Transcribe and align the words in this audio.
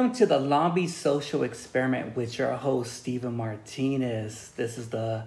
Welcome 0.00 0.16
to 0.16 0.24
the 0.24 0.72
Beach 0.74 0.88
Social 0.88 1.42
Experiment 1.42 2.16
with 2.16 2.38
your 2.38 2.54
host, 2.54 2.94
Stephen 2.94 3.36
Martinez. 3.36 4.50
This 4.56 4.78
is 4.78 4.88
the 4.88 5.24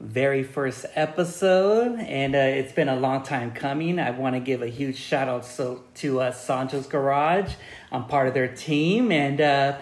very 0.00 0.42
first 0.42 0.86
episode, 0.94 1.98
and 2.00 2.34
uh, 2.34 2.38
it's 2.38 2.72
been 2.72 2.88
a 2.88 2.96
long 2.96 3.22
time 3.22 3.52
coming. 3.52 3.98
I 3.98 4.12
want 4.12 4.34
to 4.34 4.40
give 4.40 4.62
a 4.62 4.66
huge 4.68 4.96
shout 4.96 5.28
out 5.28 5.44
so, 5.44 5.84
to 5.96 6.22
uh, 6.22 6.32
Sancho's 6.32 6.86
Garage. 6.86 7.52
I'm 7.92 8.06
part 8.06 8.26
of 8.26 8.32
their 8.32 8.48
team, 8.48 9.12
and 9.12 9.42
uh, 9.42 9.76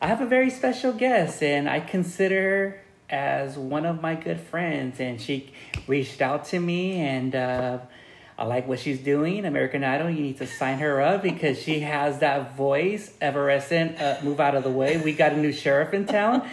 I 0.00 0.06
have 0.06 0.22
a 0.22 0.26
very 0.26 0.48
special 0.48 0.94
guest, 0.94 1.42
and 1.42 1.68
I 1.68 1.80
consider 1.80 2.80
as 3.10 3.58
one 3.58 3.84
of 3.84 4.00
my 4.00 4.14
good 4.14 4.40
friends. 4.40 5.00
And 5.00 5.20
she 5.20 5.52
reached 5.86 6.22
out 6.22 6.46
to 6.46 6.60
me, 6.60 6.94
and 6.94 7.34
uh, 7.34 7.78
I 8.42 8.44
like 8.46 8.66
what 8.66 8.80
she's 8.80 8.98
doing. 8.98 9.44
American 9.44 9.84
Idol, 9.84 10.10
you 10.10 10.20
need 10.20 10.38
to 10.38 10.48
sign 10.48 10.80
her 10.80 11.00
up 11.00 11.22
because 11.22 11.62
she 11.62 11.78
has 11.78 12.18
that 12.18 12.56
voice. 12.56 13.12
Evanescence, 13.20 14.00
uh, 14.00 14.20
move 14.24 14.40
out 14.40 14.56
of 14.56 14.64
the 14.64 14.70
way. 14.70 14.96
We 14.96 15.12
got 15.12 15.30
a 15.30 15.36
new 15.36 15.52
sheriff 15.52 15.94
in 15.94 16.06
town. 16.06 16.44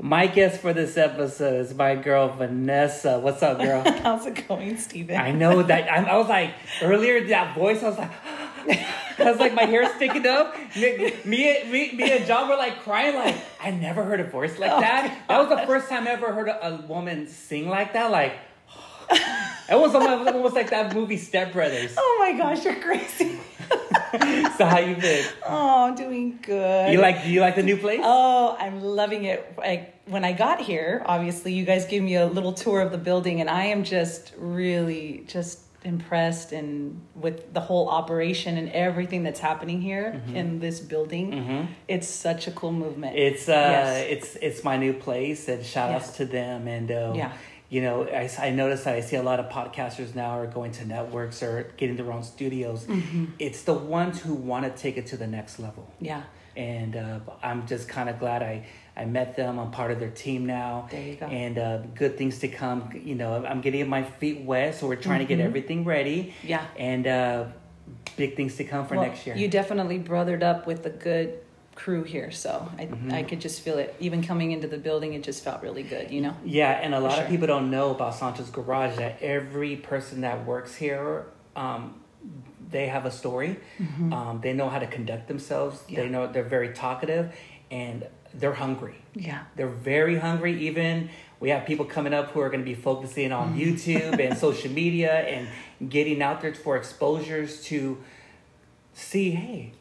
My 0.00 0.28
guest 0.28 0.60
for 0.60 0.72
this 0.72 0.96
episode 0.96 1.56
is 1.56 1.74
my 1.74 1.96
girl 1.96 2.28
Vanessa. 2.28 3.18
What's 3.18 3.42
up, 3.42 3.58
girl? 3.58 3.82
How's 4.04 4.24
it 4.24 4.46
going, 4.46 4.78
Steven? 4.78 5.16
I 5.16 5.32
know 5.32 5.64
that. 5.64 5.90
I, 5.90 6.12
I 6.12 6.16
was 6.16 6.28
like 6.28 6.54
earlier 6.80 7.26
that 7.26 7.56
voice. 7.56 7.82
I 7.82 7.88
was 7.88 7.98
like, 7.98 8.10
I 9.18 9.30
was 9.32 9.40
like 9.40 9.52
my 9.52 9.64
hair 9.64 9.92
sticking 9.96 10.24
up. 10.24 10.54
Me, 10.76 11.12
me, 11.24 11.64
me, 11.64 11.92
me 11.92 12.12
and 12.18 12.24
John 12.24 12.48
were 12.48 12.56
like 12.56 12.82
crying. 12.82 13.16
Like 13.16 13.34
I 13.60 13.72
never 13.72 14.04
heard 14.04 14.20
a 14.20 14.30
voice 14.30 14.60
like 14.60 14.70
Oh, 14.70 14.80
that. 14.80 15.24
That 15.26 15.38
was 15.40 15.48
the 15.48 15.66
first 15.66 15.88
time 15.88 16.06
I 16.06 16.12
ever 16.12 16.32
heard 16.32 16.46
a, 16.46 16.68
a 16.68 16.76
woman 16.82 17.26
sing 17.26 17.68
like 17.68 17.94
that. 17.94 18.12
Like 18.12 18.34
it 19.10 19.78
was 19.78 19.94
almost, 19.94 20.30
almost 20.34 20.54
like 20.54 20.70
that 20.70 20.94
movie 20.94 21.16
Step 21.16 21.52
Brothers. 21.52 21.94
Oh 21.96 22.16
my 22.20 22.36
gosh, 22.36 22.64
you're 22.64 22.80
crazy. 22.80 23.38
So 24.58 24.66
how 24.66 24.78
you 24.78 24.94
been? 24.96 25.24
Oh, 25.46 25.84
I'm 25.86 25.94
doing 25.94 26.38
good. 26.42 26.92
You 26.92 27.00
like? 27.00 27.22
Do 27.24 27.30
you 27.30 27.40
like 27.40 27.54
the 27.56 27.62
new 27.62 27.78
place? 27.78 28.00
Oh, 28.02 28.54
I'm 28.60 28.82
loving 28.82 29.24
it. 29.24 29.54
I, 29.58 29.88
when 30.04 30.22
I 30.22 30.32
got 30.32 30.60
here, 30.60 31.02
obviously, 31.06 31.54
you 31.54 31.64
guys 31.64 31.86
gave 31.86 32.02
me 32.02 32.16
a 32.16 32.26
little 32.26 32.52
tour 32.52 32.82
of 32.82 32.92
the 32.92 32.98
building, 32.98 33.40
and 33.40 33.48
I 33.48 33.64
am 33.66 33.84
just 33.84 34.34
really 34.36 35.24
just 35.26 35.60
impressed 35.84 36.52
and 36.52 37.00
with 37.16 37.52
the 37.54 37.60
whole 37.60 37.88
operation 37.88 38.56
and 38.58 38.68
everything 38.70 39.24
that's 39.24 39.40
happening 39.40 39.80
here 39.80 40.22
in 40.34 40.60
this 40.60 40.78
building. 40.78 41.68
It's 41.88 42.06
such 42.06 42.46
a 42.46 42.50
cool 42.50 42.72
movement. 42.72 43.16
It's 43.16 43.48
uh, 43.48 43.52
Yes. 43.52 44.06
it's 44.10 44.36
it's 44.36 44.62
my 44.64 44.76
new 44.76 44.92
place, 44.92 45.48
and 45.48 45.64
shout 45.64 45.90
outs 45.90 46.10
to 46.18 46.26
them. 46.26 46.68
And 46.68 46.90
uh, 46.92 47.12
Yeah. 47.16 47.32
You 47.72 47.80
know, 47.80 48.04
I, 48.06 48.28
I 48.38 48.50
noticed 48.50 48.84
that 48.84 48.94
I 48.96 49.00
see 49.00 49.16
a 49.16 49.22
lot 49.22 49.40
of 49.40 49.48
podcasters 49.48 50.14
now 50.14 50.38
are 50.38 50.46
going 50.46 50.72
to 50.72 50.84
networks 50.84 51.42
or 51.42 51.72
getting 51.78 51.96
their 51.96 52.12
own 52.12 52.22
studios. 52.22 52.84
Mm-hmm. 52.84 53.24
It's 53.38 53.62
the 53.62 53.72
ones 53.72 54.20
who 54.20 54.34
want 54.34 54.66
to 54.66 54.82
take 54.82 54.98
it 54.98 55.06
to 55.06 55.16
the 55.16 55.26
next 55.26 55.58
level. 55.58 55.90
yeah. 55.98 56.24
And 56.54 56.96
uh, 56.96 57.20
I'm 57.42 57.66
just 57.66 57.88
kind 57.88 58.10
of 58.10 58.18
glad 58.18 58.42
I, 58.42 58.66
I 58.94 59.06
met 59.06 59.36
them. 59.36 59.58
I'm 59.58 59.70
part 59.70 59.90
of 59.90 60.00
their 60.00 60.10
team 60.10 60.44
now. 60.44 60.86
There 60.90 61.02
you 61.02 61.16
go. 61.16 61.24
And 61.24 61.56
uh, 61.56 61.78
good 61.94 62.18
things 62.18 62.40
to 62.40 62.48
come. 62.48 62.90
You 62.92 63.14
know, 63.14 63.42
I'm 63.42 63.62
getting 63.62 63.88
my 63.88 64.02
feet 64.02 64.42
wet, 64.42 64.74
so 64.74 64.86
we're 64.86 64.96
trying 64.96 65.20
to 65.20 65.24
get 65.24 65.40
everything 65.40 65.86
ready. 65.86 66.24
Mm-hmm. 66.24 66.48
Yeah. 66.48 66.66
And 66.76 67.06
uh, 67.06 67.44
big 68.18 68.36
things 68.36 68.56
to 68.56 68.64
come 68.64 68.86
for 68.86 68.96
Well, 68.96 69.06
next 69.06 69.26
year. 69.26 69.34
You 69.34 69.48
definitely 69.48 69.98
brothered 69.98 70.42
up 70.42 70.66
with 70.66 70.84
a 70.84 70.90
good 70.90 71.38
crew 71.74 72.02
here, 72.02 72.30
so 72.30 72.70
I, 72.78 72.86
Mm-hmm. 72.86 73.12
I 73.12 73.22
could 73.22 73.40
just 73.40 73.60
feel 73.62 73.78
it. 73.78 73.94
Even 74.00 74.22
coming 74.22 74.52
into 74.52 74.68
the 74.68 74.78
building, 74.78 75.14
it 75.14 75.22
just 75.22 75.42
felt 75.42 75.62
really 75.62 75.82
good, 75.82 76.10
you 76.10 76.20
know? 76.20 76.36
Yeah, 76.44 76.70
and 76.72 76.94
a 76.94 77.00
lot 77.00 77.14
sure. 77.14 77.24
of 77.24 77.30
people 77.30 77.46
don't 77.46 77.70
know 77.70 77.90
about 77.92 78.14
Sancho's 78.14 78.50
Garage 78.50 78.96
that 78.96 79.20
every 79.22 79.76
person 79.76 80.20
that 80.22 80.44
works 80.46 80.74
here, 80.74 81.26
um, 81.56 82.00
they 82.70 82.86
have 82.88 83.04
a 83.06 83.10
story. 83.10 83.58
Um, 84.12 84.40
they 84.42 84.52
know 84.52 84.68
how 84.68 84.78
to 84.78 84.86
conduct 84.86 85.28
themselves. 85.28 85.80
They 85.82 85.94
Mm-hmm. 85.96 86.12
Know 86.12 86.26
they're 86.32 86.42
very 86.44 86.72
talkative, 86.72 87.34
and 87.70 88.06
they're 88.34 88.54
hungry. 88.54 88.94
Yeah. 89.14 89.42
They're 89.56 89.68
very 89.68 90.16
hungry. 90.18 90.58
Even 90.68 91.10
we 91.40 91.50
have 91.50 91.66
people 91.66 91.84
coming 91.84 92.14
up 92.14 92.30
who 92.30 92.40
are 92.40 92.48
going 92.48 92.60
to 92.60 92.64
be 92.64 92.74
focusing 92.74 93.30
Mm. 93.30 93.38
on 93.38 93.58
YouTube 93.58 94.18
and 94.24 94.38
social 94.46 94.70
media 94.70 95.12
and 95.12 95.48
getting 95.90 96.22
out 96.22 96.40
there 96.40 96.54
for 96.54 96.76
exposures 96.76 97.62
to 97.64 97.98
see, 98.94 99.30
hey, 99.32 99.72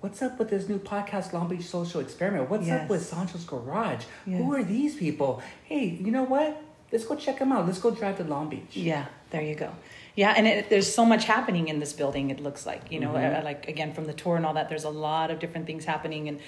what's 0.00 0.22
up 0.22 0.38
with 0.38 0.50
this 0.50 0.68
new 0.68 0.78
podcast, 0.78 1.32
Long 1.32 1.48
Beach 1.48 1.64
Social 1.64 2.00
Experiment? 2.00 2.48
What's 2.50 2.68
up 2.70 2.88
with 2.88 3.04
Sancho's 3.04 3.44
Garage? 3.44 4.04
Who 4.24 4.54
are 4.54 4.62
these 4.62 4.96
people? 4.96 5.42
Hey, 5.64 5.86
you 6.00 6.10
know 6.10 6.22
what? 6.24 6.62
Let's 6.90 7.04
go 7.04 7.16
check 7.16 7.38
them 7.38 7.52
out. 7.52 7.66
Let's 7.66 7.80
go 7.80 7.90
drive 7.90 8.16
to 8.16 8.24
Long 8.24 8.48
Beach. 8.48 8.70
Yeah, 8.74 9.06
there 9.30 9.42
you 9.42 9.54
go. 9.54 9.70
Yeah, 10.14 10.32
and 10.36 10.46
it, 10.46 10.70
there's 10.70 10.92
so 10.92 11.04
much 11.04 11.26
happening 11.26 11.68
in 11.68 11.80
this 11.80 11.92
building. 11.92 12.30
It 12.30 12.40
looks 12.40 12.64
like 12.66 12.90
you 12.90 12.98
know, 12.98 13.12
Mm-hmm. 13.12 13.40
uh, 13.40 13.44
like 13.44 13.68
again 13.68 13.92
from 13.92 14.06
the 14.06 14.14
tour 14.14 14.36
and 14.36 14.46
all 14.46 14.54
that. 14.54 14.68
There's 14.68 14.84
a 14.84 14.90
lot 14.90 15.30
of 15.30 15.38
different 15.38 15.66
things 15.66 15.84
happening, 15.84 16.28
and 16.28 16.40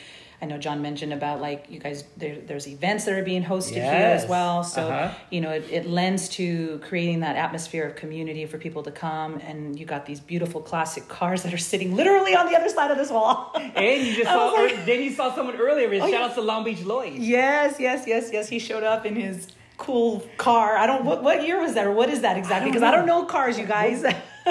I 0.43 0.47
know 0.47 0.57
John 0.59 0.81
mentioned 0.81 1.13
about 1.13 1.41
like 1.41 1.67
you 1.69 1.79
guys. 1.81 2.05
There, 2.17 2.37
there's 2.47 2.67
events 2.67 3.05
that 3.05 3.15
are 3.15 3.23
being 3.23 3.45
hosted 3.45 3.75
here 3.75 3.85
as 4.19 4.27
well. 4.27 4.65
So 4.65 4.89
Uh-huh. 4.89 5.15
you 5.31 5.41
know, 5.43 5.51
it, 5.51 5.65
it 5.71 5.87
lends 5.87 6.29
to 6.31 6.79
creating 6.89 7.21
that 7.21 7.37
atmosphere 7.37 7.85
of 7.87 7.95
community 7.97 8.47
for 8.47 8.57
people 8.57 8.83
to 8.85 8.91
come. 8.91 9.37
And 9.47 9.79
you 9.79 9.85
got 9.87 10.07
these 10.07 10.21
beautiful 10.21 10.61
classic 10.63 11.09
cars 11.09 11.43
that 11.43 11.53
are 11.53 11.59
sitting 11.73 11.95
literally 11.95 12.35
on 12.35 12.47
the 12.51 12.57
other 12.57 12.69
side 12.71 12.91
of 12.91 12.97
this 12.97 13.11
wall. 13.11 13.53
And 13.55 14.07
you 14.07 14.15
just 14.15 14.31
saw, 14.37 14.47
like- 14.53 14.87
then 14.87 15.03
you 15.03 15.13
saw 15.13 15.35
someone 15.35 15.57
earlier. 15.57 15.89
Oh, 15.93 15.99
shout 15.99 16.11
yeah. 16.11 16.25
out 16.25 16.35
to 16.37 16.41
Long 16.41 16.65
Beach 16.65 16.83
Lloyd. 16.85 17.15
yes, 17.15 17.77
yes, 17.79 18.05
yes, 18.07 18.31
yes. 18.33 18.49
He 18.49 18.59
showed 18.59 18.83
up 18.85 19.05
in 19.05 19.17
his 19.17 19.49
cool 19.77 20.21
car. 20.37 20.77
I 20.77 20.87
don't 20.87 21.05
what 21.05 21.23
what 21.23 21.43
year 21.47 21.59
was 21.61 21.75
that 21.75 21.87
or 21.87 21.93
what 21.93 22.09
is 22.11 22.21
that 22.23 22.37
exactly? 22.37 22.71
Because 22.71 22.83
I 22.83 22.91
know. 22.91 22.97
don't 22.99 23.07
know 23.07 23.25
cars, 23.27 23.59
you 23.59 23.67
guys. 23.67 24.05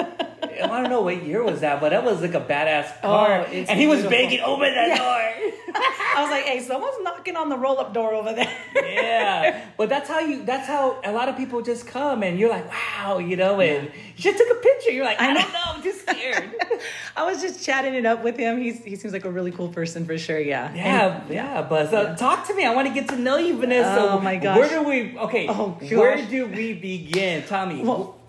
I 0.62 0.80
don't 0.80 0.90
know 0.90 1.00
what 1.02 1.24
year 1.24 1.42
was 1.42 1.60
that, 1.60 1.80
but 1.80 1.90
that 1.90 2.04
was 2.04 2.20
like 2.22 2.34
a 2.34 2.40
badass 2.40 2.92
oh, 3.02 3.08
car. 3.08 3.40
Oh, 3.40 3.44
and 3.44 3.78
he 3.78 3.86
was 3.86 4.00
beautiful. 4.00 4.10
begging, 4.10 4.40
open 4.40 4.74
the 4.74 4.96
door. 4.96 5.30
I 6.16 6.22
was 6.22 6.30
like, 6.30 6.44
hey, 6.44 6.60
someone's 6.60 6.96
knocking 7.02 7.36
on 7.36 7.48
the 7.48 7.56
roll 7.56 7.78
up 7.78 7.94
door 7.94 8.14
over 8.14 8.32
there. 8.32 8.52
yeah, 8.74 9.66
but 9.76 9.88
that's 9.88 10.08
how 10.08 10.20
you. 10.20 10.44
That's 10.44 10.66
how 10.66 11.00
a 11.04 11.12
lot 11.12 11.28
of 11.28 11.36
people 11.36 11.62
just 11.62 11.86
come, 11.86 12.22
and 12.22 12.38
you're 12.38 12.50
like, 12.50 12.68
wow, 12.70 13.18
you 13.18 13.36
know, 13.36 13.60
and 13.60 13.84
you 13.86 14.22
just 14.22 14.38
took 14.38 14.50
a 14.50 14.60
picture. 14.60 14.90
You're 14.90 15.04
like, 15.04 15.20
I, 15.20 15.30
I 15.30 15.34
don't 15.34 15.52
know, 15.52 15.60
I'm 15.66 15.82
just 15.82 16.00
scared. 16.02 16.54
I 17.16 17.24
was 17.24 17.40
just 17.40 17.64
chatting 17.64 17.94
it 17.94 18.06
up 18.06 18.22
with 18.24 18.36
him. 18.36 18.58
He's, 18.58 18.82
he 18.84 18.96
seems 18.96 19.12
like 19.12 19.24
a 19.24 19.30
really 19.30 19.50
cool 19.52 19.68
person 19.68 20.04
for 20.04 20.18
sure. 20.18 20.38
Yeah. 20.38 20.74
yeah, 20.74 21.22
yeah, 21.28 21.62
but 21.62 21.90
so 21.90 22.14
talk 22.16 22.46
to 22.48 22.54
me. 22.54 22.64
I 22.64 22.74
want 22.74 22.88
to 22.88 22.94
get 22.94 23.08
to 23.08 23.16
know 23.16 23.36
you, 23.36 23.56
Vanessa. 23.58 23.96
Oh, 24.10 24.20
my 24.20 24.36
gosh. 24.36 24.58
Where 24.58 24.68
do 24.68 24.82
we? 24.82 25.18
Okay, 25.18 25.46
Oh, 25.48 25.76
gosh. 25.80 25.90
where 25.92 26.26
do 26.26 26.46
we 26.46 26.74
begin, 26.74 27.44
Tommy? 27.44 27.82
Well, 27.82 28.19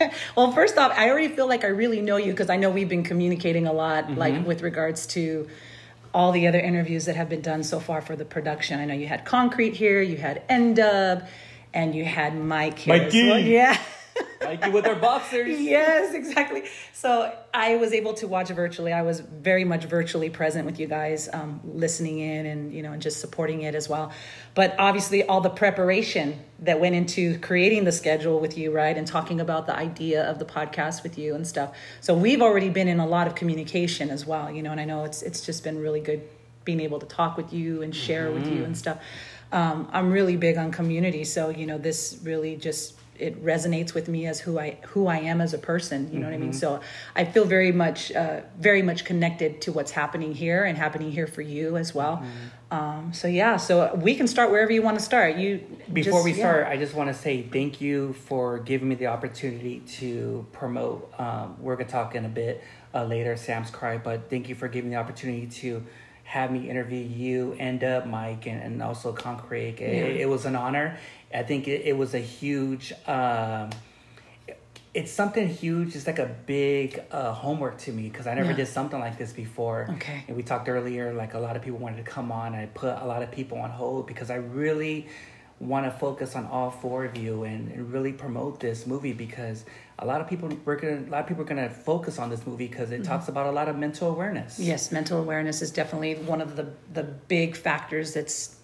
well, 0.36 0.52
first 0.52 0.76
off, 0.78 0.92
I 0.96 1.10
already 1.10 1.28
feel 1.28 1.48
like 1.48 1.64
I 1.64 1.68
really 1.68 2.00
know 2.00 2.16
you 2.16 2.32
because 2.32 2.50
I 2.50 2.56
know 2.56 2.70
we've 2.70 2.88
been 2.88 3.04
communicating 3.04 3.66
a 3.66 3.72
lot, 3.72 4.04
Mm-hmm. 4.06 4.18
like 4.18 4.46
with 4.46 4.62
regards 4.62 5.06
to 5.08 5.48
all 6.14 6.32
the 6.32 6.46
other 6.46 6.60
interviews 6.60 7.04
that 7.06 7.16
have 7.16 7.28
been 7.28 7.42
done 7.42 7.62
so 7.62 7.78
far 7.80 8.00
for 8.00 8.16
the 8.16 8.24
production. 8.24 8.80
I 8.80 8.84
know 8.86 8.94
you 8.94 9.06
had 9.06 9.24
Concrete 9.24 9.74
here, 9.74 10.00
you 10.00 10.16
had 10.16 10.42
N 10.48 10.74
Dub, 10.74 11.24
and 11.74 11.94
you 11.94 12.04
had 12.04 12.34
Mike 12.36 12.78
here. 12.78 12.96
Mikey. 12.96 13.28
well. 13.28 13.38
Yeah. 13.38 13.78
Like 14.40 14.64
you 14.64 14.72
with 14.72 14.86
our 14.86 14.94
boxers. 14.94 15.60
yes, 15.60 16.14
exactly. 16.14 16.64
So 16.92 17.36
I 17.52 17.76
was 17.76 17.92
able 17.92 18.14
to 18.14 18.28
watch 18.28 18.48
virtually. 18.48 18.92
I 18.92 19.02
was 19.02 19.20
very 19.20 19.64
much 19.64 19.84
virtually 19.84 20.30
present 20.30 20.66
with 20.66 20.78
you 20.78 20.86
guys, 20.86 21.28
um, 21.32 21.60
listening 21.64 22.18
in 22.20 22.46
and 22.46 22.72
you 22.72 22.82
know 22.82 22.92
and 22.92 23.02
just 23.02 23.20
supporting 23.20 23.62
it 23.62 23.74
as 23.74 23.88
well. 23.88 24.12
But 24.54 24.74
obviously, 24.78 25.24
all 25.24 25.40
the 25.40 25.50
preparation 25.50 26.38
that 26.60 26.80
went 26.80 26.94
into 26.94 27.38
creating 27.40 27.84
the 27.84 27.92
schedule 27.92 28.40
with 28.40 28.56
you, 28.56 28.72
right, 28.72 28.96
and 28.96 29.06
talking 29.06 29.40
about 29.40 29.66
the 29.66 29.76
idea 29.76 30.28
of 30.28 30.38
the 30.38 30.44
podcast 30.44 31.02
with 31.02 31.18
you 31.18 31.34
and 31.34 31.46
stuff. 31.46 31.76
So 32.00 32.14
we've 32.14 32.42
already 32.42 32.70
been 32.70 32.88
in 32.88 33.00
a 33.00 33.06
lot 33.06 33.26
of 33.26 33.34
communication 33.34 34.10
as 34.10 34.26
well, 34.26 34.50
you 34.50 34.62
know. 34.62 34.70
And 34.70 34.80
I 34.80 34.84
know 34.84 35.04
it's 35.04 35.22
it's 35.22 35.44
just 35.44 35.64
been 35.64 35.78
really 35.78 36.00
good 36.00 36.22
being 36.64 36.80
able 36.80 36.98
to 36.98 37.06
talk 37.06 37.36
with 37.36 37.52
you 37.52 37.82
and 37.82 37.94
share 37.94 38.30
with 38.32 38.46
you 38.52 38.64
and 38.64 38.76
stuff. 38.76 38.98
Um, 39.52 39.88
I'm 39.92 40.10
really 40.10 40.36
big 40.36 40.56
on 40.56 40.72
community, 40.72 41.24
so 41.24 41.50
you 41.50 41.66
know 41.66 41.78
this 41.78 42.18
really 42.24 42.56
just 42.56 42.94
it 43.18 43.44
resonates 43.44 43.94
with 43.94 44.08
me 44.08 44.26
as 44.26 44.40
who 44.40 44.58
I 44.58 44.78
who 44.88 45.06
I 45.06 45.18
am 45.18 45.40
as 45.40 45.54
a 45.54 45.58
person. 45.58 46.12
You 46.12 46.18
know 46.18 46.26
what 46.26 46.34
I 46.34 46.38
mean? 46.38 46.52
So 46.52 46.80
I 47.14 47.24
feel 47.24 47.44
very 47.44 47.72
much 47.72 48.12
uh, 48.12 48.40
very 48.58 48.82
much 48.82 49.04
connected 49.04 49.60
to 49.62 49.72
what's 49.72 49.90
happening 49.92 50.34
here 50.34 50.64
and 50.64 50.76
happening 50.76 51.10
here 51.12 51.26
for 51.26 51.42
you 51.42 51.76
as 51.76 51.94
well. 51.94 52.22
Um, 52.70 53.12
so 53.12 53.28
yeah, 53.28 53.56
so 53.58 53.94
we 53.94 54.16
can 54.16 54.26
start 54.26 54.50
wherever 54.50 54.72
you 54.72 54.82
want 54.82 54.98
to 54.98 55.04
start. 55.04 55.36
You 55.36 55.58
Before 55.92 56.14
just- 56.14 56.24
we 56.24 56.30
yeah. 56.32 56.38
start, 56.38 56.66
I 56.66 56.76
just 56.76 56.94
want 56.94 57.08
to 57.08 57.14
say 57.14 57.42
thank 57.42 57.80
you 57.80 58.12
for 58.14 58.58
giving 58.58 58.88
me 58.88 58.96
the 58.96 59.06
opportunity 59.06 59.80
to 59.98 60.46
promote. 60.52 61.12
Um, 61.18 61.56
we're 61.60 61.76
gonna 61.76 61.88
talk 61.88 62.14
in 62.16 62.24
a 62.24 62.28
bit 62.28 62.62
uh, 62.92 63.04
later, 63.04 63.36
Sam's 63.36 63.70
Cry, 63.70 63.98
but 63.98 64.28
thank 64.30 64.48
you 64.48 64.54
for 64.54 64.66
giving 64.68 64.90
the 64.90 64.96
opportunity 64.96 65.46
to 65.46 65.84
have 66.26 66.50
me 66.50 66.68
interview 66.68 66.98
you 67.04 67.56
and 67.58 67.82
uh, 67.82 68.02
Mike 68.06 68.46
and, 68.46 68.60
and 68.62 68.82
also 68.82 69.12
Concrete. 69.12 69.80
It, 69.80 70.20
it 70.22 70.28
was 70.28 70.44
an 70.44 70.56
honor. 70.56 70.98
I 71.32 71.42
think 71.44 71.68
it, 71.68 71.82
it 71.84 71.96
was 71.96 72.14
a 72.14 72.18
huge. 72.18 72.92
Um, 73.06 73.70
it's 74.92 75.12
something 75.12 75.46
huge. 75.48 75.94
It's 75.94 76.06
like 76.06 76.18
a 76.18 76.34
big 76.46 77.02
uh, 77.10 77.32
homework 77.32 77.76
to 77.78 77.92
me 77.92 78.08
because 78.08 78.26
I 78.26 78.34
never 78.34 78.50
Yeah. 78.50 78.56
did 78.56 78.68
something 78.68 78.98
like 78.98 79.18
this 79.18 79.32
before. 79.32 79.88
Okay. 79.96 80.24
And 80.26 80.36
we 80.36 80.42
talked 80.42 80.68
earlier, 80.68 81.12
like 81.12 81.34
a 81.34 81.38
lot 81.38 81.54
of 81.54 81.62
people 81.62 81.78
wanted 81.78 81.98
to 82.04 82.10
come 82.10 82.32
on. 82.32 82.54
I 82.54 82.66
put 82.66 82.96
a 82.96 83.04
lot 83.06 83.22
of 83.22 83.30
people 83.30 83.58
on 83.58 83.70
hold 83.70 84.06
because 84.06 84.30
I 84.30 84.36
really 84.36 85.06
want 85.58 85.86
to 85.86 85.90
focus 85.90 86.36
on 86.36 86.46
all 86.46 86.70
four 86.70 87.04
of 87.04 87.16
you 87.16 87.44
and, 87.44 87.70
and 87.72 87.92
really 87.92 88.12
promote 88.12 88.60
this 88.60 88.86
movie 88.86 89.14
because 89.14 89.64
a 89.98 90.06
lot 90.06 90.20
of 90.20 90.28
people 90.28 90.50
we're 90.64 90.76
gonna 90.76 90.98
a 90.98 91.10
lot 91.10 91.20
of 91.20 91.26
people 91.26 91.42
are 91.42 91.46
gonna 91.46 91.70
focus 91.70 92.18
on 92.18 92.28
this 92.28 92.46
movie 92.46 92.66
because 92.68 92.90
it 92.90 92.96
mm-hmm. 93.00 93.10
talks 93.10 93.28
about 93.28 93.46
a 93.46 93.50
lot 93.50 93.68
of 93.68 93.76
mental 93.76 94.10
awareness. 94.10 94.58
Yes, 94.58 94.92
mental 94.92 95.18
awareness 95.18 95.62
is 95.62 95.70
definitely 95.70 96.16
one 96.16 96.40
of 96.40 96.56
the 96.56 96.68
the 96.92 97.02
big 97.02 97.56
factors 97.56 98.12
that's 98.12 98.56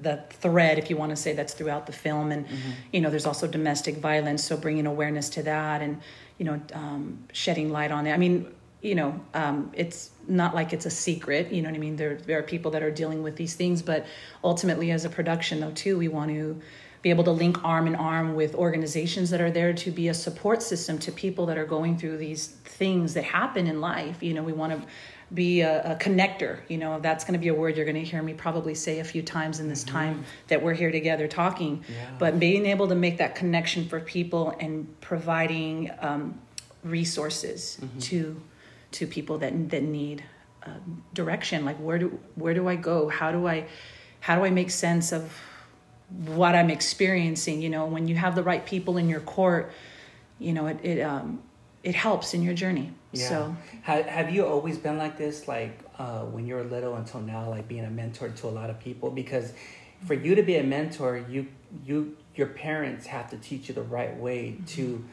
the 0.00 0.22
thread, 0.30 0.78
if 0.78 0.90
you 0.90 0.96
want 0.96 1.10
to 1.10 1.16
say, 1.16 1.32
that's 1.32 1.54
throughout 1.54 1.86
the 1.86 1.92
film. 1.92 2.32
And 2.32 2.46
mm-hmm. 2.46 2.70
you 2.92 3.00
know, 3.00 3.10
there's 3.10 3.26
also 3.26 3.46
domestic 3.46 3.96
violence, 3.96 4.44
so 4.44 4.56
bringing 4.56 4.86
awareness 4.86 5.28
to 5.30 5.42
that 5.42 5.82
and 5.82 6.00
you 6.38 6.44
know, 6.44 6.60
um, 6.72 7.24
shedding 7.32 7.70
light 7.70 7.90
on 7.90 8.06
it. 8.06 8.12
I 8.12 8.16
mean, 8.16 8.54
you 8.80 8.94
know, 8.94 9.20
um, 9.34 9.70
it's 9.74 10.10
not 10.28 10.54
like 10.54 10.72
it's 10.72 10.86
a 10.86 10.90
secret. 10.90 11.52
You 11.52 11.62
know 11.62 11.68
what 11.68 11.76
I 11.76 11.80
mean? 11.80 11.96
There 11.96 12.16
there 12.16 12.38
are 12.38 12.42
people 12.42 12.70
that 12.72 12.82
are 12.82 12.90
dealing 12.90 13.22
with 13.22 13.36
these 13.36 13.54
things, 13.54 13.82
but 13.82 14.06
ultimately, 14.44 14.90
as 14.90 15.04
a 15.04 15.10
production, 15.10 15.60
though, 15.60 15.72
too, 15.72 15.98
we 15.98 16.08
want 16.08 16.30
to 16.30 16.60
be 17.02 17.10
able 17.10 17.24
to 17.24 17.30
link 17.30 17.62
arm 17.64 17.86
in 17.86 17.94
arm 17.94 18.34
with 18.34 18.54
organizations 18.54 19.30
that 19.30 19.40
are 19.40 19.50
there 19.50 19.72
to 19.72 19.90
be 19.90 20.08
a 20.08 20.14
support 20.14 20.62
system 20.62 20.98
to 20.98 21.12
people 21.12 21.46
that 21.46 21.56
are 21.56 21.64
going 21.64 21.96
through 21.96 22.16
these 22.16 22.48
things 22.64 23.14
that 23.14 23.24
happen 23.24 23.66
in 23.66 23.80
life. 23.80 24.22
You 24.22 24.34
know, 24.34 24.42
we 24.42 24.52
want 24.52 24.72
to 24.72 24.88
be 25.32 25.60
a, 25.60 25.92
a 25.92 25.96
connector. 25.96 26.58
You 26.68 26.78
know, 26.78 26.98
that's 27.00 27.24
going 27.24 27.34
to 27.34 27.38
be 27.38 27.48
a 27.48 27.54
word 27.54 27.76
you're 27.76 27.84
going 27.84 28.02
to 28.02 28.04
hear 28.04 28.22
me 28.22 28.34
probably 28.34 28.74
say 28.74 28.98
a 28.98 29.04
few 29.04 29.22
times 29.22 29.60
in 29.60 29.68
this 29.68 29.84
mm-hmm. 29.84 29.94
time 29.94 30.24
that 30.48 30.62
we're 30.62 30.74
here 30.74 30.90
together 30.90 31.28
talking. 31.28 31.84
Yeah. 31.88 32.10
But 32.18 32.40
being 32.40 32.66
able 32.66 32.88
to 32.88 32.94
make 32.94 33.18
that 33.18 33.34
connection 33.34 33.88
for 33.88 34.00
people 34.00 34.56
and 34.58 34.88
providing 35.00 35.90
um, 36.00 36.40
resources 36.82 37.78
mm-hmm. 37.80 37.98
to 38.00 38.40
to 38.92 39.06
people 39.06 39.38
that 39.38 39.70
that 39.70 39.82
need 39.82 40.24
uh, 40.64 40.70
direction. 41.14 41.64
Like 41.64 41.76
where 41.76 41.98
do 41.98 42.18
where 42.34 42.54
do 42.54 42.68
I 42.68 42.76
go? 42.76 43.08
How 43.08 43.32
do 43.32 43.46
I 43.46 43.66
how 44.20 44.36
do 44.36 44.44
I 44.44 44.50
make 44.50 44.70
sense 44.70 45.12
of 45.12 45.32
what 46.08 46.54
I'm 46.54 46.70
experiencing? 46.70 47.62
You 47.62 47.70
know, 47.70 47.86
when 47.86 48.08
you 48.08 48.16
have 48.16 48.34
the 48.34 48.42
right 48.42 48.64
people 48.64 48.96
in 48.96 49.08
your 49.08 49.20
court, 49.20 49.72
you 50.38 50.52
know, 50.52 50.66
it 50.66 50.78
it 50.82 51.00
um, 51.02 51.42
it 51.82 51.94
helps 51.94 52.34
in 52.34 52.42
your 52.42 52.54
journey. 52.54 52.92
Yeah. 53.12 53.28
So, 53.28 53.56
have, 53.82 54.04
have 54.06 54.30
you 54.30 54.44
always 54.46 54.76
been 54.76 54.98
like 54.98 55.16
this, 55.16 55.48
like 55.48 55.78
uh, 55.98 56.20
when 56.24 56.46
you 56.46 56.56
were 56.56 56.64
little 56.64 56.94
until 56.96 57.20
now, 57.20 57.48
like 57.48 57.66
being 57.68 57.84
a 57.84 57.90
mentor 57.90 58.28
to 58.28 58.46
a 58.46 58.50
lot 58.50 58.68
of 58.68 58.78
people? 58.78 59.10
Because 59.10 59.52
for 60.06 60.14
you 60.14 60.34
to 60.34 60.42
be 60.42 60.56
a 60.56 60.62
mentor, 60.62 61.24
you 61.28 61.46
you 61.84 62.16
your 62.34 62.48
parents 62.48 63.06
have 63.06 63.30
to 63.30 63.36
teach 63.36 63.68
you 63.68 63.74
the 63.74 63.82
right 63.82 64.16
way 64.16 64.50
mm-hmm. 64.50 64.64
to 64.64 65.04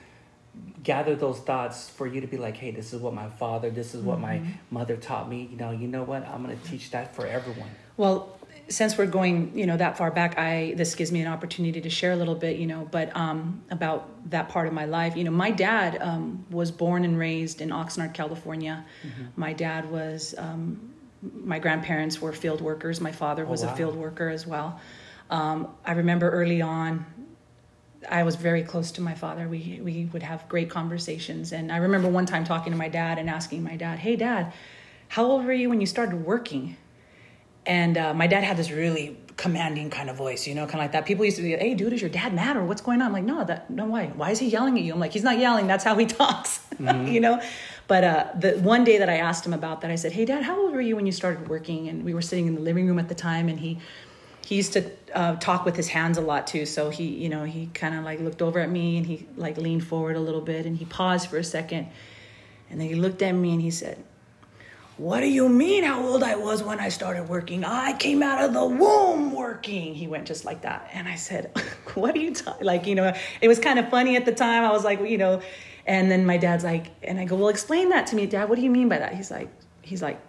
gather 0.83 1.15
those 1.15 1.39
thoughts 1.39 1.89
for 1.89 2.05
you 2.07 2.21
to 2.21 2.27
be 2.27 2.37
like, 2.37 2.55
hey, 2.55 2.71
this 2.71 2.93
is 2.93 3.01
what 3.01 3.13
my 3.13 3.29
father, 3.29 3.69
this 3.69 3.95
is 3.95 4.01
what 4.01 4.19
mm-hmm. 4.19 4.45
my 4.45 4.53
mother 4.69 4.95
taught 4.95 5.27
me. 5.27 5.49
You 5.51 5.57
know, 5.57 5.71
you 5.71 5.87
know 5.87 6.03
what? 6.03 6.25
I'm 6.27 6.43
going 6.43 6.57
to 6.57 6.69
teach 6.69 6.91
that 6.91 7.15
for 7.15 7.25
everyone. 7.25 7.69
Well, 7.97 8.37
since 8.67 8.97
we're 8.97 9.05
going, 9.05 9.57
you 9.57 9.65
know, 9.65 9.77
that 9.77 9.97
far 9.97 10.11
back, 10.11 10.37
I 10.37 10.73
this 10.75 10.95
gives 10.95 11.11
me 11.11 11.21
an 11.21 11.27
opportunity 11.27 11.81
to 11.81 11.89
share 11.89 12.13
a 12.13 12.15
little 12.15 12.35
bit, 12.35 12.57
you 12.57 12.67
know, 12.67 12.87
but 12.89 13.15
um, 13.15 13.63
about 13.69 14.09
that 14.31 14.49
part 14.49 14.67
of 14.67 14.73
my 14.73 14.85
life. 14.85 15.15
You 15.15 15.23
know, 15.23 15.31
my 15.31 15.51
dad 15.51 16.01
um, 16.01 16.45
was 16.49 16.71
born 16.71 17.05
and 17.05 17.17
raised 17.17 17.61
in 17.61 17.69
Oxnard, 17.69 18.13
California. 18.13 18.85
Mm-hmm. 19.03 19.23
My 19.35 19.53
dad 19.53 19.89
was. 19.91 20.35
Um, 20.37 20.91
my 21.21 21.57
grandparents 21.57 22.21
were 22.21 22.31
field 22.31 22.61
workers. 22.61 23.01
My 23.01 23.11
father 23.11 23.45
oh, 23.47 23.49
was 23.49 23.63
oh, 23.63 23.67
wow. 23.67 23.73
a 23.73 23.75
field 23.75 23.95
worker 23.95 24.29
as 24.29 24.45
well. 24.45 24.79
Um, 25.29 25.69
I 25.83 25.93
remember 25.93 26.29
early 26.29 26.61
on, 26.61 27.05
I 28.09 28.23
was 28.23 28.35
very 28.35 28.63
close 28.63 28.91
to 28.91 29.01
my 29.01 29.13
father. 29.13 29.47
We 29.47 29.79
we 29.83 30.09
would 30.13 30.23
have 30.23 30.47
great 30.49 30.69
conversations, 30.69 31.51
and 31.51 31.71
I 31.71 31.77
remember 31.77 32.07
one 32.07 32.25
time 32.25 32.43
talking 32.43 32.71
to 32.71 32.77
my 32.77 32.89
dad 32.89 33.17
and 33.17 33.29
asking 33.29 33.63
my 33.63 33.75
dad, 33.75 33.99
"Hey, 33.99 34.15
Dad, 34.15 34.53
how 35.09 35.25
old 35.25 35.45
were 35.45 35.53
you 35.53 35.69
when 35.69 35.81
you 35.81 35.87
started 35.87 36.25
working?" 36.25 36.77
And 37.65 37.97
uh, 37.97 38.13
my 38.13 38.27
dad 38.27 38.43
had 38.43 38.57
this 38.57 38.69
really 38.69 39.17
commanding 39.37 39.89
kind 39.89 40.09
of 40.09 40.15
voice, 40.15 40.47
you 40.47 40.55
know, 40.55 40.65
kind 40.65 40.75
of 40.75 40.81
like 40.81 40.91
that. 40.93 41.05
People 41.05 41.25
used 41.25 41.37
to 41.37 41.43
be, 41.43 41.55
"Hey, 41.55 41.73
dude, 41.73 41.93
is 41.93 42.01
your 42.01 42.09
dad 42.09 42.33
mad 42.33 42.57
or 42.57 42.63
what's 42.63 42.81
going 42.81 43.01
on?" 43.01 43.07
I'm 43.07 43.13
like, 43.13 43.23
"No, 43.23 43.43
that 43.43 43.69
no 43.69 43.85
why? 43.85 44.07
Why 44.07 44.31
is 44.31 44.39
he 44.39 44.47
yelling 44.47 44.77
at 44.77 44.83
you?" 44.83 44.93
I'm 44.93 44.99
like, 44.99 45.13
"He's 45.13 45.23
not 45.23 45.37
yelling. 45.39 45.67
That's 45.67 45.83
how 45.83 45.95
he 45.95 46.05
talks," 46.21 46.59
mm-hmm. 46.75 47.07
you 47.07 47.19
know. 47.19 47.41
But 47.87 48.03
uh, 48.03 48.27
the 48.39 48.51
one 48.59 48.83
day 48.83 48.97
that 48.97 49.09
I 49.09 49.17
asked 49.17 49.45
him 49.45 49.53
about 49.53 49.81
that, 49.81 49.91
I 49.91 49.95
said, 49.95 50.11
"Hey, 50.11 50.25
Dad, 50.25 50.43
how 50.43 50.59
old 50.59 50.73
were 50.73 50.81
you 50.81 50.95
when 50.95 51.05
you 51.05 51.11
started 51.11 51.47
working?" 51.47 51.89
And 51.89 52.03
we 52.03 52.13
were 52.13 52.21
sitting 52.21 52.47
in 52.47 52.55
the 52.55 52.61
living 52.61 52.87
room 52.87 52.99
at 52.99 53.09
the 53.09 53.15
time, 53.15 53.49
and 53.49 53.59
he 53.59 53.79
he 54.45 54.53
used 54.53 54.73
to 54.73 54.91
uh, 55.11 55.35
talk 55.37 55.65
with 55.65 55.75
his 55.75 55.87
hands 55.87 56.19
a 56.19 56.21
lot 56.21 56.45
too. 56.45 56.67
So 56.67 56.91
he, 56.91 57.05
you 57.05 57.29
know, 57.29 57.45
he 57.45 57.65
kind 57.73 57.95
of 57.95 58.03
like 58.03 58.19
looked 58.19 58.43
over 58.43 58.59
at 58.59 58.69
me 58.69 58.95
and 58.95 59.03
he 59.03 59.25
like 59.35 59.57
leaned 59.57 59.83
forward 59.83 60.15
a 60.15 60.19
little 60.19 60.39
bit 60.39 60.67
and 60.67 60.77
he 60.77 60.85
paused 60.85 61.31
for 61.31 61.39
a 61.39 61.43
second, 61.43 61.87
and 62.69 62.79
then 62.79 62.87
he 62.87 62.93
looked 62.93 63.23
at 63.23 63.31
me 63.31 63.53
and 63.53 63.61
he 63.61 63.71
said, 63.71 63.97
"What 64.97 65.21
do 65.21 65.25
you 65.25 65.49
mean? 65.49 65.83
How 65.83 66.05
old 66.05 66.21
I 66.21 66.35
was 66.35 66.61
when 66.61 66.79
I 66.79 66.89
started 66.89 67.27
working? 67.27 67.65
I 67.65 67.93
came 67.97 68.21
out 68.21 68.43
of 68.43 68.53
the 68.53 68.63
womb 68.63 69.33
working." 69.33 69.95
He 69.95 70.05
went 70.05 70.27
just 70.27 70.45
like 70.45 70.61
that, 70.61 70.91
and 70.93 71.07
I 71.07 71.15
said, 71.15 71.49
"What 71.95 72.13
are 72.13 72.19
you 72.19 72.35
talking?" 72.35 72.67
Like, 72.67 72.85
you 72.85 72.93
know, 72.93 73.15
it 73.41 73.47
was 73.47 73.57
kind 73.57 73.79
of 73.79 73.89
funny 73.89 74.15
at 74.15 74.25
the 74.25 74.31
time. 74.31 74.63
I 74.63 74.71
was 74.71 74.83
like, 74.83 74.99
you 74.99 75.17
know, 75.17 75.41
and 75.87 76.11
then 76.11 76.23
my 76.23 76.37
dad's 76.37 76.63
like, 76.63 76.91
and 77.01 77.19
I 77.19 77.25
go, 77.25 77.35
"Well, 77.35 77.49
explain 77.49 77.89
that 77.89 78.05
to 78.07 78.15
me, 78.15 78.27
Dad. 78.27 78.47
What 78.47 78.57
do 78.57 78.61
you 78.61 78.69
mean 78.69 78.89
by 78.89 78.99
that?" 78.99 79.15
He's 79.15 79.31
like, 79.31 79.49
he's 79.81 80.03
like, 80.03 80.19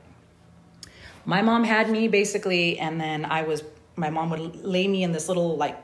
my 1.27 1.43
mom 1.43 1.65
had 1.65 1.91
me 1.91 2.09
basically, 2.09 2.79
and 2.79 2.99
then 2.99 3.27
I 3.27 3.43
was 3.43 3.63
my 3.97 4.11
mom 4.11 4.31
would 4.31 4.65
lay 4.65 4.87
me 4.87 5.03
in 5.03 5.13
this 5.13 5.29
little 5.29 5.57
like 5.57 5.77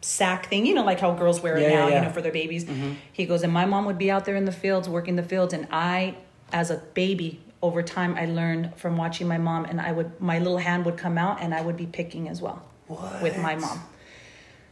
sack 0.00 0.48
thing, 0.48 0.66
you 0.66 0.74
know, 0.74 0.84
like 0.84 1.00
how 1.00 1.12
girls 1.12 1.40
wear 1.40 1.56
it 1.56 1.62
yeah, 1.62 1.68
now, 1.68 1.74
yeah, 1.74 1.88
yeah. 1.88 2.00
you 2.00 2.06
know, 2.06 2.12
for 2.12 2.22
their 2.22 2.32
babies. 2.32 2.64
Mm-hmm. 2.64 2.92
He 3.12 3.26
goes, 3.26 3.42
and 3.42 3.52
my 3.52 3.66
mom 3.66 3.84
would 3.86 3.98
be 3.98 4.10
out 4.10 4.24
there 4.24 4.36
in 4.36 4.44
the 4.44 4.52
fields 4.52 4.88
working 4.88 5.16
the 5.16 5.22
fields, 5.22 5.52
and 5.52 5.66
I, 5.70 6.16
as 6.52 6.70
a 6.70 6.76
baby, 6.94 7.40
over 7.62 7.82
time, 7.82 8.14
I 8.14 8.26
learned 8.26 8.76
from 8.76 8.96
watching 8.96 9.26
my 9.26 9.38
mom, 9.38 9.64
and 9.64 9.80
I 9.80 9.92
would 9.92 10.20
my 10.20 10.38
little 10.38 10.58
hand 10.58 10.84
would 10.84 10.96
come 10.96 11.18
out, 11.18 11.40
and 11.40 11.54
I 11.54 11.60
would 11.60 11.76
be 11.76 11.86
picking 11.86 12.28
as 12.28 12.40
well 12.40 12.62
what? 12.86 13.22
with 13.22 13.36
my 13.38 13.56
mom. 13.56 13.82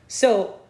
So, 0.06 0.60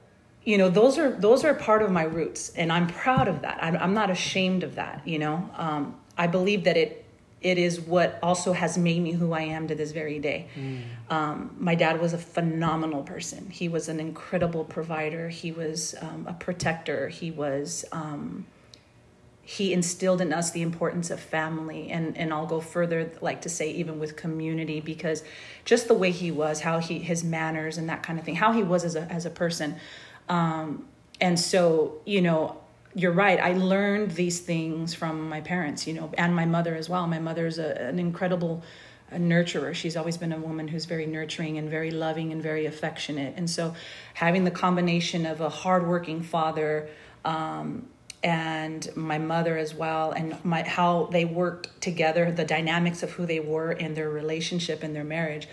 you 0.45 0.57
know, 0.57 0.71
those 0.71 0.99
are 0.99 1.11
those 1.11 1.45
are 1.45 1.55
part 1.55 1.83
of 1.83 1.91
my 1.91 2.05
roots, 2.05 2.51
and 2.51 2.73
I'm 2.73 2.87
proud 2.87 3.29
of 3.29 3.43
that. 3.43 3.59
I'm, 3.63 3.77
I'm 3.77 3.95
not 3.95 4.11
ashamed 4.11 4.63
of 4.63 4.77
that. 4.77 5.07
You 5.07 5.19
know, 5.19 5.51
um, 5.57 5.99
I 6.17 6.27
believe 6.27 6.65
that 6.65 6.77
it 6.77 7.04
it 7.45 7.59
is 7.59 7.81
what 7.81 8.19
also 8.23 8.53
has 8.55 8.77
made 8.79 9.01
me 9.01 9.13
who 9.13 9.33
I 9.33 9.43
am 9.43 9.69
to 9.69 9.75
this 9.75 9.93
very 9.93 10.19
day. 10.19 10.49
Mm. 10.57 10.83
Um, 11.11 11.57
my 11.59 11.75
dad 11.75 12.01
was 12.01 12.15
a 12.15 12.19
phenomenal 12.19 13.03
person. 13.03 13.51
He 13.51 13.69
was 13.69 13.89
an 13.89 14.01
incredible 14.01 14.65
provider. 14.65 15.29
He 15.29 15.53
was 15.53 15.95
um, 16.01 16.27
a 16.27 16.33
protector. 16.33 17.09
He 17.09 17.31
was 17.31 17.85
um, 17.93 18.47
he 19.47 19.75
instilled 19.75 20.23
in 20.23 20.33
us 20.33 20.53
the 20.53 20.63
importance 20.63 21.11
of 21.11 21.21
family, 21.21 21.91
and 21.91 22.17
and 22.17 22.33
I'll 22.33 22.47
go 22.47 22.61
further, 22.61 23.13
like 23.21 23.43
to 23.43 23.51
say 23.51 23.71
even 23.73 24.01
with 24.01 24.17
community, 24.17 24.81
because 24.81 25.23
just 25.67 25.87
the 25.87 25.95
way 25.95 26.11
he 26.11 26.31
was, 26.31 26.61
how 26.61 26.79
he 26.79 26.99
his 26.99 27.23
manners 27.23 27.77
and 27.77 27.89
that 27.91 28.03
kind 28.03 28.19
of 28.19 28.25
thing, 28.25 28.37
how 28.37 28.53
he 28.53 28.63
was 28.63 28.85
as 28.85 28.97
a 28.97 29.03
as 29.13 29.27
a 29.27 29.31
person. 29.31 29.77
Um, 30.31 30.87
and 31.21 31.39
so, 31.39 32.01
you 32.07 32.23
know, 32.23 32.57
you're 32.95 33.13
right. 33.13 33.41
I 33.41 33.55
learned 33.55 34.13
these 34.13 34.41
things 34.41 34.95
from 34.95 35.29
my 35.29 35.41
parents, 35.41 35.87
you 35.87 35.95
know, 35.95 36.13
and 36.17 36.35
my 36.35 36.45
mother 36.45 36.75
as 36.75 36.89
well. 36.89 37.07
My 37.07 37.19
mother's 37.19 37.59
a, 37.59 37.81
an 37.83 37.99
incredible 37.99 38.63
a 39.11 39.19
nurturer. 39.19 39.75
She's 39.75 39.97
always 39.97 40.17
been 40.17 40.33
a 40.33 40.39
woman 40.39 40.69
who's 40.69 40.87
very 40.87 41.07
nurturing 41.07 41.59
and 41.59 41.69
very 41.69 41.91
loving 41.91 42.33
and 42.33 42.43
very 42.43 42.67
affectionate. 42.67 43.35
And 43.37 43.49
so, 43.49 43.75
having 44.15 44.45
the 44.45 44.51
combination 44.51 45.27
of 45.27 45.41
a 45.41 45.49
hardworking 45.49 46.23
father 46.23 46.89
um, 47.25 47.87
and 48.23 48.89
my 48.97 49.19
mother 49.19 49.59
as 49.59 49.75
well, 49.75 50.13
and 50.13 50.43
my 50.45 50.63
how 50.63 51.09
they 51.13 51.25
worked 51.25 51.81
together, 51.81 52.33
the 52.33 52.45
dynamics 52.45 53.03
of 53.03 53.11
who 53.13 53.27
they 53.27 53.41
were 53.41 53.73
in 53.73 53.95
their 53.95 54.09
relationship 54.09 54.83
and 54.83 54.97
their 54.97 55.05
marriage, 55.05 55.47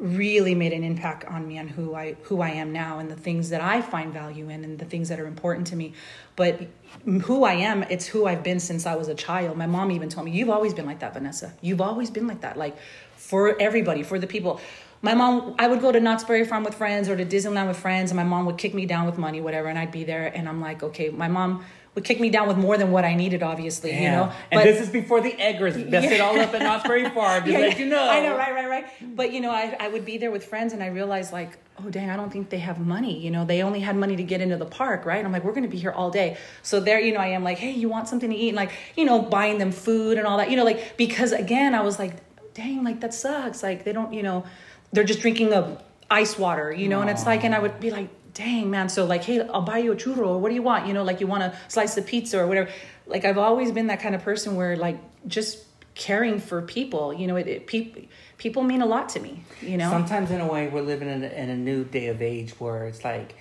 really 0.00 0.54
made 0.54 0.72
an 0.72 0.82
impact 0.82 1.26
on 1.26 1.46
me 1.46 1.58
on 1.58 1.68
who 1.68 1.94
I 1.94 2.16
who 2.22 2.40
I 2.40 2.48
am 2.50 2.72
now 2.72 2.98
and 2.98 3.10
the 3.10 3.16
things 3.16 3.50
that 3.50 3.60
I 3.60 3.82
find 3.82 4.12
value 4.12 4.48
in 4.48 4.64
and 4.64 4.78
the 4.78 4.86
things 4.86 5.10
that 5.10 5.20
are 5.20 5.26
important 5.26 5.66
to 5.68 5.76
me. 5.76 5.92
But 6.36 6.68
who 7.04 7.44
I 7.44 7.52
am, 7.52 7.82
it's 7.84 8.06
who 8.06 8.26
I've 8.26 8.42
been 8.42 8.60
since 8.60 8.86
I 8.86 8.96
was 8.96 9.08
a 9.08 9.14
child. 9.14 9.58
My 9.58 9.66
mom 9.66 9.90
even 9.90 10.08
told 10.08 10.24
me, 10.24 10.32
"You've 10.32 10.50
always 10.50 10.72
been 10.72 10.86
like 10.86 11.00
that, 11.00 11.12
Vanessa. 11.12 11.52
You've 11.60 11.82
always 11.82 12.10
been 12.10 12.26
like 12.26 12.40
that. 12.40 12.56
Like 12.56 12.76
for 13.16 13.60
everybody, 13.60 14.02
for 14.02 14.18
the 14.18 14.26
people." 14.26 14.60
My 15.02 15.14
mom, 15.14 15.54
I 15.58 15.66
would 15.66 15.80
go 15.80 15.90
to 15.92 15.98
Knott's 15.98 16.24
Berry 16.24 16.44
Farm 16.44 16.62
with 16.62 16.74
friends 16.74 17.08
or 17.08 17.16
to 17.16 17.24
Disneyland 17.24 17.68
with 17.68 17.78
friends, 17.78 18.10
and 18.10 18.16
my 18.16 18.24
mom 18.24 18.44
would 18.44 18.58
kick 18.58 18.74
me 18.74 18.84
down 18.84 19.06
with 19.06 19.16
money, 19.16 19.40
whatever, 19.40 19.68
and 19.68 19.78
I'd 19.78 19.90
be 19.90 20.04
there, 20.04 20.26
and 20.26 20.46
I'm 20.46 20.60
like, 20.60 20.82
okay, 20.82 21.08
my 21.08 21.26
mom 21.26 21.64
would 21.94 22.04
kick 22.04 22.20
me 22.20 22.30
down 22.30 22.46
with 22.46 22.56
more 22.56 22.78
than 22.78 22.92
what 22.92 23.04
I 23.04 23.14
needed, 23.14 23.42
obviously, 23.42 23.90
yeah. 23.90 24.00
you 24.00 24.08
know. 24.10 24.32
And 24.52 24.62
this 24.62 24.80
is 24.80 24.88
before 24.88 25.20
the 25.20 25.32
Eggers 25.32 25.76
messed 25.76 26.08
yeah. 26.08 26.14
it 26.14 26.20
all 26.20 26.38
up 26.38 26.54
at 26.54 26.84
Berry 26.84 27.08
Farm, 27.14 27.44
just 27.44 27.52
yeah, 27.52 27.58
let 27.58 27.78
you 27.78 27.86
know. 27.86 28.08
I 28.08 28.20
know, 28.22 28.36
right, 28.36 28.54
right, 28.54 28.68
right. 28.68 29.16
But 29.16 29.32
you 29.32 29.40
know, 29.40 29.50
I, 29.50 29.76
I 29.78 29.88
would 29.88 30.04
be 30.04 30.16
there 30.16 30.30
with 30.30 30.44
friends 30.44 30.72
and 30.72 30.82
I 30.82 30.86
realized 30.86 31.32
like, 31.32 31.58
oh 31.78 31.90
dang, 31.90 32.08
I 32.08 32.16
don't 32.16 32.30
think 32.30 32.48
they 32.48 32.58
have 32.58 32.78
money. 32.78 33.18
You 33.18 33.30
know, 33.30 33.44
they 33.44 33.62
only 33.62 33.80
had 33.80 33.96
money 33.96 34.14
to 34.16 34.22
get 34.22 34.40
into 34.40 34.56
the 34.56 34.66
park, 34.66 35.04
right? 35.04 35.18
And 35.18 35.26
I'm 35.26 35.32
like, 35.32 35.42
we're 35.42 35.52
gonna 35.52 35.68
be 35.68 35.78
here 35.78 35.90
all 35.90 36.10
day. 36.10 36.36
So 36.62 36.78
there, 36.78 37.00
you 37.00 37.12
know, 37.12 37.20
I 37.20 37.28
am 37.28 37.42
like, 37.42 37.58
hey, 37.58 37.72
you 37.72 37.88
want 37.88 38.06
something 38.06 38.30
to 38.30 38.36
eat? 38.36 38.50
And 38.50 38.56
like, 38.56 38.72
you 38.96 39.04
know, 39.04 39.20
buying 39.20 39.58
them 39.58 39.72
food 39.72 40.16
and 40.16 40.26
all 40.26 40.38
that, 40.38 40.50
you 40.50 40.56
know, 40.56 40.64
like 40.64 40.96
because 40.96 41.32
again, 41.32 41.74
I 41.74 41.82
was 41.82 41.98
like, 41.98 42.14
dang, 42.54 42.84
like 42.84 43.00
that 43.00 43.14
sucks. 43.14 43.64
Like 43.64 43.84
they 43.84 43.92
don't, 43.92 44.12
you 44.12 44.22
know, 44.22 44.44
they're 44.92 45.04
just 45.04 45.20
drinking 45.20 45.52
a 45.52 45.82
ice 46.10 46.38
water, 46.38 46.72
you 46.72 46.88
know, 46.88 46.98
Aww. 46.98 47.02
and 47.02 47.10
it's 47.10 47.26
like, 47.26 47.44
and 47.44 47.54
I 47.54 47.58
would 47.58 47.80
be 47.80 47.90
like, 47.90 48.08
dang 48.34 48.70
man 48.70 48.88
so 48.88 49.04
like 49.04 49.24
hey 49.24 49.40
i'll 49.48 49.62
buy 49.62 49.78
you 49.78 49.92
a 49.92 49.96
churro 49.96 50.26
or 50.28 50.38
what 50.38 50.48
do 50.50 50.54
you 50.54 50.62
want 50.62 50.86
you 50.86 50.92
know 50.92 51.02
like 51.02 51.20
you 51.20 51.26
want 51.26 51.42
a 51.42 51.54
slice 51.68 51.96
of 51.96 52.06
pizza 52.06 52.38
or 52.38 52.46
whatever 52.46 52.70
like 53.06 53.24
i've 53.24 53.38
always 53.38 53.72
been 53.72 53.86
that 53.88 54.00
kind 54.00 54.14
of 54.14 54.22
person 54.22 54.56
where 54.56 54.76
like 54.76 54.98
just 55.26 55.64
caring 55.96 56.38
for 56.38 56.62
people. 56.62 57.12
You 57.12 57.26
know, 57.26 57.36
it, 57.36 57.46
it 57.46 57.66
people 57.66 58.02
people 58.38 58.62
mean 58.62 58.80
a 58.80 58.86
lot 58.86 59.08
to 59.10 59.20
me. 59.20 59.42
You 59.60 59.76
know, 59.76 59.90
Sometimes, 59.90 60.30
in 60.30 60.40
a 60.40 60.46
way, 60.46 60.68
we're 60.68 60.80
living 60.80 61.08
in 61.10 61.22
a, 61.22 61.26
in 61.26 61.50
a 61.50 61.56
new 61.56 61.84
day 61.84 62.06
of 62.06 62.22
age 62.22 62.52
where 62.58 62.86
it's 62.86 63.04
like 63.04 63.34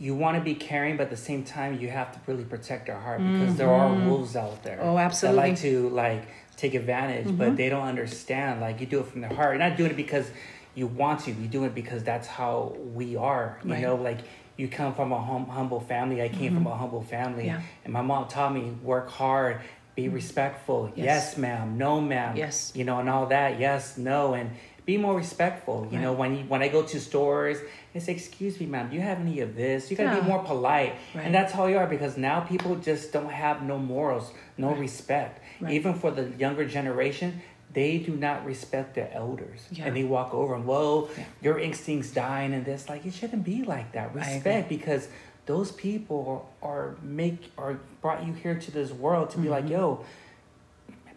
you 0.00 0.14
want 0.16 0.36
to 0.36 0.42
be 0.42 0.54
caring, 0.54 0.96
but 0.96 1.04
at 1.04 1.10
the 1.10 1.16
same 1.16 1.44
time, 1.44 1.78
you 1.78 1.88
have 1.90 2.10
to 2.12 2.18
really 2.26 2.44
protect 2.44 2.88
our 2.88 2.98
heart 2.98 3.20
because 3.20 3.54
there 3.56 3.70
are 3.70 3.94
wolves 4.08 4.34
out 4.34 4.64
there. 4.64 4.78
Mm-hmm. 4.78 4.88
Oh, 4.88 4.96
That 4.96 5.04
absolutely. 5.04 5.42
like 5.50 5.58
to 5.60 5.88
like 5.90 6.22
take 6.56 6.74
advantage, 6.74 7.26
Mm-hmm. 7.26 7.36
but 7.36 7.56
they 7.56 7.68
don't 7.68 7.86
understand. 7.86 8.60
Like 8.60 8.80
you 8.80 8.86
do 8.86 8.98
it 9.00 9.06
from 9.06 9.20
the 9.20 9.28
heart. 9.28 9.56
You're 9.56 9.68
not 9.68 9.76
doing 9.76 9.90
it 9.90 9.96
because 9.96 10.28
you 10.74 10.86
want 10.86 11.20
to. 11.20 11.30
You 11.32 11.48
do 11.48 11.64
it 11.64 11.74
because 11.74 12.02
that's 12.02 12.26
how 12.26 12.76
we 12.94 13.16
are. 13.16 13.58
You 13.64 13.72
Right. 13.72 13.82
know, 13.82 13.96
like. 13.96 14.18
You 14.58 14.68
come 14.68 14.92
from 14.94 15.12
a 15.12 15.18
hum- 15.20 15.48
humble 15.48 15.80
family. 15.80 16.20
I 16.22 16.28
came 16.28 16.52
from 16.54 16.66
a 16.66 16.76
humble 16.76 17.02
family, 17.02 17.44
Mm-hmm. 17.44 17.56
Yeah. 17.62 17.84
and 17.84 17.92
my 17.92 18.02
mom 18.02 18.28
taught 18.28 18.52
me 18.52 18.70
work 18.82 19.08
hard, 19.10 19.60
be 19.96 20.10
respectful. 20.10 20.92
Yes. 20.94 21.04
Yes, 21.06 21.38
ma'am. 21.38 21.78
No, 21.78 22.02
ma'am. 22.02 22.36
Yes. 22.36 22.70
You 22.74 22.84
know, 22.84 22.98
and 23.00 23.08
all 23.08 23.26
that. 23.26 23.58
Yes, 23.58 23.96
no, 23.96 24.34
and 24.34 24.50
be 24.84 24.98
more 24.98 25.16
respectful. 25.16 25.86
You 25.90 25.96
Right. 25.96 26.02
know, 26.04 26.12
when 26.12 26.36
you, 26.36 26.44
when 26.44 26.62
I 26.62 26.68
go 26.68 26.82
to 26.82 27.00
stores, 27.00 27.58
they 27.94 28.00
say, 28.00 28.12
"Excuse 28.12 28.60
me, 28.60 28.66
ma'am, 28.66 28.90
do 28.90 28.94
you 28.96 29.00
have 29.02 29.20
any 29.20 29.40
of 29.40 29.56
this?" 29.56 29.90
You 29.90 29.96
gotta 29.96 30.16
Yeah. 30.16 30.20
be 30.22 30.28
more 30.28 30.40
polite, 30.44 30.94
Right. 31.14 31.24
and 31.24 31.34
that's 31.34 31.52
how 31.54 31.66
you 31.66 31.78
are 31.78 31.86
because 31.86 32.18
now 32.18 32.40
people 32.40 32.76
just 32.76 33.10
don't 33.10 33.30
have 33.32 33.62
no 33.62 33.78
morals, 33.78 34.32
no 34.58 34.74
respect. 34.74 35.40
Even 35.66 35.94
for 35.94 36.10
the 36.10 36.24
younger 36.38 36.66
generation, 36.66 37.40
they 37.74 37.98
do 37.98 38.14
not 38.16 38.44
respect 38.44 38.94
their 38.94 39.10
elders, 39.12 39.60
Yeah. 39.70 39.86
and 39.86 39.96
they 39.96 40.04
walk 40.04 40.34
over 40.34 40.54
them 40.54 40.66
"Whoa, 40.66 41.08
Yeah. 41.16 41.24
your 41.40 41.58
instincts 41.58 42.10
dying," 42.10 42.52
and 42.54 42.64
this 42.64 42.88
like 42.88 43.06
it 43.06 43.14
shouldn't 43.14 43.44
be 43.44 43.62
like 43.62 43.92
that. 43.92 44.14
Respect 44.14 44.68
because 44.68 45.08
those 45.46 45.72
people 45.72 46.48
are 46.62 46.94
make 47.02 47.50
are 47.58 47.78
brought 48.00 48.24
you 48.26 48.32
here 48.32 48.54
to 48.56 48.70
this 48.70 48.90
world 48.92 49.30
to 49.30 49.38
be 49.38 49.48
like, 49.48 49.68
yo, 49.68 50.04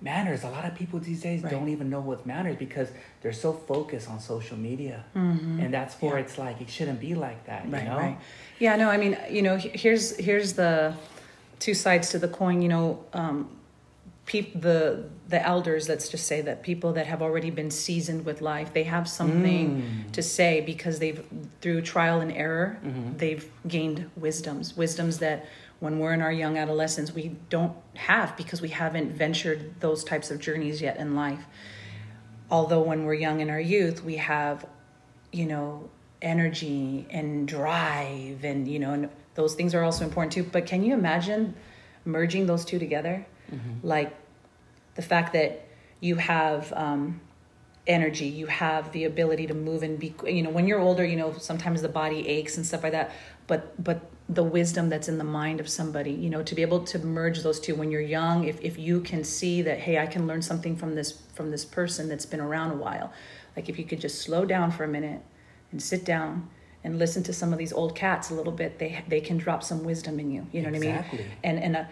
manners. 0.02 0.44
A 0.44 0.50
lot 0.50 0.66
of 0.66 0.76
people 0.76 1.00
these 1.00 1.22
days 1.22 1.40
Mm-hmm. 1.40 1.46
Right. 1.48 1.52
don't 1.60 1.70
even 1.70 1.90
know 1.90 2.00
what 2.02 2.26
manners 2.26 2.56
because 2.58 2.90
they're 3.22 3.34
so 3.34 3.54
focused 3.54 4.10
on 4.10 4.20
social 4.20 4.58
media, 4.58 5.04
and 5.14 5.74
that's 5.74 5.96
where 6.02 6.12
Mm-hmm. 6.14 6.18
Yeah. 6.20 6.24
it's 6.26 6.38
like 6.38 6.62
it 6.62 6.70
shouldn't 6.70 7.00
be 7.00 7.16
like 7.16 7.46
that. 7.46 7.70
right 7.72 7.84
you 7.84 7.90
know, 7.90 7.98
right 7.98 8.18
yeah 8.60 8.76
no 8.78 8.90
i 8.90 8.98
mean 8.98 9.18
you 9.30 9.42
know 9.42 9.58
here's 9.58 10.16
here's 10.18 10.54
the 10.54 10.94
two 11.60 11.74
sides 11.74 12.10
to 12.10 12.20
the 12.20 12.28
coin 12.28 12.62
you 12.62 12.70
know 12.70 13.04
um 13.14 13.50
the 14.32 15.04
the 15.30 15.42
elders 15.46 15.88
let's 15.88 16.10
just 16.10 16.26
say 16.28 16.42
that 16.42 16.62
people 16.64 16.94
that 16.94 17.06
have 17.08 17.22
already 17.22 17.50
been 17.52 17.70
seasoned 17.72 18.26
with 18.26 18.42
life 18.42 18.74
they 18.74 18.84
have 18.84 19.08
something 19.08 19.82
Mm. 19.82 20.12
to 20.14 20.22
say 20.24 20.62
because 20.62 21.00
they've 21.00 21.24
through 21.62 21.82
trial 21.82 22.22
and 22.22 22.32
error 22.32 22.78
Mm-hmm. 22.84 23.18
they've 23.18 23.50
gained 23.68 24.10
wisdoms 24.16 24.76
wisdoms 24.76 25.20
that 25.20 25.46
when 25.80 26.00
we're 26.00 26.14
in 26.14 26.22
our 26.22 26.32
young 26.32 26.58
adolescence 26.58 27.14
we 27.14 27.36
don't 27.50 27.74
have 27.96 28.36
because 28.36 28.62
we 28.62 28.70
haven't 28.70 29.12
ventured 29.12 29.80
those 29.80 30.04
types 30.04 30.32
of 30.32 30.40
journeys 30.40 30.82
yet 30.82 30.98
in 30.98 31.16
life 31.16 31.46
although 32.50 32.82
when 32.82 33.06
we're 33.06 33.14
young 33.14 33.40
in 33.42 33.50
our 33.50 33.60
youth 33.60 34.04
we 34.04 34.16
have 34.18 34.66
you 35.32 35.46
know 35.46 35.90
energy 36.22 37.06
and 37.10 37.48
drive 37.48 38.44
and 38.44 38.68
you 38.68 38.80
know 38.80 38.92
and 38.94 39.10
those 39.36 39.54
things 39.54 39.76
are 39.76 39.84
also 39.84 40.04
important 40.04 40.32
too 40.34 40.44
but 40.44 40.66
can 40.66 40.84
you 40.84 40.94
imagine 40.94 41.54
merging 42.06 42.46
those 42.48 42.64
two 42.66 42.80
together 42.80 43.26
like 43.84 44.16
the 44.96 45.02
fact 45.02 45.34
that 45.34 45.68
you 46.00 46.16
have 46.16 46.72
um, 46.76 47.20
energy 47.88 48.26
you 48.26 48.48
have 48.48 48.92
the 48.94 49.04
ability 49.04 49.46
to 49.48 49.54
move 49.54 49.84
and 49.84 50.00
be 50.00 50.14
you 50.26 50.42
know 50.42 50.50
when 50.50 50.68
you're 50.68 50.80
older 50.80 51.06
you 51.06 51.16
know 51.16 51.34
sometimes 51.38 51.82
the 51.82 51.90
body 51.90 52.28
aches 52.28 52.58
and 52.58 52.66
stuff 52.66 52.82
like 52.84 52.92
that 52.94 53.12
but 53.48 53.82
but 53.84 54.10
the 54.28 54.44
wisdom 54.44 54.90
that's 54.90 55.08
in 55.08 55.20
the 55.20 55.24
mind 55.24 55.60
of 55.60 55.70
somebody 55.70 56.12
you 56.12 56.30
know 56.30 56.42
to 56.42 56.56
be 56.56 56.64
able 56.64 56.80
to 56.84 56.98
merge 56.98 57.44
those 57.44 57.60
two 57.60 57.76
when 57.76 57.92
you're 57.92 58.02
young 58.02 58.46
if, 58.46 58.60
if 58.62 58.80
you 58.80 59.00
can 59.02 59.24
see 59.24 59.62
that 59.62 59.78
hey 59.80 60.00
i 60.00 60.08
can 60.08 60.26
learn 60.26 60.42
something 60.42 60.76
from 60.76 60.96
this 60.96 61.12
from 61.36 61.52
this 61.52 61.64
person 61.64 62.10
that's 62.10 62.26
been 62.26 62.42
around 62.42 62.72
a 62.72 62.76
while 62.76 63.14
like 63.56 63.70
if 63.70 63.78
you 63.78 63.86
could 63.86 64.02
just 64.02 64.20
slow 64.22 64.46
down 64.46 64.72
for 64.72 64.84
a 64.84 64.88
minute 64.88 65.22
and 65.72 65.80
sit 65.82 66.04
down 66.04 66.50
and 66.84 66.98
listen 66.98 67.22
to 67.24 67.34
some 67.34 67.52
of 67.54 67.60
these 67.60 67.74
old 67.74 67.96
cats 67.96 68.32
a 68.32 68.34
little 68.34 68.52
bit 68.52 68.80
they 68.80 69.04
they 69.08 69.22
can 69.22 69.38
drop 69.38 69.62
some 69.64 69.84
wisdom 69.84 70.20
in 70.20 70.32
you. 70.32 70.48
You 70.52 70.62
know 70.62 70.70
what 70.70 70.76
i 70.76 70.88
Exactly. 70.88 71.20
mean 71.20 71.28
and 71.44 71.60
and 71.60 71.76
uh, 71.76 71.84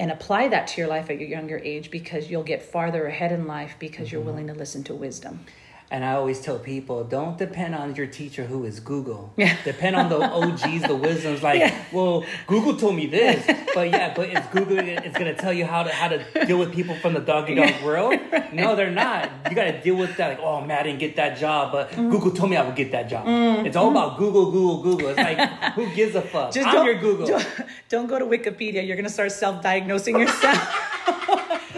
and 0.00 0.10
apply 0.10 0.48
that 0.48 0.66
to 0.66 0.80
your 0.80 0.88
life 0.88 1.10
at 1.10 1.20
your 1.20 1.28
younger 1.28 1.58
age 1.58 1.90
because 1.90 2.30
you'll 2.30 2.42
get 2.42 2.62
farther 2.62 3.06
ahead 3.06 3.32
in 3.32 3.46
life 3.46 3.76
because 3.78 4.10
you're 4.10 4.22
mm-hmm. 4.22 4.30
willing 4.30 4.46
to 4.46 4.54
listen 4.54 4.82
to 4.82 4.94
wisdom 4.94 5.44
And 5.92 6.04
I 6.04 6.12
always 6.12 6.40
tell 6.40 6.56
people, 6.56 7.02
don't 7.02 7.36
depend 7.36 7.74
on 7.74 7.96
your 7.96 8.06
teacher 8.06 8.44
who 8.44 8.64
is 8.64 8.78
Google. 8.78 9.32
Yeah. 9.36 9.56
Depend 9.64 9.96
on 9.96 10.08
the 10.08 10.20
OGs, 10.22 10.82
the 10.86 10.94
wisdoms. 10.94 11.42
Like, 11.42 11.58
Yeah. 11.58 11.74
well, 11.90 12.24
Google 12.46 12.76
told 12.76 12.94
me 12.94 13.06
this, 13.06 13.44
but 13.74 13.90
yeah, 13.90 14.14
but 14.14 14.28
it's 14.28 14.46
Google. 14.48 14.78
It's 14.78 15.18
gonna 15.18 15.34
tell 15.34 15.52
you 15.52 15.64
how 15.66 15.82
to 15.82 15.90
how 15.90 16.06
to 16.06 16.46
deal 16.46 16.58
with 16.58 16.72
people 16.72 16.94
from 16.94 17.14
the 17.14 17.20
dog 17.20 17.50
eat 17.50 17.56
dog 17.56 17.82
world. 17.82 18.14
No, 18.52 18.74
they're 18.74 18.90
not. 18.90 19.30
You 19.48 19.54
gotta 19.54 19.80
deal 19.80 19.94
with 19.96 20.16
that. 20.16 20.28
Like, 20.30 20.40
oh 20.40 20.60
man, 20.60 20.78
I 20.78 20.82
didn't 20.84 20.98
get 21.00 21.16
that 21.16 21.38
job, 21.38 21.72
but 21.72 21.90
Mm. 21.90 22.10
Google 22.10 22.30
told 22.30 22.50
me 22.50 22.56
I 22.56 22.62
would 22.64 22.76
get 22.76 22.90
that 22.92 23.08
job. 23.08 23.24
It's 23.66 23.76
all 23.76 23.90
about 23.90 24.16
Google, 24.18 24.50
Google, 24.52 24.82
Google. 24.82 25.08
It's 25.08 25.18
like, 25.18 25.38
who 25.74 25.92
gives 25.94 26.14
a 26.14 26.22
fuck? 26.22 26.52
just 26.52 26.66
I'm 26.68 26.74
don't, 26.74 26.86
your 26.86 26.94
Google. 27.00 27.26
Don't, 27.26 27.46
don't 27.88 28.06
go 28.06 28.18
to 28.18 28.24
wikipedia 28.26 28.86
you're 28.86 28.96
gonna 28.96 29.08
start 29.08 29.32
self-diagnosing 29.32 30.18
yourself 30.18 30.58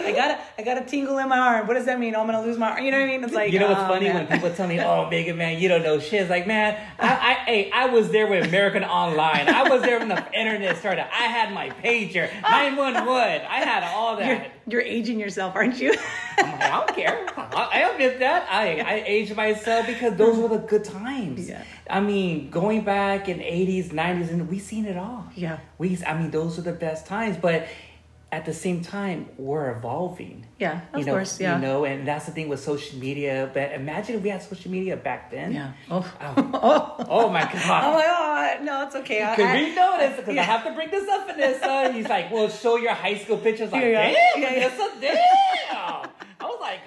i 0.04 0.12
got 0.12 0.30
a 0.30 0.38
i 0.58 0.62
got 0.62 0.80
a 0.80 0.84
tingle 0.84 1.18
in 1.18 1.28
my 1.28 1.38
arm 1.38 1.66
what 1.66 1.74
does 1.74 1.86
that 1.86 1.98
mean 1.98 2.14
oh, 2.14 2.20
i'm 2.20 2.26
gonna 2.26 2.42
lose 2.42 2.58
my 2.58 2.70
arm 2.70 2.84
you 2.84 2.90
know 2.90 2.98
what 2.98 3.04
i 3.04 3.06
mean 3.06 3.22
it's 3.24 3.32
like 3.32 3.52
You 3.52 3.58
know 3.58 3.68
what's 3.68 3.80
oh, 3.80 3.88
funny 3.88 4.06
man. 4.06 4.14
when 4.16 4.26
people 4.26 4.54
tell 4.54 4.66
me, 4.66 4.80
"Oh, 4.84 5.08
Mega, 5.10 5.34
man, 5.34 5.60
you 5.60 5.68
don't 5.68 5.82
know 5.82 5.98
shit." 5.98 6.22
It's 6.22 6.30
like, 6.30 6.46
man, 6.46 6.78
I, 6.98 7.08
I, 7.08 7.34
hey, 7.44 7.70
I 7.70 7.86
was 7.86 8.10
there 8.10 8.26
with 8.26 8.46
American 8.46 8.84
Online. 8.84 9.48
I 9.48 9.68
was 9.68 9.82
there 9.82 9.98
when 9.98 10.08
the 10.08 10.24
internet 10.32 10.76
started. 10.78 11.06
I 11.12 11.24
had 11.24 11.52
my 11.52 11.70
pager, 11.70 12.30
nine 12.42 12.76
one 12.76 12.94
one. 12.94 13.16
I 13.16 13.64
had 13.64 13.84
all 13.94 14.16
you're, 14.18 14.36
that. 14.36 14.52
you're 14.66 14.80
aging 14.80 15.20
yourself 15.20 15.54
aren't 15.54 15.80
you 15.80 15.94
I'm 16.38 16.50
like, 16.52 16.62
I 16.62 16.68
don't 16.70 16.94
care. 16.94 17.26
I, 17.36 17.68
I 17.72 17.90
admit 17.90 18.18
that. 18.20 18.48
I, 18.50 18.80
I 18.80 19.04
aged 19.06 19.36
myself 19.36 19.86
because 19.86 20.16
those 20.16 20.38
were 20.38 20.48
the 20.48 20.58
good 20.58 20.84
times. 20.84 21.48
Yeah. 21.48 21.62
I 21.90 22.00
mean, 22.00 22.50
going 22.50 22.84
back 22.84 23.28
in 23.28 23.38
'80s, 23.38 23.90
'90s, 23.90 24.30
and 24.30 24.48
we 24.48 24.58
seen 24.58 24.86
it 24.86 24.96
all. 24.96 25.26
Yeah. 25.34 25.58
We, 25.78 25.98
I 26.06 26.18
mean, 26.18 26.30
those 26.30 26.58
are 26.58 26.62
the 26.62 26.72
best 26.72 27.06
times, 27.06 27.36
but. 27.36 27.66
At 28.32 28.46
the 28.46 28.54
same 28.54 28.80
time, 28.82 29.28
we're 29.36 29.76
evolving. 29.76 30.46
Yeah, 30.58 30.80
of 30.94 31.00
you 31.00 31.04
know, 31.04 31.12
course, 31.12 31.38
yeah. 31.38 31.56
You 31.56 31.62
know, 31.62 31.84
and 31.84 32.08
that's 32.08 32.24
the 32.24 32.32
thing 32.32 32.48
with 32.48 32.60
social 32.60 32.98
media. 32.98 33.50
But 33.52 33.72
imagine 33.72 34.16
if 34.16 34.22
we 34.22 34.30
had 34.30 34.42
social 34.42 34.70
media 34.70 34.96
back 34.96 35.30
then. 35.30 35.52
yeah 35.52 35.72
oh 35.90 36.10
Oh, 36.18 36.34
oh, 36.38 36.50
oh. 36.54 37.06
oh 37.10 37.28
my 37.28 37.42
god. 37.42 37.54
oh 37.54 37.58
god. 37.58 37.94
my 37.94 38.06
god 38.06 38.64
no 38.64 38.86
it's 38.86 38.96
okay 38.96 39.22
I, 39.22 39.36
Because 39.36 39.54
we 39.54 39.74
know 39.74 39.98
this, 39.98 40.16
because 40.16 40.34
yeah. 40.34 40.40
I 40.40 40.44
have 40.44 40.64
to 40.64 40.72
bring 40.72 40.90
this 40.90 41.06
up, 41.08 41.26
Vanessa. 41.26 41.66
Uh, 41.66 41.92
he's 41.96 42.08
like, 42.08 42.32
well, 42.32 42.48
show 42.48 42.76
your 42.76 42.94
high 42.94 43.18
school 43.18 43.36
pictures. 43.36 43.70
Like, 43.70 43.82
Yeah, 43.82 44.12
damn, 44.12 44.42
Yeah, 44.42 44.54
yeah. 44.54 44.68
Vanessa, 44.68 45.00
damn. 45.00 46.10
I 46.40 46.44
was 46.46 46.58
like. 46.60 46.80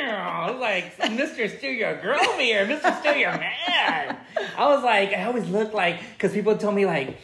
I 0.00 0.50
was 0.50 0.60
like, 0.60 0.96
Mr. 0.98 1.58
Still 1.58 1.72
your 1.72 2.00
girl 2.00 2.18
here, 2.38 2.66
Mr. 2.66 2.98
Still 3.00 3.16
your 3.16 3.32
man. 3.32 4.16
I 4.56 4.66
was 4.66 4.84
like, 4.84 5.12
I 5.12 5.24
always 5.24 5.48
look 5.48 5.72
like, 5.74 6.00
because 6.12 6.32
people 6.32 6.56
told 6.56 6.74
me, 6.76 6.86
like, 6.86 7.18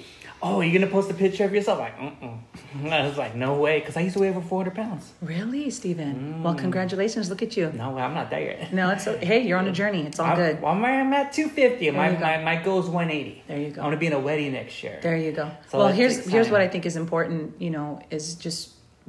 oh, 0.46 0.60
you're 0.60 0.76
going 0.78 0.86
to 0.88 0.92
post 0.98 1.10
a 1.10 1.14
picture 1.14 1.44
of 1.48 1.52
yourself? 1.56 1.78
Like, 1.78 1.96
mm-mm. 1.98 2.38
I 2.92 3.06
was 3.08 3.16
like, 3.16 3.34
no 3.34 3.50
way, 3.64 3.78
because 3.80 3.96
I 3.96 4.00
used 4.06 4.14
to 4.16 4.20
weigh 4.22 4.28
over 4.34 4.40
400 4.42 4.74
pounds. 4.74 5.04
really 5.22 5.70
stephen 5.70 6.42
well 6.44 6.54
Mm. 6.54 6.58
congratulations 6.66 7.24
look 7.30 7.42
at 7.48 7.56
you 7.58 7.66
No, 7.82 7.86
I'm 8.06 8.14
not 8.20 8.28
there 8.34 8.44
yet. 8.50 8.72
no 8.80 8.84
it's 8.94 9.04
hey 9.30 9.40
you're 9.46 9.58
on 9.64 9.68
a 9.74 9.76
journey 9.82 10.02
it's 10.10 10.18
all 10.20 10.26
I'm, 10.32 10.36
good 10.44 10.54
well, 10.62 10.72
I'm, 10.72 11.12
at 11.20 11.32
250. 11.32 11.90
My, 11.90 12.12
go. 12.12 12.18
my, 12.28 12.34
my 12.50 12.56
goal 12.66 12.78
is 12.84 12.88
180. 12.88 13.42
There 13.48 13.58
you 13.64 13.70
go. 13.74 13.80
I 13.80 13.84
want 13.86 13.94
to 13.98 14.02
be 14.04 14.08
in 14.12 14.12
a 14.12 14.24
wedding 14.28 14.52
next 14.60 14.74
year. 14.84 14.98
There 15.06 15.16
you 15.26 15.32
go. 15.32 15.46
So 15.70 15.78
well, 15.78 15.88
here's 16.00 16.16
takes 16.16 16.28
here's 16.34 16.48
what. 16.54 16.60
I 16.60 16.68
think 16.72 16.82
is 16.90 16.96
important. 17.04 17.40
You 17.64 17.70
know, 17.76 17.88
is 18.16 18.24
just 18.46 18.62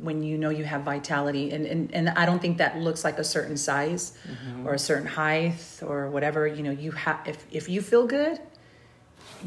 when 0.07 0.17
you 0.29 0.35
know 0.43 0.51
you 0.59 0.65
have 0.73 0.81
vitality, 0.93 1.45
and 1.55 1.63
and, 1.73 1.81
and 1.97 2.05
I 2.21 2.23
don't 2.29 2.41
think 2.45 2.55
that 2.63 2.71
looks 2.87 3.01
like 3.07 3.17
a 3.25 3.27
certain 3.35 3.57
size 3.69 4.03
Mm-hmm. 4.31 4.67
or 4.67 4.71
a 4.73 4.79
certain 4.89 5.07
height 5.21 5.61
or 5.89 5.97
whatever. 6.15 6.41
You 6.57 6.63
know, 6.67 6.75
you 6.85 6.91
have 7.03 7.19
if 7.31 7.37
if 7.59 7.65
you 7.73 7.81
feel 7.91 8.05
good, 8.19 8.35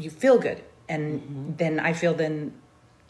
you 0.03 0.09
feel 0.23 0.37
good, 0.47 0.59
and 0.89 1.21
Mm-hmm. 1.21 1.55
then 1.57 1.79
I 1.79 1.93
feel 1.93 2.13
then. 2.13 2.53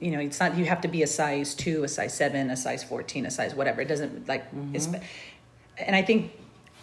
You 0.02 0.12
know, 0.12 0.20
it's 0.22 0.40
not 0.40 0.58
you 0.58 0.64
have 0.64 0.80
to 0.82 0.88
be 0.88 1.04
a 1.04 1.08
size 1.08 1.54
two, 1.54 1.84
a 1.84 1.88
size 1.90 2.14
seven, 2.16 2.50
a 2.50 2.56
size 2.56 2.86
fourteen, 2.86 3.26
a 3.26 3.32
size 3.32 3.54
whatever. 3.54 3.82
It 3.82 3.90
doesn't 3.90 4.30
like 4.30 4.46
it's, 4.74 4.88
Mm-hmm. 4.88 5.04
and 5.88 5.94
I 5.94 6.02
think 6.04 6.32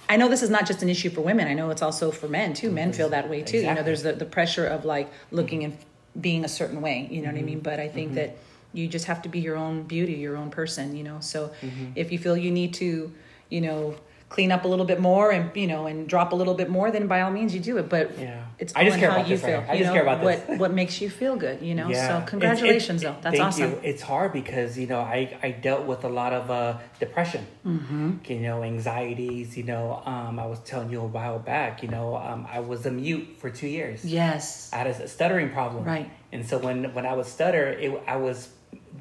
I 0.06 0.18
know 0.18 0.28
this 0.28 0.42
is 0.42 0.50
not 0.50 0.66
just 0.66 0.82
an 0.82 0.90
issue 0.90 1.08
for 1.08 1.22
women. 1.22 1.48
I 1.48 1.54
know 1.54 1.70
it's 1.70 1.80
also 1.80 2.10
for 2.10 2.28
men 2.28 2.52
too. 2.52 2.70
Men 2.70 2.92
feel 2.92 3.08
that 3.08 3.30
way 3.30 3.40
too. 3.40 3.56
You 3.58 3.72
know, 3.74 3.82
there's 3.82 4.02
the, 4.02 4.12
the 4.12 4.26
pressure 4.26 4.66
of 4.66 4.84
like 4.84 5.08
looking 5.30 5.64
and 5.64 5.78
being 6.20 6.44
a 6.44 6.48
certain 6.48 6.82
way. 6.82 7.08
You 7.10 7.22
know 7.22 7.30
what 7.32 7.38
I 7.38 7.42
mean? 7.42 7.60
But 7.60 7.80
I 7.80 7.88
think 7.88 8.14
that 8.16 8.36
you 8.74 8.86
just 8.86 9.06
have 9.06 9.22
to 9.22 9.30
be 9.30 9.40
your 9.40 9.56
own 9.56 9.84
beauty, 9.84 10.12
your 10.26 10.36
own 10.36 10.50
person. 10.50 10.94
You 10.94 11.04
know, 11.04 11.18
so 11.20 11.52
if 11.94 12.12
you 12.12 12.18
feel 12.18 12.36
you 12.36 12.50
need 12.50 12.74
to, 12.74 13.10
you 13.48 13.60
know, 13.62 13.94
clean 14.28 14.50
up 14.50 14.64
a 14.64 14.68
little 14.68 14.84
bit 14.84 15.00
more 15.00 15.30
and 15.30 15.54
you 15.54 15.66
know 15.68 15.86
and 15.86 16.08
drop 16.08 16.32
a 16.32 16.36
little 16.36 16.54
bit 16.54 16.68
more, 16.68 16.90
then 16.90 17.06
by 17.06 17.20
all 17.20 17.30
means 17.30 17.54
you 17.54 17.60
do 17.60 17.78
it. 17.78 17.88
But 17.88 18.18
Yeah. 18.18 18.42
it's 18.58 18.74
I 18.74 18.84
just 18.84 18.98
care 18.98 19.10
how 19.10 19.16
about 19.18 19.28
you 19.28 19.36
this 19.36 19.44
feel. 19.44 19.60
here. 19.60 19.66
I 19.68 19.72
you 19.74 19.78
just 19.78 19.88
know, 19.88 19.92
care 19.94 20.02
about 20.02 20.24
what 20.24 20.46
this. 20.46 20.58
what 20.58 20.72
makes 20.72 21.00
you 21.00 21.08
feel 21.08 21.36
good. 21.36 21.62
You 21.62 21.74
know, 21.74 21.88
Yeah. 21.88 22.20
so 22.20 22.26
congratulations 22.26 23.02
it- 23.02 23.06
though. 23.06 23.16
That's 23.20 23.36
thank 23.36 23.46
awesome. 23.46 23.70
You. 23.72 23.80
It's 23.84 24.02
hard 24.02 24.32
because 24.32 24.76
you 24.78 24.86
know 24.88 25.00
I, 25.00 25.38
I 25.42 25.50
dealt 25.52 25.86
with 25.86 26.02
a 26.04 26.08
lot 26.08 26.32
of 26.32 26.50
uh, 26.50 26.78
depression, 26.98 27.46
mm-hmm. 27.64 28.12
you 28.26 28.40
know, 28.40 28.62
anxieties. 28.64 29.56
You 29.56 29.64
know, 29.64 30.02
um, 30.04 30.38
I 30.40 30.46
was 30.46 30.58
telling 30.60 30.90
you 30.90 31.00
a 31.00 31.06
while 31.06 31.38
back. 31.38 31.82
You 31.82 31.88
know, 31.88 32.16
um, 32.16 32.46
I 32.52 32.60
was 32.60 32.84
a 32.86 32.90
mute 32.90 33.36
for 33.38 33.50
two 33.50 33.68
years. 33.68 34.04
Yes. 34.04 34.70
I 34.72 34.78
had 34.78 34.88
a 34.88 35.08
stuttering 35.08 35.50
problem. 35.50 35.84
Right. 35.84 36.10
And 36.32 36.44
so 36.44 36.58
when 36.58 36.92
when 36.94 37.06
I 37.06 37.14
would 37.14 37.26
stutter, 37.26 37.68
it 37.68 38.02
I 38.06 38.16
was 38.16 38.48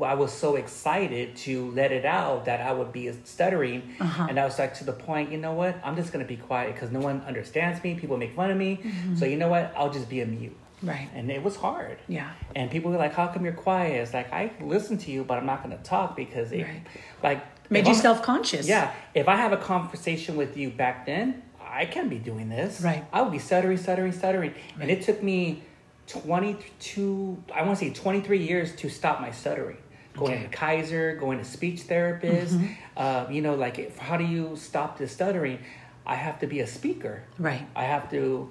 I 0.02 0.14
was 0.16 0.32
so 0.32 0.56
excited 0.56 1.36
to 1.38 1.72
let 1.72 1.92
it 1.92 2.06
out 2.06 2.46
that 2.46 2.62
I 2.62 2.72
would 2.74 2.92
be 2.92 3.12
stuttering, 3.24 3.84
Uh-huh. 4.00 4.28
and 4.30 4.40
I 4.40 4.46
was 4.46 4.58
like 4.60 4.74
to 4.76 4.84
the 4.84 4.94
point, 4.94 5.32
you 5.32 5.38
know 5.38 5.54
what? 5.54 5.76
I'm 5.84 5.96
just 5.96 6.12
gonna 6.12 6.26
be 6.26 6.38
quiet 6.38 6.74
because 6.74 6.92
no 6.92 7.00
one 7.00 7.22
understands 7.28 7.84
me. 7.84 7.96
People 7.96 8.18
make 8.18 8.36
fun 8.36 8.52
of 8.52 8.58
me, 8.58 8.80
so 9.16 9.26
you 9.26 9.38
know 9.38 9.48
what? 9.50 9.74
I'll 9.76 9.92
just 9.92 10.10
be 10.10 10.22
a 10.22 10.26
mute. 10.26 10.52
Mm-hmm. 10.78 10.90
Right. 10.90 11.10
And 11.16 11.32
it 11.32 11.42
was 11.42 11.56
hard. 11.56 11.98
Yeah. 12.08 12.32
And 12.56 12.70
people 12.70 12.92
were 12.92 12.98
like, 12.98 13.14
"How 13.14 13.28
come 13.28 13.44
you're 13.46 13.54
quiet?" 13.54 13.94
It's 14.02 14.14
like 14.14 14.32
I 14.34 14.52
listen 14.62 14.98
to 15.00 15.12
you, 15.12 15.24
but 15.24 15.38
I'm 15.38 15.46
not 15.46 15.64
gonna 15.64 15.78
talk 15.78 16.16
because 16.16 16.52
it, 16.52 16.64
Right. 16.64 16.82
like, 17.24 17.42
Made 17.70 17.88
you 17.88 17.96
self 17.96 18.22
conscious. 18.22 18.68
yeah, 18.68 18.92
if 19.14 19.28
I 19.28 19.38
have 19.38 19.54
a 19.54 19.58
conversation 19.58 20.36
with 20.36 20.56
you 20.58 20.70
back 20.70 21.06
then, 21.06 21.42
I 21.68 21.86
can't 21.86 22.10
be 22.10 22.20
doing 22.20 22.50
this. 22.50 22.82
Right. 22.82 23.04
I 23.12 23.22
would 23.22 23.32
be 23.32 23.40
stuttering, 23.40 23.78
stuttering, 23.78 24.12
stuttering. 24.12 24.54
And 24.80 24.92
it 24.92 25.02
took 25.02 25.24
me 25.24 25.64
22, 26.08 27.44
I 27.54 27.64
want 27.64 27.80
to 27.80 27.86
say 27.86 27.92
23 27.94 28.38
years 28.46 28.76
to 28.78 28.90
stop 28.90 29.22
my 29.22 29.32
stuttering. 29.32 29.78
Going 30.16 30.44
to 30.44 30.48
Kaiser, 30.50 31.16
going 31.16 31.40
to 31.40 31.46
speech 31.46 31.82
therapist. 31.82 32.58
Uh, 32.96 33.26
you 33.30 33.42
know, 33.42 33.56
like, 33.56 33.80
if, 33.80 33.98
how 33.98 34.18
do 34.18 34.24
you 34.24 34.56
stop 34.56 34.98
the 34.98 35.08
stuttering? 35.08 35.60
I 36.06 36.16
have 36.16 36.40
to 36.40 36.48
be 36.48 36.60
a 36.60 36.68
speaker. 36.68 37.24
Right. 37.40 37.66
I 37.76 37.84
have 37.84 38.10
to, 38.12 38.50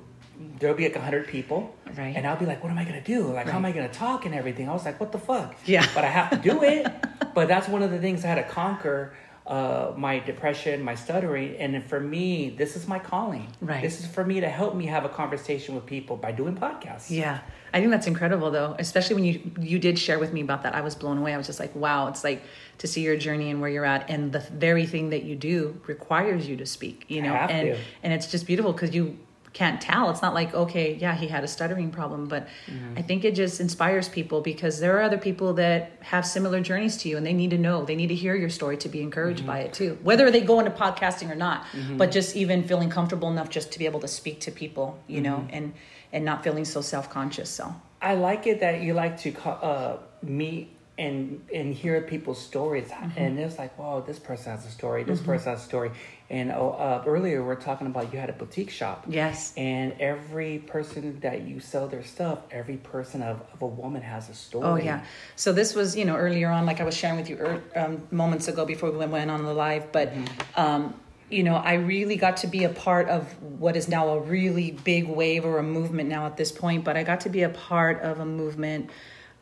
there'll 0.59 0.77
be 0.77 0.85
like 0.85 0.95
100 0.95 1.29
people. 1.29 1.75
Right. 1.97 2.15
And 2.17 2.27
I'll 2.27 2.37
be 2.37 2.47
like, 2.47 2.63
what 2.63 2.71
am 2.71 2.79
I 2.79 2.85
going 2.85 3.01
to 3.01 3.07
do? 3.07 3.33
Like, 3.33 3.49
how 3.49 3.57
am 3.57 3.65
I 3.65 3.73
going 3.73 3.89
to 3.89 3.95
talk 3.95 4.27
and 4.27 4.35
everything? 4.35 4.69
I 4.69 4.73
was 4.73 4.85
like, 4.85 5.01
what 5.01 5.13
the 5.13 5.19
fuck? 5.19 5.55
Yeah. 5.65 5.87
But 5.95 6.05
I 6.05 6.09
have 6.09 6.31
to 6.31 6.37
do 6.37 6.63
it. 6.63 6.87
but 7.35 7.49
that's 7.49 7.69
one 7.69 7.83
of 7.83 7.91
the 7.91 7.99
things 7.99 8.25
I 8.25 8.29
had 8.29 8.47
to 8.47 8.53
conquer 8.53 9.15
uh, 9.47 9.93
my 9.97 10.19
depression, 10.21 10.83
my 10.83 10.95
stuttering. 10.95 11.57
And 11.57 11.85
for 11.85 12.01
me, 12.01 12.51
this 12.51 12.77
is 12.77 12.89
my 12.89 12.99
calling. 12.99 13.47
Right. 13.61 13.83
This 13.83 14.01
is 14.01 14.07
for 14.07 14.25
me 14.25 14.41
to 14.41 14.49
help 14.49 14.75
me 14.75 14.87
have 14.87 15.05
a 15.05 15.09
conversation 15.09 15.75
with 15.75 15.85
people 15.85 16.17
by 16.17 16.33
doing 16.33 16.57
podcasts. 16.57 17.11
Yeah. 17.11 17.41
I 17.73 17.81
think 17.81 17.91
that's 17.91 18.07
incredible 18.07 18.51
though, 18.51 18.75
especially 18.79 19.17
when 19.17 19.25
you 19.25 19.51
you 19.61 19.79
did 19.79 19.99
share 19.99 20.19
with 20.19 20.33
me 20.33 20.41
about 20.41 20.63
that. 20.63 20.75
I 20.75 20.81
was 20.81 20.95
blown 20.95 21.19
away. 21.19 21.35
I 21.35 21.37
was 21.37 21.47
just 21.47 21.61
like, 21.61 21.75
wow, 21.75 22.09
it's 22.09 22.25
like 22.25 22.43
to 22.79 22.87
see 22.87 23.03
your 23.03 23.17
journey 23.17 23.51
and 23.51 23.61
where 23.61 23.69
you're 23.69 23.85
at 23.85 24.09
and 24.09 24.33
the 24.33 24.41
very 24.41 24.87
thing 24.87 25.11
that 25.11 25.25
you 25.25 25.37
do 25.37 25.81
requires 25.87 26.49
you 26.49 26.57
to 26.57 26.67
speak, 26.67 27.05
you 27.09 27.21
know. 27.21 27.35
and 27.35 27.75
to. 27.75 27.81
and 28.03 28.13
it's 28.13 28.31
just 28.31 28.47
beautiful 28.47 28.73
cuz 28.73 28.95
you 28.95 29.19
can't 29.55 29.81
tell. 29.81 30.11
It's 30.11 30.21
not 30.21 30.35
like, 30.35 30.53
okay, 30.53 30.95
yeah, 31.01 31.15
he 31.15 31.29
had 31.29 31.43
a 31.45 31.49
stuttering 31.49 31.91
problem, 31.91 32.27
but 32.29 32.43
Mm-hmm. 32.67 32.99
I 32.99 33.03
think 33.03 33.25
it 33.25 33.35
just 33.35 33.61
inspires 33.61 34.09
people 34.09 34.41
because 34.41 34.81
there 34.81 34.99
are 34.99 35.03
other 35.03 35.17
people 35.19 35.55
that 35.55 35.93
have 36.01 36.27
similar 36.27 36.61
journeys 36.61 36.97
to 36.99 37.09
you 37.09 37.17
and 37.17 37.25
they 37.25 37.33
need 37.33 37.51
to 37.51 37.59
know, 37.59 37.85
they 37.85 37.95
need 37.97 38.09
to 38.09 38.15
hear 38.15 38.35
your 38.35 38.51
story 38.51 38.77
to 38.79 38.89
be 38.89 39.01
encouraged 39.01 39.41
Mm-hmm. 39.41 39.47
by 39.47 39.59
it 39.61 39.73
too. 39.73 39.97
Whether 40.03 40.31
they 40.31 40.41
go 40.43 40.59
into 40.61 40.71
podcasting 40.73 41.31
or 41.31 41.35
not, 41.37 41.65
but 41.97 42.11
just 42.11 42.37
even 42.37 42.65
feeling 42.65 42.91
comfortable 42.91 43.31
enough 43.31 43.49
just 43.49 43.73
to 43.73 43.79
be 43.79 43.87
able 43.87 44.01
to 44.01 44.09
speak 44.09 44.41
to 44.47 44.51
people, 44.51 44.99
you 45.07 45.21
know, 45.21 45.37
Mm-hmm. 45.39 45.55
and 45.57 45.73
and 46.13 46.25
not 46.25 46.45
feeling 46.45 46.65
so 46.65 46.81
self-conscious. 46.81 47.49
So, 47.51 47.75
I 48.03 48.15
like 48.15 48.47
it 48.47 48.61
that 48.61 48.83
you 48.83 48.95
like 48.95 49.15
to 49.23 49.31
uh, 49.49 49.99
meet 50.23 50.69
and 50.97 51.45
and 51.53 51.75
hear 51.75 52.01
people's 52.03 52.41
stories, 52.41 52.89
Mm-hmm. 52.91 53.19
and 53.19 53.39
it's 53.39 53.59
like, 53.59 53.77
wow, 53.79 54.01
this 54.07 54.19
person 54.21 54.53
has 54.53 54.65
a 54.67 54.71
story, 54.71 55.03
this 55.05 55.21
person 55.21 55.51
has 55.53 55.61
a 55.63 55.65
story. 55.65 55.91
And 56.31 56.51
oh, 56.53 56.71
uh, 56.71 57.05
earlier 57.07 57.45
we 57.45 57.53
are 57.53 57.57
talking 57.57 57.87
about 57.87 58.13
you 58.13 58.19
had 58.19 58.31
a 58.31 58.33
boutique 58.33 58.71
shop, 58.71 59.05
yes. 59.07 59.53
and 59.59 59.95
every 60.01 60.59
person 60.59 61.21
that 61.21 61.43
you 61.43 61.61
sell 61.61 61.87
their 61.87 62.03
stuff, 62.03 62.39
every 62.51 62.79
person 62.79 63.23
of, 63.23 63.43
of 63.53 63.61
a 63.61 63.67
woman 63.67 64.01
has 64.01 64.31
a 64.31 64.35
story. 64.35 64.65
Oh 64.67 64.77
yeah. 64.77 65.05
So 65.37 65.53
this 65.53 65.75
was, 65.75 65.95
you 65.95 66.07
know, 66.07 66.17
earlier 66.17 66.49
on, 66.49 66.65
like 66.65 66.81
I 66.81 66.85
was 66.85 66.97
sharing 66.97 67.19
with 67.19 67.29
you 67.29 67.37
ear 67.37 67.63
um, 67.77 68.09
moments 68.11 68.49
ago 68.49 68.65
before 68.65 68.91
we 68.91 69.05
went 69.05 69.31
on 69.31 69.45
the 69.45 69.53
live, 69.53 69.93
but, 69.93 70.15
um, 70.57 70.95
you 71.31 71.43
know, 71.43 71.57
I 71.57 71.75
really 71.75 72.17
got 72.17 72.39
to 72.39 72.47
be 72.47 72.65
a 72.65 72.69
part 72.69 73.09
of 73.09 73.31
what 73.43 73.77
is 73.77 73.89
now 73.89 74.09
a 74.11 74.21
really 74.21 74.71
big 74.71 75.09
wave 75.09 75.45
or 75.45 75.59
a 75.59 75.63
movement 75.63 76.09
now 76.09 76.27
at 76.27 76.37
this 76.37 76.53
point. 76.53 76.85
But 76.85 76.97
I 76.97 77.03
got 77.03 77.21
to 77.21 77.29
be 77.29 77.43
a 77.43 77.49
part 77.49 78.01
of 78.03 78.21
a 78.21 78.27
movement, 78.27 78.91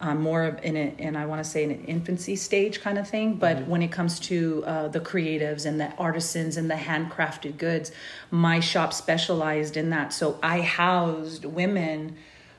um, 0.02 0.20
more 0.20 0.42
of 0.42 0.62
in 0.64 0.76
it, 0.76 0.96
and 0.98 1.16
I 1.16 1.26
want 1.26 1.42
to 1.42 1.48
say 1.48 1.62
in 1.62 1.70
an 1.70 1.84
infancy 1.84 2.34
stage 2.34 2.80
kind 2.80 2.98
of 2.98 3.08
thing. 3.08 3.34
But 3.34 3.68
when 3.68 3.82
it 3.82 3.92
comes 3.92 4.18
to 4.20 4.64
uh, 4.66 4.88
the 4.88 4.98
creatives 4.98 5.64
and 5.64 5.80
the 5.80 5.92
artisans 5.94 6.56
and 6.56 6.68
the 6.68 6.74
handcrafted 6.74 7.56
goods, 7.56 7.92
my 8.30 8.58
shop 8.58 8.92
specialized 8.92 9.76
in 9.76 9.90
that. 9.90 10.12
So 10.12 10.40
I 10.42 10.60
housed 10.60 11.44
women 11.44 12.16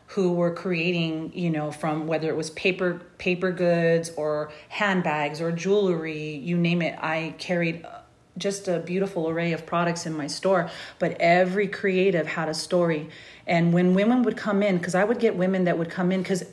who 0.08 0.32
were 0.32 0.52
creating 0.52 1.32
you 1.34 1.50
know 1.50 1.72
from 1.72 2.08
whether 2.08 2.30
it 2.30 2.36
was 2.36 2.50
paper 2.52 3.02
paper 3.18 3.52
goods 3.52 4.12
or 4.16 4.51
handbags 4.70 5.42
or 5.42 5.51
jewelry 5.51 6.36
you 6.36 6.58
name 6.58 6.82
it 6.82 6.96
i 7.01 7.34
carried 7.40 7.84
uh, 7.86 8.00
just 8.38 8.68
a 8.68 8.79
beautiful 8.79 9.29
array 9.29 9.53
of 9.53 9.66
products 9.66 10.06
in 10.06 10.14
my 10.14 10.27
store 10.27 10.70
but 11.00 11.16
every 11.20 11.68
creative 11.68 12.27
had 12.27 12.50
a 12.50 12.53
story 12.53 13.10
and 13.48 13.74
when 13.74 13.94
women 13.94 14.22
would 14.24 14.38
come 14.38 14.62
in 14.62 14.77
because 14.77 14.94
i 14.94 15.03
would 15.03 15.20
get 15.20 15.36
women 15.36 15.64
that 15.64 15.77
would 15.79 15.90
come 15.90 16.12
in 16.12 16.22
because 16.22 16.44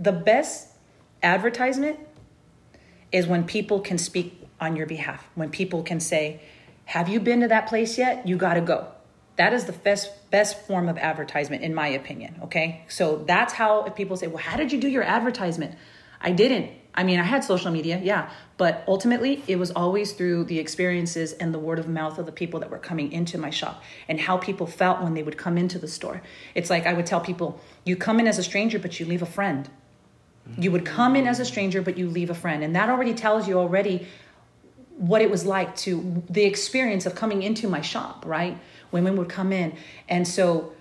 the 0.00 0.12
best 0.12 0.68
advertisement 1.22 1.98
is 3.12 3.26
when 3.26 3.44
people 3.44 3.80
can 3.80 3.98
speak 3.98 4.48
on 4.60 4.74
your 4.74 4.86
behalf. 4.86 5.28
When 5.34 5.50
people 5.50 5.82
can 5.82 6.00
say 6.00 6.40
have 6.86 7.08
you 7.08 7.20
been 7.20 7.40
to 7.42 7.48
that 7.48 7.68
place 7.68 7.96
yet? 7.98 8.26
You 8.26 8.36
got 8.36 8.54
to 8.54 8.60
go. 8.60 8.88
That 9.36 9.52
is 9.52 9.66
the 9.66 9.72
best 9.72 10.10
best 10.30 10.66
form 10.66 10.88
of 10.88 10.98
advertisement 10.98 11.62
in 11.62 11.74
my 11.74 11.88
opinion 11.88 12.40
okay? 12.44 12.84
So 12.88 13.24
that's 13.26 13.52
how 13.52 13.84
if 13.84 13.94
people 13.94 14.16
say 14.16 14.26
well 14.26 14.42
how 14.42 14.56
did 14.56 14.72
you 14.72 14.80
do 14.80 14.88
your 14.88 15.02
advertisement? 15.02 15.76
I 16.20 16.32
didn't. 16.32 16.70
I 16.92 17.04
mean 17.04 17.20
i 17.20 17.22
had 17.22 17.44
social 17.44 17.70
media 17.70 18.00
yeah 18.02 18.30
but 18.56 18.82
ultimately 18.88 19.44
it 19.46 19.56
was 19.56 19.70
always 19.70 20.12
through 20.12 20.44
the 20.44 20.58
experiences 20.58 21.32
and 21.34 21.54
the 21.54 21.58
word 21.58 21.78
of 21.78 21.88
mouth 21.88 22.18
of 22.18 22.26
the 22.26 22.32
people 22.32 22.58
that 22.60 22.68
were 22.68 22.80
coming 22.80 23.12
into 23.12 23.38
my 23.38 23.50
shop 23.50 23.82
and 24.08 24.18
how 24.20 24.36
people 24.36 24.66
felt 24.66 25.00
when 25.00 25.14
they 25.14 25.22
would 25.22 25.38
come 25.38 25.56
into 25.56 25.78
the 25.78 25.88
store. 25.88 26.20
It's 26.54 26.68
like 26.68 26.86
i 26.86 26.92
would 26.92 27.06
tell 27.06 27.20
people 27.20 27.60
you 27.84 27.96
come 27.96 28.18
in 28.18 28.26
as 28.26 28.38
a 28.38 28.42
stranger 28.42 28.78
but 28.78 28.98
you 28.98 29.06
leave 29.06 29.22
a 29.22 29.32
friend 29.38 29.70
you 30.58 30.70
would 30.70 30.84
come 30.84 31.16
in 31.16 31.26
as 31.26 31.38
a 31.38 31.44
stranger 31.44 31.80
but 31.82 31.96
you 31.96 32.08
leave 32.08 32.30
a 32.30 32.34
friend 32.34 32.62
and 32.64 32.74
that 32.74 32.88
already 32.88 33.14
tells 33.14 33.46
you 33.46 33.58
already 33.58 34.06
what 35.00 35.22
it 35.22 35.30
was 35.30 35.46
like 35.46 35.74
to 35.74 36.22
the 36.28 36.44
experience 36.44 37.06
of 37.06 37.14
coming 37.14 37.42
into 37.42 37.66
my 37.68 37.80
shop, 37.80 38.22
right? 38.26 38.58
Women 38.92 39.16
would 39.16 39.30
come 39.30 39.50
in. 39.50 39.74
And 40.10 40.28
so 40.28 40.74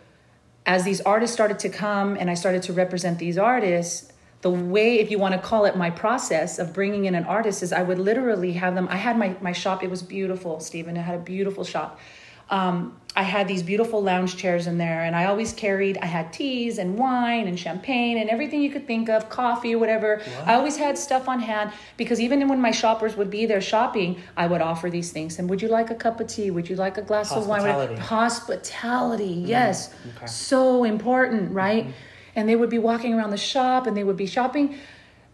as 0.66 0.84
these 0.84 1.00
artists 1.02 1.34
started 1.34 1.58
to 1.60 1.70
come 1.70 2.18
and 2.18 2.30
I 2.30 2.34
started 2.34 2.62
to 2.64 2.74
represent 2.74 3.18
these 3.18 3.38
artists, 3.38 4.12
the 4.42 4.50
way, 4.50 5.00
if 5.00 5.10
you 5.10 5.20
want 5.20 5.36
to 5.36 5.40
call 5.40 5.64
it 5.66 5.78
my 5.78 5.90
process 5.90 6.60
of 6.60 6.74
bringing 6.74 7.06
in 7.06 7.16
an 7.16 7.24
artist, 7.24 7.64
is 7.64 7.72
I 7.72 7.82
would 7.82 7.98
literally 7.98 8.54
have 8.54 8.76
them. 8.76 8.88
I 8.90 8.98
had 8.98 9.18
my, 9.18 9.38
my 9.40 9.54
shop, 9.54 9.84
it 9.84 9.90
was 9.90 10.04
beautiful, 10.04 10.60
Stephen. 10.60 10.98
I 10.98 11.02
had 11.02 11.16
a 11.16 11.24
beautiful 11.24 11.64
shop. 11.64 12.00
Um, 12.50 12.96
I 13.16 13.24
had 13.24 13.48
these 13.48 13.64
beautiful 13.64 14.02
lounge 14.02 14.38
chairs 14.38 14.66
in 14.68 14.78
there, 14.78 15.04
and 15.04 15.16
I 15.16 15.26
always 15.26 15.52
carried, 15.52 15.98
I 15.98 16.06
had 16.06 16.32
teas 16.32 16.78
and 16.78 16.98
wine 16.98 17.48
and 17.48 17.60
champagne 17.60 18.18
and 18.18 18.30
everything 18.30 18.62
you 18.62 18.70
could 18.70 18.86
think 18.88 19.10
of, 19.10 19.30
coffee 19.30 19.76
whatever. 19.76 20.22
I 20.46 20.54
always 20.54 20.78
had 20.78 20.98
stuff 20.98 21.28
on 21.28 21.40
hand 21.40 21.72
because 21.98 22.22
even 22.22 22.48
when 22.48 22.62
my 22.62 22.72
shoppers 22.72 23.18
would 23.18 23.30
be 23.30 23.46
there 23.46 23.62
shopping, 23.62 24.22
I 24.38 24.48
would 24.48 24.62
offer 24.62 24.90
these 24.90 25.12
things. 25.12 25.38
And 25.40 25.50
would 25.50 25.62
you 25.62 25.68
like 25.68 25.90
a 25.90 25.96
cup 25.96 26.20
of 26.20 26.28
tea? 26.28 26.50
Would 26.52 26.70
you 26.70 26.76
like 26.76 26.98
a 26.98 27.02
glass 27.02 27.32
of 27.32 27.48
wine? 27.48 27.62
Hospitality. 27.62 27.96
Hospitality, 28.02 29.44
yes. 29.46 29.94
okay. 30.16 30.28
So 30.28 30.84
important, 30.84 31.52
right? 31.52 31.88
And 32.36 32.48
they 32.48 32.56
would 32.56 32.70
be 32.70 32.80
walking 32.80 33.14
around 33.16 33.32
the 33.32 33.38
shop 33.38 33.86
and 33.88 33.98
they 33.98 34.04
would 34.04 34.18
be 34.18 34.28
shopping. 34.28 34.78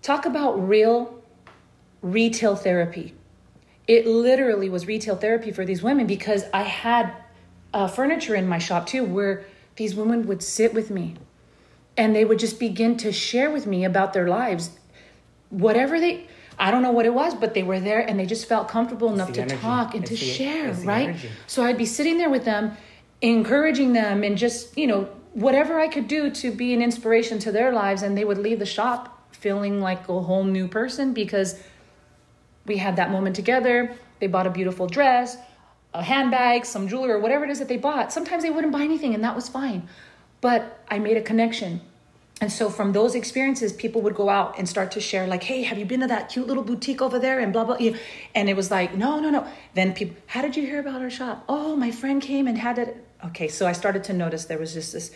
Talk 0.01 0.25
about 0.25 0.67
real 0.67 1.21
retail 2.01 2.55
therapy. 2.55 3.13
It 3.87 4.07
literally 4.07 4.69
was 4.69 4.87
retail 4.87 5.15
therapy 5.15 5.51
for 5.51 5.65
these 5.65 5.83
women 5.83 6.07
because 6.07 6.43
I 6.53 6.63
had 6.63 7.13
uh, 7.73 7.87
furniture 7.87 8.35
in 8.35 8.47
my 8.47 8.57
shop 8.57 8.87
too 8.87 9.03
where 9.03 9.45
these 9.75 9.95
women 9.95 10.25
would 10.27 10.41
sit 10.41 10.73
with 10.73 10.89
me 10.89 11.15
and 11.97 12.15
they 12.15 12.25
would 12.25 12.39
just 12.39 12.59
begin 12.59 12.97
to 12.97 13.11
share 13.11 13.51
with 13.51 13.67
me 13.67 13.85
about 13.85 14.13
their 14.13 14.27
lives. 14.27 14.71
Whatever 15.49 15.99
they, 15.99 16.27
I 16.57 16.71
don't 16.71 16.81
know 16.81 16.91
what 16.91 17.05
it 17.05 17.13
was, 17.13 17.35
but 17.35 17.53
they 17.53 17.63
were 17.63 17.79
there 17.79 17.99
and 17.99 18.19
they 18.19 18.25
just 18.25 18.47
felt 18.47 18.67
comfortable 18.69 19.13
enough 19.13 19.31
to 19.33 19.41
energy. 19.41 19.61
talk 19.61 19.93
and 19.93 20.03
It's 20.03 20.09
to 20.11 20.15
the- 20.25 20.31
share, 20.31 20.73
right? 20.83 21.09
energy. 21.09 21.29
So 21.47 21.63
I'd 21.63 21.77
be 21.77 21.85
sitting 21.85 22.17
there 22.17 22.29
with 22.29 22.43
them, 22.45 22.75
encouraging 23.21 23.93
them, 23.93 24.23
and 24.23 24.37
just, 24.37 24.77
you 24.77 24.87
know, 24.87 25.09
whatever 25.33 25.79
I 25.79 25.87
could 25.87 26.07
do 26.07 26.29
to 26.31 26.51
be 26.51 26.73
an 26.73 26.81
inspiration 26.81 27.39
to 27.39 27.51
their 27.51 27.71
lives. 27.71 28.01
And 28.01 28.17
they 28.17 28.25
would 28.25 28.37
leave 28.39 28.59
the 28.59 28.65
shop 28.65 29.21
feeling 29.33 29.79
like 29.81 30.07
a 30.09 30.21
whole 30.21 30.43
new 30.43 30.67
person 30.67 31.13
because 31.13 31.61
we 32.65 32.77
had 32.77 32.95
that 32.95 33.11
moment 33.11 33.35
together. 33.35 33.95
They 34.19 34.27
bought 34.27 34.47
a 34.47 34.49
beautiful 34.49 34.87
dress, 34.87 35.37
a 35.93 36.03
handbag, 36.03 36.65
some 36.65 36.87
jewelry, 36.87 37.11
or 37.11 37.19
whatever 37.19 37.45
it 37.45 37.51
is 37.51 37.59
that 37.59 37.67
they 37.67 37.77
bought. 37.77 38.11
Sometimes 38.11 38.43
they 38.43 38.49
wouldn't 38.49 38.73
buy 38.73 38.83
anything, 38.83 39.13
and 39.13 39.23
that 39.23 39.35
was 39.35 39.49
fine. 39.49 39.87
But 40.41 40.83
I 40.89 40.99
made 40.99 41.17
a 41.17 41.21
connection. 41.21 41.81
And 42.41 42.51
so 42.51 42.69
from 42.69 42.91
those 42.91 43.15
experiences, 43.15 43.71
people 43.71 44.01
would 44.01 44.15
go 44.15 44.27
out 44.27 44.59
and 44.59 44.67
start 44.67 44.91
to 44.91 44.99
share, 44.99 45.25
like, 45.25 45.43
hey, 45.43 45.63
have 45.63 45.77
you 45.77 45.85
been 45.85 46.01
to 46.01 46.07
that 46.07 46.29
cute 46.29 46.47
little 46.47 46.63
boutique 46.63 47.01
over 47.01 47.17
there? 47.17 47.39
And 47.39 47.53
blah, 47.53 47.63
blah. 47.63 47.77
And 48.35 48.49
it 48.49 48.55
was 48.55 48.69
like, 48.69 48.95
no, 48.95 49.19
no, 49.19 49.29
no. 49.29 49.47
Then 49.73 49.93
people, 49.93 50.17
how 50.27 50.41
did 50.41 50.57
you 50.57 50.63
hear 50.63 50.79
about 50.79 51.01
our 51.01 51.09
shop? 51.09 51.45
Oh, 51.47 51.77
my 51.77 51.91
friend 51.91 52.21
came 52.21 52.47
and 52.47 52.57
had 52.57 52.77
it. 52.77 53.05
Okay, 53.27 53.47
so 53.47 53.65
I 53.65 53.71
started 53.71 54.03
to 54.05 54.13
notice 54.13 54.45
there 54.45 54.57
was 54.57 54.73
just 54.73 54.91
this, 54.91 55.11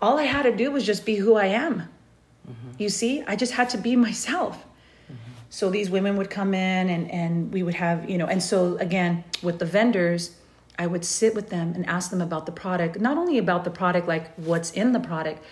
all 0.00 0.18
I 0.18 0.24
had 0.24 0.44
to 0.44 0.56
do 0.56 0.70
was 0.70 0.86
just 0.86 1.04
be 1.04 1.16
who 1.16 1.34
I 1.34 1.46
am. 1.46 1.88
Mm-hmm. 2.48 2.70
You 2.78 2.88
see, 2.88 3.22
I 3.26 3.36
just 3.36 3.52
had 3.52 3.68
to 3.70 3.78
be 3.78 3.94
myself. 3.94 4.64
So 5.54 5.70
these 5.70 5.88
women 5.88 6.16
would 6.16 6.30
come 6.30 6.52
in 6.52 6.88
and, 6.88 7.08
and 7.12 7.52
we 7.52 7.62
would 7.62 7.76
have, 7.76 8.10
you 8.10 8.18
know, 8.18 8.26
and 8.26 8.42
so 8.42 8.76
again, 8.78 9.22
with 9.40 9.60
the 9.60 9.64
vendors, 9.64 10.34
I 10.80 10.88
would 10.88 11.04
sit 11.04 11.32
with 11.32 11.48
them 11.48 11.74
and 11.76 11.86
ask 11.86 12.10
them 12.10 12.20
about 12.20 12.46
the 12.46 12.50
product, 12.50 12.98
not 12.98 13.16
only 13.16 13.38
about 13.38 13.62
the 13.62 13.70
product, 13.70 14.08
like 14.08 14.34
what's 14.34 14.72
in 14.72 14.90
the 14.90 14.98
product, 14.98 15.44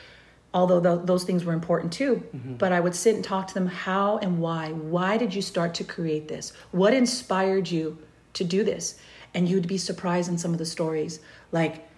although 0.53 0.81
th- 0.81 1.07
those 1.07 1.23
things 1.23 1.45
were 1.45 1.53
important 1.53 1.93
too. 1.93 2.17
Mm-hmm. 2.17 2.55
But 2.55 2.73
I 2.73 2.81
would 2.81 2.97
sit 2.97 3.15
and 3.15 3.23
talk 3.23 3.47
to 3.47 3.55
them 3.55 3.69
how 3.69 4.19
and 4.19 4.41
why. 4.41 4.73
Why 4.73 5.17
did 5.17 5.33
you 5.37 5.41
start 5.41 5.73
to 5.75 5.85
create 5.85 6.27
this? 6.27 6.53
What 6.73 6.93
inspired 6.93 7.71
you 7.71 7.97
to 8.33 8.43
do 8.43 8.65
this? 8.65 8.99
And 9.35 9.49
you'd 9.49 9.69
be 9.69 9.79
surprised 9.79 10.29
in 10.29 10.37
some 10.37 10.51
of 10.51 10.59
the 10.59 10.67
stories. 10.67 11.21
Like, 11.53 11.89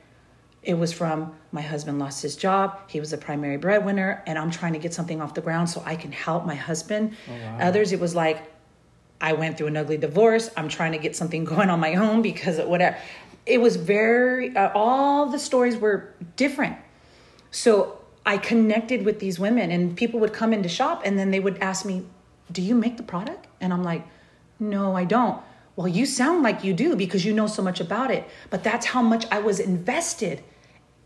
it 0.65 0.75
was 0.75 0.93
from 0.93 1.35
my 1.53 1.61
husband 1.61 1.99
lost 1.99 2.23
his 2.23 2.37
job. 2.37 2.79
He 2.89 2.99
was 2.99 3.13
a 3.13 3.19
primary 3.19 3.59
breadwinner, 3.59 4.23
and 4.27 4.39
I'm 4.39 4.51
trying 4.51 4.73
to 4.73 4.79
get 4.79 4.95
something 4.95 5.21
off 5.21 5.35
the 5.35 5.43
ground 5.43 5.69
so 5.69 5.83
I 5.85 5.95
can 5.95 6.11
help 6.11 6.47
my 6.47 6.55
husband. 6.55 7.17
Others, 7.61 7.93
it 7.93 8.01
was 8.01 8.15
like, 8.15 8.43
I 9.21 9.35
went 9.35 9.57
through 9.57 9.69
an 9.69 9.77
ugly 9.77 9.97
divorce. 9.99 10.51
I'm 10.57 10.69
trying 10.69 10.93
to 10.93 10.99
get 10.99 11.15
something 11.15 11.45
going 11.55 11.71
on 11.71 11.81
my 11.81 11.95
own 11.95 12.23
because 12.23 12.59
of 12.59 12.69
whatever. 12.69 12.97
It 13.47 13.61
was 13.61 13.77
very, 13.77 14.57
uh, 14.57 14.71
all 14.75 15.27
the 15.27 15.39
stories 15.39 15.77
were 15.77 16.15
different. 16.37 16.77
So 17.51 18.01
I 18.25 18.39
connected 18.39 19.05
with 19.05 19.21
these 19.21 19.39
women, 19.39 19.71
and 19.71 19.97
people 19.97 20.19
would 20.21 20.33
come 20.33 20.53
into 20.53 20.69
shop 20.69 21.03
and 21.05 21.19
then 21.19 21.31
they 21.31 21.41
would 21.41 21.59
ask 21.59 21.85
me, 21.85 22.07
Do 22.51 22.63
you 22.63 22.75
make 22.75 22.97
the 22.97 23.03
product? 23.03 23.47
And 23.61 23.73
I'm 23.73 23.85
like, 23.85 24.07
No, 24.59 24.97
I 24.97 25.05
don't. 25.05 25.43
Well, 25.77 25.89
you 25.89 26.07
sound 26.07 26.43
like 26.43 26.65
you 26.65 26.73
do 26.73 26.97
because 26.97 27.25
you 27.25 27.33
know 27.33 27.49
so 27.49 27.63
much 27.63 27.81
about 27.81 28.11
it. 28.11 28.27
But 28.49 28.63
that's 28.63 28.87
how 28.87 29.03
much 29.03 29.27
I 29.31 29.41
was 29.41 29.61
invested 29.61 30.43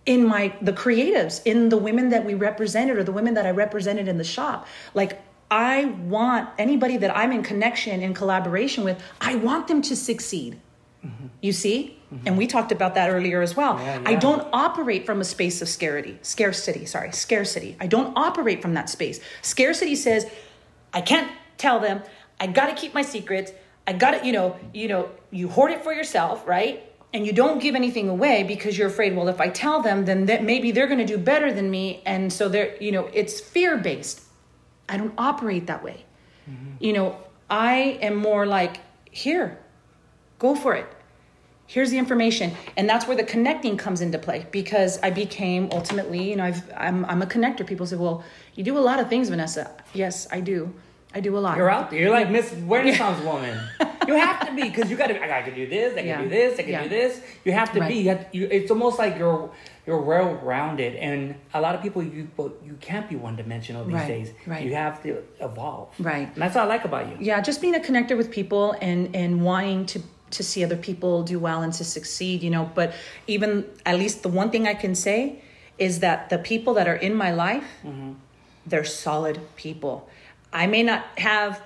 in 0.09 0.27
my 0.27 0.55
the 0.63 0.73
creatives 0.73 1.43
in 1.45 1.69
the 1.69 1.77
women 1.77 2.09
that 2.09 2.25
we 2.25 2.33
represented 2.33 2.97
or 2.97 3.05
the 3.05 3.13
women 3.13 3.35
that 3.35 3.45
i 3.45 3.51
represented 3.51 4.09
in 4.09 4.17
the 4.17 4.25
shop. 4.25 4.67
Like 4.95 5.21
i 5.51 5.85
want 5.85 6.49
anybody 6.59 6.97
that 6.97 7.15
i'm 7.17 7.31
in 7.31 7.43
connection 7.43 8.03
in 8.03 8.15
collaboration 8.15 8.85
with 8.85 9.01
i 9.21 9.37
want 9.37 9.69
them 9.69 9.83
to 9.83 9.95
succeed. 9.95 10.59
Mm-hmm. 11.05 11.27
You 11.43 11.53
see? 11.53 11.99
Mm-hmm. 12.13 12.27
And 12.27 12.39
we 12.39 12.47
talked 12.47 12.73
about 12.73 12.95
that 12.95 13.11
earlier 13.11 13.43
as 13.43 13.55
well. 13.55 13.79
Yeah, 13.79 14.03
i 14.07 14.15
don't 14.15 14.49
operate 14.53 15.05
from 15.05 15.21
a 15.21 15.25
space 15.25 15.61
of 15.61 15.69
scarcity 15.69 16.19
scarcity 16.23 16.87
sorry 16.87 17.13
scarcity. 17.13 17.77
I 17.79 17.87
don't 17.87 18.17
operate 18.17 18.63
from 18.63 18.73
that 18.75 18.89
space. 18.89 19.21
Scarcity 19.43 19.95
says 19.95 20.27
i 20.95 21.03
can't 21.03 21.31
tell 21.59 21.81
them. 21.81 22.03
I 22.41 22.47
got 22.47 22.67
to 22.67 22.75
keep 22.75 22.95
my 22.95 23.03
secrets. 23.03 23.53
I 23.87 23.93
got 23.93 24.13
to 24.13 24.27
you 24.27 24.33
know 24.33 24.57
you 24.73 24.89
know 24.89 25.11
you 25.31 25.49
hoard 25.49 25.71
it 25.71 25.85
for 25.85 25.93
yourself 25.93 26.47
right 26.49 26.88
and 27.13 27.27
you 27.27 27.33
don't 27.33 27.61
give 27.61 27.75
anything 27.75 28.09
away 28.09 28.43
because 28.43 28.77
you're 28.77 28.89
afraid 28.89 29.17
well 29.17 29.29
if 29.29 29.41
i 29.41 29.49
tell 29.49 29.81
them 29.83 30.05
then 30.05 30.27
that 30.27 30.45
maybe 30.45 30.71
they're 30.71 30.87
going 30.87 30.99
to 30.99 31.07
do 31.07 31.19
better 31.19 31.53
than 31.53 31.71
me. 31.71 32.03
And 32.05 32.33
so 32.33 32.49
they're 32.49 32.77
you 32.83 32.93
know 32.93 33.09
it's 33.13 33.41
fear 33.41 33.77
based 33.77 34.23
i 34.89 34.97
don't 34.97 35.15
operate 35.19 35.67
that 35.67 35.83
way. 35.83 36.05
Mm-hmm. 36.49 36.71
You 36.81 36.93
know 36.93 37.19
i 37.51 37.99
am 38.03 38.17
more 38.17 38.47
like 38.47 38.81
here 39.11 39.59
go 40.39 40.55
for 40.55 40.75
it. 40.75 40.87
Here's 41.67 41.91
the 41.91 41.99
information. 41.99 42.53
And 42.79 42.89
that's 42.89 43.07
where 43.07 43.17
the 43.17 43.25
connecting 43.25 43.77
comes 43.77 44.01
into 44.01 44.19
play 44.19 44.47
because 44.51 44.99
i 45.03 45.11
became 45.11 45.69
ultimately 45.73 46.31
you 46.31 46.37
know 46.37 46.45
I've, 46.45 46.63
I'm, 46.77 47.05
I'm 47.07 47.23
a 47.23 47.27
connector. 47.27 47.67
People 47.67 47.87
say 47.87 47.97
well 47.97 48.23
you 48.55 48.65
do 48.65 48.77
a 48.77 48.85
lot 48.91 49.01
of 49.01 49.09
things 49.09 49.29
vanessa. 49.29 49.71
Yes 49.95 50.29
i 50.31 50.41
do 50.41 50.75
i 51.15 51.21
do 51.21 51.37
a 51.37 51.41
lot 51.41 51.57
You're 51.57 51.71
out 51.71 51.91
there. 51.91 52.01
You're 52.01 52.11
like 52.11 52.31
Miss 52.31 52.53
Renaissance 52.53 53.25
woman. 53.25 53.59
You 54.07 54.15
have 54.15 54.47
to 54.47 54.55
be 54.55 54.63
because 54.63 54.91
you 54.91 54.97
got 54.97 55.09
to. 55.09 55.17
I 55.39 55.43
can 55.43 55.55
do 55.55 55.67
this. 55.67 55.93
I 55.93 55.97
can 55.99 56.07
Yeah. 56.07 56.23
do 56.23 56.29
this. 56.29 56.59
I 56.59 56.63
can 56.63 56.73
Yeah. 56.73 56.83
do 56.85 56.89
this. 56.89 57.21
You 57.45 57.53
have 57.53 57.71
to 57.75 57.81
Right. 57.81 57.89
be. 57.89 57.97
You 58.05 58.09
have 58.15 58.27
you, 58.33 58.45
it's 58.51 58.71
almost 58.71 58.99
like 58.99 59.19
you're 59.19 59.51
you're 59.87 60.01
well 60.01 60.29
rounded, 60.53 60.93
and 60.97 61.35
a 61.55 61.61
lot 61.61 61.75
of 61.75 61.81
people 61.83 62.03
you 62.03 62.29
you 62.69 62.77
can't 62.89 63.07
be 63.13 63.17
one 63.17 63.37
dimensional 63.37 63.85
these 63.85 63.95
Right, 63.95 64.09
days. 64.09 64.29
right. 64.47 64.65
You 64.67 64.75
have 64.75 65.03
to 65.05 65.11
evolve. 65.41 65.89
Right. 65.99 66.29
And 66.35 66.41
that's 66.43 66.55
what 66.55 66.65
I 66.65 66.69
like 66.75 66.85
about 66.91 67.05
you. 67.11 67.17
yeah 67.29 67.39
just 67.51 67.61
being 67.65 67.75
a 67.75 67.85
connector 67.89 68.17
with 68.21 68.31
people 68.41 68.65
and 68.89 69.01
and 69.23 69.31
wanting 69.51 69.81
to 69.93 69.99
to 70.39 70.43
see 70.51 70.61
other 70.69 70.77
people 70.89 71.13
do 71.33 71.39
well 71.49 71.61
and 71.67 71.73
to 71.81 71.85
succeed 71.97 72.37
you 72.47 72.51
know 72.57 72.65
but 72.81 72.89
even 73.35 73.51
at 73.91 73.97
least 74.03 74.17
the 74.27 74.33
one 74.41 74.49
thing 74.53 74.65
i 74.75 74.77
can 74.85 74.95
say 75.07 75.21
is 75.87 76.01
that 76.05 76.19
the 76.33 76.39
people 76.51 76.73
that 76.79 76.87
are 76.93 77.01
in 77.09 77.15
my 77.25 77.31
life 77.47 77.69
mm-hmm. 77.83 78.11
they're 78.71 78.85
solid 79.07 79.37
people 79.65 79.95
i 80.53 80.67
may 80.67 80.83
not 80.83 81.05
have 81.19 81.63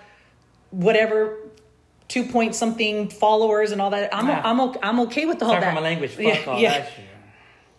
whatever 0.71 1.37
two 2.09 2.25
point 2.25 2.55
something 2.55 3.09
followers 3.09 3.73
and 3.73 3.81
all 3.81 3.91
that 3.91 4.15
i'm, 4.15 4.29
Yeah. 4.29 4.43
I'm, 4.45 4.61
okay, 4.61 4.81
I'm 4.83 5.01
okay 5.01 5.27
with 5.27 5.43
all 5.43 5.51
Sorry 5.51 5.61
that 5.61 5.71
for 5.71 5.81
my 5.81 5.81
language. 5.81 6.11
Fuck 6.13 6.25
yeah, 6.25 6.45
all 6.47 6.59
yeah. 6.59 6.79
that 6.81 6.93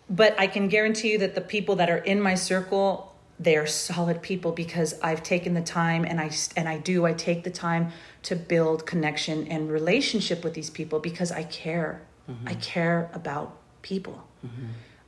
but 0.08 0.38
I 0.38 0.46
can 0.46 0.68
guarantee 0.68 1.12
you 1.12 1.18
that 1.18 1.34
the 1.34 1.40
people 1.40 1.76
that 1.76 1.88
are 1.88 1.98
in 1.98 2.20
my 2.20 2.34
circle, 2.34 3.14
they 3.40 3.56
are 3.56 3.66
solid 3.66 4.22
people 4.22 4.52
because 4.52 4.94
I've 5.02 5.22
taken 5.22 5.54
the 5.54 5.62
time 5.62 6.04
and 6.04 6.20
I 6.20 6.30
and 6.56 6.68
I 6.68 6.78
do 6.78 7.06
I 7.06 7.14
take 7.14 7.44
the 7.44 7.50
time 7.50 7.90
to 8.24 8.36
build 8.36 8.86
connection 8.86 9.48
and 9.48 9.70
relationship 9.70 10.44
with 10.44 10.54
these 10.54 10.70
people 10.70 11.00
because 11.00 11.32
I 11.32 11.44
care. 11.44 12.02
I 12.46 12.54
care 12.54 13.10
about 13.12 13.58
people. 13.82 14.26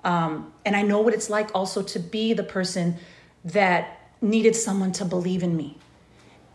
Um, 0.04 0.52
and 0.66 0.76
I 0.76 0.82
know 0.82 1.00
what 1.00 1.14
it's 1.14 1.30
like 1.30 1.50
also 1.54 1.82
to 1.82 1.98
be 1.98 2.34
the 2.34 2.42
person 2.42 2.96
that 3.44 4.10
needed 4.20 4.54
someone 4.54 4.92
to 4.92 5.04
believe 5.04 5.42
in 5.42 5.56
me 5.56 5.78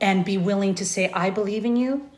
and 0.01 0.25
be 0.25 0.37
willing 0.37 0.75
to 0.75 0.85
say, 0.85 1.09
I 1.11 1.29
believe 1.29 1.63
in 1.63 1.75
you. 1.77 2.09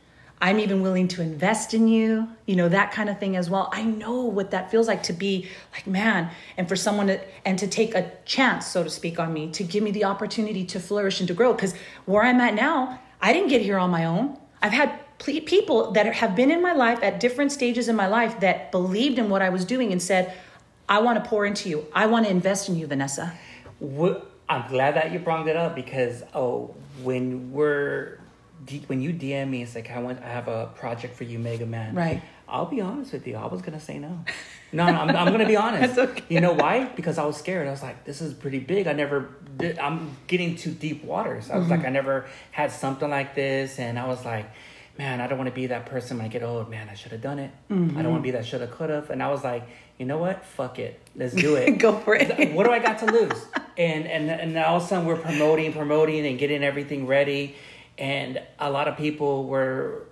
I'm 0.42 0.60
even 0.60 0.82
willing 0.82 1.08
to 1.10 1.22
invest 1.22 1.74
in 1.74 1.88
you, 1.88 2.28
you 2.46 2.58
know, 2.58 2.68
that 2.68 2.92
kind 2.92 3.10
of 3.10 3.18
thing 3.18 3.38
as 3.38 3.50
well. 3.50 3.70
I 3.72 3.84
know 3.84 4.24
what 4.24 4.52
that 4.52 4.70
feels 4.70 4.90
like 4.90 5.04
to 5.04 5.14
be 5.14 5.48
like, 5.72 5.88
man, 5.88 6.32
and 6.58 6.68
for 6.68 6.76
someone 6.76 7.08
to, 7.08 7.22
and 7.46 7.58
to 7.60 7.68
take 7.68 7.96
a 7.96 8.12
chance, 8.26 8.68
so 8.68 8.84
to 8.84 8.90
speak, 8.90 9.20
on 9.20 9.32
me, 9.32 9.52
to 9.52 9.64
give 9.64 9.84
me 9.84 9.92
the 9.92 10.04
opportunity 10.04 10.66
to 10.66 10.82
flourish 10.82 11.22
and 11.22 11.30
to 11.30 11.34
grow. 11.34 11.54
Because 11.54 11.74
where 12.06 12.24
I'm 12.24 12.42
at 12.42 12.56
now, 12.56 13.00
I 13.22 13.32
didn't 13.32 13.50
get 13.50 13.62
here 13.62 13.78
on 13.78 13.90
my 13.90 14.04
own. 14.04 14.38
I've 14.62 14.74
had 14.74 15.00
ple- 15.18 15.40
people 15.46 15.92
that 15.92 16.14
have 16.14 16.36
been 16.36 16.52
in 16.52 16.62
my 16.62 16.74
life 16.74 17.00
at 17.02 17.22
different 17.22 17.54
stages 17.54 17.88
in 17.88 17.96
my 17.96 18.08
life 18.08 18.42
that 18.42 18.70
believed 18.70 19.20
in 19.20 19.30
what 19.30 19.42
I 19.42 19.48
was 19.48 19.64
doing 19.64 19.94
and 19.94 20.02
said, 20.02 20.34
I 20.90 21.00
want 21.00 21.24
to 21.24 21.30
pour 21.30 21.46
into 21.46 21.70
you. 21.70 21.86
I 21.94 22.08
want 22.08 22.26
to 22.26 22.32
invest 22.32 22.68
in 22.68 22.76
you, 22.76 22.86
Vanessa. 22.86 23.34
What, 23.80 24.30
I'm 24.50 24.68
glad 24.70 24.96
that 24.96 25.12
you 25.12 25.20
brought 25.20 25.46
that 25.46 25.56
up 25.56 25.76
because 25.76 26.24
oh, 26.34 26.76
when 27.02 27.52
we're 27.52 28.20
when 28.88 29.02
you 29.02 29.14
DM 29.14 29.50
me, 29.50 29.62
it's 29.64 29.76
like 29.76 29.90
I 29.92 30.00
want 30.00 30.22
I 30.22 30.28
have 30.30 30.48
a 30.48 30.68
project 30.76 31.16
for 31.16 31.24
you, 31.24 31.40
Mega 31.40 31.66
Man. 31.66 31.96
Right. 31.96 32.22
I'll 32.48 32.66
be 32.66 32.82
honest 32.82 33.14
with 33.14 33.26
you. 33.26 33.36
I 33.36 33.48
was 33.48 33.62
gonna 33.62 33.80
say 33.80 33.98
no. 34.00 34.24
No, 34.72 34.86
no 34.86 34.92
I'm, 35.00 35.10
I'm 35.16 35.32
gonna 35.32 35.48
be 35.48 35.56
honest. 35.68 35.96
That's 35.96 36.12
okay. 36.12 36.24
You 36.30 36.42
know 36.42 36.54
why? 36.54 36.86
Because 36.86 37.18
I 37.18 37.26
was 37.26 37.38
scared. 37.38 37.68
I 37.68 37.72
was 37.72 37.82
like, 37.82 38.04
this 38.06 38.22
is 38.22 38.34
pretty 38.34 38.60
big. 38.60 38.88
I 38.88 38.94
never. 38.94 39.30
Did, 39.58 39.80
I'm 39.80 40.16
getting 40.28 40.56
to 40.58 40.70
deep 40.70 41.04
waters. 41.04 41.50
I 41.50 41.56
was 41.58 41.64
Mm-hmm. 41.68 41.72
like, 41.72 41.86
I 41.86 41.90
never 41.90 42.26
had 42.52 42.72
something 42.72 43.10
like 43.10 43.36
this, 43.36 43.80
and 43.80 43.98
I 43.98 44.08
was 44.08 44.24
like. 44.26 44.46
Man, 44.98 45.22
I 45.22 45.28
don't 45.28 45.40
want 45.40 45.50
to 45.50 45.56
be 45.56 45.68
that 45.68 45.88
person 45.88 46.18
when 46.18 46.26
I 46.28 46.30
get 46.30 46.44
old. 46.44 46.70
Man, 46.70 46.88
I 46.88 46.94
should 46.94 47.12
have 47.14 47.22
done 47.22 47.40
it. 47.40 47.52
I 47.70 47.74
don't 47.74 47.88
mm-hmm. 47.88 48.04
want 48.04 48.18
to 48.18 48.22
be 48.22 48.32
that 48.32 48.46
shoulda, 48.46 48.68
coulda. 48.68 49.06
And 49.10 49.24
I 49.24 49.32
was 49.32 49.44
like, 49.44 49.68
you 49.98 50.06
know 50.06 50.20
what? 50.20 50.46
Fuck 50.46 50.78
it. 50.78 51.00
Let's 51.16 51.34
do 51.34 51.56
it. 51.56 51.72
Go 51.80 51.98
for 51.98 52.16
it. 52.16 52.54
what 52.54 52.66
do 52.66 52.72
I 52.72 52.80
got 52.80 53.00
to 53.00 53.06
lose? 53.06 53.46
And 53.78 54.06
and 54.06 54.30
and 54.30 54.58
all 54.58 54.78
of 54.78 54.84
a 54.84 54.86
sudden 54.86 55.06
we're 55.08 55.18
promoting, 55.18 55.74
promoting, 55.74 56.26
and 56.28 56.38
getting 56.38 56.64
everything 56.64 57.08
ready. 57.08 57.56
And 57.98 58.42
a 58.60 58.70
lot 58.70 58.88
of 58.88 58.98
people 58.98 59.46
were 59.46 60.04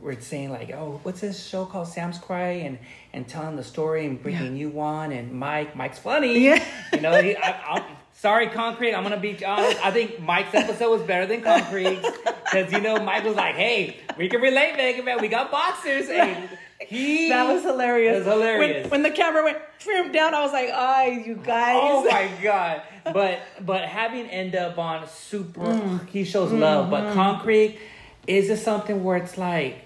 were 0.00 0.20
saying 0.20 0.50
like, 0.50 0.70
"Oh, 0.70 1.00
what's 1.02 1.20
this 1.20 1.44
show 1.44 1.64
called 1.64 1.88
Sam's 1.88 2.18
Cry?" 2.18 2.62
and 2.64 2.78
and 3.12 3.26
telling 3.26 3.56
the 3.56 3.64
story 3.64 4.06
and 4.06 4.22
bringing 4.22 4.56
you 4.56 4.80
on 4.80 5.10
and 5.10 5.32
Mike. 5.32 5.74
Mike's 5.74 5.98
funny. 5.98 6.38
Yeah. 6.38 6.64
You 6.92 7.00
know, 7.00 7.20
he, 7.20 7.36
I, 7.36 7.74
I'm 7.74 7.95
sorry, 8.16 8.48
Concrete. 8.48 8.94
I'm 8.94 9.02
gonna 9.02 9.18
be 9.18 9.44
honest. 9.44 9.78
Uh, 9.78 9.86
I 9.86 9.90
think 9.90 10.20
Mike's 10.20 10.54
episode 10.54 10.90
was 10.90 11.02
better 11.02 11.26
than 11.26 11.42
Concrete 11.42 12.00
because 12.24 12.72
you 12.72 12.80
know 12.80 12.98
Mike 12.98 13.24
was 13.24 13.36
like, 13.36 13.54
"Hey, 13.54 13.98
we 14.16 14.28
can 14.28 14.40
relate, 14.40 14.76
Mega 14.76 15.02
Man. 15.02 15.20
We 15.20 15.28
got 15.28 15.50
boxers." 15.50 16.08
And 16.08 16.48
he 16.80 17.28
That 17.28 17.52
was 17.52 17.62
hilarious. 17.62 18.16
It 18.16 18.18
was 18.18 18.34
hilarious. 18.34 18.82
When, 18.84 18.90
when 18.90 19.02
the 19.02 19.16
camera 19.16 19.44
went 19.44 19.58
vroom 19.80 20.12
down, 20.12 20.34
I 20.34 20.42
was 20.42 20.52
like, 20.52 20.70
"Ah, 20.72 21.04
you 21.04 21.36
guys." 21.36 21.78
Oh 21.80 22.04
my 22.04 22.30
god! 22.42 22.82
But 23.04 23.40
but 23.60 23.82
having 23.82 24.26
end 24.28 24.54
up 24.54 24.78
on 24.78 25.06
super, 25.08 25.60
mm. 25.60 26.08
he 26.08 26.24
shows 26.24 26.52
love. 26.52 26.90
But 26.90 27.04
mm-hmm. 27.04 27.14
concrete 27.14 27.78
is 28.26 28.48
just 28.48 28.64
something 28.64 29.04
where 29.04 29.16
it's 29.16 29.38
like, 29.38 29.84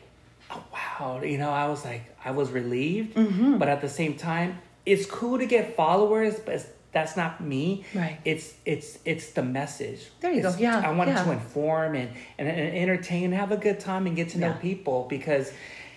oh, 0.51 0.63
wow, 0.73 1.21
you 1.23 1.39
know, 1.39 1.51
I 1.51 1.69
was 1.69 1.85
like, 1.85 2.17
I 2.25 2.31
was 2.31 2.51
relieved, 2.51 3.17
mm-hmm. 3.17 3.59
but 3.59 3.69
at 3.69 3.81
the 3.81 3.89
same 3.89 4.17
time, 4.17 4.59
it's 4.87 5.07
cool 5.07 5.39
to 5.39 5.47
get 5.47 5.77
followers, 5.77 6.39
but 6.41 6.55
it's, 6.55 6.67
that's 6.93 7.17
not 7.17 7.41
me. 7.41 7.85
Right. 7.95 8.19
It's 8.25 8.55
it's 8.65 8.99
it's 9.05 9.31
the 9.31 9.43
message. 9.43 10.01
There 10.21 10.33
you 10.33 10.43
go. 10.43 10.55
Yeah, 10.59 10.81
I 10.85 10.91
wanted 10.93 11.13
yeah. 11.13 11.25
to 11.25 11.31
inform 11.33 11.95
and, 11.95 12.11
and 12.39 12.49
and 12.49 12.77
entertain, 12.77 13.25
and 13.27 13.35
have 13.35 13.53
a 13.53 13.57
good 13.57 13.79
time, 13.81 14.07
and 14.07 14.17
get 14.17 14.31
to 14.31 14.39
know 14.39 14.49
Yeah. 14.49 14.53
people 14.71 15.07
because. 15.09 15.53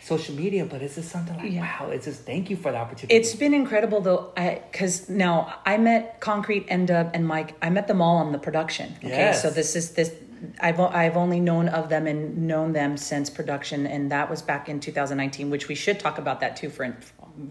Social 0.05 0.35
media, 0.35 0.65
but 0.65 0.81
it's 0.81 0.95
just 0.95 1.09
something 1.09 1.37
like 1.37 1.49
Yeah. 1.53 1.61
wow! 1.79 1.89
It's 1.91 2.03
just 2.03 2.25
thank 2.25 2.49
you 2.49 2.57
for 2.57 2.73
the 2.73 2.77
opportunity. 2.77 3.15
It's 3.15 3.33
been 3.35 3.53
incredible 3.53 4.01
though, 4.01 4.33
because 4.69 5.07
now 5.07 5.53
I 5.65 5.77
met 5.77 6.19
Concrete, 6.19 6.65
N 6.67 6.85
Dub, 6.85 7.11
and 7.13 7.25
Mike. 7.25 7.55
I 7.61 7.69
met 7.69 7.87
them 7.87 8.01
all 8.01 8.17
on 8.17 8.33
the 8.33 8.37
production. 8.37 8.93
Okay, 8.97 9.07
Yes. 9.07 9.41
so 9.41 9.49
this 9.49 9.77
is 9.77 9.91
this. 9.91 10.11
I've 10.59 10.77
I've 10.81 11.15
only 11.15 11.39
known 11.39 11.69
of 11.69 11.87
them 11.87 12.05
and 12.05 12.49
known 12.49 12.73
them 12.73 12.97
since 12.97 13.29
production, 13.29 13.87
and 13.87 14.11
that 14.11 14.29
was 14.29 14.41
back 14.41 14.67
in 14.67 14.81
2019, 14.81 15.49
which 15.49 15.69
we 15.69 15.75
should 15.75 16.01
talk 16.01 16.17
about 16.17 16.41
that 16.41 16.57
too. 16.57 16.69
For 16.69 16.97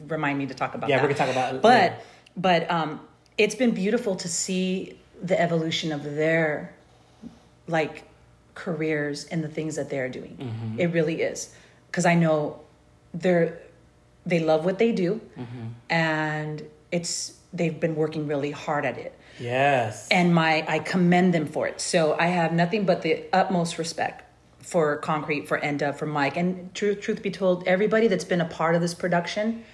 remind 0.07 0.39
me 0.39 0.45
to 0.45 0.53
talk 0.55 0.75
about. 0.75 0.91
Yeah, 0.91 0.97
that. 0.97 1.03
we're 1.05 1.09
gonna 1.15 1.19
talk 1.25 1.31
about 1.31 1.55
it 1.55 1.63
But 1.63 1.81
later. 1.81 1.95
but 2.37 2.71
um, 2.71 3.01
it's 3.39 3.55
been 3.55 3.73
beautiful 3.73 4.15
to 4.17 4.29
see 4.29 4.99
the 5.23 5.41
evolution 5.41 5.93
of 5.93 6.03
their 6.05 6.75
like 7.67 8.05
careers 8.55 9.25
and 9.25 9.43
the 9.43 9.49
things 9.49 9.77
that 9.77 9.89
they're 9.89 10.09
doing. 10.09 10.37
Mm-hmm. 10.39 10.81
It 10.81 10.87
really 10.93 11.23
is 11.23 11.55
because 11.87 12.05
I 12.07 12.15
know 12.15 12.61
they're 13.15 13.59
they 14.25 14.39
love 14.39 14.65
what 14.65 14.79
they 14.79 14.93
do, 14.93 15.21
Mm-hmm. 15.39 15.67
and 15.91 16.63
it's 16.93 17.39
they've 17.53 17.79
been 17.79 17.97
working 17.97 18.27
really 18.27 18.51
hard 18.51 18.85
at 18.87 18.97
it 18.99 19.19
Yes. 19.39 20.09
and 20.11 20.35
my 20.35 20.65
I 20.69 20.79
commend 20.79 21.35
them 21.35 21.47
for 21.47 21.67
it. 21.67 21.81
So 21.81 22.17
I 22.19 22.27
have 22.27 22.53
nothing 22.53 22.85
but 22.85 23.03
the 23.03 23.25
utmost 23.33 23.79
respect 23.79 24.25
for 24.61 24.97
Concrete, 24.99 25.49
for 25.49 25.59
Enda, 25.59 25.95
for 25.95 26.07
Mike, 26.07 26.37
and 26.37 26.73
truth 26.75 27.01
truth 27.01 27.23
be 27.23 27.31
told, 27.31 27.67
everybody 27.67 28.07
that's 28.09 28.25
been 28.25 28.41
a 28.41 28.45
part 28.47 28.75
of 28.75 28.81
this 28.81 28.95
production, 28.95 29.65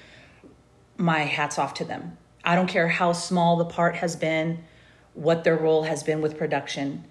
my 0.97 1.21
hats 1.21 1.59
off 1.59 1.75
to 1.75 1.85
them. 1.85 2.17
I 2.49 2.55
don't 2.55 2.67
care 2.67 2.89
how 2.89 3.13
small 3.13 3.57
the 3.57 3.67
part 3.67 3.97
has 3.97 4.17
been, 4.17 4.65
what 5.13 5.45
their 5.45 5.55
role 5.55 5.83
has 5.83 6.03
been 6.03 6.23
with 6.23 6.39
production. 6.39 7.05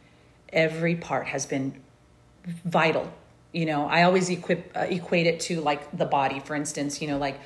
Every 0.52 0.96
part 0.96 1.28
has 1.28 1.46
been 1.46 1.80
vital. 2.66 3.14
You 3.52 3.68
know, 3.68 3.86
I 3.86 4.02
always 4.02 4.32
equip 4.32 4.76
uh, 4.76 4.88
equate 4.90 5.28
it 5.28 5.40
to 5.42 5.62
like 5.62 5.96
the 5.96 6.08
body, 6.08 6.40
for 6.40 6.56
instance. 6.56 7.04
You 7.04 7.10
know, 7.10 7.20
like 7.20 7.40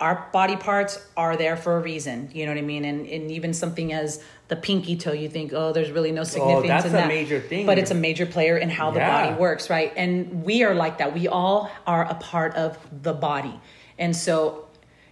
our 0.00 0.30
body 0.32 0.56
parts 0.56 0.98
are 1.14 1.36
there 1.36 1.58
for 1.58 1.76
a 1.76 1.80
reason. 1.80 2.30
You 2.32 2.46
know 2.46 2.52
what 2.52 2.58
I 2.58 2.62
mean? 2.62 2.86
And 2.86 3.06
and 3.06 3.30
even 3.30 3.52
something 3.52 3.92
as 3.92 4.24
the 4.48 4.56
pinky 4.56 4.96
toe, 4.96 5.12
you 5.12 5.28
think, 5.28 5.52
oh, 5.52 5.74
there's 5.74 5.90
really 5.90 6.12
no 6.12 6.24
significance 6.24 6.64
oh, 6.64 6.68
that's 6.68 6.86
in 6.86 6.92
a 6.92 6.94
that. 6.94 7.08
major 7.08 7.40
thing. 7.40 7.66
but 7.66 7.76
it's 7.76 7.90
a 7.90 7.94
major 7.94 8.24
player 8.24 8.56
in 8.56 8.70
how 8.70 8.92
the 8.92 9.00
body 9.00 9.34
works, 9.34 9.68
right? 9.68 9.92
And 9.94 10.42
we 10.42 10.64
are 10.64 10.74
like 10.74 10.98
that. 10.98 11.12
We 11.12 11.28
all 11.28 11.70
are 11.86 12.06
a 12.06 12.14
part 12.14 12.54
of 12.54 12.78
the 13.02 13.12
body, 13.12 13.60
and 13.98 14.16
so, 14.16 14.68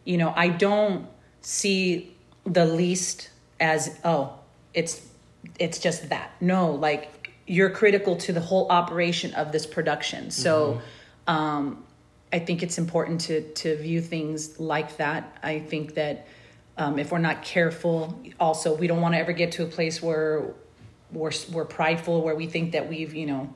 you 0.07 0.17
know, 0.17 0.33
I 0.35 0.49
don't 0.49 1.07
see 1.43 2.14
the 2.45 2.67
least 2.67 3.31
as 3.61 3.99
oh, 4.05 4.39
it's 4.73 5.07
it's 5.59 5.79
just 5.79 6.09
that. 6.09 6.31
No, 6.41 6.73
like 6.73 7.31
you're 7.47 7.71
critical 7.71 8.17
to 8.17 8.33
the 8.33 8.41
whole 8.41 8.71
operation 8.71 9.35
of 9.35 9.53
this 9.53 9.67
production. 9.67 10.31
So, 10.31 10.81
um, 11.27 11.85
I 12.33 12.39
think 12.39 12.63
it's 12.63 12.79
important 12.79 13.21
to 13.23 13.43
to 13.55 13.77
view 13.77 14.01
things 14.01 14.59
like 14.59 14.97
that. 14.97 15.39
I 15.43 15.61
think 15.61 15.95
that 15.95 16.27
um, 16.77 16.99
if 16.99 17.13
we're 17.13 17.19
not 17.19 17.43
careful, 17.43 18.21
also 18.41 18.75
we 18.75 18.87
don't 18.87 19.01
want 19.01 19.15
to 19.15 19.19
ever 19.19 19.33
get 19.33 19.53
to 19.53 19.63
a 19.63 19.67
place 19.67 20.03
where 20.03 20.55
we're 21.13 21.33
we're 21.53 21.65
prideful, 21.65 22.23
where 22.23 22.35
we 22.35 22.47
think 22.47 22.73
that 22.73 22.89
we've 22.89 23.15
you 23.15 23.27
know, 23.27 23.55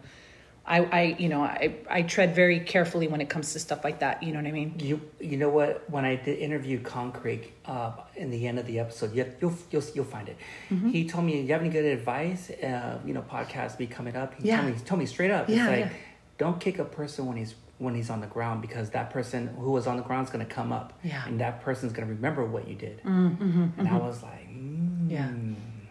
I 0.68 0.78
I 1.00 1.02
you 1.18 1.28
know 1.28 1.42
I 1.42 1.76
I 1.90 2.02
tread 2.02 2.34
very 2.34 2.60
carefully 2.60 3.08
when 3.08 3.20
it 3.20 3.28
comes 3.28 3.52
to 3.54 3.58
stuff 3.58 3.82
like 3.84 4.00
that. 4.00 4.22
You 4.22 4.32
know 4.32 4.40
what 4.40 4.48
I 4.48 4.52
mean? 4.52 4.74
You 4.78 5.00
you 5.18 5.36
know 5.38 5.48
what? 5.48 5.88
When 5.90 6.04
I 6.04 6.16
did 6.16 6.38
interview 6.38 6.80
Concrete 6.80 7.44
uh, 7.64 7.92
in 8.16 8.30
the 8.30 8.46
end 8.46 8.58
of 8.58 8.66
the 8.66 8.78
episode, 8.78 9.14
you, 9.14 9.24
you'll 9.40 9.54
you'll 9.70 9.84
you'll 9.94 10.04
find 10.04 10.28
it. 10.28 10.36
Mm-hmm. 10.70 10.90
He 10.90 11.08
told 11.08 11.24
me, 11.24 11.40
"You 11.40 11.52
have 11.54 11.62
any 11.62 11.70
good 11.70 11.84
advice? 11.86 12.50
Uh, 12.50 12.98
you 13.06 13.14
know, 13.14 13.22
podcast 13.22 13.78
be 13.78 13.86
coming 13.86 14.14
up." 14.16 14.34
He 14.40 14.48
Yeah. 14.48 14.56
told 14.58 14.68
me 14.68 14.78
he 14.78 14.84
told 14.84 14.98
me 15.00 15.06
straight 15.06 15.30
up. 15.30 15.48
Yeah, 15.48 15.54
it's 15.68 15.70
like, 15.82 15.90
yeah. 15.92 15.98
don't 16.36 16.60
kick 16.60 16.78
a 16.78 16.84
person 16.84 17.26
when 17.26 17.36
he's 17.38 17.54
when 17.78 17.94
he's 17.94 18.10
on 18.10 18.20
the 18.20 18.26
ground 18.26 18.60
because 18.60 18.90
that 18.90 19.08
person 19.10 19.46
who 19.58 19.70
was 19.70 19.86
on 19.86 19.96
the 19.96 20.02
ground 20.02 20.26
is 20.26 20.32
going 20.32 20.44
to 20.44 20.52
come 20.52 20.72
up, 20.72 20.92
Yeah. 21.04 21.22
and 21.26 21.40
that 21.40 21.62
person's 21.62 21.92
going 21.92 22.06
to 22.08 22.12
remember 22.14 22.44
what 22.44 22.66
you 22.68 22.74
did. 22.74 23.00
Mm-hmm, 23.04 23.66
and 23.78 23.88
I 23.88 23.96
was 23.96 24.20
like, 24.22 24.48
mm, 24.50 25.08
Yeah. 25.10 25.30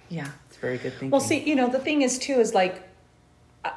Yeah. 0.09 0.27
it's 0.47 0.57
very 0.57 0.77
good 0.77 0.91
thinking. 0.91 1.09
Well, 1.11 1.21
see, 1.21 1.39
you 1.49 1.55
know, 1.55 1.67
the 1.69 1.79
thing 1.79 2.01
is 2.01 2.19
too 2.19 2.39
is 2.41 2.53
like, 2.53 2.83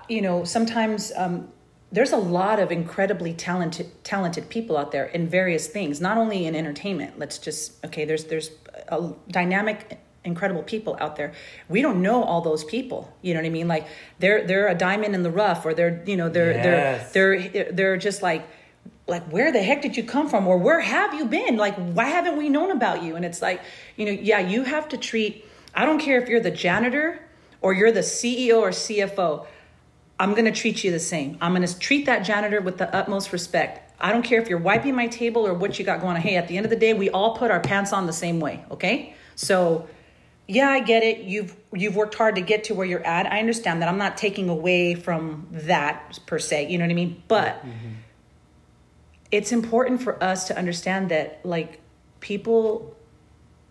you 0.08 0.20
know, 0.22 0.44
sometimes 0.44 1.12
um, 1.16 1.48
there's 1.92 2.12
a 2.12 2.16
lot 2.16 2.58
of 2.60 2.70
incredibly 2.70 3.32
talented 3.32 3.86
talented 4.04 4.48
people 4.48 4.76
out 4.76 4.92
there 4.92 5.06
in 5.06 5.28
various 5.28 5.66
things, 5.68 6.00
not 6.00 6.16
only 6.18 6.46
in 6.46 6.54
entertainment. 6.54 7.18
Let's 7.18 7.38
just 7.38 7.84
okay. 7.84 8.04
There's 8.04 8.24
there's 8.24 8.50
a 8.88 9.12
dynamic, 9.30 9.98
incredible 10.24 10.62
people 10.62 10.96
out 11.00 11.16
there. 11.16 11.32
We 11.68 11.82
don't 11.82 12.00
know 12.02 12.22
all 12.22 12.40
those 12.40 12.64
people. 12.64 13.12
You 13.22 13.34
know 13.34 13.40
what 13.40 13.46
I 13.46 13.50
mean? 13.50 13.68
Like 13.68 13.86
they're 14.18 14.46
they're 14.46 14.68
a 14.68 14.74
diamond 14.74 15.14
in 15.14 15.22
the 15.22 15.30
rough, 15.30 15.64
or 15.66 15.74
they're 15.74 16.02
you 16.06 16.16
know 16.16 16.28
they're 16.28 16.52
Yes. 16.52 17.12
they're 17.12 17.48
they're 17.48 17.72
they're 17.72 17.96
just 17.96 18.22
like 18.22 18.46
like 19.08 19.24
where 19.32 19.50
the 19.50 19.60
heck 19.62 19.82
did 19.82 19.96
you 19.96 20.04
come 20.04 20.28
from 20.28 20.46
or 20.46 20.56
where 20.56 20.78
have 20.80 21.12
you 21.14 21.24
been 21.24 21.56
like 21.56 21.74
why 21.74 22.04
haven't 22.04 22.36
we 22.36 22.48
known 22.48 22.70
about 22.70 23.02
you 23.02 23.16
and 23.16 23.24
it's 23.24 23.42
like 23.42 23.60
you 23.96 24.06
know 24.06 24.12
yeah 24.12 24.38
you 24.38 24.62
have 24.62 24.88
to 24.88 24.96
treat 24.96 25.44
i 25.74 25.84
don't 25.84 25.98
care 25.98 26.20
if 26.22 26.28
you're 26.28 26.38
the 26.40 26.50
janitor 26.50 27.20
or 27.60 27.72
you're 27.72 27.90
the 27.90 28.00
ceo 28.00 28.58
or 28.60 28.70
cfo 28.70 29.46
i'm 30.20 30.32
going 30.32 30.44
to 30.44 30.52
treat 30.52 30.84
you 30.84 30.92
the 30.92 31.00
same. 31.00 31.38
I'm 31.40 31.54
going 31.54 31.66
to 31.66 31.78
treat 31.78 32.06
that 32.06 32.20
janitor 32.20 32.60
with 32.60 32.76
the 32.78 32.94
utmost 32.94 33.32
respect. 33.32 33.92
I 33.98 34.12
don't 34.12 34.22
care 34.22 34.40
if 34.40 34.48
you're 34.48 34.58
wiping 34.58 34.94
my 34.94 35.08
table 35.08 35.46
or 35.46 35.54
what 35.54 35.78
you 35.78 35.84
got 35.84 36.00
going 36.00 36.16
on. 36.16 36.22
Hey 36.22 36.36
at 36.36 36.46
the 36.46 36.56
end 36.56 36.66
of 36.66 36.70
the 36.70 36.76
day 36.76 36.92
we 36.94 37.10
all 37.10 37.36
put 37.36 37.50
our 37.50 37.60
pants 37.60 37.92
on 37.92 38.06
the 38.06 38.12
same 38.12 38.38
way 38.38 38.64
okay? 38.70 39.14
So 39.34 39.88
yeah 40.46 40.68
i 40.68 40.80
get 40.80 41.02
it. 41.02 41.20
You've 41.20 41.56
you've 41.72 41.96
worked 41.96 42.14
hard 42.14 42.36
to 42.36 42.42
get 42.42 42.64
to 42.64 42.74
where 42.74 42.86
you're 42.86 43.06
at. 43.06 43.26
I 43.26 43.40
understand 43.40 43.82
that. 43.82 43.88
I'm 43.88 43.98
not 43.98 44.16
taking 44.16 44.48
away 44.48 44.94
from 44.94 45.48
that 45.50 46.18
per 46.26 46.38
se 46.38 46.70
you 46.70 46.78
know 46.78 46.84
what 46.84 46.90
i 46.90 46.94
mean? 46.94 47.22
But 47.26 47.56
mm-hmm. 47.64 47.92
it's 49.32 49.52
important 49.52 50.02
for 50.02 50.22
us 50.22 50.46
to 50.48 50.56
understand 50.56 51.10
that 51.10 51.40
like 51.44 51.80
people 52.20 52.94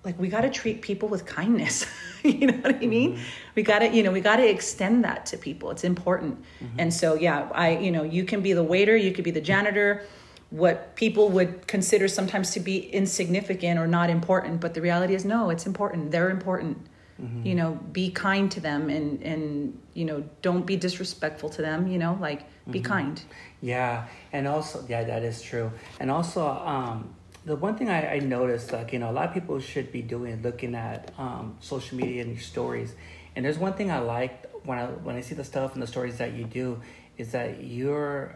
like 0.03 0.19
we 0.19 0.29
got 0.29 0.41
to 0.41 0.49
treat 0.49 0.81
people 0.81 1.09
with 1.09 1.25
kindness 1.25 1.85
you 2.39 2.47
know 2.47 2.57
what 2.57 2.75
i 2.75 2.85
mean? 2.85 3.13
Mm-hmm. 3.13 3.23
We 3.55 3.63
got 3.63 3.79
to 3.79 3.87
you 3.87 4.03
know 4.03 4.11
we 4.11 4.21
got 4.21 4.37
to 4.37 4.47
extend 4.47 5.03
that 5.03 5.25
to 5.27 5.37
people. 5.37 5.71
It's 5.71 5.83
important. 5.83 6.41
Mm-hmm. 6.63 6.79
And 6.79 6.93
so 6.93 7.15
yeah 7.15 7.49
i 7.53 7.77
you 7.77 7.91
know 7.91 8.03
you 8.03 8.23
can 8.23 8.41
be 8.41 8.53
the 8.53 8.63
waiter 8.63 8.95
you 8.95 9.11
could 9.11 9.23
be 9.23 9.31
the 9.31 9.41
janitor. 9.41 10.03
What 10.49 10.95
people 10.95 11.29
would 11.29 11.67
consider 11.67 12.07
sometimes 12.07 12.51
to 12.51 12.59
be 12.59 12.77
insignificant 12.89 13.79
or 13.79 13.87
not 13.87 14.09
important 14.09 14.61
but 14.61 14.73
the 14.73 14.81
reality 14.81 15.15
is 15.15 15.25
no 15.25 15.49
it's 15.49 15.65
important. 15.65 16.11
They're 16.11 16.29
important. 16.29 16.77
Mm-hmm. 17.21 17.45
You 17.45 17.55
know 17.55 17.79
be 17.91 18.11
kind 18.11 18.49
to 18.51 18.59
them 18.59 18.89
and 18.89 19.21
and 19.21 19.79
you 19.93 20.05
know 20.05 20.23
don't 20.41 20.65
be 20.65 20.77
disrespectful 20.77 21.49
to 21.49 21.61
them 21.61 21.87
you 21.87 21.97
know 21.97 22.17
like 22.19 22.45
be 22.71 22.81
kind. 22.81 23.21
Yeah, 23.61 24.05
and 24.31 24.47
also 24.47 24.85
yeah, 24.87 25.03
that 25.03 25.23
is 25.23 25.41
true. 25.41 25.71
And 25.99 26.09
also, 26.11 26.47
um, 26.47 27.13
the 27.45 27.55
one 27.55 27.75
thing 27.77 27.89
I, 27.89 28.15
I 28.15 28.19
noticed, 28.19 28.71
like 28.71 28.93
you 28.93 28.99
know, 28.99 29.09
a 29.09 29.13
lot 29.13 29.27
of 29.29 29.33
people 29.33 29.59
should 29.59 29.91
be 29.91 30.01
doing 30.01 30.41
looking 30.41 30.75
at 30.75 31.11
um, 31.17 31.57
social 31.59 31.97
media 31.97 32.21
and 32.21 32.31
your 32.33 32.41
stories. 32.41 32.93
And 33.35 33.45
there's 33.45 33.57
one 33.57 33.73
thing 33.73 33.89
I 33.91 33.99
like 33.99 34.45
when 34.65 34.77
I 34.77 34.85
when 34.87 35.15
I 35.15 35.21
see 35.21 35.35
the 35.35 35.43
stuff 35.43 35.73
and 35.73 35.81
the 35.81 35.87
stories 35.87 36.17
that 36.17 36.33
you 36.33 36.43
do 36.43 36.81
is 37.17 37.31
that 37.31 37.63
you're 37.63 38.35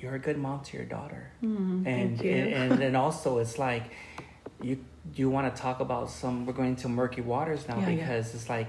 you're 0.00 0.14
a 0.14 0.18
good 0.18 0.38
mom 0.38 0.60
to 0.60 0.76
your 0.76 0.86
daughter, 0.86 1.30
and, 1.42 1.84
thank 1.84 2.22
you. 2.24 2.30
and 2.30 2.72
and 2.72 2.78
then 2.82 2.96
also 2.96 3.38
it's 3.38 3.58
like 3.58 3.84
you 4.62 4.78
you 5.14 5.28
want 5.28 5.54
to 5.54 5.60
talk 5.60 5.80
about 5.80 6.10
some 6.10 6.46
we're 6.46 6.52
going 6.54 6.76
to 6.76 6.88
murky 6.88 7.20
waters 7.20 7.68
now 7.68 7.78
Yeah, 7.80 7.88
yeah. 7.90 7.94
because 7.96 8.34
it's 8.34 8.48
like 8.48 8.68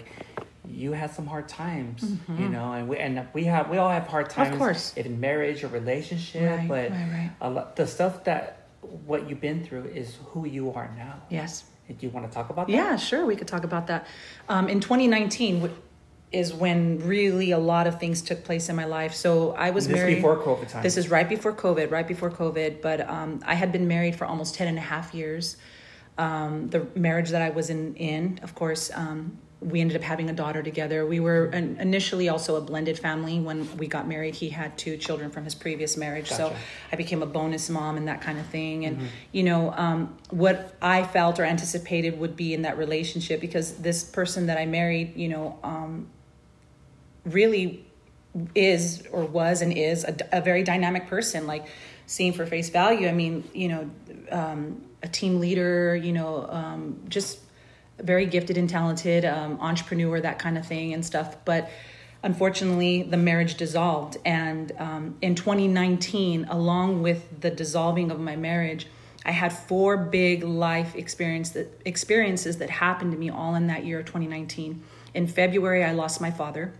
you 0.67 0.91
had 0.93 1.11
some 1.13 1.27
hard 1.27 1.47
times 1.47 2.03
you 2.39 2.49
know 2.49 2.73
and 2.73 2.89
we 2.89 2.97
and 2.97 3.25
we 3.33 3.45
have 3.45 3.69
we 3.69 3.77
all 3.77 3.89
have 3.89 4.07
hard 4.07 4.29
times 4.29 4.51
of 4.53 4.57
course. 4.57 4.93
in 4.97 5.19
marriage 5.19 5.63
or 5.63 5.67
relationship 5.67 6.41
Right, 6.59 6.67
but 6.67 6.89
right, 6.91 7.09
right. 7.11 7.31
a 7.39 7.49
lot 7.49 7.75
the 7.77 7.87
stuff 7.87 8.23
that 8.25 8.64
what 9.05 9.29
you've 9.29 9.41
been 9.41 9.63
through 9.63 9.85
is 9.85 10.17
who 10.27 10.45
you 10.45 10.71
are 10.73 10.93
now 10.97 11.21
yes 11.29 11.65
do 11.87 12.05
you 12.05 12.09
want 12.09 12.27
to 12.27 12.33
talk 12.33 12.49
about 12.49 12.67
that 12.67 12.73
Yeah, 12.73 12.95
sure. 12.95 13.25
We 13.25 13.35
could 13.35 13.47
talk 13.47 13.63
about 13.63 13.87
that. 13.87 14.07
Um, 14.49 14.67
in 14.67 14.79
2019 14.79 15.71
is 16.31 16.53
when 16.53 16.99
really 16.99 17.51
a 17.51 17.59
lot 17.59 17.87
of 17.87 17.99
things 17.99 18.21
took 18.21 18.43
place 18.43 18.69
in 18.69 18.75
my 18.75 18.85
life. 18.85 19.13
So 19.13 19.51
I 19.51 19.69
was 19.69 19.87
This 19.87 19.95
married 19.95 20.15
before 20.15 20.37
COVID 20.41 20.67
times. 20.67 20.83
This 20.83 20.97
is 20.97 21.09
right 21.09 21.29
before 21.29 21.53
COVID, 21.53 21.91
right 21.91 22.07
before 22.07 22.31
COVID. 22.31 22.81
But 22.81 23.07
um, 23.07 23.41
I 23.45 23.53
had 23.53 23.71
been 23.71 23.87
married 23.87 24.15
for 24.15 24.25
almost 24.25 24.55
10 24.55 24.67
and 24.67 24.77
a 24.77 24.81
half 24.81 25.13
years. 25.13 25.57
Um, 26.17 26.69
the 26.69 26.87
marriage 26.95 27.29
that 27.29 27.41
I 27.41 27.49
was 27.49 27.69
in, 27.69 27.95
in 27.95 28.39
of 28.41 28.55
course, 28.55 28.89
um, 28.93 29.37
we 29.65 29.81
ended 29.81 29.97
up 29.97 30.03
having 30.03 30.29
a 30.29 30.33
daughter 30.33 30.61
together. 30.61 31.05
We 31.05 31.19
were 31.19 31.45
an, 31.45 31.77
initially 31.79 32.29
also 32.29 32.55
a 32.55 32.61
blended 32.61 32.99
family 32.99 33.39
when 33.39 33.75
we 33.77 33.87
got 33.87 34.07
married. 34.07 34.35
He 34.35 34.49
had 34.49 34.77
two 34.77 34.95
children 34.95 35.31
from 35.31 35.43
his 35.43 35.55
previous 35.55 35.97
marriage. 35.97 36.29
So 36.29 36.55
I 36.91 36.95
became 36.95 37.23
a 37.23 37.25
bonus 37.25 37.69
mom 37.69 37.97
and 37.97 38.07
that 38.07 38.21
kind 38.21 38.39
of 38.39 38.45
thing. 38.45 38.85
And, 38.85 39.09
you 39.31 39.43
know, 39.43 39.71
um, 39.71 40.15
what 40.29 40.75
I 40.81 41.03
felt 41.03 41.39
or 41.39 41.43
anticipated 41.43 42.19
would 42.19 42.35
be 42.35 42.53
in 42.53 42.61
that 42.61 42.77
relationship 42.77 43.41
because 43.41 43.73
this 43.77 44.03
person 44.03 44.45
that 44.47 44.57
I 44.57 44.67
married, 44.67 45.15
you 45.15 45.29
know, 45.29 45.57
um, 45.63 46.07
really 47.25 47.85
is 48.53 49.03
or 49.11 49.25
was 49.25 49.61
and 49.61 49.73
is 49.73 50.03
a, 50.03 50.15
a 50.33 50.41
very 50.41 50.61
dynamic 50.61 51.07
person 51.07 51.47
like 51.47 51.65
seeing 52.05 52.33
for 52.33 52.45
face 52.45 52.69
value 52.69 53.07
i 53.07 53.13
mean 53.13 53.49
you 53.53 53.69
know 53.69 53.89
um, 54.29 54.81
a 55.03 55.07
team 55.07 55.39
leader 55.39 55.95
you 55.95 56.11
know 56.11 56.45
um, 56.49 56.99
just 57.07 57.39
very 57.99 58.25
gifted 58.25 58.57
and 58.57 58.69
talented 58.69 59.25
um, 59.25 59.57
entrepreneur 59.61 60.19
that 60.19 60.39
kind 60.39 60.57
of 60.57 60.65
thing 60.65 60.93
and 60.93 61.05
stuff 61.05 61.37
but 61.45 61.69
unfortunately 62.25 63.03
the 63.03 63.17
marriage 63.17 63.55
dissolved. 63.55 64.17
And 64.25 64.71
um, 64.79 65.15
in 65.21 65.35
2019 65.35 66.45
along 66.45 67.01
with 67.01 67.41
the 67.41 67.51
dissolving 67.51 68.11
of 68.11 68.19
my 68.19 68.35
marriage 68.35 68.87
i 69.23 69.31
had 69.31 69.53
four 69.53 69.95
big 69.95 70.43
life 70.43 70.95
experience 70.95 71.51
that, 71.51 71.81
experiences 71.85 72.57
that 72.57 72.69
happened 72.69 73.11
to 73.11 73.17
me 73.17 73.29
all 73.29 73.55
in 73.55 73.67
that 73.67 73.85
year 73.85 73.99
of 73.99 74.05
2019 74.05 74.83
in 75.13 75.27
february 75.27 75.83
i 75.83 75.91
lost 75.91 76.19
my 76.19 76.31
father. 76.31 76.73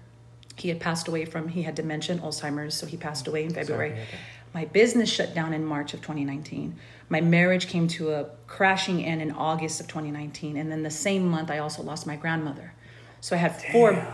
He 0.57 0.69
had 0.69 0.79
passed 0.79 1.07
away 1.09 1.25
from 1.25 1.49
he 1.49 1.63
had 1.63 1.75
dementia 1.75 2.15
and 2.15 2.23
alzheimer's 2.23 2.75
so 2.75 2.85
he 2.85 2.97
passed 2.97 3.27
away 3.27 3.43
in 3.43 3.53
february. 3.53 3.89
hear 3.89 3.97
that. 3.99 4.53
my 4.53 4.65
business 4.65 5.09
shut 5.09 5.33
down 5.33 5.53
in 5.53 5.63
march 5.63 5.93
of 5.93 6.01
2019 6.01 6.75
my 7.09 7.21
marriage 7.21 7.67
came 7.67 7.87
to 7.87 8.11
a 8.11 8.25
crashing 8.47 9.03
end 9.03 9.21
in 9.21 9.31
august 9.31 9.79
of 9.79 9.87
2019 9.87 10.57
and 10.57 10.71
then 10.71 10.83
the 10.83 10.89
same 10.89 11.27
month 11.27 11.51
i 11.51 11.57
also 11.57 11.81
lost 11.83 12.07
my 12.07 12.15
grandmother. 12.15 12.73
So 13.21 13.35
i 13.35 13.39
had 13.39 13.59
four 13.71 14.07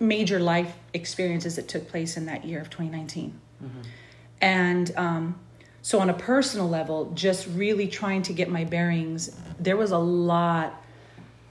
major 0.00 0.38
life 0.38 0.74
experiences 0.94 1.56
that 1.56 1.68
took 1.68 1.88
place 1.88 2.16
in 2.16 2.26
that 2.26 2.44
year 2.44 2.60
of 2.60 2.70
2019 2.70 3.38
and 4.40 4.96
um, 4.96 5.38
so 5.82 5.98
on 6.00 6.08
a 6.08 6.14
personal 6.14 6.68
level 6.68 7.10
just 7.14 7.46
really 7.48 7.88
trying 7.88 8.22
to 8.22 8.32
get 8.32 8.48
my 8.48 8.64
bearings 8.64 9.36
there 9.58 9.76
was 9.76 9.90
a 9.90 9.98
lot 9.98 10.82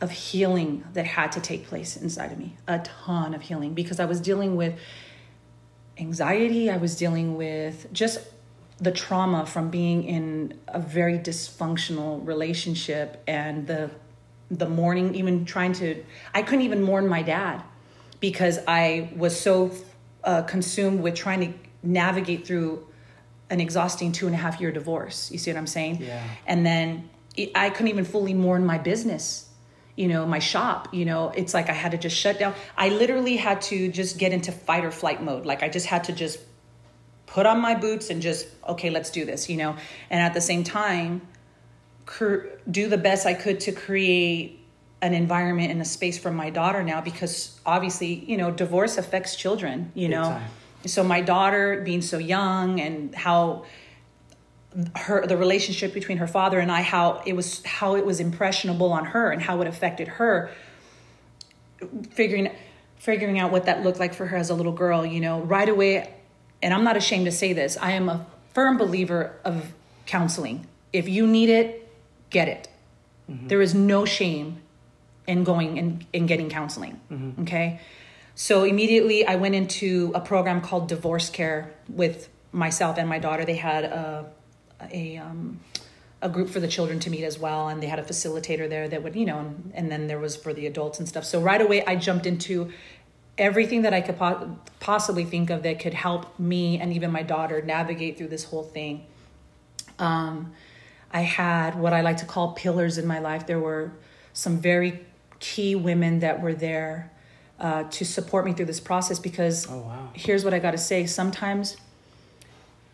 of 0.01 0.11
healing 0.11 0.83
that 0.93 1.05
had 1.05 1.31
to 1.33 1.41
take 1.41 1.67
place 1.67 1.97
inside 1.97 2.31
of 2.31 2.37
me. 2.37 2.55
A 2.67 2.79
ton 2.79 3.33
of 3.33 3.41
healing 3.41 3.73
because 3.73 3.99
i 3.99 4.05
was 4.05 4.21
dealing 4.21 4.55
with 4.55 4.77
anxiety 5.97 6.69
i 6.69 6.77
was 6.77 6.95
dealing 6.95 7.35
with 7.35 7.91
just 7.91 8.19
the 8.81 8.91
trauma 8.91 9.45
from 9.45 9.69
being 9.69 10.03
in 10.03 10.53
a 10.67 10.79
very 10.79 11.17
dysfunctional 11.19 12.25
relationship 12.25 13.21
and 13.27 13.67
the 13.67 13.89
the 14.51 14.67
mourning 14.67 15.13
even 15.15 15.45
trying 15.45 15.73
to 15.73 16.03
i 16.33 16.41
couldn't 16.41 16.61
even 16.65 16.81
mourn 16.81 17.07
my 17.07 17.21
dad 17.21 17.61
because 18.19 18.57
i 18.67 19.09
was 19.15 19.39
so 19.39 19.71
uh, 20.23 20.41
consumed 20.43 21.01
with 21.01 21.13
trying 21.15 21.39
to 21.53 21.59
navigate 21.83 22.45
through 22.47 22.85
an 23.49 23.59
exhausting 23.59 24.11
two 24.11 24.25
and 24.27 24.35
a 24.35 24.37
half 24.37 24.59
year 24.61 24.71
divorce. 24.71 25.31
You 25.31 25.37
see 25.37 25.51
what 25.51 25.57
i'm 25.57 25.67
saying? 25.67 26.01
Yeah. 26.01 26.23
and 26.47 26.65
then 26.65 27.09
it- 27.35 27.51
i 27.55 27.69
couldn't 27.69 27.89
even 27.89 28.05
fully 28.05 28.33
mourn 28.33 28.65
my 28.65 28.77
business 28.77 29.49
you 29.95 30.07
know 30.07 30.25
my 30.25 30.39
shop 30.39 30.87
you 30.93 31.05
know. 31.05 31.29
It's 31.35 31.53
like 31.53 31.69
i 31.69 31.73
had 31.73 31.91
to 31.91 31.97
just 31.97 32.15
shut 32.17 32.39
down. 32.39 32.53
I 32.77 32.89
literally 32.89 33.35
had 33.37 33.61
to 33.63 33.91
just 33.91 34.17
get 34.17 34.31
into 34.31 34.51
fight 34.51 34.83
or 34.85 34.91
flight 34.91 35.21
mode. 35.21 35.45
Like 35.45 35.61
i 35.63 35.69
just 35.69 35.87
had 35.87 36.05
to 36.05 36.13
just 36.13 36.39
put 37.29 37.45
on 37.45 37.59
my 37.59 37.75
boots 37.75 38.09
and 38.09 38.21
just 38.21 38.47
okay 38.67 38.89
let's 38.89 39.09
do 39.11 39.25
this 39.25 39.49
you 39.49 39.57
know? 39.57 39.75
And 40.09 40.21
at 40.21 40.33
the 40.33 40.41
same 40.41 40.63
time 40.63 41.21
cr- 42.05 42.47
do 42.69 42.89
the 42.89 42.97
best 42.97 43.25
i 43.25 43.33
could 43.33 43.59
to 43.61 43.71
create 43.71 44.59
an 45.01 45.13
environment 45.13 45.71
and 45.71 45.81
a 45.81 45.85
space 45.85 46.17
for 46.17 46.31
my 46.31 46.49
daughter 46.49 46.83
now 46.83 46.99
because 46.99 47.59
obviously 47.65 48.13
you 48.13 48.35
know 48.35 48.51
divorce 48.51 48.97
affects 48.97 49.35
children 49.35 49.91
you 49.95 50.07
Big 50.07 50.17
know? 50.17 50.23
time. 50.23 50.49
so 50.85 51.03
my 51.03 51.21
daughter 51.21 51.81
being 51.85 52.01
so 52.01 52.17
young 52.17 52.79
and 52.81 53.15
how 53.15 53.63
her 54.95 55.25
the 55.25 55.37
relationship 55.37 55.93
between 55.93 56.17
her 56.17 56.27
father 56.27 56.59
and 56.59 56.71
I 56.71 56.81
how 56.81 57.21
it 57.25 57.33
was 57.33 57.63
how 57.63 57.95
it 57.95 58.05
was 58.05 58.19
impressionable 58.19 58.91
on 58.91 59.05
her 59.05 59.31
and 59.31 59.41
how 59.41 59.61
it 59.61 59.67
affected 59.67 60.07
her 60.07 60.51
figuring 62.11 62.51
figuring 62.97 63.39
out 63.39 63.51
what 63.51 63.65
that 63.65 63.83
looked 63.83 63.99
like 63.99 64.13
for 64.13 64.25
her 64.25 64.37
as 64.37 64.49
a 64.49 64.53
little 64.53 64.71
girl 64.71 65.05
you 65.05 65.21
know? 65.21 65.41
Right 65.41 65.69
away 65.69 66.13
and 66.61 66.73
I'm 66.73 66.83
not 66.83 66.97
ashamed 66.97 67.25
to 67.25 67.31
say 67.31 67.53
this 67.53 67.77
I 67.77 67.91
am 67.91 68.09
a 68.09 68.25
firm 68.53 68.77
believer 68.77 69.35
of 69.43 69.73
counseling. 70.05 70.67
If 70.91 71.07
you 71.07 71.27
need 71.27 71.49
it 71.49 71.89
get 72.29 72.47
it. 72.47 72.67
There 73.47 73.61
is 73.61 73.75
no 73.75 74.05
shame 74.05 74.61
in 75.27 75.43
going 75.43 75.77
and, 75.77 76.05
and 76.13 76.27
getting 76.27 76.49
counseling 76.49 76.99
okay? 77.41 77.79
So 78.35 78.63
immediately 78.63 79.25
I 79.25 79.35
went 79.35 79.53
into 79.53 80.11
a 80.15 80.21
program 80.21 80.61
called 80.61 80.87
divorce 80.87 81.29
care 81.29 81.73
with 81.87 82.29
myself 82.51 82.97
and 82.97 83.07
my 83.07 83.19
daughter. 83.19 83.45
They 83.45 83.55
had 83.55 83.83
a 83.83 84.31
a 84.91 85.17
um, 85.17 85.59
a 86.21 86.29
group 86.29 86.49
for 86.49 86.59
the 86.59 86.67
children 86.67 86.99
to 87.01 87.09
meet 87.09 87.23
as 87.23 87.37
well 87.37 87.69
and 87.69 87.81
they 87.81 87.87
had 87.87 87.99
a 87.99 88.03
facilitator 88.03 88.69
there 88.69 88.87
that 88.89 89.03
would 89.03 89.15
you 89.15 89.25
know 89.25 89.39
and, 89.39 89.71
and 89.73 89.91
then 89.91 90.07
there 90.07 90.19
was 90.19 90.35
for 90.35 90.53
the 90.53 90.65
adults 90.65 90.99
and 90.99 91.07
stuff. 91.07 91.25
So 91.25 91.39
right 91.39 91.61
away 91.61 91.85
i 91.85 91.95
jumped 91.95 92.25
into 92.25 92.71
everything 93.39 93.81
that 93.83 93.93
i 93.93 94.01
could 94.01 94.17
po- 94.17 94.57
possibly 94.79 95.25
think 95.25 95.49
of 95.49 95.63
that 95.63 95.79
could 95.79 95.93
help 95.93 96.37
me 96.39 96.79
and 96.79 96.93
even 96.93 97.09
my 97.11 97.23
daughter 97.23 97.61
navigate 97.61 98.17
through 98.17 98.27
this 98.27 98.43
whole 98.45 98.63
thing 98.63 99.05
um, 99.97 100.53
i 101.11 101.21
had 101.21 101.75
what 101.79 101.93
i 101.93 102.01
like 102.01 102.17
to 102.17 102.25
call 102.25 102.51
pillars 102.53 102.97
in 102.97 103.07
my 103.07 103.19
life 103.19 103.47
there 103.47 103.59
were 103.59 103.91
some 104.33 104.57
very 104.57 104.99
key 105.39 105.73
women 105.75 106.19
that 106.19 106.41
were 106.41 106.53
there 106.53 107.11
uh, 107.59 107.83
to 107.89 108.05
support 108.05 108.45
me 108.45 108.53
through 108.53 108.65
this 108.65 108.79
process 108.79 109.19
because 109.19 109.67
Oh, 109.69 109.79
wow. 109.79 110.09
here's 110.13 110.43
what 110.45 110.53
i 110.53 110.59
got 110.59 110.71
to 110.71 110.77
say 110.77 111.05
sometimes 111.05 111.77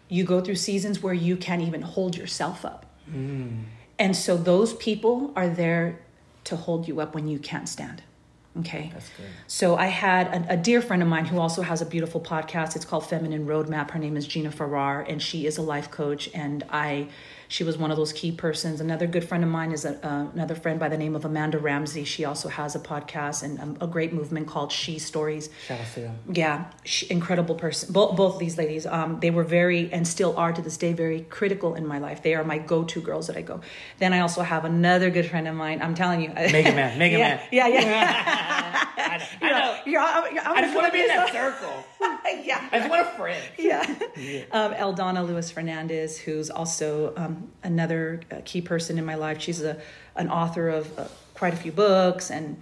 you 0.08 0.24
go 0.24 0.40
through 0.40 0.56
seasons 0.56 1.02
where 1.02 1.14
you 1.16 1.36
can't 1.36 1.64
even 1.64 1.82
hold 1.82 2.16
yourself 2.16 2.64
up. 2.64 2.86
And 3.98 4.16
so 4.16 4.38
those 4.38 4.76
people 4.76 5.34
are 5.36 5.50
there 5.50 6.00
to 6.44 6.56
hold 6.56 6.88
you 6.88 7.00
up 7.02 7.16
when 7.16 7.28
you 7.28 7.40
can't 7.40 7.68
stand. 7.68 8.04
Okay. 8.60 8.90
That's 8.94 9.10
good. 9.10 9.26
So 9.48 9.76
I 9.76 9.88
had 9.88 10.28
a, 10.28 10.54
a 10.54 10.58
dear 10.58 10.82
friend 10.82 11.02
of 11.02 11.10
mine 11.10 11.26
who 11.26 11.40
also 11.40 11.62
has 11.62 11.82
a 11.82 11.86
beautiful 11.86 12.22
podcast. 12.22 12.76
It's 12.76 12.86
called 12.86 13.06
Feminine 13.06 13.46
Roadmap. 13.46 13.92
Her 13.92 14.00
name 14.00 14.16
is 14.16 14.26
Gina 14.26 14.52
Farrar, 14.52 15.02
and 15.02 15.22
she 15.22 15.46
is 15.46 15.58
a 15.58 15.62
life 15.62 15.92
coach. 15.92 16.30
And 16.34 16.64
I, 16.70 17.10
she 17.48 17.64
was 17.64 17.78
one 17.78 17.92
of 17.92 17.98
those 17.98 18.14
key 18.14 18.32
persons. 18.32 18.82
Another 18.82 19.08
good 19.08 19.28
friend 19.28 19.44
of 19.44 19.50
mine 19.50 19.72
is 19.72 19.86
a, 19.86 20.06
uh, 20.06 20.28
another 20.34 20.56
friend 20.56 20.80
by 20.80 20.90
the 20.90 20.98
name 20.98 21.16
of 21.16 21.26
Amanda 21.26 21.58
Ramsey. 21.58 22.04
She 22.04 22.26
also 22.26 22.50
has 22.50 22.76
a 22.76 22.80
podcast 22.80 23.44
and 23.44 23.60
um, 23.60 23.78
a 23.82 23.88
great 23.88 24.14
movement 24.14 24.48
called 24.48 24.72
She 24.72 25.00
Stories 25.00 25.50
Shout 25.68 25.80
out 25.80 25.88
to 25.94 26.00
them. 26.02 26.20
yeah 26.34 26.66
sh- 26.84 27.04
incredible 27.10 27.56
person 27.56 27.92
both 27.94 28.16
both 28.16 28.40
these 28.40 28.58
ladies 28.58 28.86
um 28.86 29.20
they 29.20 29.30
were 29.32 29.44
very 29.44 29.92
and 29.94 30.08
still 30.08 30.36
are 30.38 30.52
to 30.54 30.62
this 30.62 30.78
day 30.78 30.94
very 30.94 31.22
critical 31.22 31.76
in 31.76 31.86
my 31.86 32.00
life 32.00 32.22
they 32.24 32.34
are 32.36 32.44
my 32.44 32.58
go-to 32.58 33.02
girls 33.02 33.28
that 33.28 33.36
i 33.38 33.42
go 33.42 33.60
then 34.00 34.14
i 34.14 34.20
also 34.20 34.42
have 34.42 34.66
another 34.66 35.10
good 35.10 35.26
friend 35.30 35.48
of 35.48 35.56
mine 35.56 35.82
i'm 35.82 35.96
telling 35.96 36.22
you 36.22 36.30
Mega 36.30 36.72
Man, 36.74 36.98
Mega 36.98 37.18
yeah, 37.18 37.36
Man. 37.36 37.48
yeah 37.52 37.68
yeah 37.68 38.82
I, 38.98 39.28
I 39.42 39.50
know. 39.52 39.78
You're, 39.86 40.02
I'm, 40.02 40.34
you're, 40.34 40.44
I'm 40.44 40.58
I 40.58 40.62
just 40.62 40.76
want 40.76 40.88
to 40.88 40.94
be 40.94 41.02
in 41.02 41.08
that 41.08 41.32
circle. 41.32 41.84
yeah 42.44 42.70
I 42.72 42.80
just 42.80 42.90
want 42.90 43.02
a 43.08 43.12
friend. 43.12 43.44
yeah. 43.58 43.82
Um, 44.52 44.74
Eldana 44.74 45.26
Lewis 45.26 45.52
Fernandez, 45.52 46.18
who's 46.18 46.50
also 46.50 47.14
um, 47.16 47.35
another 47.64 48.22
uh, 48.32 48.38
key 48.46 48.62
person 48.62 48.98
in 48.98 49.06
my 49.06 49.16
life. 49.16 49.42
She's 49.42 49.62
a 49.62 49.80
an 50.16 50.30
author 50.30 50.70
of 50.70 50.98
uh, 51.00 51.08
quite 51.34 51.54
a 51.54 51.58
few 51.58 51.72
books, 51.72 52.32
and 52.32 52.62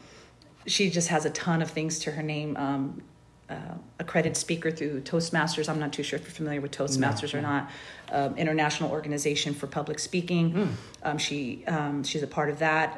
she 0.65 0.89
just 0.89 1.09
has 1.09 1.25
a 1.25 1.29
ton 1.29 1.62
of 1.62 1.69
things 1.71 1.99
to 1.99 2.12
her 2.12 2.23
name. 2.23 2.57
Um, 2.57 3.01
uh, 3.49 3.75
accredited 3.99 4.38
speaker 4.38 4.71
through 4.71 5.01
Toastmasters. 5.01 5.67
I'm 5.69 5.77
not 5.79 5.93
too 5.93 6.01
sure 6.01 6.17
if 6.17 6.23
you're 6.23 6.31
familiar 6.31 6.62
with 6.62 6.71
Toastmasters 6.71 7.33
or 7.38 7.41
not. 7.41 7.69
Um, 8.09 8.36
international 8.38 8.89
organization 8.89 9.53
for 9.53 9.67
public 9.67 9.99
speaking. 9.99 10.53
Um, 11.03 11.17
she 11.17 11.63
um, 11.67 12.03
she's 12.03 12.23
a 12.23 12.27
part 12.27 12.49
of 12.49 12.59
that. 12.59 12.97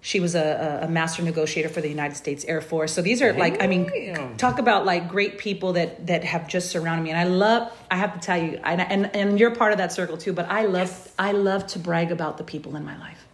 She 0.00 0.20
was 0.20 0.36
a, 0.36 0.80
a 0.82 0.88
master 0.88 1.22
negotiator 1.22 1.68
for 1.68 1.80
the 1.80 1.88
United 1.88 2.14
States 2.16 2.44
Air 2.44 2.60
Force. 2.60 2.92
So 2.92 3.02
these 3.02 3.20
are 3.20 3.32
like, 3.32 3.60
I 3.62 3.66
mean, 3.66 4.36
talk 4.36 4.60
about 4.60 4.86
like 4.86 5.08
great 5.08 5.38
people 5.38 5.72
that 5.72 6.06
that 6.06 6.22
have 6.22 6.48
just 6.48 6.70
surrounded 6.70 7.02
me. 7.02 7.10
And 7.10 7.18
I 7.18 7.24
love, 7.24 7.72
I 7.90 7.96
have 7.96 8.14
to 8.14 8.20
tell 8.20 8.40
you, 8.40 8.60
and 8.62 8.80
and, 8.80 9.14
and 9.14 9.40
you're 9.40 9.54
part 9.54 9.72
of 9.72 9.78
that 9.78 9.92
circle 9.92 10.16
too. 10.16 10.32
But 10.32 10.48
I 10.48 10.66
love, 10.66 11.12
I 11.18 11.32
love 11.32 11.66
to 11.68 11.78
brag 11.80 12.12
about 12.12 12.38
the 12.38 12.44
people 12.44 12.76
in 12.76 12.84
my 12.84 12.96
life. 12.96 13.26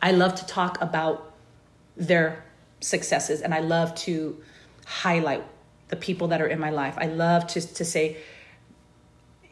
I 0.00 0.12
love 0.12 0.34
to 0.36 0.46
talk 0.46 0.80
about 0.80 1.34
their 1.96 2.44
successes, 2.80 3.42
and 3.42 3.52
I 3.52 3.60
love 3.60 3.94
to 4.06 4.40
highlight 4.86 5.44
the 5.88 5.96
people 5.96 6.28
that 6.28 6.40
are 6.40 6.46
in 6.46 6.58
my 6.58 6.70
life. 6.70 6.94
I 6.96 7.06
love 7.06 7.46
to 7.48 7.60
to 7.60 7.84
say 7.84 8.16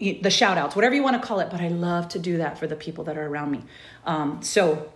the 0.00 0.30
shout 0.30 0.56
outs, 0.56 0.76
whatever 0.76 0.94
you 0.94 1.02
want 1.02 1.20
to 1.20 1.26
call 1.26 1.40
it, 1.40 1.50
but 1.50 1.60
I 1.60 1.68
love 1.68 2.08
to 2.10 2.18
do 2.18 2.38
that 2.38 2.56
for 2.56 2.66
the 2.66 2.76
people 2.76 3.04
that 3.04 3.18
are 3.18 3.26
around 3.26 3.50
me. 3.50 3.64
Um, 4.06 4.40
so 4.42 4.92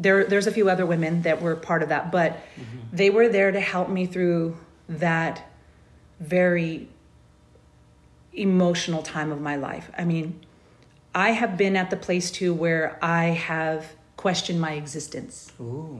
there, 0.00 0.24
there's 0.24 0.46
a 0.46 0.52
few 0.52 0.70
other 0.70 0.86
women 0.86 1.22
that 1.22 1.42
were 1.42 1.56
part 1.56 1.82
of 1.82 1.88
that, 1.88 2.12
but 2.12 2.32
mm-hmm. 2.32 2.78
they 2.92 3.10
were 3.10 3.28
there 3.28 3.50
to 3.50 3.60
help 3.60 3.88
me 3.88 4.06
through 4.06 4.56
that 4.88 5.44
very 6.20 6.88
emotional 8.32 9.02
time 9.02 9.32
of 9.32 9.40
my 9.40 9.56
life. 9.56 9.90
I 9.96 10.04
mean, 10.04 10.40
I 11.14 11.30
have 11.30 11.56
been 11.56 11.76
at 11.76 11.90
the 11.90 11.96
place 11.96 12.30
too 12.30 12.54
where 12.54 12.98
I 13.02 13.26
have 13.26 13.86
questioned 14.16 14.60
my 14.60 14.72
existence. 14.72 15.52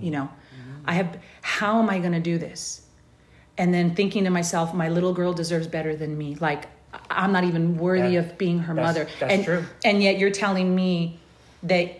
You 0.03 0.11
know, 0.11 0.25
mm-hmm. 0.25 0.83
I 0.87 0.95
have, 0.95 1.19
how 1.43 1.81
am 1.81 1.91
I 1.91 1.99
going 1.99 2.13
to 2.13 2.21
do 2.21 2.39
this? 2.39 2.83
And 3.57 3.75
then 3.75 3.97
thinking 3.97 4.25
to 4.25 4.31
myself, 4.31 4.73
my 4.73 4.89
little 4.89 5.13
girl 5.13 5.33
deserves 5.33 5.67
better 5.67 5.97
than 5.97 6.17
me. 6.17 6.37
Like, 6.37 6.67
I'm 7.11 7.33
not 7.33 7.45
even 7.45 7.77
worthy 7.77 8.17
of 8.17 8.39
being 8.39 8.61
her 8.61 8.75
that's- 8.75 8.95
mother. 8.95 9.11
that's 9.19 9.33
and, 9.33 9.45
true. 9.45 9.65
And 9.85 10.03
yet 10.03 10.19
you're 10.19 10.31
telling 10.31 10.75
me 10.75 11.19
that, 11.65 11.98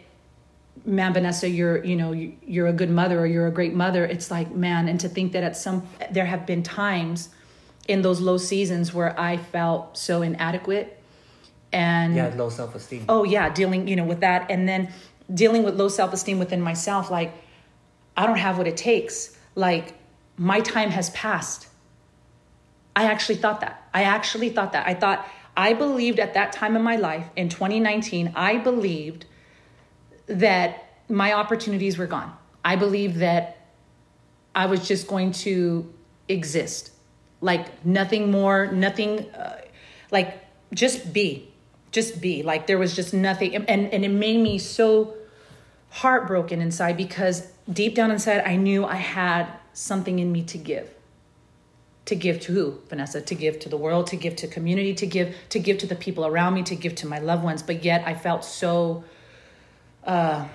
man, 0.89 1.13
Vanessa, 1.13 1.49
you're, 1.49 1.85
you 1.85 1.95
know, 1.97 2.13
you- 2.13 2.33
you're 2.47 2.67
a 2.67 2.73
good 2.73 2.91
mother 2.91 3.21
or 3.21 3.27
you're 3.27 3.47
a 3.47 3.51
great 3.53 3.75
mother. 3.75 4.05
It's 4.05 4.31
like, 4.31 4.55
man, 4.55 4.89
and 4.89 4.99
to 5.01 5.09
think 5.09 5.33
that 5.33 5.45
at 5.45 5.57
some, 5.57 5.87
there 6.11 6.25
have 6.27 6.47
been 6.47 6.63
times 6.63 7.29
in 7.87 8.03
those 8.03 8.21
low 8.21 8.39
seasons 8.39 8.93
where 8.95 9.19
I 9.21 9.37
felt 9.37 9.97
so 9.99 10.23
inadequate 10.23 10.95
and 11.73 12.15
had 12.17 12.39
low 12.39 12.49
self 12.49 12.75
esteem. 12.75 13.05
oh 13.11 13.25
yeah 13.25 13.51
dealing 13.51 13.87
you 13.87 13.95
know 13.95 14.05
with 14.05 14.21
that 14.21 14.51
and 14.51 14.67
then 14.67 14.89
dealing 15.35 15.63
with 15.65 15.75
low 15.77 15.89
self-esteem 15.89 16.39
within 16.39 16.63
myself 16.63 17.11
like 17.11 17.31
i 18.17 18.27
don't 18.27 18.39
have 18.39 18.57
what 18.57 18.67
it 18.67 18.75
takes 18.75 19.37
like 19.55 19.93
my 20.39 20.61
time 20.61 20.89
has 20.91 21.11
passed 21.11 21.69
i 22.97 23.05
actually 23.05 23.35
thought 23.35 23.61
that 23.61 23.87
i 23.93 24.03
actually 24.05 24.49
thought 24.49 24.73
that 24.73 24.87
i 24.87 24.95
thought 24.95 25.27
i 25.59 25.75
believed 25.75 26.19
at 26.19 26.33
that 26.33 26.53
time 26.53 26.75
in 26.75 26.81
my 26.83 26.97
life 26.97 27.27
in 27.37 27.51
2019 27.51 28.33
i 28.35 28.57
believed 28.57 29.27
that 30.27 30.88
my 31.09 31.33
opportunities 31.33 31.99
were 31.99 32.07
gone. 32.07 32.33
I 32.65 32.77
believed 32.77 33.19
that 33.21 33.55
i 34.55 34.67
was 34.67 34.87
just 34.87 35.07
going 35.07 35.33
to 35.33 35.93
exist. 36.29 36.91
Like 37.41 37.85
nothing 37.85 38.31
more 38.31 38.67
nothing 38.73 39.31
uh, 39.31 39.61
like 40.11 40.45
just 40.75 41.13
be 41.13 41.53
just 41.91 42.21
be. 42.21 42.43
Like 42.43 42.67
there 42.67 42.79
was 42.79 42.95
just 42.95 43.15
nothing 43.15 43.55
and 43.57 43.69
and 43.69 44.05
it 44.05 44.11
made 44.11 44.41
me 44.41 44.59
so 44.59 45.15
heartbroken 45.91 46.61
inside 46.61 46.97
because 46.97 47.51
deep 47.73 47.95
down 47.95 48.11
inside 48.11 48.43
i 48.45 48.57
knew 48.57 48.85
i 48.85 48.97
had 48.97 49.47
something 49.73 50.19
in 50.19 50.31
me 50.33 50.43
to 50.45 50.59
give. 50.59 50.95
To 52.07 52.15
give 52.15 52.41
to 52.41 52.53
who 52.53 52.79
vanessa? 52.89 53.21
To 53.21 53.35
give 53.35 53.59
to 53.61 53.69
the 53.69 53.77
world 53.77 54.09
to 54.09 54.17
give 54.17 54.35
to 54.37 54.49
community 54.49 54.95
to 54.95 55.07
give 55.07 55.35
to 55.51 55.59
give 55.59 55.79
to 55.79 55.87
the 55.87 55.95
people 55.95 56.27
around 56.27 56.55
me 56.55 56.63
to 56.65 56.75
give 56.75 56.95
to 56.97 57.07
my 57.07 57.19
loved 57.21 57.45
ones. 57.45 57.63
But 57.63 57.85
yet 57.85 58.03
i 58.07 58.15
felt 58.15 58.45
so 58.45 59.05
uh 60.05 60.49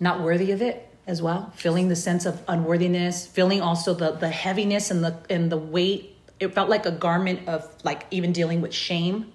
not 0.00 0.20
worthy 0.20 0.50
of 0.52 0.62
it 0.62 0.88
as 1.06 1.20
well, 1.20 1.52
feeling 1.56 1.88
the 1.88 1.96
sense 1.96 2.26
of 2.26 2.42
unworthiness, 2.48 3.26
feeling 3.26 3.60
also 3.60 3.94
the 3.94 4.12
the 4.12 4.28
heaviness 4.28 4.90
and 4.90 5.04
the 5.04 5.18
and 5.28 5.50
the 5.50 5.58
weight. 5.58 6.16
It 6.40 6.54
felt 6.54 6.68
like 6.68 6.86
a 6.86 6.90
garment 6.90 7.48
of 7.48 7.68
like 7.84 8.06
even 8.10 8.32
dealing 8.32 8.60
with 8.60 8.74
shame, 8.74 9.32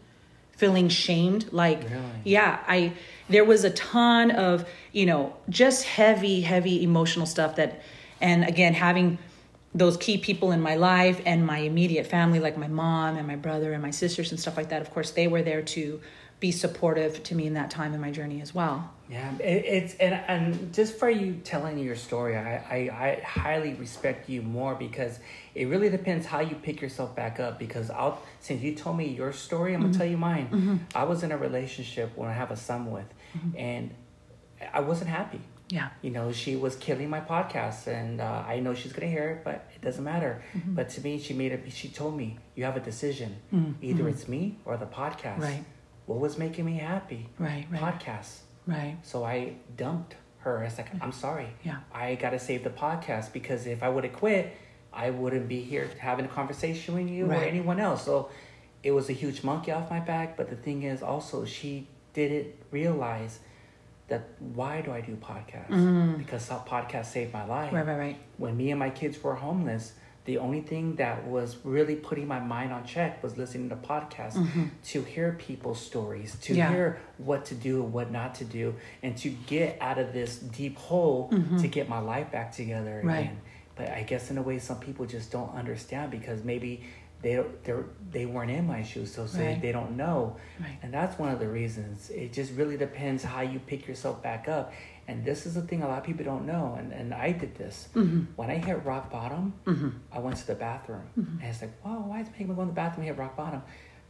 feeling 0.58 0.90
shamed. 0.90 1.52
Like 1.52 1.84
Really? 1.84 2.04
yeah, 2.24 2.60
I 2.68 2.94
there 3.30 3.46
was 3.46 3.64
a 3.64 3.70
ton 3.70 4.32
of 4.32 4.68
you 4.92 5.06
know 5.06 5.36
just 5.50 5.84
heavy, 5.86 6.42
heavy 6.42 6.84
emotional 6.84 7.26
stuff 7.26 7.56
that, 7.58 7.82
and 8.20 8.44
again 8.44 8.74
having 8.74 9.20
those 9.74 9.98
key 9.98 10.18
people 10.18 10.52
in 10.52 10.60
my 10.62 10.76
life 10.76 11.22
and 11.26 11.46
my 11.46 11.60
immediate 11.60 12.08
family 12.08 12.40
like 12.40 12.58
my 12.58 12.68
mom 12.68 13.18
and 13.18 13.28
my 13.28 13.36
brother 13.36 13.72
and 13.72 13.84
my 13.84 13.92
sisters 13.92 14.32
and 14.32 14.40
stuff 14.40 14.58
like 14.58 14.70
that 14.70 14.82
of 14.82 14.90
course 14.90 15.12
they 15.12 15.28
were 15.28 15.44
there 15.44 15.62
to 15.62 16.02
be 16.40 16.52
supportive 16.52 17.22
to 17.24 17.36
me 17.36 17.46
in 17.48 17.54
that 17.54 17.70
time 17.70 17.94
in 17.94 18.00
my 18.00 18.12
journey 18.12 18.42
as 18.42 18.54
well 18.54 18.90
Yeah, 19.10 19.32
it, 19.40 19.66
it's 19.66 19.96
and 19.96 20.14
and 20.28 20.72
just 20.72 21.00
for 21.00 21.10
you 21.10 21.34
telling 21.44 21.80
your 21.80 21.96
story, 21.96 22.38
I, 22.38 22.58
I 22.70 22.78
I 23.08 23.22
highly 23.26 23.74
respect 23.74 24.30
you 24.30 24.44
more 24.44 24.76
because 24.76 25.20
it 25.56 25.66
really 25.66 25.90
depends 25.90 26.28
how 26.28 26.42
you 26.42 26.56
pick 26.56 26.80
yourself 26.80 27.16
back 27.16 27.40
up. 27.40 27.58
Because 27.58 27.90
I'll 27.90 28.22
since 28.40 28.62
you 28.62 28.76
told 28.76 28.98
me 28.98 29.08
your 29.08 29.34
story, 29.34 29.74
I'm 29.74 29.82
gonna 29.82 29.98
tell 29.98 30.06
you 30.06 30.18
mine. 30.18 30.86
I 30.94 31.06
was 31.06 31.24
in 31.24 31.32
a 31.32 31.38
relationship 31.38 32.12
when 32.16 32.30
I 32.30 32.34
have 32.34 32.52
a 32.52 32.56
son 32.56 32.92
with, 32.92 33.10
and 33.58 33.90
I 34.72 34.82
wasn't 34.82 35.10
happy. 35.10 35.42
yeah 35.70 35.90
You 36.06 36.12
know, 36.12 36.32
she 36.32 36.56
was 36.66 36.76
killing 36.76 37.10
my 37.10 37.22
podcast, 37.34 37.88
and 37.88 38.22
uh, 38.22 38.54
I 38.54 38.60
know 38.60 38.76
she's 38.80 38.94
gonna 38.94 39.14
hear 39.18 39.28
it, 39.34 39.40
but 39.44 39.58
it 39.76 39.82
doesn't 39.82 40.04
matter. 40.14 40.34
Mm-hmm. 40.54 40.76
But 40.78 40.86
to 40.94 41.02
me, 41.02 41.12
she 41.26 41.34
made 41.34 41.52
it. 41.52 41.62
She 41.82 41.90
told 41.90 42.14
me, 42.22 42.28
"You 42.56 42.64
have 42.70 42.78
a 42.78 42.86
decision. 42.92 43.32
Either 43.82 44.06
it's 44.14 44.28
me 44.28 44.44
or 44.66 44.78
the 44.78 44.92
podcast." 45.02 45.42
Mm-hmm. 45.42 45.52
Right. 45.54 45.66
What 46.10 46.20
was 46.22 46.40
making 46.40 46.66
me 46.66 46.78
happy? 46.80 47.30
Right, 47.38 47.68
right. 47.70 47.80
Podcasts. 47.80 48.40
right 48.66 48.98
So 49.04 49.24
I 49.24 49.54
dumped 49.78 50.16
her. 50.40 50.58
I 50.58 50.64
was 50.64 50.76
like, 50.76 50.90
I'm 51.02 51.12
sorry. 51.12 51.50
Yeah. 51.64 51.82
I 51.94 52.16
got 52.16 52.32
to 52.32 52.40
save 52.40 52.64
the 52.64 52.72
podcast 52.72 53.32
because 53.32 53.68
if 53.68 53.84
I 53.84 53.90
would 53.90 54.04
have 54.06 54.14
quit, 54.14 54.58
I 54.92 55.12
wouldn't 55.12 55.48
be 55.48 55.62
here 55.62 55.88
having 56.00 56.26
a 56.26 56.28
conversation 56.28 56.96
with 56.96 57.08
you 57.08 57.30
or 57.30 57.36
anyone 57.36 57.80
else. 57.80 58.06
So 58.06 58.32
it 58.82 58.90
was 58.90 59.08
a 59.12 59.14
huge 59.14 59.44
monkey 59.44 59.72
off 59.72 59.92
my 59.92 60.00
back. 60.00 60.36
But 60.36 60.50
the 60.50 60.56
thing 60.56 60.82
is, 60.82 61.04
also, 61.04 61.46
she 61.46 61.88
didn't 62.14 62.56
realize 62.72 63.40
that 64.08 64.30
why 64.40 64.82
do 64.82 64.92
I 64.92 65.02
do 65.02 65.16
podcasts? 65.16 65.70
Mm-hmm. 65.70 66.16
Because 66.18 66.50
that 66.50 66.66
podcast 66.66 67.06
saved 67.06 67.34
my 67.34 67.46
life. 67.46 67.72
Right 67.72 67.86
right 67.86 68.00
right 68.00 68.18
When 68.38 68.58
me 68.58 68.72
and 68.72 68.80
my 68.80 68.90
kids 68.90 69.22
were 69.22 69.36
homeless, 69.36 69.94
the 70.30 70.38
only 70.38 70.62
thing 70.62 70.96
that 70.98 71.26
was 71.26 71.58
really 71.64 71.96
putting 71.96 72.28
my 72.28 72.40
mind 72.40 72.72
on 72.72 72.86
check 72.86 73.24
was 73.24 73.36
listening 73.42 73.68
to 73.70 73.76
podcasts 73.76 74.38
to 74.92 75.02
hear 75.02 75.28
people's 75.48 75.82
stories, 75.92 76.30
to 76.42 76.52
Mm-hmm. 76.54 76.58
Yeah. 76.60 76.70
hear 76.76 77.00
what 77.18 77.42
to 77.46 77.56
do, 77.56 77.74
and 77.84 77.92
what 77.92 78.12
not 78.12 78.36
to 78.36 78.46
do, 78.46 78.76
and 79.02 79.18
to 79.24 79.30
get 79.54 79.78
out 79.82 79.98
of 79.98 80.14
this 80.14 80.38
deep 80.38 80.78
hole 80.78 81.20
to 81.62 81.68
get 81.68 81.90
my 81.90 82.00
life 82.00 82.32
back 82.32 82.52
together 82.52 82.96
Mm-hmm. 83.00 83.08
Right. 83.08 83.20
again. 83.32 83.40
But 83.76 83.88
I 84.00 84.04
guess 84.04 84.30
in 84.32 84.38
a 84.38 84.42
way, 84.50 84.60
some 84.60 84.80
people 84.88 85.06
just 85.18 85.32
don't 85.32 85.54
understand 85.62 86.12
because 86.12 86.44
maybe 86.44 86.84
they 87.24 87.36
they 87.66 87.74
they 88.16 88.26
weren't 88.34 88.52
in 88.52 88.66
my 88.68 88.82
shoes, 88.84 89.10
so 89.16 89.26
say 89.26 89.48
Right. 89.54 89.62
they 89.64 89.72
don't 89.72 89.94
know, 90.04 90.36
Right. 90.60 90.78
and 90.84 90.90
that's 90.98 91.16
one 91.24 91.32
of 91.36 91.40
the 91.40 91.48
reasons. 91.62 92.10
It 92.24 92.30
just 92.40 92.52
really 92.60 92.78
depends 92.78 93.24
how 93.34 93.42
you 93.42 93.60
pick 93.72 93.82
yourself 93.90 94.22
back 94.30 94.48
up. 94.58 94.66
And 95.10 95.26
this 95.26 95.46
is 95.48 95.56
the 95.56 95.62
thing 95.62 95.82
a 95.82 95.88
lot 95.88 95.98
of 95.98 96.04
people 96.04 96.24
don't 96.24 96.46
know, 96.46 96.76
and, 96.78 96.94
and 96.94 97.14
I 97.14 97.32
did 97.32 97.56
this. 97.56 97.90
Mm-hmm. 97.96 98.22
When 98.36 98.50
I 98.52 98.58
hit 98.58 98.86
rock 98.86 99.12
bottom, 99.12 99.54
I 100.12 100.20
went 100.20 100.38
to 100.38 100.48
the 100.48 100.54
bathroom. 100.56 101.08
Mm-hmm. 101.18 101.40
And 101.42 101.50
it's 101.50 101.62
like, 101.62 101.74
wow, 101.84 102.04
why 102.06 102.22
is 102.22 102.28
it 102.28 102.32
making 102.34 102.50
me 102.50 102.56
go 102.56 102.62
in 102.62 102.68
the 102.68 102.74
bathroom 102.76 103.08
and 103.08 103.16
hit 103.16 103.18
rock 103.20 103.36
bottom? 103.36 103.64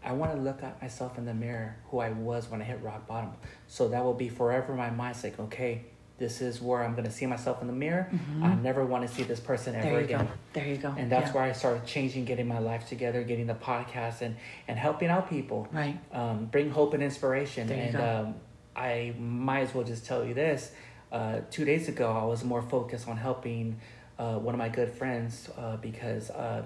I 0.04 0.12
want 0.12 0.34
to 0.36 0.42
look 0.42 0.62
at 0.62 0.82
myself 0.82 1.18
in 1.18 1.26
the 1.26 1.34
mirror, 1.34 1.78
who 1.90 2.00
I 2.00 2.10
was 2.10 2.50
when 2.50 2.62
I 2.62 2.66
hit 2.66 2.82
rock 2.84 3.08
bottom. 3.08 3.32
So 3.68 3.88
that 3.90 4.04
will 4.04 4.14
be 4.14 4.28
forever 4.30 4.74
in 4.74 4.78
my 4.78 4.90
mind. 4.90 5.16
It's 5.16 5.24
like, 5.24 5.40
okay, 5.40 5.86
this 6.18 6.42
is 6.42 6.62
where 6.62 6.84
I'm 6.84 6.94
going 6.96 7.06
to 7.06 7.12
see 7.12 7.26
myself 7.26 7.62
in 7.62 7.68
the 7.68 7.74
mirror. 7.74 8.12
I 8.44 8.54
never 8.56 8.86
want 8.86 9.08
to 9.08 9.14
see 9.16 9.24
this 9.24 9.40
person 9.40 9.76
ever 9.76 9.86
Mm-hmm. 9.86 9.96
there 9.96 10.04
again. 10.04 10.26
go 10.26 10.32
there 10.52 10.68
you 10.68 10.78
go 10.78 10.94
And 10.98 11.10
that's 11.10 11.28
Yeah. 11.30 11.34
where 11.36 11.44
I 11.44 11.54
started 11.54 11.86
changing, 11.86 12.26
getting 12.26 12.48
my 12.48 12.60
life 12.60 12.90
together, 12.90 13.24
getting 13.24 13.48
the 13.48 13.56
podcast, 13.56 14.20
and, 14.22 14.36
and 14.68 14.78
helping 14.78 15.08
out 15.10 15.30
people. 15.30 15.70
Right. 15.72 15.98
Um, 16.12 16.46
bring 16.48 16.72
hope 16.72 16.94
and 16.94 17.02
inspiration. 17.04 17.68
There 17.68 17.78
you 17.78 17.84
and 17.84 17.94
go. 17.94 18.26
Um, 18.28 18.36
I 18.76 19.14
might 19.18 19.62
as 19.62 19.74
well 19.74 19.86
just 19.86 20.06
tell 20.06 20.26
you 20.26 20.34
this. 20.34 20.72
Uh, 21.12 21.40
two 21.50 21.66
days 21.66 21.88
ago, 21.88 22.12
I 22.12 22.26
was 22.26 22.44
more 22.44 22.62
focused 22.62 23.08
on 23.08 23.18
helping 23.18 23.80
uh, 24.18 24.36
one 24.36 24.54
of 24.54 24.60
my 24.60 24.70
good 24.70 24.92
friends 24.92 25.50
uh, 25.58 25.78
because 25.78 26.30
uh, 26.30 26.64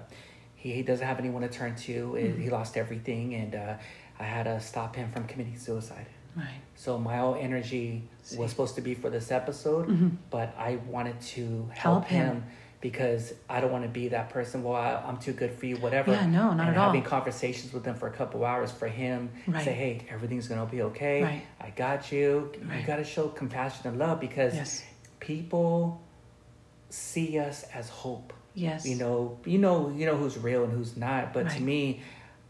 he, 0.56 0.72
he 0.72 0.82
doesn't 0.82 1.06
have 1.06 1.18
anyone 1.18 1.42
to 1.42 1.48
turn 1.48 1.74
to. 1.76 2.16
and 2.16 2.34
Mm-hmm. 2.34 2.42
He 2.42 2.50
lost 2.50 2.76
everything, 2.76 3.34
and 3.34 3.54
uh, 3.54 3.74
I 4.18 4.24
had 4.24 4.44
to 4.44 4.60
stop 4.60 4.96
him 4.96 5.10
from 5.12 5.24
committing 5.26 5.56
suicide. 5.58 6.06
right 6.36 6.60
So 6.74 6.98
my 6.98 7.16
whole 7.16 7.36
energy 7.36 8.02
was 8.36 8.50
supposed 8.50 8.74
to 8.76 8.80
be 8.80 8.94
for 8.94 9.08
this 9.10 9.30
episode, 9.30 9.86
but 10.30 10.54
I 10.58 10.76
wanted 10.88 11.20
to 11.36 11.70
help, 11.72 11.74
Mm-hmm. 11.74 11.78
Help 11.78 12.04
him. 12.06 12.26
him. 12.36 12.44
Because 12.84 13.32
I 13.48 13.62
don't 13.62 13.72
want 13.72 13.84
to 13.84 13.88
be 13.88 14.08
that 14.08 14.28
person. 14.28 14.62
Well, 14.62 14.74
I, 14.74 15.02
I'm 15.08 15.16
too 15.16 15.32
good 15.32 15.52
for 15.52 15.64
you, 15.64 15.76
whatever. 15.78 16.12
Yeah, 16.12 16.26
no, 16.26 16.52
not 16.52 16.68
and 16.68 16.76
at 16.76 16.76
all. 16.76 16.88
having 16.88 17.02
conversations 17.02 17.72
with 17.72 17.82
him 17.86 17.94
for 17.94 18.08
a 18.08 18.10
couple 18.12 18.44
hours 18.44 18.70
for 18.70 18.88
him, 18.88 19.30
Right. 19.46 19.64
say, 19.64 19.72
hey, 19.72 20.06
everything's 20.10 20.48
gonna 20.48 20.66
be 20.66 20.82
okay. 20.82 21.22
Right. 21.22 21.42
I 21.58 21.70
got 21.70 22.12
you. 22.12 22.52
Right. 22.68 22.80
You 22.82 22.86
gotta 22.86 23.02
show 23.04 23.28
compassion 23.28 23.88
and 23.88 23.98
love 23.98 24.20
because 24.20 24.54
Yes. 24.54 24.84
people 25.18 26.02
see 26.90 27.38
us 27.38 27.62
as 27.72 27.88
hope. 27.88 28.34
Yes. 28.54 28.84
You 28.86 28.96
know, 28.96 29.38
you 29.46 29.56
know, 29.56 29.88
you 29.88 30.04
know 30.04 30.16
who's 30.18 30.36
real 30.36 30.64
and 30.64 30.72
who's 30.74 30.94
not. 30.94 31.32
But 31.32 31.48
to 31.52 31.60
me, 31.62 32.02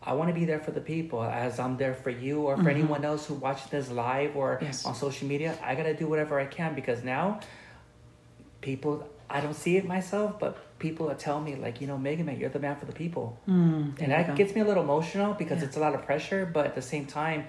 I 0.03 0.15
want 0.15 0.31
to 0.31 0.35
be 0.35 0.45
there 0.47 0.59
for 0.59 0.73
the 0.73 0.81
people 0.81 1.23
as 1.23 1.61
I'm 1.61 1.77
there 1.77 1.95
for 1.95 2.11
you 2.11 2.43
or 2.43 2.57
for 2.57 2.69
anyone 2.69 3.05
else 3.05 3.25
who 3.25 3.35
watches 3.35 3.71
this 3.71 3.89
live 3.89 4.35
or 4.35 4.57
Mm-hmm. 4.57 4.65
Yes. 4.65 4.85
on 4.85 4.97
social 4.97 5.29
media. 5.29 5.57
I 5.63 5.77
gotta 5.77 5.95
do 5.95 6.09
whatever 6.09 6.41
I 6.41 6.47
can 6.47 6.75
because 6.75 7.05
now, 7.05 7.39
people, 8.63 9.09
I 9.35 9.41
don't 9.41 9.55
see 9.65 9.77
it 9.77 9.85
myself, 9.85 10.39
but 10.39 10.79
people 10.79 11.11
are 11.11 11.17
telling 11.17 11.45
me 11.45 11.57
like, 11.57 11.81
you 11.81 11.89
know, 11.89 11.99
Mega, 11.99 12.23
man, 12.23 12.39
you're 12.39 12.51
the 12.51 12.61
man 12.61 12.77
for 12.77 12.87
the 12.87 12.93
people, 12.93 13.37
Mm, 13.49 14.01
and 14.01 14.13
that 14.13 14.29
go. 14.29 14.35
gets 14.35 14.55
me 14.55 14.61
a 14.61 14.65
little 14.65 14.85
emotional 14.85 15.35
because 15.35 15.59
Yeah. 15.59 15.67
it's 15.67 15.77
a 15.77 15.81
lot 15.81 15.93
of 15.95 16.03
pressure. 16.07 16.43
But 16.57 16.67
at 16.67 16.75
the 16.77 16.83
same 16.83 17.05
time, 17.07 17.41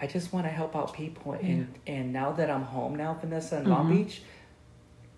I 0.00 0.06
just 0.06 0.32
want 0.34 0.44
to 0.46 0.50
help 0.60 0.76
out 0.76 0.92
people, 0.92 1.32
and 1.32 1.66
and 1.86 2.12
now 2.12 2.32
that 2.32 2.50
I'm 2.50 2.64
home 2.76 2.94
now, 2.96 3.14
Vanessa 3.20 3.58
in 3.60 3.64
Long 3.70 3.86
Mhm. 3.86 3.96
Beach, 3.96 4.22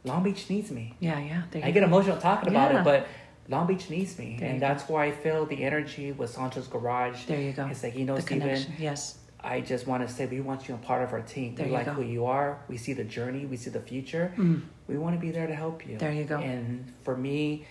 Long 0.05 0.23
Beach 0.23 0.49
needs 0.49 0.71
me. 0.71 0.95
yeah 1.01 1.19
yeah 1.19 1.43
there 1.51 1.63
you 1.63 1.69
I 1.69 1.71
get 1.73 1.81
go. 1.81 1.87
emotional 1.87 2.19
talking 2.19 2.49
about 2.51 2.71
Yeah. 2.73 2.81
it, 2.81 2.85
but 2.85 3.09
Long 3.49 3.67
Beach 3.67 3.91
needs 3.91 4.17
me, 4.19 4.37
There 4.39 4.49
and 4.51 4.61
go. 4.61 4.67
that's 4.69 4.89
where 4.89 5.03
I 5.03 5.11
feel 5.11 5.45
the 5.47 5.65
energy 5.65 6.13
with 6.13 6.31
Sancho's 6.31 6.69
Garage. 6.69 7.25
there 7.27 7.41
you 7.41 7.53
go 7.53 7.67
It's 7.67 7.83
like 7.83 7.97
you 7.97 8.05
know, 8.05 8.15
the 8.17 8.23
Steven, 8.23 8.61
yes 8.79 9.19
I 9.47 9.61
just 9.61 9.87
want 9.87 10.07
to 10.07 10.13
say 10.13 10.27
we 10.27 10.41
want 10.41 10.67
you 10.69 10.75
a 10.75 10.79
part 10.79 11.03
of 11.05 11.13
our 11.13 11.21
team. 11.23 11.55
There 11.55 11.67
we 11.67 11.71
you 11.71 11.77
like 11.79 11.87
go. 11.87 11.93
who 11.93 12.03
you 12.03 12.27
are. 12.27 12.59
We 12.69 12.77
see 12.77 12.95
the 12.95 13.05
journey. 13.05 13.47
We 13.47 13.57
see 13.57 13.71
the 13.71 13.81
future. 13.81 14.35
Mm. 14.37 14.63
We 14.89 14.99
want 14.99 15.15
to 15.15 15.21
be 15.21 15.31
there 15.31 15.47
to 15.47 15.55
help 15.55 15.87
you. 15.87 15.99
There 15.99 16.13
you 16.13 16.25
go. 16.25 16.39
And 16.39 16.93
for 17.05 17.17
me, 17.17 17.65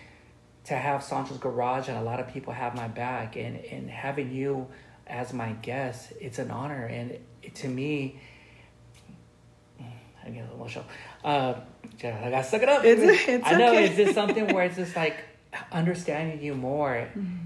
to 0.64 0.74
have 0.74 1.04
Sancho's 1.04 1.38
Garage 1.38 1.88
and 1.88 1.96
a 1.98 2.02
lot 2.02 2.18
of 2.18 2.28
people 2.32 2.52
have 2.52 2.74
my 2.74 2.88
back, 2.88 3.36
and 3.36 3.56
and 3.56 3.90
having 3.90 4.32
you 4.32 4.66
as 5.06 5.32
my 5.32 5.52
guest, 5.62 6.12
it's 6.20 6.38
an 6.38 6.50
honor. 6.50 6.86
And 6.86 7.18
it, 7.42 7.54
to 7.56 7.68
me, 7.68 8.18
I 10.24 10.30
get 10.30 10.40
a 10.40 10.42
little 10.44 10.56
emotional. 10.56 10.84
Uh, 11.22 11.54
I 12.02 12.30
got 12.30 12.42
to 12.42 12.44
suck 12.44 12.62
it 12.62 12.68
up. 12.68 12.84
It's- 12.84 13.28
it's 13.28 13.46
I 13.46 13.52
know 13.58 13.70
okay. 13.72 13.84
it's 13.86 13.96
just 13.96 14.14
something 14.14 14.52
where 14.52 14.64
it's 14.64 14.76
just 14.76 14.96
like 15.04 15.16
understanding 15.72 16.42
you 16.42 16.54
more 16.54 17.08
Mm-hmm. 17.16 17.36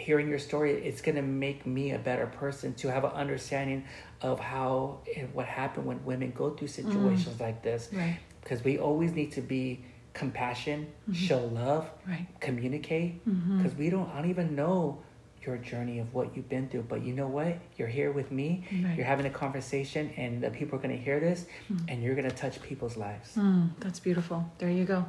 Hearing 0.00 0.28
your 0.28 0.38
story, 0.38 0.72
it's 0.72 1.00
gonna 1.00 1.22
make 1.22 1.66
me 1.66 1.92
a 1.92 1.98
better 1.98 2.26
person 2.26 2.74
to 2.74 2.90
have 2.90 3.04
an 3.04 3.12
understanding 3.12 3.84
of 4.20 4.40
how 4.40 5.00
and 5.16 5.32
what 5.34 5.46
happened 5.46 5.86
when 5.86 6.04
women 6.04 6.32
go 6.36 6.50
through 6.50 6.68
mm. 6.68 6.82
situations 6.82 7.40
like 7.40 7.62
this. 7.62 7.88
right 7.92 8.18
Because 8.42 8.62
we 8.64 8.78
always 8.78 9.12
need 9.12 9.32
to 9.32 9.40
be 9.40 9.84
compassion, 10.12 10.88
mm-hmm. 11.02 11.12
show 11.12 11.44
love, 11.46 11.88
right 12.06 12.26
communicate. 12.40 13.26
Mm-hmm. 13.28 13.58
Because 13.58 13.76
we 13.76 13.90
don't, 13.90 14.08
I 14.10 14.20
don't 14.20 14.30
even 14.30 14.56
know 14.56 15.02
your 15.46 15.56
journey 15.56 15.98
of 15.98 16.12
what 16.12 16.36
you've 16.36 16.48
been 16.48 16.68
through. 16.68 16.82
But 16.82 17.02
you 17.02 17.14
know 17.14 17.26
what? 17.26 17.58
You're 17.76 17.88
here 17.88 18.12
with 18.12 18.30
me. 18.30 18.64
Right. 18.70 18.96
You're 18.96 19.06
having 19.06 19.26
a 19.26 19.30
conversation, 19.30 20.10
and 20.16 20.42
the 20.42 20.50
people 20.50 20.78
are 20.78 20.82
gonna 20.82 20.96
hear 20.96 21.20
this, 21.20 21.46
mm. 21.72 21.80
and 21.88 22.02
you're 22.02 22.14
gonna 22.14 22.30
touch 22.30 22.60
people's 22.62 22.96
lives. 22.96 23.34
Mm, 23.36 23.70
that's 23.80 24.00
beautiful. 24.00 24.50
There 24.58 24.70
you 24.70 24.84
go. 24.84 25.06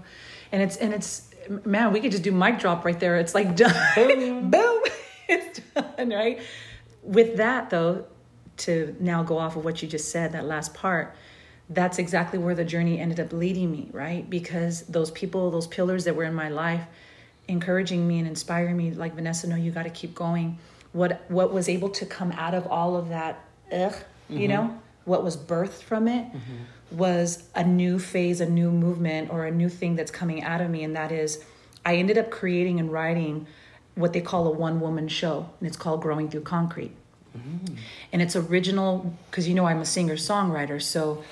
And 0.51 0.61
it's 0.61 0.77
and 0.77 0.93
it's 0.93 1.30
man, 1.65 1.91
we 1.91 1.99
could 1.99 2.11
just 2.11 2.23
do 2.23 2.31
mic 2.31 2.59
drop 2.59 2.85
right 2.85 2.99
there. 2.99 3.17
It's 3.17 3.35
like 3.35 3.55
done. 3.55 3.73
Boom. 3.95 4.51
Boom. 4.51 4.83
It's 5.27 5.59
done, 5.73 6.09
right? 6.09 6.41
With 7.03 7.37
that 7.37 7.69
though, 7.69 8.05
to 8.57 8.95
now 8.99 9.23
go 9.23 9.37
off 9.37 9.55
of 9.55 9.65
what 9.65 9.81
you 9.81 9.87
just 9.87 10.11
said, 10.11 10.33
that 10.33 10.45
last 10.45 10.73
part, 10.73 11.15
that's 11.69 11.99
exactly 11.99 12.37
where 12.37 12.53
the 12.53 12.65
journey 12.65 12.99
ended 12.99 13.19
up 13.19 13.31
leading 13.33 13.71
me, 13.71 13.87
right? 13.91 14.29
Because 14.29 14.83
those 14.83 15.09
people, 15.11 15.49
those 15.51 15.67
pillars 15.67 16.03
that 16.03 16.15
were 16.15 16.25
in 16.25 16.33
my 16.33 16.49
life, 16.49 16.83
encouraging 17.47 18.07
me 18.07 18.19
and 18.19 18.27
inspiring 18.27 18.77
me, 18.77 18.91
like 18.91 19.15
Vanessa, 19.15 19.47
no, 19.47 19.55
you 19.55 19.71
got 19.71 19.83
to 19.83 19.89
keep 19.89 20.13
going. 20.13 20.57
What 20.91 21.23
what 21.29 21.53
was 21.53 21.69
able 21.69 21.89
to 21.89 22.05
come 22.05 22.31
out 22.33 22.53
of 22.53 22.67
all 22.67 22.97
of 22.97 23.09
that, 23.09 23.45
ugh, 23.71 23.95
you 24.29 24.39
mm-hmm. 24.39 24.47
know, 24.47 24.81
what 25.05 25.23
was 25.23 25.37
birthed 25.37 25.81
from 25.81 26.07
it 26.07 26.25
mm-hmm. 26.25 26.63
Was 26.91 27.43
a 27.55 27.63
new 27.63 27.99
phase, 27.99 28.41
a 28.41 28.49
new 28.49 28.71
movement, 28.71 29.31
or 29.31 29.45
a 29.45 29.51
new 29.51 29.69
thing 29.69 29.95
that's 29.95 30.11
coming 30.11 30.43
out 30.43 30.61
of 30.61 30.69
me, 30.69 30.83
and 30.83 30.95
that 30.95 31.11
is, 31.11 31.43
I 31.85 31.95
ended 31.95 32.17
up 32.17 32.29
creating 32.29 32.79
and 32.79 32.91
writing 32.91 33.47
what 33.95 34.13
they 34.13 34.21
call 34.21 34.47
a 34.47 34.51
one 34.51 34.79
woman 34.79 35.07
show, 35.07 35.49
and 35.59 35.67
it's 35.67 35.77
called 35.77 36.01
Growing 36.01 36.29
Through 36.29 36.41
Concrete. 36.41 36.91
Mm-hmm. 37.37 37.75
And 38.11 38.21
it's 38.21 38.35
original 38.35 39.15
because 39.29 39.47
you 39.47 39.53
know 39.53 39.65
I'm 39.65 39.79
a 39.79 39.85
singer 39.85 40.15
songwriter, 40.15 40.81
so 40.81 41.23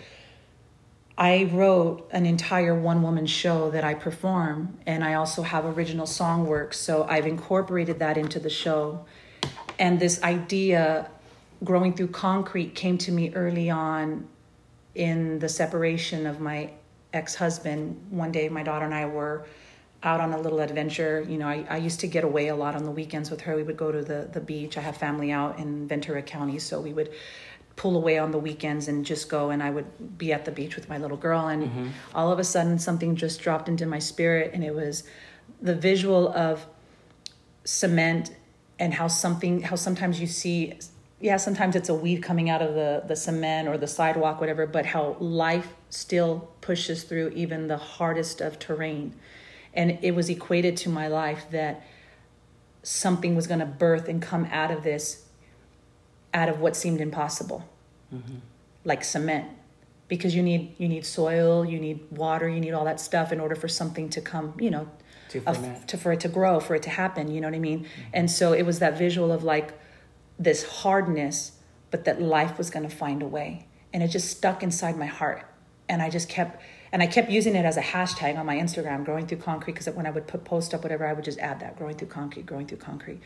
I 1.18 1.50
wrote 1.52 2.08
an 2.12 2.26
entire 2.26 2.74
one 2.74 3.02
woman 3.02 3.26
show 3.26 3.70
that 3.72 3.84
I 3.84 3.94
perform, 3.94 4.80
and 4.86 5.04
I 5.04 5.16
also 5.16 5.42
have 5.42 5.66
original 5.66 6.06
song 6.06 6.48
work. 6.48 6.74
So 6.74 7.04
I've 7.04 7.28
incorporated 7.28 8.00
that 8.00 8.18
into 8.18 8.40
the 8.40 8.50
show. 8.50 9.06
And 9.78 10.00
this 10.00 10.24
idea, 10.24 11.10
growing 11.64 11.94
through 11.94 12.08
concrete, 12.08 12.74
came 12.74 12.98
to 13.00 13.12
me 13.12 13.34
early 13.34 13.70
on 13.70 14.30
in 15.00 15.40
the 15.40 15.48
separation 15.48 16.28
of 16.28 16.42
my 16.42 16.70
ex 17.14 17.34
husband. 17.36 18.06
One 18.10 18.34
day, 18.34 18.50
my 18.50 18.64
daughter 18.64 18.84
and 18.84 18.94
I 18.94 19.06
were 19.06 19.48
out 20.04 20.20
on 20.20 20.34
a 20.34 20.40
little 20.40 20.60
adventure. 20.60 21.26
You 21.28 21.38
know, 21.38 21.48
I, 21.48 21.66
I 21.70 21.78
used 21.78 22.02
to 22.02 22.08
get 22.08 22.26
away 22.26 22.50
a 22.50 22.56
lot 22.56 22.76
on 22.76 22.84
the 22.84 22.92
weekends 22.92 23.32
with 23.32 23.42
her. 23.42 23.56
We 23.56 23.64
would 23.64 23.78
go 23.78 23.94
to 23.94 24.02
the, 24.02 24.30
the 24.32 24.42
beach. 24.42 24.78
I 24.78 24.82
have 24.82 24.98
family 24.98 25.32
out 25.32 25.58
in 25.58 25.88
Ventura 25.88 26.22
County, 26.22 26.60
so 26.60 26.82
we 26.82 26.92
would 26.92 27.12
pull 27.78 27.96
away 27.96 28.18
on 28.18 28.32
the 28.32 28.38
weekends 28.38 28.90
and 28.90 29.06
just 29.06 29.30
go 29.30 29.52
and 29.52 29.64
I 29.64 29.70
would 29.70 30.18
be 30.18 30.34
at 30.34 30.44
the 30.44 30.52
beach 30.52 30.76
with 30.76 30.90
my 30.90 30.98
little 30.98 31.16
girl 31.16 31.48
and 31.48 31.64
mm-hmm. 31.64 31.88
all 32.14 32.30
of 32.30 32.38
a 32.38 32.44
sudden 32.44 32.78
something 32.78 33.16
just 33.16 33.40
dropped 33.40 33.70
into 33.70 33.86
my 33.86 34.00
spirit 34.00 34.52
and 34.54 34.66
it 34.66 34.76
was 34.76 35.06
the 35.62 35.74
visual 35.74 36.28
of 36.34 36.66
cement 37.64 38.36
and 38.80 38.94
how 38.94 39.08
something 39.08 39.62
how 39.62 39.78
sometimes 39.78 40.20
you 40.20 40.28
see 40.28 40.78
yeah 41.20 41.38
sometimes 41.38 41.76
it's 41.76 41.90
a 41.90 41.94
weed 41.94 42.22
coming 42.22 42.50
out 42.50 42.62
of 42.62 42.74
the 42.76 43.04
the 43.08 43.16
cement 43.16 43.68
or 43.68 43.78
the 43.78 43.88
sidewalk 43.88 44.40
whatever 44.40 44.66
but 44.66 44.86
how 44.86 45.16
life 45.20 45.74
still 45.90 46.52
pushes 46.62 47.04
through 47.04 47.30
even 47.30 47.68
the 47.68 47.78
hardest 47.78 48.42
of 48.42 48.58
terrain 48.60 49.14
and 49.74 50.00
it 50.02 50.16
was 50.16 50.30
equated 50.30 50.76
to 50.78 50.90
my 50.90 51.08
life 51.08 51.46
that 51.52 51.84
something 52.84 53.36
was 53.36 53.48
going 53.48 53.60
to 53.60 53.66
birth 53.66 54.08
and 54.08 54.22
come 54.22 54.46
out 54.46 54.72
of 54.72 54.84
this 54.84 55.26
out 56.34 56.50
of 56.50 56.60
what 56.60 56.76
seemed 56.76 57.02
impossible, 57.02 57.68
mm-hmm. 58.14 58.36
like 58.84 59.04
cement, 59.04 59.48
because 60.08 60.36
you 60.36 60.44
need 60.44 60.76
you 60.78 60.88
need 60.88 61.06
soil, 61.06 61.66
you 61.66 61.80
need 61.80 62.00
water, 62.12 62.48
you 62.48 62.60
need 62.60 62.72
all 62.72 62.86
that 62.86 63.00
stuff 63.00 63.32
in 63.32 63.40
order 63.40 63.56
for 63.56 63.68
something 63.68 64.10
to 64.10 64.22
come, 64.22 64.54
you 64.60 64.70
know, 64.70 64.88
to, 65.30 65.42
a, 65.48 65.82
to 65.88 65.98
for 65.98 66.12
it 66.12 66.20
to 66.22 66.30
grow, 66.30 66.60
for 66.60 66.76
it 66.76 66.84
to 66.84 66.90
happen. 66.90 67.32
You 67.32 67.42
know 67.42 67.48
what 67.48 67.56
I 67.56 67.60
mean? 67.60 67.82
Mm-hmm. 67.82 68.02
And 68.14 68.32
so 68.32 68.54
it 68.54 68.64
was 68.64 68.80
that 68.80 68.98
visual 68.98 69.32
of 69.32 69.44
like 69.44 69.74
this 70.40 70.64
hardness, 70.64 71.52
but 71.92 72.06
that 72.06 72.22
life 72.22 72.58
was 72.58 72.70
going 72.70 72.88
to 72.88 72.96
find 72.96 73.22
a 73.22 73.28
way, 73.28 73.68
and 73.94 74.02
it 74.02 74.08
just 74.08 74.30
stuck 74.30 74.64
inside 74.64 74.98
my 74.98 75.06
heart, 75.06 75.46
and 75.88 76.02
I 76.02 76.10
just 76.10 76.30
kept. 76.30 76.62
And 76.92 77.04
I 77.04 77.08
kept 77.08 77.30
using 77.30 77.56
it 77.56 77.66
as 77.66 77.78
a 77.78 77.84
hashtag 77.84 78.36
on 78.36 78.48
my 78.48 78.56
Instagram, 78.56 79.06
growing 79.06 79.28
through 79.28 79.38
concrete, 79.38 79.74
because 79.74 79.88
when 79.94 80.08
I 80.08 80.10
would 80.10 80.26
put 80.26 80.44
post 80.44 80.74
up 80.74 80.82
whatever, 80.82 81.06
I 81.06 81.14
would 81.14 81.24
just 81.24 81.38
add 81.38 81.60
that, 81.60 81.78
growing 81.78 81.96
through 81.96 82.08
concrete, 82.08 82.48
growing 82.48 82.66
through 82.66 82.80
concrete. 82.80 83.20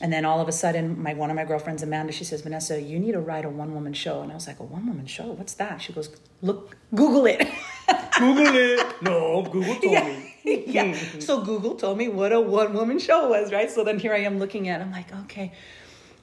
And 0.00 0.12
then 0.12 0.24
all 0.24 0.40
of 0.40 0.46
a 0.46 0.52
sudden, 0.52 1.00
my 1.02 1.14
one 1.14 1.28
of 1.30 1.36
my 1.36 1.44
girlfriends, 1.44 1.82
Amanda, 1.82 2.12
she 2.12 2.24
says, 2.24 2.40
Vanessa, 2.42 2.80
you 2.80 3.00
need 3.00 3.12
to 3.12 3.20
write 3.20 3.44
a 3.44 3.48
one 3.48 3.74
woman 3.74 3.92
show. 3.92 4.22
And 4.22 4.30
I 4.30 4.34
was 4.34 4.46
like, 4.46 4.60
a 4.60 4.64
one 4.64 4.86
woman 4.86 5.06
show? 5.06 5.26
What's 5.26 5.54
that? 5.54 5.82
She 5.82 5.92
goes, 5.92 6.10
look, 6.40 6.76
Google 6.94 7.26
it. 7.26 7.48
Google 8.18 8.54
it. 8.54 9.02
No, 9.02 9.42
Google 9.42 9.74
told 9.74 9.92
yeah. 9.92 10.06
me. 10.44 10.64
yeah. 10.66 10.96
So 11.18 11.42
Google 11.42 11.74
told 11.74 11.98
me 11.98 12.08
what 12.08 12.32
a 12.32 12.40
one 12.40 12.74
woman 12.74 13.00
show 13.00 13.28
was, 13.28 13.52
right? 13.52 13.70
So 13.70 13.82
then 13.82 13.98
here 13.98 14.14
I 14.14 14.18
am 14.18 14.38
looking 14.38 14.68
at. 14.68 14.80
It. 14.80 14.84
I'm 14.84 14.92
like, 14.92 15.12
okay. 15.24 15.52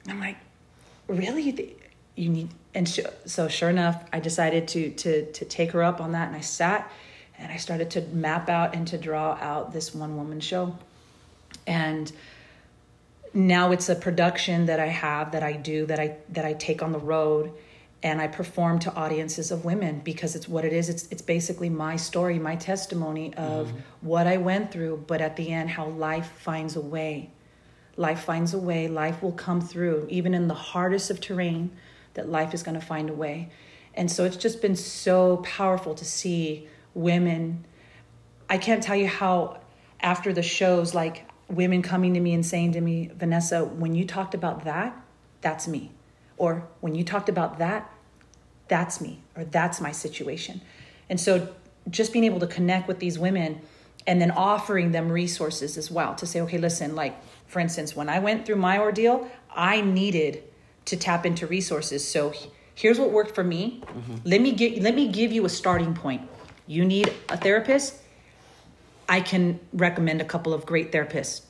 I'm 0.08 0.20
like, 0.20 0.36
really? 1.08 1.76
You 2.14 2.28
need. 2.28 2.48
And 2.74 2.88
so 2.88 3.48
sure 3.48 3.70
enough, 3.70 4.04
I 4.12 4.20
decided 4.20 4.68
to 4.68 4.90
to 4.90 5.32
to 5.32 5.44
take 5.44 5.72
her 5.72 5.82
up 5.82 6.00
on 6.00 6.12
that, 6.12 6.28
and 6.28 6.36
I 6.36 6.40
sat 6.40 6.90
and 7.38 7.52
I 7.52 7.56
started 7.56 7.90
to 7.92 8.00
map 8.02 8.48
out 8.48 8.74
and 8.74 8.86
to 8.88 8.98
draw 8.98 9.38
out 9.40 9.72
this 9.72 9.94
one 9.94 10.16
woman 10.16 10.40
show, 10.40 10.76
and 11.66 12.10
now 13.36 13.70
it's 13.70 13.88
a 13.88 13.94
production 13.94 14.66
that 14.66 14.80
I 14.80 14.86
have 14.86 15.32
that 15.32 15.42
I 15.42 15.52
do 15.52 15.86
that 15.86 16.00
I 16.00 16.16
that 16.30 16.44
I 16.44 16.54
take 16.54 16.82
on 16.82 16.92
the 16.92 16.98
road 16.98 17.52
and 18.02 18.20
I 18.20 18.28
perform 18.28 18.78
to 18.80 18.94
audiences 18.94 19.50
of 19.50 19.64
women 19.64 20.00
because 20.02 20.34
it's 20.34 20.48
what 20.48 20.64
it 20.64 20.72
is 20.72 20.88
it's 20.88 21.06
it's 21.10 21.22
basically 21.22 21.68
my 21.68 21.96
story 21.96 22.38
my 22.38 22.56
testimony 22.56 23.34
of 23.34 23.68
mm-hmm. 23.68 23.78
what 24.00 24.26
I 24.26 24.38
went 24.38 24.72
through 24.72 25.04
but 25.06 25.20
at 25.20 25.36
the 25.36 25.50
end 25.50 25.68
how 25.68 25.86
life 25.86 26.30
finds 26.38 26.76
a 26.76 26.80
way 26.80 27.30
life 27.96 28.20
finds 28.20 28.52
a 28.54 28.58
way 28.58 28.88
life 28.88 29.22
will 29.22 29.32
come 29.32 29.60
through 29.60 30.06
even 30.10 30.34
in 30.34 30.48
the 30.48 30.54
hardest 30.54 31.10
of 31.10 31.20
terrain 31.20 31.70
that 32.14 32.28
life 32.28 32.54
is 32.54 32.62
going 32.62 32.78
to 32.78 32.84
find 32.84 33.10
a 33.10 33.14
way 33.14 33.48
and 33.94 34.10
so 34.10 34.24
it's 34.24 34.36
just 34.36 34.60
been 34.60 34.76
so 34.76 35.38
powerful 35.38 35.94
to 35.94 36.04
see 36.04 36.68
women 36.94 37.64
I 38.48 38.58
can't 38.58 38.82
tell 38.82 38.96
you 38.96 39.08
how 39.08 39.58
after 40.00 40.32
the 40.32 40.42
shows 40.42 40.94
like 40.94 41.28
women 41.48 41.82
coming 41.82 42.14
to 42.14 42.20
me 42.20 42.34
and 42.34 42.44
saying 42.44 42.72
to 42.72 42.80
me, 42.80 43.10
Vanessa, 43.14 43.64
when 43.64 43.94
you 43.94 44.04
talked 44.04 44.34
about 44.34 44.64
that, 44.64 44.96
that's 45.40 45.66
me. 45.66 45.92
Or 46.36 46.66
when 46.80 46.94
you 46.94 47.04
talked 47.04 47.28
about 47.28 47.58
that, 47.58 47.90
that's 48.68 49.00
me, 49.00 49.20
or 49.36 49.44
that's 49.44 49.80
my 49.80 49.92
situation. 49.92 50.60
And 51.08 51.20
so 51.20 51.54
just 51.88 52.12
being 52.12 52.24
able 52.24 52.40
to 52.40 52.46
connect 52.46 52.88
with 52.88 52.98
these 52.98 53.18
women 53.18 53.60
and 54.06 54.20
then 54.20 54.32
offering 54.32 54.92
them 54.92 55.10
resources 55.10 55.76
as 55.76 55.90
well 55.90 56.14
to 56.16 56.26
say, 56.26 56.40
okay, 56.42 56.58
listen, 56.58 56.94
like 56.94 57.16
for 57.46 57.60
instance, 57.60 57.94
when 57.94 58.08
I 58.08 58.18
went 58.18 58.46
through 58.46 58.56
my 58.56 58.78
ordeal, 58.78 59.28
I 59.54 59.80
needed 59.80 60.42
to 60.86 60.96
tap 60.96 61.26
into 61.26 61.46
resources. 61.46 62.06
So 62.06 62.32
here's 62.74 62.98
what 62.98 63.10
worked 63.10 63.34
for 63.34 63.44
me. 63.44 63.82
Mm-hmm. 63.86 64.16
Let 64.24 64.40
me 64.40 64.52
get 64.52 64.82
let 64.82 64.94
me 64.94 65.08
give 65.08 65.32
you 65.32 65.44
a 65.44 65.48
starting 65.48 65.94
point. 65.94 66.28
You 66.66 66.84
need 66.84 67.12
a 67.28 67.36
therapist 67.36 68.02
I 69.08 69.20
can 69.20 69.60
recommend 69.72 70.20
a 70.20 70.24
couple 70.24 70.52
of 70.52 70.66
great 70.66 70.92
therapists. 70.92 71.42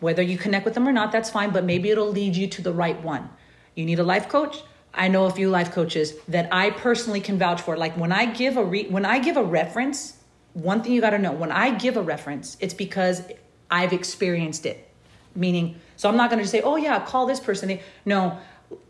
Whether 0.00 0.22
you 0.22 0.38
connect 0.38 0.64
with 0.64 0.74
them 0.74 0.88
or 0.88 0.92
not, 0.92 1.12
that's 1.12 1.30
fine, 1.30 1.50
but 1.50 1.64
maybe 1.64 1.90
it'll 1.90 2.10
lead 2.10 2.36
you 2.36 2.46
to 2.48 2.62
the 2.62 2.72
right 2.72 3.00
one. 3.02 3.28
You 3.74 3.84
need 3.84 3.98
a 3.98 4.04
life 4.04 4.28
coach? 4.28 4.62
I 4.94 5.08
know 5.08 5.26
a 5.26 5.30
few 5.30 5.50
life 5.50 5.72
coaches 5.72 6.14
that 6.28 6.48
I 6.52 6.70
personally 6.70 7.20
can 7.20 7.38
vouch 7.38 7.60
for. 7.60 7.76
Like 7.76 7.96
when 7.96 8.12
I 8.12 8.26
give 8.26 8.56
a 8.56 8.64
re- 8.64 8.88
when 8.88 9.04
I 9.04 9.18
give 9.18 9.36
a 9.36 9.42
reference, 9.42 10.16
one 10.54 10.82
thing 10.82 10.92
you 10.92 11.00
got 11.00 11.10
to 11.10 11.18
know, 11.18 11.32
when 11.32 11.52
I 11.52 11.70
give 11.76 11.96
a 11.96 12.02
reference, 12.02 12.56
it's 12.60 12.74
because 12.74 13.22
I've 13.70 13.92
experienced 13.92 14.66
it. 14.66 14.89
Meaning, 15.34 15.80
so 15.96 16.08
I'm 16.08 16.16
not 16.16 16.30
going 16.30 16.42
to 16.42 16.48
say, 16.48 16.60
"Oh 16.60 16.76
yeah, 16.76 17.04
call 17.04 17.26
this 17.26 17.40
person." 17.40 17.78
No, 18.04 18.38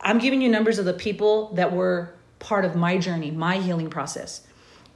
I'm 0.00 0.18
giving 0.18 0.40
you 0.42 0.48
numbers 0.48 0.78
of 0.78 0.84
the 0.84 0.94
people 0.94 1.52
that 1.54 1.72
were 1.72 2.14
part 2.38 2.64
of 2.64 2.74
my 2.74 2.98
journey, 2.98 3.30
my 3.30 3.58
healing 3.58 3.90
process. 3.90 4.46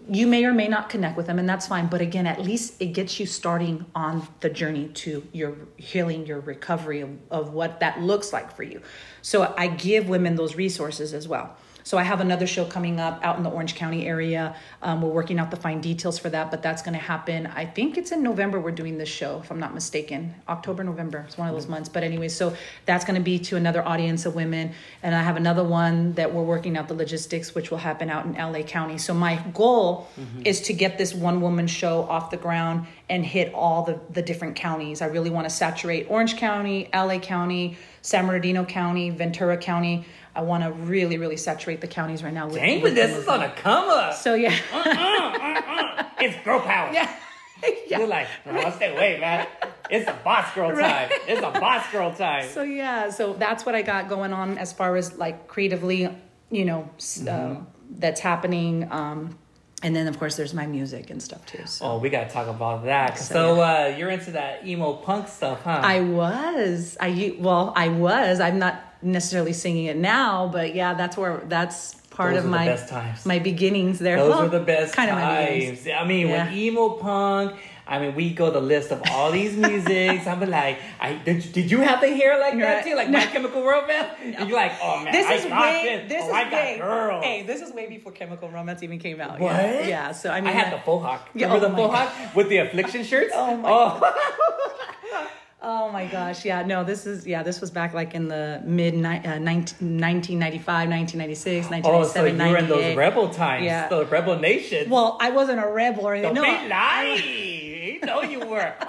You 0.09 0.27
may 0.27 0.45
or 0.45 0.53
may 0.53 0.69
not 0.69 0.91
connect 0.91 1.17
with 1.17 1.27
them 1.27 1.39
and 1.39 1.49
that's 1.49 1.67
fine 1.67 1.87
but 1.87 2.03
again 2.03 2.27
at 2.27 2.43
least 2.43 2.75
it 2.79 2.89
gets 2.89 3.19
you 3.19 3.25
starting 3.25 3.87
on 3.95 4.27
the 4.41 4.51
journey 4.51 4.89
to 4.89 5.27
your 5.33 5.57
healing 5.79 6.27
your 6.27 6.41
recovery 6.41 7.01
of, 7.01 7.11
of 7.31 7.55
what 7.55 7.81
that 7.81 8.03
looks 8.03 8.31
like 8.31 8.55
for 8.55 8.65
you. 8.65 8.83
So 9.23 9.55
i 9.57 9.67
give 9.67 10.09
women 10.09 10.35
those 10.35 10.57
resources 10.57 11.15
as 11.15 11.27
well 11.27 11.57
so 11.85 11.99
I 11.99 12.03
have 12.03 12.20
another 12.20 12.47
show 12.47 12.64
coming 12.64 12.99
up 12.99 13.20
out 13.22 13.37
in 13.37 13.43
the 13.43 13.51
Orange 13.51 13.74
County 13.74 14.07
area. 14.07 14.57
Um, 14.82 15.03
we're 15.03 15.11
working 15.11 15.39
out 15.39 15.51
the 15.51 15.57
fine 15.57 15.82
details 15.82 16.18
for 16.18 16.30
that, 16.30 16.51
but 16.51 16.62
that's 16.62 16.80
going 16.80 16.95
to 16.95 17.01
happen. 17.01 17.47
I 17.47 17.66
think 17.66 17.99
it's 17.99 18.11
in 18.11 18.22
November. 18.22 18.59
We're 18.59 18.70
doing 18.70 18.97
this 18.97 19.09
show, 19.09 19.41
if 19.45 19.51
I'm 19.51 19.61
not 19.61 19.74
mistaken. 19.74 20.35
October, 20.49 20.82
November. 20.82 21.24
It's 21.28 21.37
one 21.37 21.47
of 21.47 21.55
those 21.55 21.68
months. 21.68 21.91
But 21.91 22.03
anyway, 22.03 22.28
so 22.28 22.57
that's 22.87 23.05
going 23.05 23.16
to 23.16 23.22
be 23.22 23.39
to 23.41 23.57
another 23.57 23.87
audience 23.87 24.24
of 24.24 24.35
women, 24.35 24.72
and 25.03 25.14
I 25.14 25.22
have 25.22 25.37
another 25.37 25.62
one 25.62 26.14
that 26.14 26.32
we're 26.32 26.43
working 26.43 26.76
out 26.78 26.89
the 26.89 26.95
logistics, 26.95 27.55
which 27.55 27.70
will 27.70 27.78
happen 27.78 28.09
out 28.09 28.24
in 28.24 28.32
LA 28.32 28.62
County. 28.62 28.97
So 28.97 29.12
my 29.12 29.37
goal 29.53 30.09
mm-hmm. 30.18 30.43
is 30.47 30.62
to 30.62 30.72
get 30.72 30.97
this 30.97 31.14
one 31.14 31.43
woman 31.43 31.66
show 31.66 32.05
off 32.05 32.30
the 32.30 32.39
ground 32.39 32.87
and 33.11 33.26
hit 33.26 33.53
all 33.53 33.82
the 33.82 34.01
the 34.11 34.22
different 34.22 34.57
counties. 34.57 35.03
I 35.03 35.07
really 35.07 35.30
want 35.30 35.47
to 35.47 35.55
saturate 35.55 36.07
Orange 36.09 36.39
County, 36.39 36.89
LA 36.95 37.18
County, 37.18 37.76
San 38.01 38.26
Bernardino 38.26 38.64
County, 38.64 39.11
Ventura 39.11 39.59
County. 39.59 40.07
I 40.37 40.43
want 40.43 40.64
to 40.64 40.72
really, 40.72 41.16
really 41.16 41.37
saturate 41.37 41.80
the 41.80 41.87
counties 41.87 42.24
right 42.24 42.35
now. 42.35 42.47
With, 42.47 42.57
Dang, 42.57 42.82
but 42.82 42.95
this 42.95 43.16
is 43.16 43.28
on 43.28 43.43
a 43.43 43.51
come 43.51 43.89
up. 43.89 44.14
So 44.14 44.35
yeah, 44.35 44.55
uh, 44.72 44.78
uh, 44.78 46.03
uh, 46.03 46.05
it's 46.20 46.45
girl 46.45 46.61
power. 46.61 46.93
Yeah. 47.62 47.70
yeah. 47.87 47.99
You're 47.99 48.09
like, 48.09 48.26
no, 48.45 48.70
stay 48.72 48.93
away, 48.93 49.18
man. 49.20 49.47
It's 49.89 50.09
a 50.09 50.18
boss 50.24 50.53
girl 50.55 50.70
time. 50.70 50.78
Right. 50.78 51.11
It's 51.28 51.41
a 51.41 51.59
boss 51.59 51.91
girl 51.93 52.12
time. 52.16 52.49
So 52.49 52.62
yeah, 52.62 53.11
so 53.11 53.32
that's 53.32 53.64
what 53.64 53.74
I 53.74 53.82
got 53.82 54.09
going 54.09 54.32
on 54.32 54.59
as 54.59 54.72
far 54.72 54.97
as 54.97 55.16
like 55.16 55.47
creatively, 55.47 56.11
you 56.51 56.64
know, 56.64 56.91
mm-hmm. 56.99 57.61
uh, 57.61 57.64
that's 57.91 58.20
happening. 58.20 58.91
Um, 58.91 59.39
and 59.82 59.95
then 59.95 60.09
of 60.09 60.18
course 60.18 60.37
there's 60.37 60.53
my 60.53 60.66
music 60.66 61.11
and 61.11 61.22
stuff 61.22 61.47
too. 61.47 61.64
So. 61.66 61.87
Oh, 61.87 61.99
we 61.99 62.11
gotta 62.11 62.28
talk 62.28 62.49
about 62.49 62.85
that. 62.85 63.18
So, 63.18 63.35
so 63.35 63.57
yeah. 63.57 63.62
uh, 63.62 63.97
you're 63.97 64.11
into 64.11 64.32
that 64.32 64.66
emo 64.66 64.95
punk 64.95 65.28
stuff, 65.28 65.62
huh? 65.62 65.80
I 65.82 66.01
was. 66.01 66.97
I 67.01 67.37
well, 67.39 67.72
I 67.76 67.89
was. 67.89 68.41
I'm 68.41 68.59
not 68.59 68.84
necessarily 69.05 69.53
singing 69.53 69.87
it 69.87 69.97
now, 69.97 70.49
but 70.53 70.75
yeah, 70.75 70.95
that's 70.95 71.17
where 71.17 71.43
that's 71.47 71.95
part 72.11 72.35
Those 72.35 72.45
of 72.45 72.51
my 72.51 72.79
my 73.25 73.39
beginnings 73.39 73.99
there. 73.99 74.17
Those 74.17 74.31
well, 74.31 74.43
are 74.45 74.49
the 74.49 74.61
best 74.61 74.95
kind 74.95 75.11
times. 75.11 75.81
Of 75.81 75.87
my 75.87 75.93
I 75.93 76.07
mean, 76.07 76.29
yeah. 76.29 76.47
when 76.47 76.55
emo 76.55 76.91
punk. 76.91 77.57
I 77.87 77.99
mean, 77.99 78.15
we 78.15 78.33
go 78.33 78.51
the 78.51 78.63
list 78.63 78.93
of 78.93 79.03
all 79.11 79.31
these 79.31 79.55
musics. 79.55 80.27
I'm 80.27 80.41
like, 80.49 80.79
I 80.99 81.17
did. 81.17 81.53
Did 81.53 81.71
you 81.71 81.81
have 81.81 82.01
the 82.01 82.09
hair 82.09 82.41
like 82.41 82.59
that 82.59 82.83
too, 82.83 82.95
like 82.95 83.11
no. 83.11 83.19
My 83.19 83.27
Chemical 83.27 83.63
Romance? 83.63 84.09
No. 84.25 84.47
You're 84.47 84.57
like, 84.57 84.73
oh 84.83 85.05
man, 85.05 85.13
this 85.13 85.27
I 85.27 85.35
is 85.35 85.45
way, 85.45 85.85
this. 85.85 86.09
This 86.09 86.23
oh, 86.25 86.29
is 86.29 86.35
I 86.35 86.51
way, 86.51 86.79
girls. 86.79 87.25
Hey, 87.25 87.43
this 87.43 87.61
is 87.61 87.75
way 87.75 87.87
before 87.87 88.13
Chemical 88.13 88.49
Romance 88.49 88.83
even 88.83 88.99
came 88.99 89.21
out. 89.21 89.39
What? 89.39 89.53
Yeah. 89.53 89.87
yeah 89.87 90.13
so 90.13 90.31
I 90.31 90.41
mean, 90.41 90.49
I 90.49 90.53
had 90.53 90.73
the 90.73 90.79
faux 90.79 91.05
hawk. 91.05 91.29
Remember 91.35 91.57
oh 91.57 91.69
the 91.69 91.77
faux 91.77 91.95
hawk 91.95 92.35
with 92.35 92.49
the 92.49 92.57
affliction 92.59 93.05
shirts? 93.05 93.33
oh 93.35 93.57
my. 93.59 93.69
Oh. 93.71 95.29
Oh 95.67 95.91
my 95.91 96.07
gosh. 96.07 96.45
Yeah, 96.45 96.62
no, 96.62 96.85
this 96.85 97.07
is, 97.07 97.27
yeah, 97.27 97.43
this 97.43 97.61
was 97.62 97.71
back 97.71 97.95
like 97.95 98.15
in 98.15 98.29
the 98.29 98.61
mid 98.65 98.95
ni- 98.95 99.03
uh, 99.25 99.39
19, 99.39 99.99
1995, 99.99 100.89
1996, 100.91 101.67
Oh, 101.87 102.05
so 102.05 102.23
1997, 102.23 102.37
you 102.39 102.53
were 102.53 102.59
in 102.59 102.69
those 102.69 102.97
rebel 102.97 103.29
times, 103.31 103.65
Yeah. 103.65 103.89
the 103.89 104.05
rebel 104.07 104.39
nation. 104.39 104.91
Well, 104.91 105.17
I 105.21 105.31
wasn't 105.31 105.61
a 105.61 105.67
rebel 105.67 106.07
or 106.07 106.15
anything. 106.15 106.35
Don't 106.35 106.45
No, 106.45 106.62
be 106.62 106.69
lying. 106.69 107.95
You 107.95 108.01
know 108.07 108.23
you 108.23 108.41
were. 108.41 108.75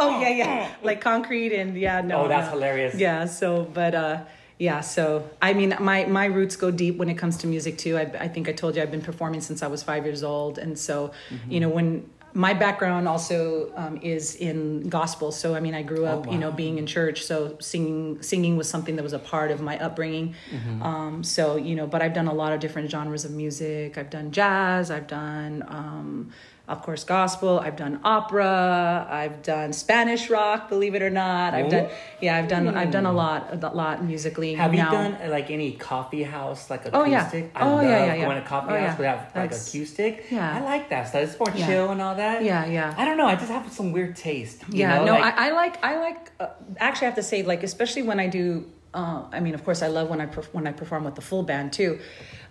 Oh 0.00 0.20
yeah, 0.20 0.28
yeah, 0.28 0.70
like 0.84 1.00
concrete 1.00 1.52
and 1.52 1.76
yeah, 1.76 2.00
no. 2.02 2.22
Oh, 2.24 2.28
that's 2.28 2.46
no. 2.46 2.52
hilarious. 2.52 2.94
Yeah, 2.94 3.24
so 3.24 3.64
but 3.64 3.96
uh, 3.96 4.20
yeah, 4.56 4.80
so 4.80 5.28
I 5.42 5.54
mean, 5.54 5.74
my 5.80 6.04
my 6.06 6.26
roots 6.26 6.54
go 6.54 6.70
deep 6.70 6.98
when 6.98 7.08
it 7.10 7.18
comes 7.18 7.36
to 7.38 7.48
music 7.48 7.78
too. 7.78 7.96
I, 7.98 8.02
I 8.02 8.28
think 8.28 8.48
I 8.48 8.52
told 8.52 8.76
you 8.76 8.82
I've 8.82 8.92
been 8.92 9.02
performing 9.02 9.40
since 9.40 9.60
I 9.60 9.66
was 9.66 9.82
five 9.82 10.04
years 10.04 10.22
old, 10.22 10.56
and 10.56 10.78
so 10.78 11.10
Mm-hmm. 11.30 11.50
you 11.50 11.58
know 11.60 11.68
when 11.68 12.08
my 12.34 12.54
background 12.54 13.08
also 13.08 13.72
um, 13.74 13.98
is 14.02 14.36
in 14.36 14.88
gospel. 14.88 15.32
So 15.32 15.54
I 15.54 15.60
mean, 15.60 15.74
I 15.74 15.82
grew 15.82 16.04
up, 16.04 16.30
you 16.30 16.38
know, 16.38 16.48
Oh, 16.48 16.52
being 16.52 16.78
in 16.78 16.86
church. 16.86 17.24
So 17.24 17.56
singing 17.60 18.22
singing 18.22 18.56
was 18.56 18.68
something 18.68 18.96
that 18.96 19.02
was 19.02 19.12
a 19.12 19.18
part 19.18 19.50
of 19.50 19.60
my 19.60 19.78
upbringing. 19.78 20.34
Mm-hmm. 20.50 20.82
Um, 20.82 21.24
so 21.24 21.56
you 21.56 21.74
know, 21.74 21.86
but 21.86 22.00
I've 22.02 22.14
done 22.14 22.28
a 22.28 22.34
lot 22.34 22.52
of 22.52 22.60
different 22.60 22.90
genres 22.90 23.24
of 23.24 23.32
music. 23.32 23.98
I've 23.98 24.10
done 24.10 24.30
jazz. 24.30 24.90
I've 24.90 25.06
done. 25.06 25.64
Um, 25.68 26.30
of 26.68 26.82
course, 26.82 27.02
gospel. 27.04 27.58
I've 27.58 27.76
done 27.76 27.98
opera. 28.04 29.06
I've 29.10 29.42
done 29.42 29.72
Spanish 29.72 30.28
rock. 30.30 30.68
Believe 30.68 30.94
it 30.94 31.02
or 31.02 31.10
not, 31.10 31.54
I've 31.54 31.70
done. 31.70 31.88
Yeah, 32.20 32.36
I've 32.36 32.48
done. 32.48 32.68
I've 32.68 32.90
done 32.90 33.06
a 33.06 33.12
lot, 33.12 33.48
a 33.52 33.56
lot 33.70 34.04
musically. 34.04 34.54
Have 34.54 34.74
you 34.74 34.82
done 34.82 35.16
like 35.30 35.50
any 35.50 35.72
coffee 35.72 36.22
house, 36.22 36.68
like 36.70 36.84
acoustic? 36.86 36.94
Oh, 36.96 37.04
yeah. 37.06 37.48
I 37.54 37.66
Oh, 37.68 37.74
love 37.76 37.84
yeah, 37.84 38.04
yeah, 38.06 38.14
yeah. 38.14 38.24
going 38.24 38.42
to 38.42 38.46
coffee 38.48 38.72
Oh, 38.74 38.78
house 38.78 38.98
yeah. 39.00 39.12
like 39.14 39.32
That's- 39.32 39.68
acoustic. 39.74 40.26
yeah. 40.30 40.56
I 40.56 40.60
like 40.60 40.90
that 40.90 41.08
stuff. 41.08 41.22
It's 41.22 41.38
more 41.38 41.48
Yeah. 41.54 41.66
chill 41.66 41.90
and 41.90 42.02
all 42.02 42.14
that. 42.16 42.44
Yeah, 42.44 42.66
yeah. 42.66 42.94
I 42.96 43.04
don't 43.06 43.16
know. 43.16 43.26
I 43.26 43.34
just 43.36 43.50
have 43.50 43.72
some 43.72 43.92
weird 43.92 44.14
taste. 44.16 44.62
you 44.68 44.80
yeah 44.80 44.98
know, 44.98 45.04
no 45.06 45.12
like- 45.14 45.38
I, 45.38 45.48
I 45.48 45.50
like 45.52 45.84
i 45.84 45.98
like 46.00 46.32
uh, 46.40 46.48
actually 46.78 47.06
i 47.06 47.10
have 47.10 47.16
to 47.16 47.22
say 47.22 47.42
like 47.42 47.62
especially 47.62 48.02
when 48.02 48.18
i 48.20 48.26
do 48.26 48.66
uh, 48.94 49.22
i 49.32 49.40
mean 49.40 49.54
of 49.54 49.64
course 49.64 49.80
i 49.82 49.86
love 49.88 50.08
when 50.10 50.20
i 50.20 50.26
perf- 50.26 50.52
when 50.52 50.66
i 50.66 50.72
perform 50.72 51.04
with 51.04 51.14
the 51.14 51.20
full 51.20 51.42
band 51.42 51.72
too 51.72 51.98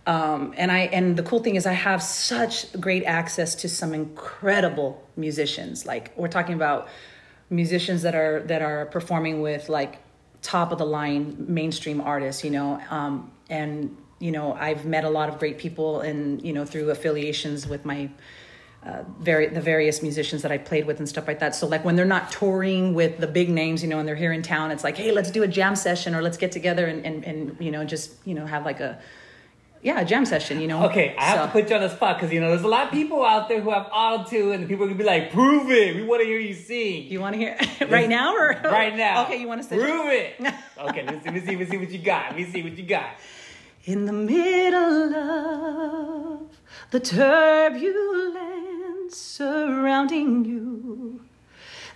um, 0.08 0.54
and 0.58 0.72
i 0.72 0.80
and 0.80 1.16
the 1.16 1.24
cool 1.24 1.40
thing 1.40 1.56
is 1.56 1.66
i 1.66 1.74
have 1.74 2.02
such 2.02 2.72
great 2.80 3.04
access 3.04 3.54
to 3.54 3.70
some 3.70 3.94
incredible 3.94 5.08
musicians 5.16 5.86
like 5.86 6.12
we're 6.18 6.28
talking 6.28 6.56
about 6.56 6.88
musicians 7.50 8.02
that 8.02 8.16
are 8.16 8.42
that 8.44 8.62
are 8.62 8.88
performing 8.88 9.42
with 9.42 9.70
like 9.70 10.00
top 10.42 10.72
of 10.72 10.78
the 10.80 10.86
line 10.86 11.36
mainstream 11.48 12.02
artists 12.02 12.44
you 12.44 12.50
know 12.50 12.82
um, 12.90 13.32
and 13.50 13.96
you 14.20 14.32
know 14.32 14.54
i've 14.54 14.86
met 14.86 15.04
a 15.04 15.10
lot 15.10 15.30
of 15.30 15.38
great 15.38 15.58
people 15.60 16.02
and 16.02 16.42
you 16.42 16.54
know 16.54 16.66
through 16.66 16.90
affiliations 16.90 17.68
with 17.68 17.86
my 17.86 18.10
uh, 18.88 19.04
very 19.20 19.48
the 19.48 19.60
various 19.60 20.02
musicians 20.02 20.44
that 20.44 20.52
I 20.52 20.58
played 20.58 20.86
with 20.86 21.00
and 21.00 21.10
stuff 21.10 21.28
like 21.28 21.40
that. 21.40 21.56
So 21.56 21.68
like 21.68 21.84
when 21.84 21.96
they're 21.96 22.06
not 22.06 22.32
touring 22.32 22.94
with 22.94 23.18
the 23.18 23.28
big 23.28 23.50
names, 23.50 23.84
you 23.84 23.90
know, 23.90 24.00
and 24.00 24.08
they're 24.08 24.16
here 24.16 24.32
in 24.32 24.44
town, 24.44 24.72
it's 24.72 24.84
like, 24.84 24.96
hey, 24.96 25.12
let's 25.12 25.32
do 25.32 25.44
a 25.44 25.48
jam 25.48 25.76
session 25.76 26.16
or 26.16 26.22
let's 26.22 26.38
get 26.38 26.52
together 26.52 26.86
and 26.86 27.06
and, 27.06 27.26
and 27.26 27.58
you 27.60 27.72
know 27.72 27.84
just 27.84 28.14
you 28.24 28.34
know 28.34 28.46
have 28.46 28.66
like 28.66 28.80
a 28.80 28.98
yeah 29.88 30.02
a 30.02 30.06
jam 30.12 30.26
session, 30.34 30.56
you 30.64 30.68
know. 30.72 30.80
Okay, 30.90 31.08
I 31.18 31.24
have 31.32 31.40
So- 31.40 31.46
to 31.48 31.52
put 31.56 31.64
you 31.70 31.76
on 31.78 31.82
the 31.88 31.90
spot 31.98 32.12
because 32.18 32.32
you 32.34 32.40
know 32.42 32.50
there's 32.54 32.68
a 32.72 32.74
lot 32.78 32.84
of 32.88 32.92
people 33.00 33.20
out 33.34 33.44
there 33.50 33.62
who 33.62 33.72
have 33.78 33.86
auto 34.02 34.18
tune, 34.32 34.52
and 34.60 34.68
people 34.72 34.84
are 34.84 34.90
gonna 34.92 34.98
be 35.06 35.10
like, 35.16 35.32
"Prove 35.32 35.68
it! 35.72 35.96
We 36.00 36.04
want 36.12 36.20
to 36.24 36.28
hear 36.32 36.40
you 36.50 36.54
sing." 36.54 37.04
You 37.14 37.20
want 37.26 37.34
to 37.36 37.40
hear 37.44 37.54
right 37.98 38.10
now 38.20 38.28
or 38.36 38.48
right 38.80 38.96
now. 39.06 39.24
Okay, 39.26 39.38
you 39.42 39.48
want 39.52 39.62
to 39.64 39.68
say 39.70 39.78
prove 39.80 40.08
it? 40.22 40.30
okay, 40.88 41.04
let's 41.08 41.24
see, 41.24 41.32
let's 41.36 41.46
see, 41.48 41.56
let's 41.60 41.72
see 41.72 41.78
what 41.84 41.92
you 41.96 42.00
got. 42.00 42.24
Let 42.32 42.36
me 42.42 42.46
see 42.54 42.62
what 42.64 42.76
you 42.78 42.86
got. 42.98 43.10
In 43.86 44.00
the 44.06 44.14
middle 44.14 45.16
of 45.16 46.42
the 46.92 47.00
turbulence 47.98 49.16
surrounding 49.16 50.44
you, 50.46 51.22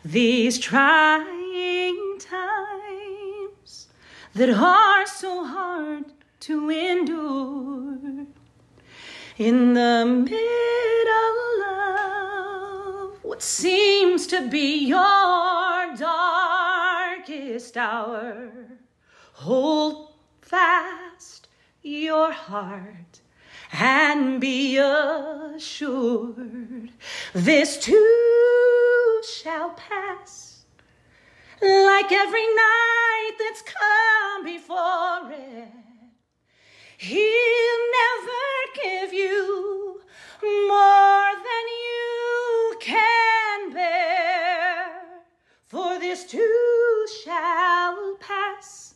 these 0.06 0.58
trying 0.58 2.18
times 2.20 3.88
that 4.34 4.50
are 4.50 5.06
so 5.06 5.46
hard 5.46 6.06
to 6.42 6.70
endure. 6.70 8.26
In 9.38 9.74
the 9.74 10.06
middle 10.06 11.64
of 11.64 13.24
what 13.24 13.42
seems 13.44 14.26
to 14.28 14.50
be 14.50 14.88
your 14.88 15.96
darkest 15.96 17.78
hour, 17.78 18.52
hold 19.34 20.14
fast 20.42 21.48
your 21.84 22.32
heart 22.32 23.22
and 23.72 24.42
be 24.42 24.78
assured 24.78 26.89
this 27.34 27.78
too 27.78 29.22
shall 29.24 29.70
pass 29.72 30.66
like 31.62 32.12
every 32.12 32.56
night 32.56 33.32
that's 33.39 33.62
come 33.62 34.44
before 34.44 35.32
it. 35.32 35.91
He'll 37.04 37.84
never 37.99 38.47
give 38.76 39.12
you 39.12 40.02
more 40.43 41.32
than 41.34 41.66
you 41.88 42.76
can 42.80 43.74
bear, 43.74 45.02
for 45.66 45.97
this 45.97 46.26
too 46.26 47.08
shall 47.24 48.18
pass. 48.20 48.93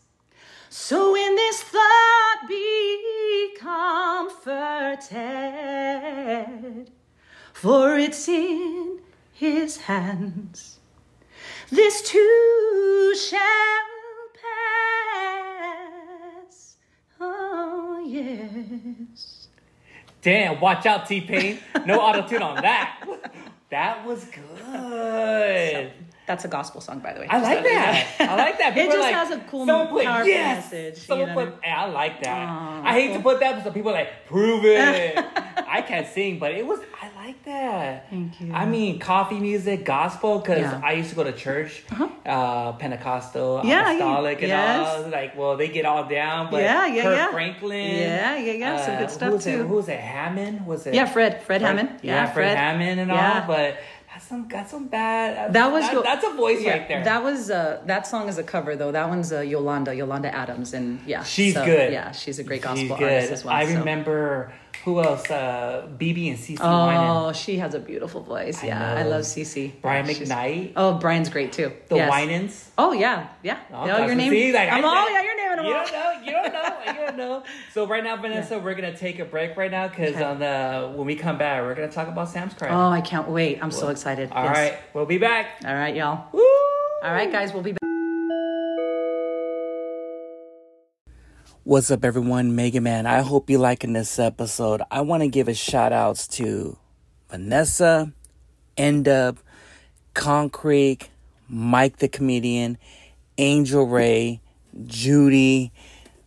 So 0.70 1.16
in 1.16 1.34
this 1.36 1.64
thought 1.64 2.46
be 2.48 3.56
comforted, 3.60 4.52
for 7.54 7.98
it's 7.98 8.28
in 8.30 9.00
his 9.34 9.78
hands. 9.78 10.78
This 11.72 12.04
too 12.04 13.16
shall 13.16 13.95
yes. 18.16 19.48
Damn, 20.22 20.60
watch 20.60 20.86
out, 20.86 21.06
T 21.06 21.22
Pain. 21.22 21.60
No 21.86 22.00
auto 22.00 22.28
tune 22.28 22.42
on 22.42 22.56
that. 22.62 23.04
That 23.72 24.06
was 24.06 24.24
good. 24.26 25.92
That's 26.28 26.44
a 26.44 26.48
gospel 26.48 26.82
song, 26.82 27.00
by 27.00 27.14
the 27.14 27.20
way. 27.22 27.28
I 27.30 27.40
like 27.40 27.64
that. 27.64 28.16
I 28.20 28.36
like 28.36 28.58
that. 28.58 28.72
It 28.76 28.82
People 28.82 28.90
are 28.90 28.94
just 28.94 29.02
like, 29.02 29.14
has 29.14 29.32
a 29.32 29.40
cool, 29.50 29.68
powerful 29.68 30.02
yes. 30.28 30.72
message, 30.72 30.98
Someone 31.06 31.30
you 31.30 31.36
know? 31.36 31.46
put, 31.52 31.64
I 31.64 31.86
like 31.88 32.24
that. 32.24 32.48
Aw, 32.50 32.84
I 32.84 32.94
hate 32.94 33.14
to 33.14 33.20
put 33.20 33.40
that, 33.42 33.56
but 33.56 33.64
some 33.64 33.74
people 33.74 33.92
are 33.92 33.94
like, 33.94 34.26
prove 34.26 34.66
it. 34.66 35.18
I 35.68 35.82
can't 35.84 36.08
sing, 36.08 36.40
but 36.40 36.52
it 36.52 36.66
was, 36.66 36.80
I 37.02 37.10
like 37.28 37.44
that. 37.46 38.10
Thank 38.10 38.42
you. 38.42 38.52
I 38.54 38.66
mean, 38.66 38.98
coffee 39.00 39.40
music, 39.40 39.86
gospel, 39.86 40.40
because 40.40 40.60
Yeah. 40.62 40.72
Uh-huh. 40.74 40.82
I 40.88 40.94
used 40.94 41.10
to 41.12 41.16
go 41.16 41.24
to 41.24 41.32
church, 41.32 41.84
uh, 42.26 42.72
Pentecostal, 42.74 43.62
Yeah, 43.64 43.92
you- 43.92 43.98
apostolic, 44.00 44.40
and 44.40 44.48
yes. 44.48 44.88
all. 45.06 45.10
Like, 45.10 45.38
well, 45.38 45.58
they 45.58 45.68
get 45.68 45.86
all 45.86 46.06
down, 46.08 46.50
but 46.50 46.64
Yeah, 46.64 46.88
yeah, 46.88 47.04
Kirk 47.04 47.18
yeah. 47.18 47.32
Franklin. 47.32 47.96
Yeah, 47.96 48.38
yeah, 48.38 48.52
yeah, 48.54 48.86
some 48.86 48.96
good 48.98 49.10
who 49.10 49.14
stuff, 49.14 49.34
it? 49.36 49.42
too. 49.42 49.68
Who 49.68 49.76
was 49.76 49.90
it? 49.90 50.00
Hammond? 50.00 50.66
Was 50.66 50.88
it? 50.88 50.96
Yeah, 50.96 51.06
Fred. 51.06 51.42
Fred 51.44 51.62
Hammond. 51.62 52.00
Yeah, 52.02 52.14
Yeah, 52.16 52.26
Fred, 52.26 52.34
Fred. 52.34 52.58
Hammond 52.58 53.00
and 53.00 53.12
all, 53.12 53.42
but 53.48 53.78
that's 54.26 54.30
some 54.30 54.48
got 54.48 54.70
some 54.70 54.88
bad. 54.88 55.54
That 55.54 55.72
was 55.72 55.84
that- 55.84 55.94
Yo- 55.94 56.04
that's 56.04 56.26
a 56.26 56.32
voice 56.32 56.62
yeah, 56.62 56.72
right 56.72 56.88
there. 56.88 57.04
That 57.04 57.24
was 57.24 57.50
uh, 57.52 57.82
that 57.86 58.08
song 58.08 58.28
is 58.28 58.38
a 58.38 58.44
cover 58.44 58.76
though. 58.76 58.92
That 58.92 59.08
one's 59.10 59.32
uh, 59.32 59.42
Yolanda, 59.42 59.94
Yolanda 59.94 60.34
Adams, 60.34 60.74
and 60.74 61.00
yeah, 61.06 61.24
She's 61.24 61.54
so, 61.54 61.66
good. 61.66 61.92
Yeah, 61.94 62.12
she's 62.12 62.40
a 62.40 62.44
great 62.44 62.58
She's 62.58 62.64
gospel 62.64 62.98
good. 62.98 63.14
artist 63.14 63.32
as 63.32 63.46
well. 63.46 63.56
I 63.56 63.66
so. 63.66 63.80
remember 63.80 64.52
who 64.86 65.02
else? 65.02 65.30
Uh, 65.30 65.88
BeBe 65.98 66.30
and 66.30 66.38
CeCe 66.40 66.60
Oh, 66.62 66.64
Winan. 67.32 67.36
she 67.36 67.58
has 67.58 67.74
a 67.74 67.80
beautiful 67.80 68.22
voice. 68.22 68.64
I 68.64 68.68
Yeah, 68.68 68.94
I, 69.00 69.04
love 69.04 69.24
CeCe. 69.24 69.82
Brian 69.82 70.06
Yeah, 70.06 70.14
she's- 70.14 70.30
McKnight. 70.30 70.74
Oh, 70.78 70.94
Brian's 70.94 71.30
great 71.30 71.52
too. 71.52 71.72
The 71.90 71.96
yes. 71.98 72.12
Winans. 72.12 72.72
Oh 72.78 72.94
yeah, 72.94 73.28
yeah. 73.44 73.58
Oh, 73.74 73.86
that's- 73.88 74.06
your 74.08 74.16
name. 74.16 74.32
see, 74.32 74.54
like, 74.54 74.70
I 74.72 74.78
I'm 74.78 74.86
all 74.86 75.10
yeah, 75.12 75.22
you're 75.24 75.36
naming 75.38 75.58
them 75.58 75.66
You 75.66 75.74
all. 75.76 75.86
don't 75.86 75.92
know. 75.92 76.12
You 76.24 76.32
don't 76.32 76.54
know. 76.54 76.78
You 76.86 76.94
don't 77.06 77.18
know. 77.18 77.44
So 77.74 77.86
right 77.88 78.04
now, 78.04 78.16
Vanessa, 78.18 78.58
we're 78.60 78.76
gonna 78.76 78.96
take 78.96 79.20
a 79.20 79.26
break 79.26 79.58
right 79.58 79.72
now 79.72 79.88
because 79.88 80.16
Okay. 80.16 80.24
on 80.24 80.40
the 80.40 80.94
when 80.96 81.06
we 81.08 81.16
come 81.16 81.38
back, 81.38 81.62
we're 81.64 81.76
gonna 81.76 81.92
talk 81.92 82.08
about 82.08 82.30
Sam's 82.30 82.54
Cry. 82.54 82.70
Oh, 82.70 82.90
I 82.90 83.02
can't 83.02 83.28
wait. 83.28 83.60
I'm 83.62 83.72
so 83.72 83.90
excited. 83.90 84.32
All 84.32 84.44
Yes. 84.46 84.56
right, 84.56 84.78
we'll 84.94 85.06
be 85.06 85.18
back. 85.18 85.48
All 85.66 85.74
right, 85.74 85.96
y'all. 85.96 86.26
Woo! 86.32 86.42
All 87.04 87.12
right, 87.12 87.32
guys, 87.32 87.54
we'll 87.54 87.64
be 87.64 87.72
back. 87.74 87.80
What's 91.68 91.90
up, 91.90 92.06
everyone? 92.06 92.56
Mega 92.56 92.80
Man. 92.80 93.08
I 93.08 93.22
hope 93.22 93.50
you're 93.50 93.60
liking 93.60 93.94
this 93.94 94.20
episode. 94.20 94.84
I 94.92 95.02
want 95.02 95.24
to 95.24 95.28
give 95.28 95.48
a 95.48 95.56
shout 95.56 95.92
outs 95.92 96.28
to 96.38 96.78
Vanessa, 97.32 98.14
N 98.78 99.02
Dub, 99.02 99.40
Concrete, 100.14 101.10
Mike 101.50 101.98
the 101.98 102.08
comedian, 102.08 102.78
Angel 103.40 103.84
Rae, 103.84 104.42
Judy, 104.86 105.72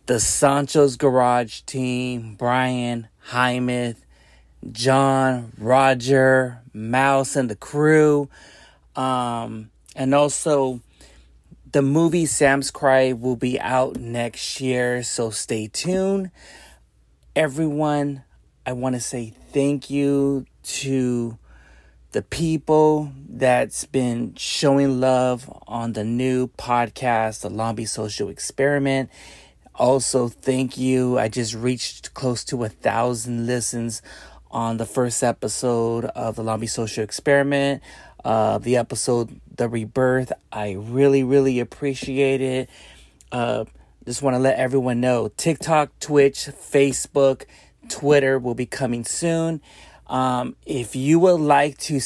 the 0.07 0.19
Sancho's 0.19 0.97
Garage 0.97 1.61
team, 1.61 2.35
Brian, 2.37 3.07
Hymeth, 3.29 4.03
John, 4.73 5.53
Roger, 5.57 6.59
Mouse, 6.73 7.37
and 7.37 7.49
the 7.49 7.55
crew. 7.55 8.27
Um, 8.93 9.69
and 9.95 10.13
also 10.13 10.81
the 11.71 11.81
movie 11.81 12.25
Sam's 12.25 12.71
Cry 12.71 13.13
will 13.13 13.35
be 13.35 13.59
out 13.59 13.97
next 13.97 14.59
year, 14.59 15.03
so 15.03 15.29
stay 15.29 15.67
tuned. 15.67 16.31
Everyone, 17.35 18.23
I 18.65 18.73
want 18.73 18.95
to 18.95 19.01
say 19.01 19.33
thank 19.51 19.89
you 19.89 20.45
to 20.63 21.37
the 22.11 22.23
people 22.23 23.11
that's 23.27 23.85
been 23.85 24.33
showing 24.35 24.99
love 24.99 25.51
on 25.67 25.93
the 25.93 26.03
new 26.03 26.47
podcast, 26.47 27.41
the 27.41 27.49
Long 27.49 27.85
Social 27.85 28.29
Experiment. 28.29 29.11
Also, 29.75 30.27
thank 30.27 30.77
you. 30.77 31.19
I 31.19 31.27
just 31.27 31.53
reached 31.53 32.15
close 32.15 32.43
to 32.45 32.63
a 32.63 32.69
thousand 32.69 33.45
listens 33.45 34.01
on 34.49 34.77
the 34.77 34.85
first 34.85 35.23
episode 35.23 36.05
of 36.05 36.35
the 36.35 36.43
Long 36.43 36.65
Social 36.65 37.03
Experiment. 37.03 37.83
Uh, 38.23 38.57
the 38.57 38.77
episode, 38.77 39.39
The 39.55 39.69
Rebirth. 39.69 40.31
I 40.51 40.73
really, 40.73 41.23
really 41.23 41.59
appreciate 41.59 42.41
it. 42.41 42.69
Uh, 43.31 43.65
just 44.05 44.21
want 44.21 44.35
to 44.35 44.39
let 44.39 44.57
everyone 44.57 44.99
know 44.99 45.29
TikTok, 45.37 45.97
Twitch, 45.99 46.47
Facebook, 46.47 47.45
Twitter 47.89 48.39
will 48.39 48.55
be 48.55 48.65
coming 48.65 49.05
soon. 49.05 49.61
Um, 50.07 50.55
if 50.65 50.95
you 50.95 51.19
would 51.19 51.39
like 51.39 51.77
to 51.79 52.01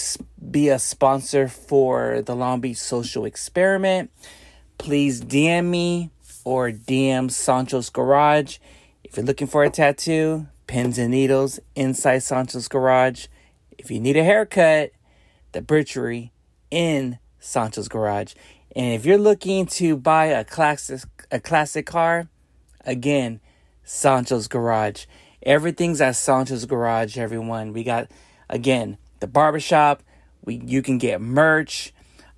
be 0.51 0.69
a 0.69 0.77
sponsor 0.77 1.47
for 1.47 2.21
the 2.21 2.35
Long 2.35 2.59
Beach 2.59 2.77
Social 2.77 3.23
Experiment, 3.23 4.11
please 4.77 5.21
DM 5.21 5.65
me 5.67 6.09
or 6.43 6.71
DM 6.71 7.31
Sancho's 7.31 7.89
Garage. 7.89 8.57
If 9.03 9.15
you're 9.15 9.25
looking 9.25 9.47
for 9.47 9.63
a 9.63 9.69
tattoo, 9.69 10.47
pins 10.67 10.97
and 10.97 11.11
needles 11.11 11.59
inside 11.75 12.19
Sancho's 12.19 12.67
Garage. 12.67 13.27
If 13.77 13.89
you 13.89 13.99
need 14.01 14.17
a 14.17 14.23
haircut, 14.23 14.91
the 15.53 15.61
butchery 15.61 16.31
in 16.69 17.19
Sancho's 17.39 17.87
Garage. 17.87 18.33
And 18.75 18.93
if 18.93 19.05
you're 19.05 19.17
looking 19.17 19.65
to 19.67 19.95
buy 19.95 20.25
a 20.25 20.43
classic 20.43 21.01
a 21.31 21.39
classic 21.39 21.85
car, 21.85 22.27
again, 22.85 23.39
Sancho's 23.83 24.47
Garage. 24.47 25.05
Everything's 25.43 26.01
at 26.01 26.15
Sancho's 26.15 26.65
Garage, 26.65 27.17
everyone. 27.17 27.73
We 27.73 27.83
got 27.83 28.09
again 28.49 28.97
the 29.19 29.27
barbershop. 29.27 30.03
We 30.43 30.61
you 30.65 30.81
can 30.81 30.97
get 30.97 31.21
merch. 31.21 31.93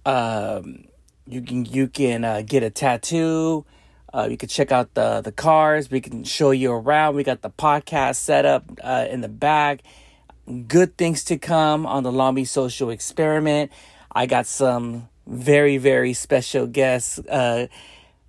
Um, 0.05 0.86
you 1.26 1.41
can 1.41 1.66
you 1.66 1.88
can 1.88 2.24
uh, 2.24 2.41
get 2.45 2.63
a 2.63 2.70
tattoo. 2.70 3.66
Uh, 4.13 4.28
you 4.30 4.38
can 4.38 4.49
check 4.49 4.72
out 4.72 4.93
the 4.93 5.22
the 5.22 5.32
cars. 5.32 5.89
We 5.89 6.01
can 6.01 6.24
show 6.24 6.51
you 6.51 6.72
around. 6.72 7.16
We 7.16 7.24
got 7.24 7.41
the 7.41 7.49
podcast 7.49 8.16
set 8.16 8.45
up 8.45 8.63
uh, 8.84 9.07
in 9.09 9.22
the 9.22 9.30
back. 9.30 9.82
Good 10.68 10.96
things 10.96 11.24
to 11.26 11.38
come 11.38 11.88
on 11.88 12.04
the 12.04 12.12
Long 12.12 12.36
Beach 12.36 12.50
Social 12.50 12.91
Experiment. 12.91 13.72
I 14.12 14.28
got 14.28 14.46
some 14.46 15.10
very 15.26 15.78
very 15.78 16.14
special 16.14 16.68
guests 16.68 17.18
uh, 17.18 17.66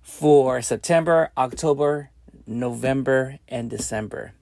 for 0.01 0.61
September, 0.63 1.31
October, 1.37 2.09
November, 2.47 3.37
and 3.47 3.69
December. 3.69 4.33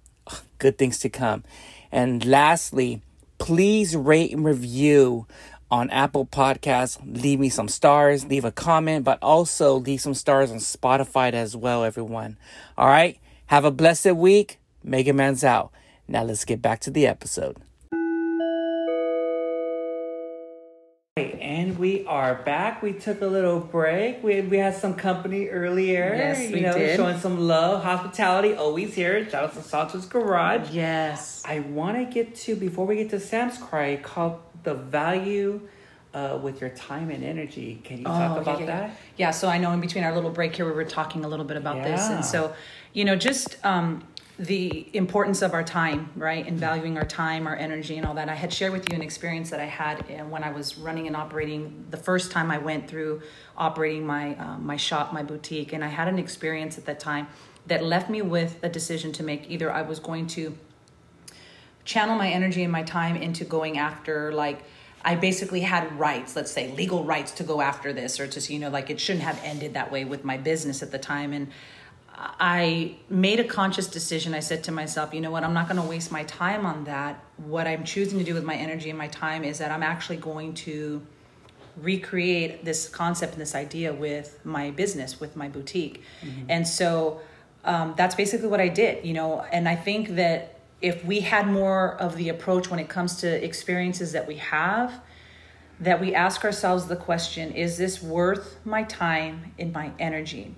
Good 0.57 0.77
things 0.77 0.99
to 0.99 1.09
come. 1.09 1.43
And 1.91 2.23
lastly, 2.25 3.01
please 3.39 3.95
rate 3.95 4.31
and 4.31 4.45
review 4.45 5.27
on 5.69 5.89
Apple 5.89 6.25
Podcasts. 6.25 6.97
Leave 7.05 7.41
me 7.41 7.49
some 7.49 7.67
stars, 7.67 8.25
leave 8.25 8.45
a 8.45 8.51
comment, 8.53 9.03
but 9.03 9.19
also 9.21 9.75
leave 9.75 9.99
some 9.99 10.13
stars 10.13 10.49
on 10.49 10.57
Spotify 10.59 11.33
as 11.33 11.57
well, 11.57 11.83
everyone. 11.83 12.37
All 12.77 12.87
right. 12.87 13.19
Have 13.47 13.65
a 13.65 13.71
blessed 13.71 14.13
week. 14.13 14.59
Mega 14.83 15.11
Man's 15.11 15.43
out. 15.43 15.71
Now 16.07 16.23
let's 16.23 16.45
get 16.45 16.61
back 16.61 16.79
to 16.81 16.91
the 16.91 17.05
episode. 17.05 17.57
And 21.17 21.77
we 21.79 22.05
are 22.07 22.35
back. 22.35 22.81
We 22.81 22.91
took 22.91 23.21
a 23.21 23.25
little 23.25 23.61
break. 23.61 24.21
We 24.21 24.41
we 24.41 24.57
had 24.57 24.75
some 24.75 24.95
company 24.95 25.47
earlier. 25.47 26.13
Yes, 26.13 26.49
you 26.49 26.55
we 26.55 26.59
know, 26.59 26.73
did. 26.73 26.97
showing 26.97 27.17
some 27.19 27.39
love, 27.47 27.83
hospitality, 27.85 28.53
always 28.53 28.93
here. 28.95 29.23
Shout 29.29 29.45
out 29.45 29.53
to 29.53 29.61
Sancho's 29.61 30.05
Garage. 30.07 30.71
Yes. 30.71 31.41
I 31.45 31.59
want 31.61 31.95
to 31.95 32.03
get 32.03 32.35
to 32.35 32.57
before 32.57 32.85
we 32.85 32.97
get 32.97 33.11
to 33.11 33.21
Sam's 33.21 33.57
Cry 33.57 33.95
called 33.95 34.41
the 34.63 34.73
value 34.73 35.61
uh, 36.13 36.37
with 36.43 36.59
your 36.59 36.71
time 36.71 37.09
and 37.09 37.23
energy. 37.23 37.79
Can 37.85 37.99
you 37.99 38.03
talk 38.03 38.31
Oh, 38.31 38.35
yeah, 38.35 38.41
about 38.41 38.59
yeah, 38.59 38.65
yeah. 38.65 38.79
that? 38.87 38.97
Yeah, 39.15 39.31
so 39.31 39.47
I 39.47 39.57
know 39.57 39.71
in 39.71 39.79
between 39.79 40.03
our 40.03 40.13
little 40.13 40.31
break 40.31 40.53
here, 40.53 40.65
we 40.65 40.73
were 40.73 40.83
talking 40.83 41.23
a 41.23 41.29
little 41.29 41.45
bit 41.45 41.55
about 41.55 41.81
this. 41.81 42.09
And 42.09 42.25
so, 42.25 42.53
you 42.91 43.05
know, 43.05 43.15
just 43.15 43.55
um, 43.65 44.03
the 44.37 44.89
importance 44.93 45.41
of 45.41 45.53
our 45.53 45.63
time, 45.63 46.11
right? 46.15 46.45
And 46.45 46.59
valuing 46.59 46.97
our 46.97 47.05
time, 47.05 47.47
our 47.47 47.55
energy, 47.55 47.97
and 47.97 48.05
all 48.05 48.13
that. 48.15 48.27
I 48.27 48.35
had 48.35 48.51
shared 48.51 48.73
with 48.73 48.89
you 48.89 48.95
an 48.95 49.01
experience 49.01 49.49
that 49.51 49.61
I 49.61 49.65
had 49.65 50.01
uh, 50.01 50.25
when 50.25 50.43
I 50.43 50.51
was 50.51 50.77
running 50.77 51.07
and 51.07 51.15
operating 51.15 51.85
the 51.89 51.97
first 51.97 52.31
time 52.31 52.51
I 52.51 52.57
went 52.57 52.89
through 52.89 53.21
operating 53.55 54.05
my, 54.05 54.35
um, 54.35 54.65
my 54.65 54.75
shop, 54.75 55.13
my 55.13 55.23
boutique. 55.23 55.71
And 55.71 55.83
I 55.83 55.87
had 55.87 56.09
an 56.09 56.19
experience 56.19 56.77
at 56.77 56.85
that 56.85 56.99
time 56.99 57.27
that 57.67 57.83
left 57.83 58.09
me 58.09 58.21
with 58.21 58.59
a 58.61 58.67
decision 58.67 59.13
to 59.13 59.23
make. 59.23 59.49
Either 59.49 59.71
I 59.71 59.83
was 59.83 59.99
going 59.99 60.27
to 60.27 60.57
channel 61.85 62.17
my 62.17 62.29
energy 62.29 62.63
and 62.63 62.71
my 62.71 62.83
time 62.83 63.15
into 63.15 63.45
going 63.45 63.77
after 63.77 64.33
like 64.33 64.63
I 65.05 65.13
basically 65.13 65.61
had 65.61 65.99
rights, 65.99 66.35
let's 66.35 66.51
say 66.51 66.71
legal 66.71 67.03
rights 67.03 67.31
to 67.33 67.43
go 67.43 67.61
after 67.61 67.93
this 67.93 68.19
or 68.19 68.25
to 68.25 68.53
you 68.53 68.59
know 68.59 68.69
like 68.69 68.89
it 68.89 68.99
shouldn't 68.99 69.23
have 69.23 69.39
ended 69.43 69.75
that 69.75 69.91
way 69.91 70.03
with 70.03 70.25
my 70.25 70.35
business 70.37 70.81
at 70.81 70.91
the 70.91 70.97
time 70.97 71.31
and 71.31 71.51
I 72.17 72.95
made 73.09 73.39
a 73.39 73.43
conscious 73.43 73.87
decision. 73.87 74.33
I 74.33 74.39
said 74.39 74.63
to 74.65 74.71
myself, 74.71 75.13
you 75.13 75.19
know 75.19 75.31
what, 75.31 75.43
I'm 75.43 75.53
not 75.53 75.67
going 75.67 75.81
to 75.81 75.87
waste 75.87 76.11
my 76.11 76.23
time 76.23 76.65
on 76.65 76.85
that. 76.85 77.23
What 77.37 77.67
I'm 77.67 77.83
choosing 77.83 78.19
to 78.19 78.25
do 78.25 78.33
with 78.33 78.43
my 78.43 78.55
energy 78.55 78.89
and 78.89 78.97
my 78.97 79.07
time 79.09 79.43
is 79.43 79.57
that 79.59 79.71
I'm 79.71 79.83
actually 79.83 80.17
going 80.17 80.53
to 80.55 81.05
recreate 81.77 82.63
this 82.63 82.87
concept 82.87 83.33
and 83.33 83.41
this 83.41 83.53
idea 83.53 83.93
with 83.93 84.39
my 84.45 84.71
business, 84.71 85.19
with 85.19 85.35
my 85.35 85.49
boutique. 85.49 86.03
And 86.49 86.67
so 86.67 87.19
um, 87.65 87.93
that's 87.97 88.15
basically 88.15 88.47
what 88.47 88.61
I 88.61 88.69
did, 88.69 89.05
you 89.05 89.13
know. 89.13 89.41
And 89.51 89.67
I 89.67 89.75
think 89.75 90.15
that 90.15 90.59
if 90.81 91.03
we 91.03 91.21
had 91.21 91.47
more 91.47 91.95
of 91.95 92.15
the 92.15 92.29
approach 92.29 92.69
when 92.69 92.79
it 92.79 92.87
comes 92.87 93.17
to 93.17 93.43
experiences 93.43 94.13
that 94.13 94.27
we 94.27 94.35
have, 94.37 95.01
that 95.79 95.99
we 95.99 96.15
ask 96.15 96.45
ourselves 96.45 96.85
the 96.85 96.95
question 96.95 97.51
is 97.51 97.77
this 97.77 98.01
worth 98.01 98.59
my 98.63 98.83
time 98.83 99.53
and 99.59 99.73
my 99.73 99.91
energy? 99.99 100.55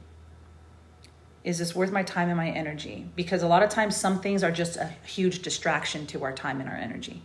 Is 1.48 1.58
this 1.60 1.74
worth 1.74 1.93
my 1.93 2.04
time 2.04 2.28
and 2.28 2.36
my 2.36 2.50
energy? 2.50 3.06
Because 3.16 3.41
a 3.41 3.48
lot 3.48 3.64
of 3.64 3.70
times, 3.70 3.95
some 3.95 4.20
things 4.20 4.43
are 4.43 4.52
just 4.52 4.76
a 4.76 4.91
huge 5.06 5.41
distraction 5.41 6.06
to 6.08 6.26
our 6.26 6.34
time 6.34 6.60
and 6.60 6.70
our 6.70 6.76
energy. 6.76 7.22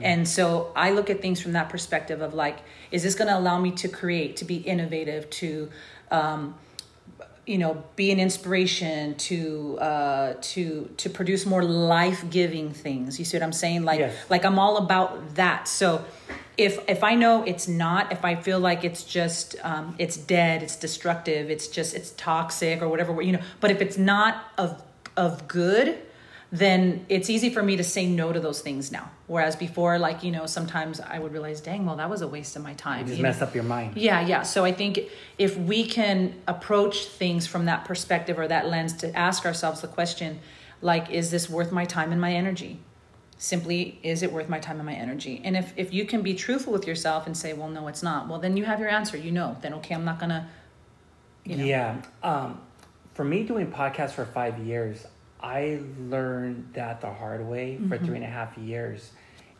And 0.00 0.26
so 0.26 0.72
I 0.74 0.92
look 0.92 1.10
at 1.10 1.20
things 1.20 1.40
from 1.42 1.52
that 1.52 1.68
perspective 1.68 2.22
of 2.22 2.32
like, 2.32 2.60
is 2.90 3.02
this 3.02 3.14
going 3.14 3.28
to 3.28 3.36
allow 3.36 3.60
me 3.60 3.72
to 3.72 3.88
create, 3.88 4.36
to 4.36 4.46
be 4.46 4.56
innovative, 4.56 5.28
to, 5.30 5.68
um, 6.10 6.54
you 7.46 7.58
know, 7.58 7.82
be 7.96 8.12
an 8.12 8.20
inspiration, 8.20 9.14
to 9.16 9.78
uh, 9.80 10.34
to 10.40 10.88
to 10.96 11.10
produce 11.10 11.44
more 11.44 11.64
life 11.64 12.24
giving 12.30 12.72
things. 12.72 13.18
You 13.18 13.24
see 13.24 13.36
what 13.36 13.42
I'm 13.42 13.52
saying? 13.52 13.84
Like, 13.84 13.98
Yes. 13.98 14.14
like 14.30 14.44
I'm 14.44 14.58
all 14.58 14.76
about 14.76 15.34
that. 15.34 15.66
So 15.66 16.04
if 16.56 16.78
if 16.88 17.02
I 17.02 17.14
know 17.16 17.42
it's 17.44 17.66
not, 17.66 18.12
if 18.12 18.24
I 18.24 18.36
feel 18.36 18.60
like 18.60 18.84
it's 18.84 19.02
just 19.02 19.56
um, 19.64 19.94
it's 19.98 20.16
dead, 20.16 20.62
it's 20.62 20.76
destructive, 20.76 21.50
it's 21.50 21.66
just 21.66 21.94
it's 21.94 22.12
toxic 22.12 22.80
or 22.82 22.88
whatever, 22.88 23.20
you 23.22 23.32
know. 23.32 23.42
But 23.60 23.70
if 23.70 23.80
it's 23.80 23.98
not 23.98 24.44
of 24.56 24.80
of 25.16 25.48
good, 25.48 25.98
then 26.52 27.04
it's 27.08 27.28
easy 27.28 27.50
for 27.50 27.62
me 27.62 27.76
to 27.76 27.84
say 27.84 28.06
no 28.06 28.32
to 28.32 28.38
those 28.40 28.60
things 28.60 28.92
now. 28.92 29.10
Whereas 29.32 29.56
before, 29.56 29.98
like 29.98 30.22
you 30.22 30.30
know, 30.30 30.44
sometimes 30.44 31.00
I 31.00 31.18
would 31.18 31.32
realize, 31.32 31.62
dang, 31.62 31.86
well, 31.86 31.96
that 31.96 32.10
was 32.10 32.20
a 32.20 32.28
waste 32.28 32.54
of 32.54 32.62
my 32.62 32.74
time. 32.74 32.98
You 33.00 33.04
just 33.06 33.16
you 33.16 33.22
know? 33.22 33.30
mess 33.30 33.40
up 33.40 33.54
your 33.54 33.64
mind. 33.64 33.96
Yeah, 33.96 34.20
yeah. 34.20 34.42
So 34.42 34.62
I 34.62 34.72
think 34.72 35.00
if 35.38 35.56
we 35.56 35.86
can 35.86 36.34
approach 36.46 37.06
things 37.06 37.46
from 37.46 37.64
that 37.64 37.86
perspective 37.86 38.38
or 38.38 38.46
that 38.48 38.66
lens 38.66 38.92
to 38.98 39.16
ask 39.16 39.46
ourselves 39.46 39.80
the 39.80 39.88
question, 39.88 40.38
like, 40.82 41.08
is 41.08 41.30
this 41.30 41.48
worth 41.48 41.72
my 41.72 41.86
time 41.86 42.12
and 42.12 42.20
my 42.20 42.34
energy? 42.34 42.80
Simply, 43.38 43.98
is 44.02 44.22
it 44.22 44.30
worth 44.30 44.50
my 44.50 44.58
time 44.58 44.76
and 44.76 44.84
my 44.84 44.92
energy? 44.92 45.40
And 45.42 45.56
if 45.56 45.72
if 45.78 45.94
you 45.94 46.04
can 46.04 46.20
be 46.20 46.34
truthful 46.34 46.70
with 46.70 46.86
yourself 46.86 47.26
and 47.26 47.34
say, 47.34 47.54
well, 47.54 47.70
no, 47.70 47.88
it's 47.88 48.02
not. 48.02 48.28
Well, 48.28 48.38
then 48.38 48.58
you 48.58 48.66
have 48.66 48.80
your 48.80 48.90
answer. 48.90 49.16
You 49.16 49.32
know. 49.32 49.56
Then 49.62 49.72
okay, 49.78 49.94
I'm 49.94 50.04
not 50.04 50.18
gonna. 50.20 50.50
You 51.46 51.56
know. 51.56 51.64
Yeah. 51.64 52.02
Um, 52.22 52.60
for 53.14 53.24
me, 53.24 53.44
doing 53.44 53.72
podcasts 53.72 54.12
for 54.12 54.26
five 54.26 54.58
years, 54.58 55.06
I 55.42 55.80
learned 55.98 56.74
that 56.74 57.00
the 57.00 57.10
hard 57.10 57.46
way 57.46 57.78
for 57.78 57.96
Mm-hmm. 57.96 58.04
three 58.04 58.16
and 58.16 58.24
a 58.24 58.28
half 58.28 58.58
years. 58.58 59.12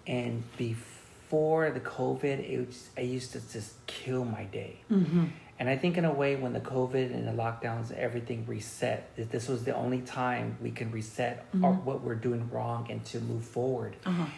And 0.07 0.43
before 0.57 1.71
the 1.71 1.81
COVID, 1.81 2.25
it 2.49 2.67
was, 2.67 2.91
I 2.97 3.03
used 3.03 3.33
to 3.33 3.41
just 3.53 3.75
kill 3.87 4.25
my 4.25 4.45
day. 4.45 4.81
Mm-hmm. 4.91 5.27
And 5.59 5.69
I 5.69 5.77
think, 5.77 5.97
in 5.97 6.05
a 6.05 6.13
way, 6.13 6.35
when 6.35 6.53
the 6.55 6.61
COVID 6.61 7.15
and 7.15 7.29
the 7.29 7.33
lockdowns, 7.33 7.93
everything 7.93 8.45
reset, 8.47 9.15
that 9.17 9.31
this 9.31 9.47
was 9.49 9.63
the 9.63 9.75
only 9.77 10.01
time 10.01 10.57
we 10.61 10.73
can 10.73 10.91
reset 10.91 11.47
our, 11.63 11.73
what 11.73 12.03
we're 12.03 12.17
doing 12.17 12.51
wrong 12.51 12.89
and 12.91 13.05
to 13.07 13.21
move 13.21 13.45
forward. 13.45 13.95
Mm-hmm. 14.05 14.23
Uh-huh. 14.23 14.31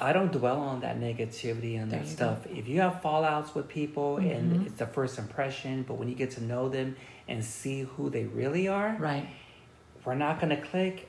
I 0.00 0.12
don't 0.12 0.32
dwell 0.32 0.58
on 0.60 0.80
that 0.80 0.98
negativity 0.98 1.80
and 1.80 1.90
There 1.92 2.00
that 2.00 2.08
stuff. 2.08 2.46
If 2.46 2.66
you 2.66 2.80
have 2.80 3.00
fallouts 3.02 3.54
with 3.54 3.68
people 3.68 4.16
Mm-hmm. 4.16 4.30
and 4.30 4.66
it's 4.66 4.76
the 4.78 4.86
first 4.86 5.18
impression, 5.18 5.84
but 5.86 5.94
when 5.94 6.08
you 6.08 6.14
get 6.14 6.30
to 6.32 6.42
know 6.42 6.68
them 6.68 6.96
and 7.28 7.44
see 7.44 7.82
who 7.82 8.08
they 8.10 8.24
really 8.24 8.66
are, 8.66 8.96
Right. 8.98 9.28
we're 10.04 10.14
not 10.16 10.40
gonna 10.40 10.60
click. 10.60 11.08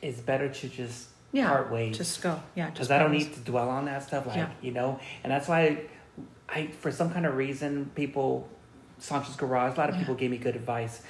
It's 0.00 0.20
better 0.20 0.48
to 0.48 0.68
just 0.68 1.08
Yeah. 1.34 1.48
part 1.48 1.70
ways. 1.70 1.98
Just 1.98 2.22
go. 2.22 2.40
Yeah. 2.54 2.70
because 2.70 2.90
I 2.90 2.98
don't 2.98 3.12
need 3.12 3.32
to 3.34 3.40
dwell 3.40 3.68
on 3.68 3.84
that 3.86 4.02
stuff. 4.04 4.26
Like 4.26 4.36
Yeah. 4.36 4.48
you 4.62 4.70
know, 4.70 5.00
and 5.22 5.30
that's 5.32 5.48
why 5.48 5.82
I, 6.48 6.68
for 6.80 6.90
some 6.92 7.10
kind 7.12 7.26
of 7.26 7.36
reason, 7.36 7.90
people, 7.94 8.48
Sancho's 8.98 9.34
Garage. 9.36 9.76
A 9.76 9.80
lot 9.80 9.88
of 9.88 9.96
Yeah. 9.96 10.02
people 10.02 10.14
gave 10.14 10.30
me 10.30 10.38
good 10.38 10.54
advice. 10.56 11.02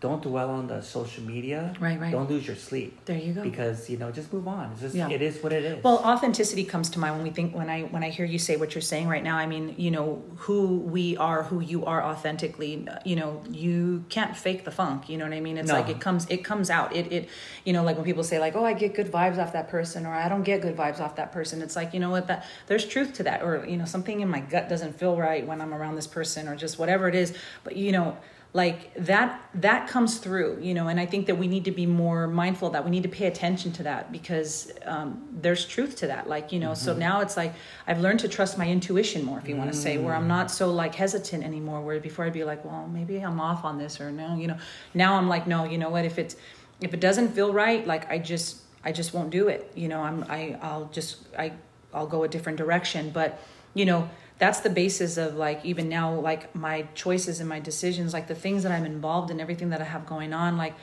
Don't 0.00 0.22
dwell 0.22 0.50
on 0.50 0.68
the 0.68 0.80
social 0.80 1.24
media. 1.24 1.74
Right, 1.80 1.98
right. 2.00 2.12
Don't 2.12 2.30
lose 2.30 2.46
your 2.46 2.54
sleep. 2.54 3.04
There 3.04 3.18
you 3.18 3.32
go. 3.32 3.42
Because 3.42 3.90
you 3.90 3.96
know, 3.96 4.12
just 4.12 4.32
move 4.32 4.46
on. 4.46 4.70
It's 4.72 4.80
just 4.82 4.94
Yeah. 4.94 5.10
it 5.10 5.22
is 5.22 5.42
what 5.42 5.52
it 5.52 5.64
is. 5.64 5.82
Well, 5.82 5.98
authenticity 5.98 6.62
comes 6.62 6.88
to 6.90 7.00
mind 7.00 7.16
when 7.16 7.24
we 7.24 7.30
think 7.30 7.52
when 7.54 7.68
I 7.68 7.82
when 7.82 8.04
I 8.04 8.10
hear 8.10 8.24
you 8.24 8.38
say 8.38 8.56
what 8.56 8.76
you're 8.76 8.82
saying 8.82 9.08
right 9.08 9.24
now. 9.24 9.36
I 9.36 9.46
mean, 9.46 9.74
you 9.76 9.90
know, 9.90 10.22
who 10.36 10.76
we 10.78 11.16
are, 11.16 11.42
who 11.42 11.60
you 11.60 11.84
are 11.84 12.02
authentically. 12.04 12.86
You 13.04 13.16
know, 13.16 13.42
you 13.50 14.04
can't 14.08 14.36
fake 14.36 14.64
the 14.64 14.70
funk. 14.70 15.08
You 15.08 15.18
know 15.18 15.24
what 15.24 15.34
I 15.34 15.40
mean? 15.40 15.58
It's 15.58 15.68
No. 15.68 15.74
like 15.74 15.88
it 15.88 16.00
comes 16.00 16.26
it 16.30 16.44
comes 16.44 16.70
out. 16.70 16.94
It 16.94 17.12
it 17.12 17.28
you 17.64 17.72
know, 17.72 17.82
like 17.82 17.96
when 17.96 18.04
people 18.04 18.22
say 18.22 18.38
like, 18.38 18.54
"Oh, 18.54 18.64
I 18.64 18.74
get 18.74 18.94
good 18.94 19.10
vibes 19.10 19.38
off 19.38 19.52
that 19.54 19.68
person," 19.68 20.06
or 20.06 20.12
"I 20.14 20.28
don't 20.28 20.44
get 20.44 20.60
good 20.62 20.76
vibes 20.76 21.00
off 21.00 21.16
that 21.16 21.32
person." 21.32 21.60
It's 21.60 21.74
like 21.74 21.92
you 21.92 21.98
know 21.98 22.10
what 22.10 22.28
that 22.28 22.44
there's 22.68 22.84
truth 22.86 23.14
to 23.14 23.24
that, 23.24 23.42
or 23.42 23.66
you 23.66 23.76
know, 23.76 23.84
something 23.84 24.20
in 24.20 24.28
my 24.28 24.40
gut 24.40 24.68
doesn't 24.68 24.96
feel 24.96 25.16
right 25.16 25.44
when 25.44 25.60
I'm 25.60 25.74
around 25.74 25.96
this 25.96 26.06
person, 26.06 26.46
or 26.46 26.54
just 26.54 26.78
whatever 26.78 27.08
it 27.08 27.16
is. 27.16 27.34
But 27.64 27.74
you 27.76 27.90
know 27.90 28.16
like 28.58 28.92
that 28.94 29.28
that 29.54 29.86
comes 29.88 30.18
through 30.18 30.58
you 30.60 30.74
know 30.74 30.88
and 30.88 30.98
i 31.04 31.06
think 31.12 31.26
that 31.26 31.38
we 31.42 31.46
need 31.54 31.64
to 31.64 31.70
be 31.82 31.86
more 31.86 32.26
mindful 32.26 32.66
of 32.68 32.72
that 32.74 32.84
we 32.84 32.90
need 32.90 33.04
to 33.04 33.14
pay 33.20 33.26
attention 33.26 33.70
to 33.78 33.82
that 33.84 34.10
because 34.18 34.72
um, 34.84 35.08
there's 35.44 35.64
truth 35.74 35.94
to 35.96 36.06
that 36.08 36.28
like 36.28 36.50
you 36.54 36.58
know 36.58 36.74
so 36.74 36.90
now 37.08 37.20
it's 37.20 37.36
like 37.36 37.52
i've 37.86 38.00
learned 38.00 38.20
to 38.20 38.28
trust 38.28 38.58
my 38.58 38.68
intuition 38.76 39.20
more 39.24 39.38
if 39.38 39.46
you 39.48 39.56
want 39.56 39.70
to 39.72 39.78
say 39.86 39.96
where 39.96 40.14
i'm 40.14 40.26
not 40.36 40.50
so 40.50 40.64
like 40.82 40.94
hesitant 41.04 41.44
anymore 41.44 41.80
where 41.80 42.00
before 42.00 42.24
i'd 42.24 42.32
be 42.32 42.44
like 42.52 42.64
well 42.64 42.88
maybe 42.88 43.20
i'm 43.20 43.40
off 43.40 43.64
on 43.64 43.78
this 43.78 44.00
or 44.00 44.10
no 44.10 44.34
you 44.34 44.48
know. 44.48 44.58
Now 44.92 45.14
i'm 45.18 45.28
like 45.28 45.46
no 45.46 45.64
you 45.64 45.78
know 45.78 45.90
what 45.90 46.04
if 46.04 46.18
it's 46.18 46.34
if 46.80 46.92
it 46.92 47.00
doesn't 47.00 47.28
feel 47.36 47.52
right 47.52 47.86
like 47.86 48.10
i 48.10 48.18
just 48.18 48.62
i 48.84 48.90
just 48.90 49.14
won't 49.14 49.30
do 49.30 49.48
it 49.48 49.70
you 49.74 49.88
know 49.92 50.00
i'm 50.08 50.24
i 50.28 50.58
i'll 50.62 50.86
just 50.86 51.10
i 51.38 51.52
i'll 51.92 52.06
go 52.06 52.24
a 52.24 52.28
different 52.28 52.58
direction. 52.58 53.10
But 53.10 53.40
you 53.74 53.84
know 53.84 54.08
that's 54.38 54.60
the 54.60 54.70
basis 54.70 55.16
of 55.16 55.34
like 55.34 55.64
even 55.64 55.88
now 55.88 56.14
like 56.14 56.54
my 56.54 56.82
choices 56.94 57.40
and 57.40 57.48
my 57.48 57.60
decisions 57.60 58.12
like 58.12 58.28
the 58.28 58.34
things 58.34 58.62
that 58.62 58.72
i'm 58.72 58.84
involved 58.84 59.30
in 59.30 59.40
everything 59.40 59.70
that 59.70 59.80
i 59.80 59.84
have 59.84 60.06
going 60.06 60.32
on 60.32 60.56
like 60.56 60.74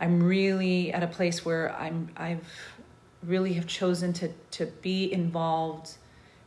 i'm 0.00 0.22
really 0.22 0.92
at 0.92 1.02
a 1.02 1.06
place 1.06 1.44
where 1.44 1.74
i'm 1.76 2.08
i've 2.16 2.46
really 3.22 3.52
have 3.54 3.66
chosen 3.66 4.12
to 4.12 4.28
to 4.50 4.66
be 4.66 5.12
involved 5.12 5.96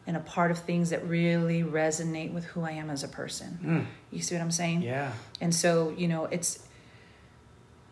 in 0.08 0.16
a 0.16 0.20
part 0.20 0.52
of 0.52 0.60
things 0.60 0.90
that 0.92 1.04
really 1.08 1.64
resonate 1.64 2.34
with 2.34 2.46
who 2.46 2.62
i 2.62 2.72
am 2.72 2.90
as 2.90 3.04
a 3.04 3.08
person 3.08 3.48
hmm. 3.62 3.82
you 4.12 4.22
see 4.22 4.36
what 4.36 4.42
i'm 4.42 4.52
saying 4.52 4.82
yeah. 4.82 5.12
and 5.42 5.54
so, 5.54 5.94
you 5.98 6.08
know, 6.08 6.26
it's 6.26 6.66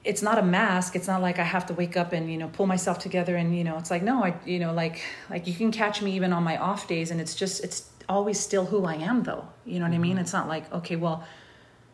it's 0.03 0.21
not 0.21 0.38
a 0.38 0.41
mask. 0.41 0.95
It's 0.95 1.07
not 1.07 1.21
like 1.21 1.39
I 1.39 1.43
have 1.43 1.65
to 1.67 1.74
wake 1.74 1.95
up 1.95 2.11
and, 2.11 2.30
you 2.30 2.38
know, 2.38 2.49
pull 2.49 2.67
myself 2.67 2.99
together 2.99 3.36
and, 3.38 3.57
you 3.57 3.63
know, 3.63 3.78
it's 3.78 3.89
like 3.89 4.03
no, 4.03 4.24
I 4.24 4.36
you 4.45 4.59
know, 4.59 4.74
like 4.74 5.01
like 5.30 5.47
you 5.47 5.53
can 5.53 5.71
catch 5.71 6.01
me 6.01 6.11
even 6.15 6.34
on 6.34 6.43
my 6.43 6.57
off 6.57 6.88
days 6.88 7.11
and 7.11 7.21
it's 7.21 7.36
just 7.36 7.63
it's 7.63 7.89
always 8.10 8.39
still 8.39 8.66
who 8.66 8.86
I 8.86 8.95
am 8.95 9.24
though. 9.24 9.47
You 9.66 9.80
know 9.80 9.86
what 9.86 9.91
I 9.91 9.95
mm-hmm. 9.95 10.01
mean? 10.01 10.18
It's 10.18 10.34
not 10.34 10.47
like, 10.47 10.72
okay, 10.74 10.95
well, 10.95 11.24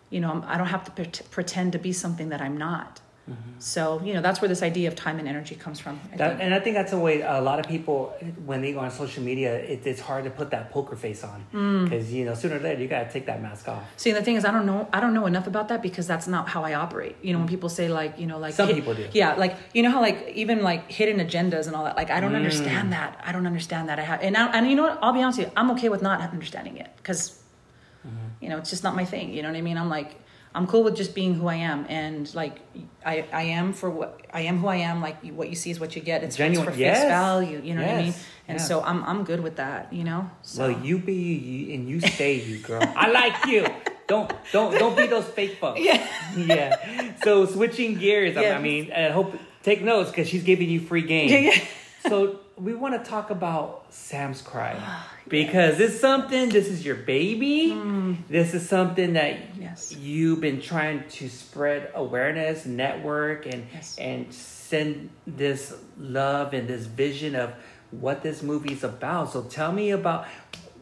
you 0.09 0.19
know, 0.19 0.29
I'm- 0.29 0.45
don't 0.57 0.67
have 0.67 0.83
to 0.85 0.91
pret- 0.91 1.21
pretend 1.29 1.73
to 1.73 1.79
be 1.79 1.93
something 1.93 2.29
that 2.29 2.41
I'm 2.41 2.57
not. 2.57 3.01
So, 3.59 4.01
you 4.05 4.13
know, 4.13 4.21
that's 4.21 4.39
where 4.41 4.47
this 4.47 4.63
idea 4.63 4.87
of 4.87 4.95
time 4.95 5.19
and 5.19 5.27
energy 5.27 5.53
comes 5.53 5.79
from. 5.81 5.99
I 6.13 6.17
That, 6.17 6.39
and 6.39 6.53
I 6.53 6.59
think 6.61 6.75
that's 6.75 6.91
the 6.91 6.97
way 6.97 7.21
a 7.21 7.41
lot 7.41 7.59
of 7.59 7.67
people, 7.67 8.15
when 8.45 8.61
they 8.61 8.71
go 8.71 8.79
on 8.79 8.89
social 8.89 9.21
media, 9.21 9.53
it, 9.55 9.85
it's 9.85 9.99
hard 9.99 10.23
to 10.23 10.29
put 10.29 10.49
that 10.51 10.71
poker 10.71 10.95
face 10.95 11.23
on 11.25 11.45
Mm. 11.53 11.83
because 11.83 12.13
you 12.13 12.23
know 12.25 12.33
sooner 12.35 12.55
or 12.55 12.59
later 12.59 12.81
you 12.81 12.87
got 12.87 13.03
to 13.07 13.11
take 13.11 13.25
that 13.25 13.41
mask 13.41 13.67
off. 13.67 13.83
See, 13.97 14.11
the 14.13 14.21
thing 14.23 14.35
is, 14.37 14.45
I 14.45 14.51
don't 14.51 14.65
know. 14.65 14.87
I 14.93 14.99
don't 15.01 15.13
know 15.13 15.25
enough 15.25 15.45
about 15.47 15.67
that 15.67 15.81
because 15.81 16.07
that's 16.07 16.27
not 16.27 16.47
how 16.47 16.63
I 16.63 16.73
operate. 16.75 17.17
You 17.21 17.33
know, 17.33 17.39
when 17.39 17.47
people 17.49 17.67
say 17.69 17.89
like, 17.89 18.17
you 18.17 18.27
know, 18.27 18.39
like 18.39 18.53
Some 18.53 18.69
people 18.69 18.93
do. 18.95 19.07
Yeah, 19.11 19.35
like 19.35 19.57
you 19.73 19.83
know 19.83 19.91
how 19.91 19.99
like 20.01 20.29
even 20.35 20.63
like 20.63 20.89
hidden 20.89 21.17
agendas 21.25 21.67
and 21.67 21.75
all 21.75 21.83
that. 21.83 21.97
Like 21.97 22.09
I 22.11 22.17
Mm. 22.19 22.21
don't 22.21 22.35
understand 22.35 22.93
that. 22.93 23.19
I 23.27 23.31
don't 23.33 23.45
understand 23.45 23.89
that. 23.89 23.99
I 23.99 24.03
have, 24.03 24.21
and 24.21 24.37
I, 24.37 24.47
and 24.57 24.69
you 24.69 24.75
know 24.77 24.83
what? 24.83 24.99
I'll 25.01 25.13
be 25.13 25.21
honest 25.21 25.39
with 25.39 25.47
you. 25.47 25.53
I'm 25.57 25.69
okay 25.71 25.89
with 25.89 26.01
not 26.01 26.21
understanding 26.21 26.77
it 26.77 26.89
because, 26.97 27.35
Mm-hmm. 28.07 28.27
you 28.43 28.47
know, 28.49 28.57
it's 28.57 28.69
just 28.69 28.83
not 28.85 28.95
my 28.95 29.03
thing. 29.03 29.33
You 29.33 29.41
know 29.41 29.49
what 29.49 29.57
I 29.57 29.61
mean? 29.61 29.77
I'm 29.77 29.89
like, 29.89 30.15
I'm 30.55 30.65
cool 30.67 30.83
with 30.83 30.95
just 30.95 31.13
being 31.13 31.35
who 31.35 31.47
I 31.47 31.55
am, 31.55 31.85
and 31.89 32.33
like 32.33 32.57
I 33.05 33.25
I 33.31 33.43
am 33.43 33.73
for 33.73 33.89
what 33.89 34.19
I 34.33 34.41
am 34.41 34.57
who 34.59 34.67
I 34.67 34.77
am. 34.77 34.99
Like 35.01 35.23
what 35.31 35.49
you 35.49 35.55
see 35.55 35.69
is 35.71 35.79
what 35.79 35.95
you 35.95 36.01
get. 36.01 36.23
It's, 36.23 36.35
Genuine- 36.35 36.67
it's 36.67 36.75
for 36.75 36.81
yes. 36.81 36.99
face 36.99 37.07
value. 37.09 37.61
You 37.63 37.75
know 37.75 37.81
what 37.83 37.91
I 37.95 38.01
mean? 38.01 38.13
And 38.47 38.57
Yes. 38.57 38.67
so 38.67 38.81
I'm 38.81 39.03
I'm 39.03 39.23
good 39.25 39.41
with 39.41 39.57
that. 39.57 39.93
You 39.93 40.03
know. 40.03 40.29
So. 40.41 40.67
Well, 40.71 40.83
you 40.85 40.97
be 40.97 41.13
you 41.13 41.73
and 41.75 41.87
you 41.87 42.01
stay 42.01 42.41
you, 42.41 42.57
girl. 42.59 42.81
I 42.83 43.09
like 43.11 43.45
you. 43.45 43.65
Don't 44.07 44.31
don't 44.51 44.73
don't 44.79 44.97
be 44.97 45.05
those 45.05 45.25
fake 45.25 45.57
folks. 45.61 45.79
Yeah. 45.81 46.07
yeah. 46.35 47.13
So 47.23 47.45
switching 47.45 47.95
gears, 47.99 48.35
I- 48.35 48.41
Yeah. 48.41 48.57
I 48.57 48.61
mean, 48.61 48.91
I 48.91 49.09
hope 49.09 49.35
take 49.61 49.83
notes 49.83 50.09
because 50.09 50.27
she's 50.27 50.43
giving 50.43 50.67
you 50.69 50.79
free 50.79 51.03
game. 51.03 51.29
Yeah, 51.29 51.51
yeah. 51.51 51.59
so 52.09 52.39
we 52.59 52.75
want 52.75 53.01
to 53.03 53.09
talk 53.09 53.29
about 53.29 53.85
Sam's 53.89 54.41
Cry 54.41 54.75
because 55.27 55.79
it's 55.79 55.99
something. 55.99 56.49
This 56.49 56.67
is 56.67 56.85
your 56.85 56.95
baby. 56.95 57.71
This 58.29 58.53
is 58.53 58.67
something 58.67 59.13
that. 59.13 59.37
Yes. 59.59 59.95
you've 59.95 60.41
been 60.41 60.61
trying 60.61 61.07
to 61.09 61.29
spread 61.29 61.91
awareness, 61.95 62.65
network, 62.65 63.45
and 63.45 63.65
Yes. 63.73 63.97
and 63.99 64.33
send 64.33 65.09
this 65.25 65.73
love 65.97 66.53
and 66.53 66.67
this 66.67 66.85
vision 66.85 67.35
of 67.35 67.53
what 67.91 68.21
this 68.23 68.43
movie 68.43 68.73
is 68.73 68.83
about. 68.83 69.31
So 69.31 69.43
tell 69.43 69.71
me 69.71 69.91
about. 69.91 70.25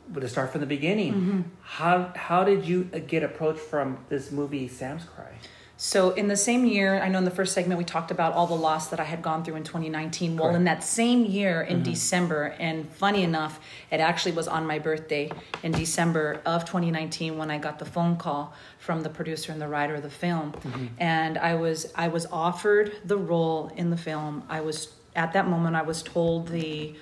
But 0.09 0.21
to 0.21 0.29
start 0.29 0.51
from 0.53 0.61
the 0.61 0.67
beginning, 0.67 1.13
Mm-hmm. 1.13 1.41
how 1.61 2.13
how 2.15 2.43
did 2.45 2.65
you 2.65 2.85
get 2.85 3.23
approached 3.23 3.59
from 3.59 3.97
this 4.09 4.31
movie, 4.31 4.67
Sam's 4.69 5.03
Cry? 5.03 5.33
So 5.79 6.09
in 6.09 6.27
the 6.27 6.35
same 6.35 6.65
year, 6.65 6.99
I 6.99 7.07
know 7.07 7.19
in 7.19 7.25
the 7.25 7.31
first 7.31 7.53
segment 7.53 7.77
we 7.77 7.85
talked 7.85 8.09
about 8.09 8.33
all 8.33 8.47
the 8.47 8.55
loss 8.55 8.87
that 8.87 8.99
I 8.99 9.03
had 9.03 9.21
gone 9.21 9.43
through 9.43 9.57
in 9.57 9.63
2019. 9.63 10.35
Well, 10.35 10.55
in 10.55 10.63
that 10.63 10.83
same 10.83 11.23
year 11.23 11.61
in 11.61 11.77
mm-hmm. 11.77 11.91
December, 11.91 12.55
and 12.57 12.89
funny 12.89 13.21
enough, 13.21 13.59
it 13.91 13.99
actually 13.99 14.31
was 14.31 14.47
on 14.47 14.65
my 14.65 14.79
birthday 14.79 15.31
in 15.61 15.71
December 15.71 16.41
of 16.47 16.65
2019 16.65 17.37
when 17.37 17.51
I 17.51 17.59
got 17.59 17.77
the 17.77 17.85
phone 17.85 18.17
call 18.17 18.53
from 18.79 19.03
the 19.03 19.09
producer 19.09 19.51
and 19.51 19.61
the 19.61 19.67
writer 19.67 19.93
of 19.95 20.01
the 20.01 20.09
film, 20.09 20.53
mm-hmm. 20.53 20.87
and 20.97 21.37
I 21.37 21.53
was 21.53 21.91
I 21.95 22.07
was 22.07 22.25
offered 22.31 22.95
the 23.05 23.17
role 23.17 23.71
in 23.75 23.91
the 23.91 23.97
film. 23.97 24.43
I 24.49 24.61
was 24.61 24.93
at 25.15 25.33
that 25.33 25.47
moment 25.47 25.75
I 25.75 25.83
was 25.83 26.01
told 26.01 26.47
the 26.47 26.95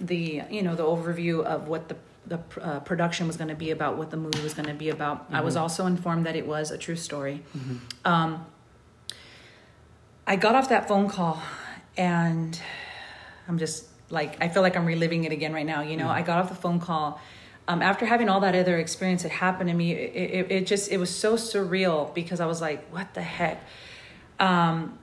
the 0.00 0.42
you 0.48 0.62
know 0.62 0.76
the 0.76 0.84
overview 0.84 1.42
of 1.44 1.66
what 1.66 1.88
the 1.88 1.96
the 2.30 2.38
uh, 2.62 2.78
production 2.80 3.26
was 3.26 3.36
going 3.36 3.48
to 3.48 3.56
be 3.56 3.72
about, 3.72 3.98
what 3.98 4.10
the 4.10 4.16
movie 4.16 4.40
was 4.40 4.54
going 4.54 4.68
to 4.68 4.74
be 4.74 4.88
about. 4.88 5.26
I 5.32 5.40
was 5.40 5.56
also 5.56 5.86
informed 5.86 6.26
that 6.26 6.36
it 6.36 6.46
was 6.46 6.70
a 6.70 6.78
true 6.78 6.94
story. 6.94 7.42
Um, 8.04 8.46
I 10.28 10.36
got 10.36 10.54
off 10.54 10.68
that 10.68 10.86
phone 10.86 11.08
call, 11.08 11.42
and 11.96 12.58
I'm 13.48 13.58
just 13.58 13.86
like 14.10 14.40
I 14.40 14.48
feel 14.48 14.62
like 14.62 14.76
I'm 14.76 14.86
reliving 14.86 15.24
it 15.24 15.32
again 15.32 15.52
right 15.52 15.66
now. 15.66 15.82
You 15.82 15.96
know, 15.96 16.08
I 16.08 16.22
got 16.22 16.38
off 16.38 16.48
the 16.48 16.54
phone 16.54 16.78
call. 16.78 17.20
Um, 17.66 17.82
after 17.82 18.06
having 18.06 18.28
all 18.28 18.40
that 18.40 18.54
other 18.54 18.78
experience 18.78 19.24
that 19.24 19.32
happened 19.32 19.68
to 19.68 19.74
me, 19.74 19.92
it, 19.92 20.32
it, 20.32 20.52
it 20.52 20.66
just 20.68 20.90
it 20.92 20.98
was 20.98 21.14
so 21.14 21.34
surreal 21.34 22.14
because 22.14 22.38
I 22.38 22.46
was 22.46 22.60
like, 22.60 22.88
"What 22.92 23.12
the 23.14 23.22
heck?" 23.22 23.60
Um, 24.38 25.00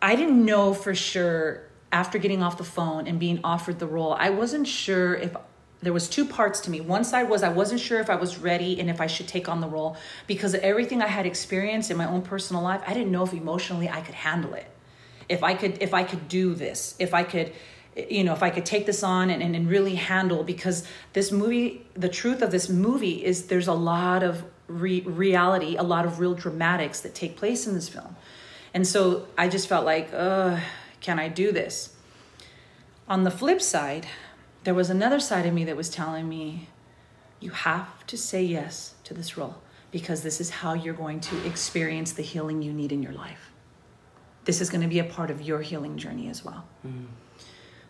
I 0.00 0.16
didn't 0.16 0.42
know 0.42 0.72
for 0.72 0.94
sure 0.94 1.64
after 1.92 2.16
getting 2.16 2.42
off 2.42 2.56
the 2.56 2.64
phone 2.64 3.06
and 3.06 3.20
being 3.20 3.40
offered 3.44 3.78
the 3.78 3.86
role. 3.86 4.14
I 4.18 4.30
wasn't 4.30 4.66
sure 4.66 5.14
if 5.14 5.36
there 5.82 5.92
was 5.92 6.08
two 6.08 6.24
parts 6.24 6.60
to 6.60 6.70
me. 6.70 6.80
One 6.80 7.04
side 7.04 7.28
was 7.28 7.42
I 7.42 7.48
wasn't 7.48 7.80
sure 7.80 7.98
if 7.98 8.08
I 8.08 8.14
was 8.14 8.38
ready 8.38 8.78
and 8.78 8.88
if 8.88 9.00
I 9.00 9.08
should 9.08 9.28
take 9.28 9.48
on 9.48 9.60
the 9.60 9.66
role 9.66 9.96
because 10.26 10.54
of 10.54 10.60
everything 10.60 11.02
I 11.02 11.08
had 11.08 11.26
experienced 11.26 11.90
in 11.90 11.96
my 11.96 12.06
own 12.06 12.22
personal 12.22 12.62
life. 12.62 12.82
I 12.86 12.94
didn't 12.94 13.10
know 13.10 13.24
if 13.24 13.32
emotionally 13.32 13.88
I 13.88 14.00
could 14.00 14.14
handle 14.14 14.54
it. 14.54 14.66
If 15.28 15.42
I 15.42 15.54
could 15.54 15.82
if 15.82 15.92
I 15.92 16.04
could 16.04 16.28
do 16.28 16.54
this, 16.54 16.94
if 16.98 17.12
I 17.12 17.24
could 17.24 17.52
you 17.94 18.24
know, 18.24 18.32
if 18.32 18.42
I 18.42 18.50
could 18.50 18.64
take 18.64 18.86
this 18.86 19.02
on 19.02 19.28
and, 19.28 19.42
and, 19.42 19.54
and 19.54 19.68
really 19.68 19.96
handle 19.96 20.44
because 20.44 20.86
this 21.12 21.30
movie, 21.30 21.86
the 21.94 22.08
truth 22.08 22.40
of 22.40 22.50
this 22.50 22.68
movie 22.68 23.22
is 23.22 23.48
there's 23.48 23.68
a 23.68 23.74
lot 23.74 24.22
of 24.22 24.44
re- 24.66 25.02
reality, 25.02 25.76
a 25.76 25.82
lot 25.82 26.06
of 26.06 26.18
real 26.18 26.34
dramatics 26.34 27.00
that 27.00 27.14
take 27.14 27.36
place 27.36 27.66
in 27.66 27.74
this 27.74 27.88
film. 27.88 28.16
And 28.72 28.86
so 28.86 29.26
I 29.36 29.48
just 29.48 29.68
felt 29.68 29.84
like, 29.84 30.08
uh, 30.14 30.58
can 31.00 31.18
I 31.18 31.28
do 31.28 31.52
this? 31.52 31.94
On 33.08 33.24
the 33.24 33.30
flip 33.30 33.60
side, 33.60 34.06
there 34.64 34.74
was 34.74 34.90
another 34.90 35.20
side 35.20 35.46
of 35.46 35.54
me 35.54 35.64
that 35.64 35.76
was 35.76 35.90
telling 35.90 36.28
me, 36.28 36.68
you 37.40 37.50
have 37.50 38.06
to 38.06 38.16
say 38.16 38.42
yes 38.42 38.94
to 39.04 39.14
this 39.14 39.36
role 39.36 39.56
because 39.90 40.22
this 40.22 40.40
is 40.40 40.50
how 40.50 40.74
you're 40.74 40.94
going 40.94 41.20
to 41.20 41.46
experience 41.46 42.12
the 42.12 42.22
healing 42.22 42.62
you 42.62 42.72
need 42.72 42.92
in 42.92 43.02
your 43.02 43.12
life. 43.12 43.50
This 44.44 44.60
is 44.60 44.70
going 44.70 44.80
to 44.82 44.88
be 44.88 44.98
a 44.98 45.04
part 45.04 45.30
of 45.30 45.42
your 45.42 45.60
healing 45.60 45.98
journey 45.98 46.28
as 46.28 46.44
well. 46.44 46.64
Mm. 46.86 47.06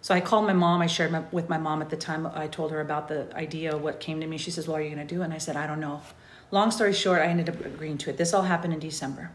So 0.01 0.15
I 0.15 0.21
called 0.21 0.47
my 0.47 0.53
mom. 0.53 0.81
I 0.81 0.87
shared 0.87 1.13
my, 1.13 1.23
with 1.31 1.49
my 1.49 1.59
mom 1.59 1.81
at 1.81 1.91
the 1.91 1.97
time. 1.97 2.27
I 2.27 2.49
told 2.49 2.73
her 2.73 2.81
about 2.81 3.09
the 3.09 3.35
idea, 3.37 3.77
what 3.77 4.01
came 4.01 4.21
to 4.21 4.27
me. 4.27 4.37
She 4.37 4.51
says, 4.51 4.67
Well, 4.67 4.77
are 4.77 4.83
you 4.83 4.93
going 4.93 5.07
to 5.07 5.15
do 5.15 5.23
it? 5.23 5.27
And 5.27 5.33
I 5.33 5.39
said, 5.39 5.57
I 5.57 5.67
don't 5.67 5.81
know. 5.81 6.03
Long 6.51 6.71
story 6.71 6.93
short, 6.93 7.21
I 7.21 7.27
ended 7.27 7.49
up 7.49 7.65
agreeing 7.65 7.99
to 7.99 8.11
it. 8.11 8.17
This 8.17 8.35
all 8.35 8.43
happened 8.43 8.75
in 8.75 8.81
December 8.81 9.31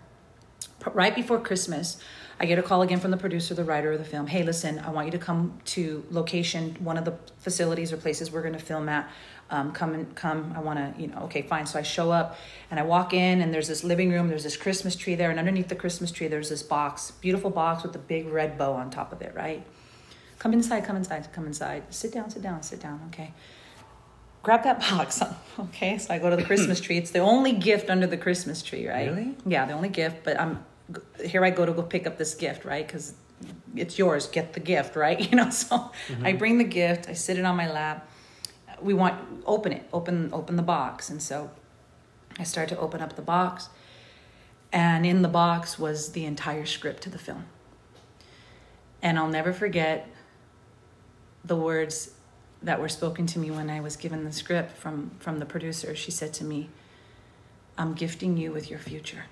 right 0.94 1.16
before 1.16 1.40
Christmas, 1.40 1.98
I 2.40 2.46
get 2.46 2.60
a 2.60 2.64
call 2.64 2.84
again 2.84 3.00
from 3.00 3.12
the 3.12 3.18
producer, 3.18 3.56
the 3.56 3.64
writer 3.64 3.92
of 3.92 4.00
the 4.00 4.06
film. 4.06 4.28
Hey, 4.28 4.44
listen, 4.44 4.80
I 4.80 4.92
want 4.92 5.08
you 5.08 5.12
to 5.12 5.18
come 5.18 5.60
to 5.66 6.06
location, 6.12 6.76
one 6.80 6.98
of 6.98 7.04
the 7.06 7.18
facilities 7.40 7.92
or 7.92 7.98
places 7.98 8.32
we're 8.32 8.42
going 8.44 8.54
to 8.54 8.60
film 8.60 8.88
at. 8.90 9.10
Um, 9.50 9.72
come 9.72 9.94
and 9.94 10.14
come. 10.14 10.54
I 10.56 10.60
want 10.60 10.78
to, 10.78 11.02
you 11.02 11.08
know, 11.08 11.20
okay, 11.24 11.42
fine. 11.42 11.66
So 11.66 11.80
I 11.80 11.82
show 11.82 12.12
up 12.12 12.38
and 12.70 12.80
I 12.80 12.84
walk 12.84 13.14
in, 13.14 13.42
and 13.42 13.54
there's 13.54 13.68
this 13.70 13.84
living 13.84 14.12
room. 14.12 14.28
There's 14.28 14.44
this 14.44 14.58
Christmas 14.58 14.96
tree 14.96 15.16
there, 15.16 15.30
and 15.32 15.40
underneath 15.40 15.70
the 15.70 15.76
Christmas 15.76 16.12
tree, 16.12 16.28
there's 16.28 16.50
this 16.50 16.62
box, 16.62 17.12
beautiful 17.22 17.50
box 17.50 17.82
with 17.82 17.96
a 17.96 18.00
big 18.00 18.28
red 18.28 18.58
bow 18.58 18.74
on 18.74 18.92
top 18.92 19.12
of 19.14 19.22
it. 19.22 19.34
Right? 19.34 19.66
Come 20.38 20.54
inside. 20.54 20.84
Come 20.84 20.98
inside. 20.98 21.28
Come 21.32 21.48
inside. 21.48 21.84
Sit 21.90 22.12
down. 22.14 22.30
Sit 22.30 22.44
down. 22.44 22.62
Sit 22.62 22.82
down. 22.82 23.00
Okay. 23.08 23.34
grab 24.44 24.64
that 24.64 24.80
box. 24.92 25.24
Okay, 25.58 25.98
so 25.98 26.14
I 26.14 26.20
go 26.20 26.30
to 26.30 26.36
the 26.36 26.44
Christmas 26.44 26.80
tree. 26.86 26.98
It's 26.98 27.12
the 27.12 27.20
only 27.20 27.54
gift 27.54 27.90
under 27.90 28.06
the 28.06 28.18
Christmas 28.18 28.62
tree, 28.62 28.88
right? 28.88 29.10
Really? 29.10 29.36
Yeah, 29.46 29.66
the 29.66 29.74
only 29.74 29.90
gift. 29.90 30.26
But 30.26 30.40
I'm 30.40 30.64
here. 31.24 31.44
I 31.44 31.50
go 31.50 31.66
to 31.66 31.74
go 31.74 31.84
pick 31.84 32.08
up 32.08 32.18
this 32.18 32.36
gift, 32.36 32.66
right? 32.66 32.86
Because 32.86 33.14
it's 33.76 33.98
yours. 33.98 34.28
Get 34.28 34.54
the 34.54 34.60
gift, 34.60 34.96
right? 34.96 35.20
You 35.32 35.38
know. 35.38 35.50
So 35.50 35.78
mm-hmm. 35.78 36.26
I 36.26 36.34
bring 36.34 36.58
the 36.58 36.64
gift. 36.64 37.10
I 37.10 37.14
sit 37.14 37.38
it 37.38 37.46
on 37.46 37.56
my 37.56 37.72
lap. 37.72 38.10
We 38.82 38.94
want 38.94 39.44
open 39.46 39.72
it. 39.72 39.88
Open 39.92 40.30
open 40.34 40.56
the 40.56 40.64
box. 40.64 41.10
And 41.10 41.22
so 41.22 41.52
I 42.40 42.44
start 42.44 42.70
to 42.70 42.78
open 42.78 43.02
up 43.02 43.16
the 43.16 43.22
box, 43.22 43.70
and 44.72 45.06
in 45.06 45.22
the 45.22 45.28
box 45.30 45.80
was 45.80 46.12
the 46.12 46.26
entire 46.26 46.66
script 46.66 47.04
to 47.04 47.10
the 47.10 47.18
film. 47.18 47.46
And 49.02 49.18
I'll 49.18 49.30
never 49.30 49.54
forget 49.54 50.10
the 51.44 51.56
words 51.56 52.12
that 52.62 52.80
were 52.80 52.90
spoken 52.90 53.28
to 53.28 53.40
me 53.40 53.52
when 53.52 53.70
I 53.70 53.80
was 53.80 53.96
given 53.96 54.24
the 54.24 54.32
script 54.32 54.78
from, 54.78 55.12
from 55.20 55.40
the 55.40 55.46
producer. 55.46 55.96
She 55.96 56.12
said 56.12 56.34
to 56.36 56.44
me, 56.44 56.70
I'm 57.78 57.94
gifting 57.94 58.38
you 58.38 58.52
with 58.52 58.70
your 58.70 58.80
future. 58.80 59.26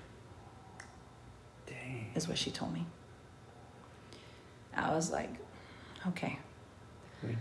Is 2.16 2.28
what 2.28 2.38
she 2.38 2.50
told 2.50 2.72
me. 2.72 2.86
I 4.76 4.94
was 4.94 5.10
like, 5.10 5.30
okay. 6.08 6.38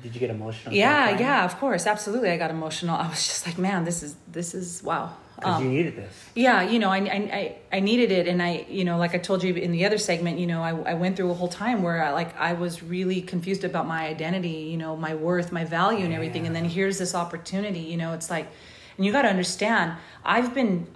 Did 0.01 0.13
you 0.15 0.19
get 0.19 0.29
emotional? 0.29 0.73
Yeah, 0.73 1.19
yeah, 1.19 1.43
of 1.45 1.57
course, 1.59 1.85
absolutely. 1.85 2.29
I 2.31 2.37
got 2.37 2.49
emotional. 2.49 2.95
I 2.95 3.07
was 3.09 3.25
just 3.27 3.45
like, 3.45 3.57
man, 3.57 3.83
this 3.83 4.01
is 4.03 4.15
this 4.31 4.55
is 4.55 4.81
wow. 4.83 5.13
Because 5.35 5.59
you 5.59 5.67
um, 5.67 5.73
needed 5.73 5.95
this. 5.97 6.13
Yeah, 6.33 6.61
you 6.61 6.79
know, 6.79 6.89
I, 6.89 6.97
I, 6.99 7.01
I- 7.39 7.55
I 7.73 7.79
needed 7.81 8.09
it. 8.09 8.25
And 8.29 8.41
I, 8.41 8.65
you 8.69 8.85
know, 8.85 8.97
like 8.97 9.13
I 9.13 9.17
told 9.17 9.43
you 9.43 9.53
in 9.53 9.73
the 9.73 9.83
other 9.85 9.97
segment, 9.97 10.39
you 10.39 10.47
know, 10.47 10.63
I, 10.63 10.69
I 10.69 10.93
went 10.93 11.17
through 11.17 11.29
a 11.29 11.33
whole 11.33 11.49
time 11.49 11.83
where 11.83 12.01
I, 12.01 12.11
like, 12.11 12.33
I 12.39 12.53
was 12.53 12.81
really 12.81 13.21
confused 13.21 13.65
about 13.65 13.85
my 13.85 14.07
identity, 14.07 14.69
you 14.71 14.77
know, 14.77 14.95
my 14.95 15.13
worth, 15.13 15.51
my 15.51 15.65
value 15.65 16.05
and 16.05 16.13
everything. 16.13 16.47
And 16.47 16.55
then 16.55 16.63
here's 16.63 16.97
this 16.99 17.13
opportunity, 17.13 17.81
you 17.81 17.97
know, 17.97 18.13
it's 18.13 18.29
like, 18.29 18.47
and 18.95 19.05
you 19.05 19.11
got 19.11 19.23
to 19.23 19.27
understand, 19.27 19.97
I've 20.23 20.53
been, 20.53 20.87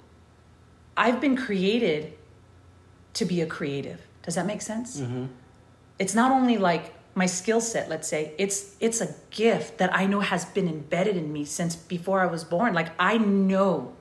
I've 0.95 1.19
been 1.19 1.36
created 1.36 2.13
to 3.20 3.26
be 3.26 3.41
a 3.41 3.45
creative. 3.45 4.01
Does 4.24 4.36
that 4.36 4.45
make 4.45 4.61
sense? 4.61 4.99
Mm-hmm. 4.99 5.26
It's 5.99 6.15
not 6.15 6.32
only 6.32 6.57
like 6.57 6.93
my 7.15 7.26
skill 7.26 7.61
set, 7.61 7.89
let's 7.89 8.07
say, 8.07 8.34
it's, 8.38 8.76
it's 8.80 9.01
a 9.01 9.13
gift 9.30 9.78
that 9.78 9.93
I 9.95 10.05
know 10.05 10.22
has 10.22 10.45
been 10.45 10.67
embedded 10.67 11.17
in 11.17 11.32
me 11.32 11.45
since 11.45 11.76
before 11.76 12.22
I 12.22 12.26
was 12.26 12.43
born. 12.43 12.74
Like 12.74 12.89
I 12.99 13.17
know 13.17 13.93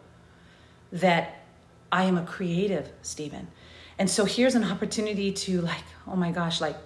that 0.93 1.43
I 1.91 2.05
am 2.05 2.16
a 2.16 2.25
creative, 2.25 2.91
Stephen. 3.03 3.49
And 3.99 4.09
so 4.09 4.25
here's 4.25 4.55
an 4.55 4.64
opportunity 4.64 5.33
to 5.33 5.61
like, 5.61 5.85
oh 6.07 6.16
my 6.16 6.31
gosh, 6.31 6.61
like 6.61 6.77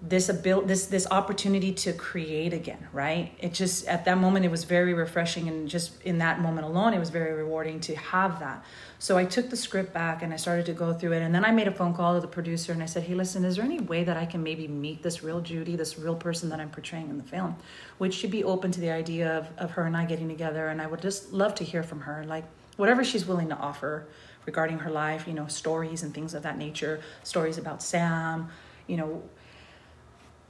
this 0.00 0.30
abil- 0.30 0.62
this 0.62 0.86
this 0.86 1.08
opportunity 1.10 1.72
to 1.72 1.92
create 1.92 2.52
again, 2.52 2.86
right? 2.92 3.32
It 3.40 3.52
just 3.52 3.84
at 3.88 4.04
that 4.04 4.16
moment 4.16 4.44
it 4.44 4.50
was 4.50 4.62
very 4.62 4.94
refreshing 4.94 5.48
and 5.48 5.68
just 5.68 6.00
in 6.02 6.18
that 6.18 6.40
moment 6.40 6.68
alone 6.68 6.94
it 6.94 7.00
was 7.00 7.10
very 7.10 7.32
rewarding 7.32 7.80
to 7.80 7.96
have 7.96 8.38
that. 8.38 8.64
So 9.00 9.18
I 9.18 9.24
took 9.24 9.50
the 9.50 9.56
script 9.56 9.92
back 9.92 10.22
and 10.22 10.32
I 10.32 10.36
started 10.36 10.66
to 10.66 10.72
go 10.72 10.92
through 10.92 11.12
it 11.12 11.22
and 11.22 11.34
then 11.34 11.44
I 11.44 11.50
made 11.50 11.66
a 11.66 11.72
phone 11.72 11.94
call 11.94 12.14
to 12.14 12.20
the 12.20 12.28
producer 12.28 12.72
and 12.72 12.80
I 12.80 12.86
said, 12.86 13.04
"Hey, 13.04 13.14
listen, 13.14 13.44
is 13.44 13.56
there 13.56 13.64
any 13.64 13.80
way 13.80 14.04
that 14.04 14.16
I 14.16 14.24
can 14.24 14.40
maybe 14.40 14.68
meet 14.68 15.02
this 15.02 15.24
real 15.24 15.40
Judy, 15.40 15.74
this 15.74 15.98
real 15.98 16.14
person 16.14 16.48
that 16.50 16.60
I'm 16.60 16.70
portraying 16.70 17.10
in 17.10 17.18
the 17.18 17.24
film? 17.24 17.56
Would 17.98 18.14
she 18.14 18.28
be 18.28 18.44
open 18.44 18.70
to 18.70 18.80
the 18.80 18.90
idea 18.90 19.36
of 19.36 19.48
of 19.58 19.72
her 19.72 19.82
and 19.82 19.96
I 19.96 20.04
getting 20.04 20.28
together 20.28 20.68
and 20.68 20.80
I 20.80 20.86
would 20.86 21.02
just 21.02 21.32
love 21.32 21.56
to 21.56 21.64
hear 21.64 21.82
from 21.82 22.02
her 22.02 22.24
like 22.24 22.44
whatever 22.76 23.02
she's 23.02 23.26
willing 23.26 23.48
to 23.48 23.56
offer 23.56 24.06
regarding 24.46 24.78
her 24.78 24.90
life, 24.90 25.26
you 25.26 25.34
know, 25.34 25.48
stories 25.48 26.04
and 26.04 26.14
things 26.14 26.34
of 26.34 26.44
that 26.44 26.56
nature, 26.56 27.00
stories 27.24 27.58
about 27.58 27.82
Sam, 27.82 28.48
you 28.86 28.96
know, 28.96 29.22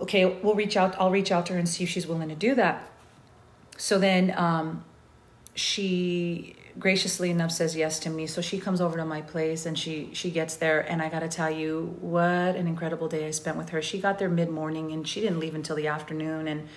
okay, 0.00 0.24
we'll 0.26 0.54
reach 0.54 0.76
out, 0.76 0.94
I'll 0.98 1.10
reach 1.10 1.32
out 1.32 1.46
to 1.46 1.54
her 1.54 1.58
and 1.58 1.68
see 1.68 1.84
if 1.84 1.90
she's 1.90 2.06
willing 2.06 2.28
to 2.28 2.34
do 2.34 2.54
that. 2.54 2.88
So 3.76 3.98
then 3.98 4.34
um, 4.36 4.84
she 5.54 6.56
graciously 6.78 7.30
enough 7.30 7.50
says 7.50 7.76
yes 7.76 7.98
to 8.00 8.10
me. 8.10 8.26
So 8.26 8.40
she 8.40 8.58
comes 8.58 8.80
over 8.80 8.96
to 8.96 9.04
my 9.04 9.20
place 9.22 9.66
and 9.66 9.78
she 9.78 10.10
she 10.12 10.30
gets 10.30 10.56
there 10.56 10.80
and 10.80 11.02
I 11.02 11.08
got 11.08 11.20
to 11.20 11.28
tell 11.28 11.50
you 11.50 11.96
what 12.00 12.20
an 12.20 12.66
incredible 12.66 13.08
day 13.08 13.26
I 13.26 13.30
spent 13.32 13.56
with 13.56 13.70
her. 13.70 13.82
She 13.82 13.98
got 13.98 14.18
there 14.18 14.28
mid-morning 14.28 14.92
and 14.92 15.06
she 15.06 15.20
didn't 15.20 15.40
leave 15.40 15.54
until 15.54 15.76
the 15.76 15.88
afternoon 15.88 16.46
and 16.46 16.68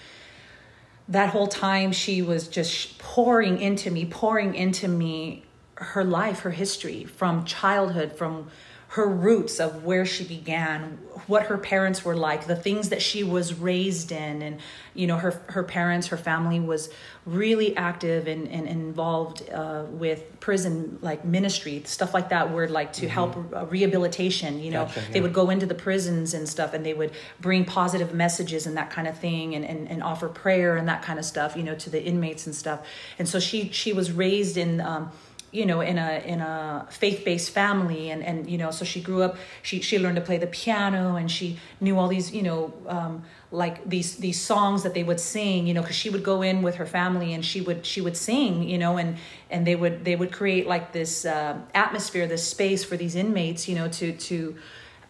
that 1.07 1.29
whole 1.29 1.47
time 1.47 1.91
she 1.91 2.21
was 2.21 2.47
just 2.47 2.97
pouring 2.97 3.59
into 3.59 3.91
me, 3.91 4.05
pouring 4.05 4.55
into 4.55 4.87
me 4.87 5.43
her 5.75 6.03
life, 6.03 6.41
her 6.41 6.51
history 6.51 7.03
from 7.03 7.43
childhood, 7.43 8.13
from 8.13 8.49
her 8.91 9.07
roots 9.07 9.61
of 9.61 9.85
where 9.85 10.05
she 10.05 10.21
began, 10.25 10.99
what 11.25 11.43
her 11.43 11.57
parents 11.57 12.03
were 12.03 12.15
like, 12.15 12.45
the 12.47 12.57
things 12.57 12.89
that 12.89 13.01
she 13.01 13.23
was 13.23 13.53
raised 13.53 14.11
in, 14.11 14.41
and 14.41 14.59
you 14.93 15.07
know 15.07 15.15
her 15.15 15.41
her 15.47 15.63
parents, 15.63 16.07
her 16.07 16.17
family 16.17 16.59
was 16.59 16.89
really 17.25 17.77
active 17.77 18.27
and, 18.27 18.49
and 18.49 18.67
involved 18.67 19.49
uh, 19.49 19.85
with 19.91 20.37
prison 20.41 20.99
like 21.01 21.23
ministry, 21.23 21.81
stuff 21.85 22.13
like 22.13 22.27
that, 22.29 22.51
where 22.51 22.67
like 22.67 22.91
to 22.91 23.07
help 23.07 23.37
uh, 23.53 23.65
rehabilitation. 23.67 24.59
You 24.59 24.71
know, 24.71 24.85
Gotcha, 24.87 24.99
they 25.09 25.19
yeah. 25.19 25.21
would 25.21 25.33
go 25.33 25.49
into 25.49 25.65
the 25.65 25.75
prisons 25.75 26.33
and 26.33 26.49
stuff, 26.49 26.73
and 26.73 26.85
they 26.85 26.93
would 26.93 27.13
bring 27.39 27.63
positive 27.63 28.13
messages 28.13 28.67
and 28.67 28.75
that 28.75 28.89
kind 28.89 29.07
of 29.07 29.17
thing, 29.17 29.55
and, 29.55 29.63
and, 29.63 29.89
and 29.89 30.03
offer 30.03 30.27
prayer 30.27 30.75
and 30.75 30.85
that 30.89 31.01
kind 31.01 31.17
of 31.17 31.23
stuff, 31.23 31.55
you 31.55 31.63
know, 31.63 31.75
to 31.75 31.89
the 31.89 32.03
inmates 32.03 32.45
and 32.45 32.53
stuff. 32.53 32.85
And 33.17 33.29
so 33.29 33.39
she 33.39 33.69
she 33.71 33.93
was 33.93 34.11
raised 34.11 34.57
in. 34.57 34.81
Um, 34.81 35.13
you 35.51 35.65
know 35.65 35.81
in 35.81 35.97
a 35.97 36.23
in 36.25 36.39
a 36.39 36.87
faith-based 36.89 37.49
family 37.51 38.09
and 38.09 38.23
and 38.23 38.49
you 38.49 38.57
know 38.57 38.71
so 38.71 38.85
she 38.85 39.01
grew 39.01 39.21
up 39.21 39.35
she 39.61 39.81
she 39.81 39.99
learned 39.99 40.15
to 40.15 40.21
play 40.21 40.37
the 40.37 40.47
piano 40.47 41.15
and 41.15 41.29
she 41.29 41.59
knew 41.79 41.97
all 41.97 42.07
these 42.07 42.31
you 42.31 42.41
know 42.41 42.73
um 42.87 43.23
like 43.51 43.87
these 43.87 44.17
these 44.17 44.39
songs 44.39 44.83
that 44.83 44.93
they 44.93 45.03
would 45.03 45.19
sing 45.19 45.67
you 45.67 45.73
know 45.73 45.81
because 45.81 45.95
she 45.95 46.09
would 46.09 46.23
go 46.23 46.41
in 46.41 46.61
with 46.61 46.75
her 46.75 46.85
family 46.85 47.33
and 47.33 47.45
she 47.45 47.59
would 47.59 47.85
she 47.85 47.99
would 47.99 48.15
sing 48.15 48.63
you 48.63 48.77
know 48.77 48.97
and 48.97 49.17
and 49.49 49.67
they 49.67 49.75
would 49.75 50.05
they 50.05 50.15
would 50.15 50.31
create 50.31 50.67
like 50.67 50.93
this 50.93 51.25
uh, 51.25 51.57
atmosphere 51.73 52.27
this 52.27 52.47
space 52.47 52.83
for 52.83 52.95
these 52.95 53.15
inmates 53.15 53.67
you 53.67 53.75
know 53.75 53.89
to 53.89 54.13
to 54.13 54.55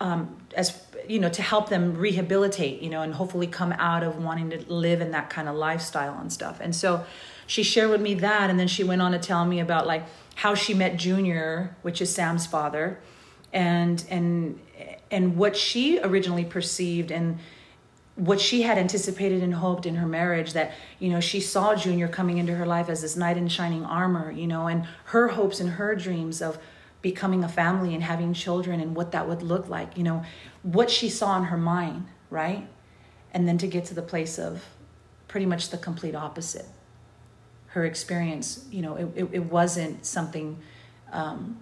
um, 0.01 0.35
as 0.57 0.81
you 1.07 1.19
know 1.19 1.29
to 1.29 1.41
help 1.41 1.69
them 1.69 1.95
rehabilitate 1.97 2.81
you 2.81 2.89
know 2.89 3.01
and 3.01 3.13
hopefully 3.13 3.47
come 3.47 3.71
out 3.73 4.03
of 4.03 4.21
wanting 4.23 4.49
to 4.49 4.73
live 4.73 4.99
in 5.01 5.11
that 5.11 5.29
kind 5.29 5.47
of 5.47 5.55
lifestyle 5.55 6.17
and 6.19 6.33
stuff. 6.33 6.59
And 6.59 6.75
so 6.75 7.05
she 7.47 7.63
shared 7.63 7.89
with 7.89 8.01
me 8.01 8.15
that 8.15 8.49
and 8.49 8.59
then 8.59 8.67
she 8.67 8.83
went 8.83 9.01
on 9.01 9.11
to 9.11 9.19
tell 9.19 9.45
me 9.45 9.59
about 9.59 9.85
like 9.87 10.03
how 10.35 10.55
she 10.55 10.73
met 10.73 10.97
junior 10.97 11.75
which 11.81 12.01
is 12.01 12.13
sam's 12.13 12.45
father 12.45 12.99
and 13.53 14.05
and 14.09 14.59
and 15.09 15.35
what 15.35 15.55
she 15.55 15.99
originally 15.99 16.45
perceived 16.45 17.11
and 17.11 17.37
what 18.15 18.39
she 18.39 18.61
had 18.61 18.77
anticipated 18.77 19.41
and 19.41 19.55
hoped 19.55 19.85
in 19.85 19.95
her 19.95 20.07
marriage 20.07 20.53
that 20.53 20.71
you 20.99 21.09
know 21.09 21.19
she 21.19 21.39
saw 21.39 21.75
junior 21.75 22.07
coming 22.07 22.37
into 22.37 22.55
her 22.55 22.65
life 22.65 22.89
as 22.89 23.01
this 23.01 23.15
knight 23.15 23.37
in 23.37 23.47
shining 23.47 23.85
armor 23.85 24.31
you 24.31 24.47
know 24.47 24.67
and 24.67 24.85
her 25.05 25.29
hopes 25.29 25.59
and 25.59 25.71
her 25.71 25.95
dreams 25.95 26.41
of 26.41 26.57
becoming 27.01 27.43
a 27.43 27.49
family 27.49 27.95
and 27.95 28.03
having 28.03 28.33
children 28.33 28.79
and 28.79 28.95
what 28.95 29.11
that 29.11 29.27
would 29.27 29.41
look 29.41 29.67
like 29.67 29.97
you 29.97 30.03
know 30.03 30.23
what 30.63 30.89
she 30.89 31.09
saw 31.09 31.37
in 31.37 31.45
her 31.45 31.57
mind 31.57 32.05
right? 32.31 32.67
And 33.33 33.47
then 33.47 33.59
to 33.59 33.67
get 33.67 33.85
to 33.85 33.93
the 33.93 34.01
place 34.01 34.39
of 34.39 34.65
pretty 35.27 35.45
much 35.45 35.69
the 35.69 35.77
complete 35.77 36.15
opposite 36.15 36.65
her 37.71 37.85
experience 37.85 38.65
you 38.71 38.81
know 38.81 38.95
it, 38.95 39.09
it, 39.15 39.29
it 39.31 39.45
wasn't 39.51 40.05
something 40.05 40.57
um, 41.11 41.57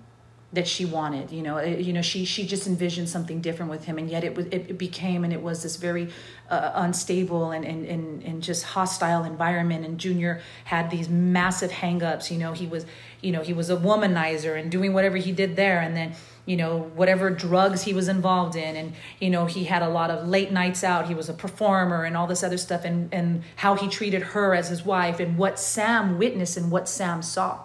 that 0.51 0.68
she 0.68 0.84
wanted 0.84 1.32
you 1.32 1.43
know 1.43 1.57
it, 1.57 1.80
you 1.82 1.93
know 1.93 2.01
she 2.01 2.26
she 2.26 2.45
just 2.45 2.66
envisioned 2.66 3.07
something 3.07 3.39
different 3.39 3.70
with 3.70 3.86
him 3.86 3.99
and 3.99 4.10
yet 4.10 4.24
it 4.24 4.36
was 4.36 4.47
it, 4.47 4.78
became 4.78 5.24
and 5.24 5.32
it 5.32 5.41
was 5.41 5.62
this 5.62 5.76
very 5.76 6.10
uh, 6.49 6.72
unstable 6.76 7.51
and, 7.51 7.64
and 7.64 7.86
and 7.86 8.24
and 8.24 8.41
just 8.41 8.64
hostile 8.64 9.24
environment 9.24 9.86
and 9.86 9.99
junior 9.99 10.41
had 10.66 10.89
these 10.89 11.07
massive 11.07 11.70
hangups 11.70 12.32
you 12.32 12.38
know 12.38 12.53
he 12.53 12.66
was 12.66 12.88
you 13.22 13.32
know 13.32 13.41
he 13.41 13.53
was 13.53 13.70
a 13.70 13.78
womanizer 13.78 14.60
and 14.60 14.72
doing 14.72 14.91
whatever 14.91 15.18
he 15.18 15.32
did 15.32 15.55
there 15.55 15.80
and 15.80 15.95
then 15.95 16.16
you 16.50 16.58
know 16.58 16.80
whatever 16.95 17.30
drugs 17.30 17.84
he 17.84 17.93
was 17.93 18.08
involved 18.08 18.56
in. 18.56 18.76
And 18.76 18.93
you 19.20 19.30
know 19.30 19.45
he 19.45 19.66
had 19.66 19.84
a 19.84 19.89
lot 19.89 20.10
of 20.10 20.28
late 20.28 20.52
nights 20.52 20.84
out. 20.84 21.08
He 21.08 21.14
was 21.14 21.30
a 21.30 21.34
performer 21.34 22.04
and 22.06 22.18
all 22.18 22.26
this 22.26 22.43
other 22.43 22.58
stuff 22.58 22.86
and 22.86 23.14
and 23.14 23.43
how 23.58 23.76
he 23.76 23.88
treated 23.88 24.24
her 24.34 24.56
as 24.56 24.70
his 24.70 24.84
wife 24.84 25.20
and 25.20 25.38
what 25.38 25.60
sam 25.60 26.18
witnessed 26.18 26.58
and 26.58 26.72
what 26.72 26.89
sam 26.89 27.22
saw. 27.22 27.60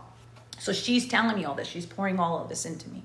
So 0.58 0.72
she's 0.72 1.08
telling 1.08 1.36
me 1.36 1.46
all 1.46 1.54
this. 1.54 1.66
She's 1.66 1.86
pouring 1.86 2.20
all 2.20 2.42
of 2.42 2.50
this 2.50 2.66
into 2.66 2.88
me. 2.90 3.02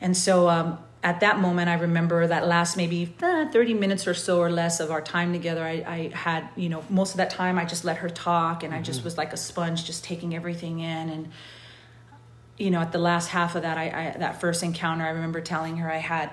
And 0.00 0.16
so 0.16 0.48
um, 0.48 0.78
at 1.02 1.20
that 1.20 1.38
moment 1.38 1.66
i 1.66 1.74
remember 1.74 2.26
that 2.26 2.46
last 2.46 2.76
maybe 2.76 3.14
uh, 3.22 3.46
30 3.50 3.72
minutes 3.72 4.06
or 4.06 4.12
so 4.12 4.38
or 4.38 4.50
less 4.50 4.80
of 4.80 4.90
our 4.90 5.00
time 5.00 5.32
together 5.32 5.64
I, 5.64 5.82
I 5.96 6.10
had 6.14 6.46
you 6.56 6.68
know 6.68 6.84
most 6.90 7.12
of 7.12 7.16
that 7.16 7.30
time 7.30 7.58
i 7.58 7.64
just 7.64 7.86
let 7.86 7.96
her 7.98 8.10
talk 8.10 8.62
and 8.62 8.74
i 8.74 8.82
just 8.82 9.02
was 9.02 9.16
like 9.16 9.32
a 9.32 9.38
sponge 9.38 9.86
just 9.86 10.04
taking 10.04 10.34
everything 10.34 10.80
in. 10.80 11.08
And 11.08 11.30
you 12.60 12.70
know, 12.70 12.80
at 12.80 12.92
the 12.92 12.98
last 12.98 13.30
half 13.30 13.56
of 13.56 13.62
that, 13.62 13.78
I, 13.78 13.84
I 14.14 14.18
that 14.18 14.40
first 14.40 14.62
encounter, 14.62 15.04
I 15.04 15.10
remember 15.10 15.40
telling 15.40 15.78
her 15.78 15.90
I 15.90 15.96
had 15.96 16.30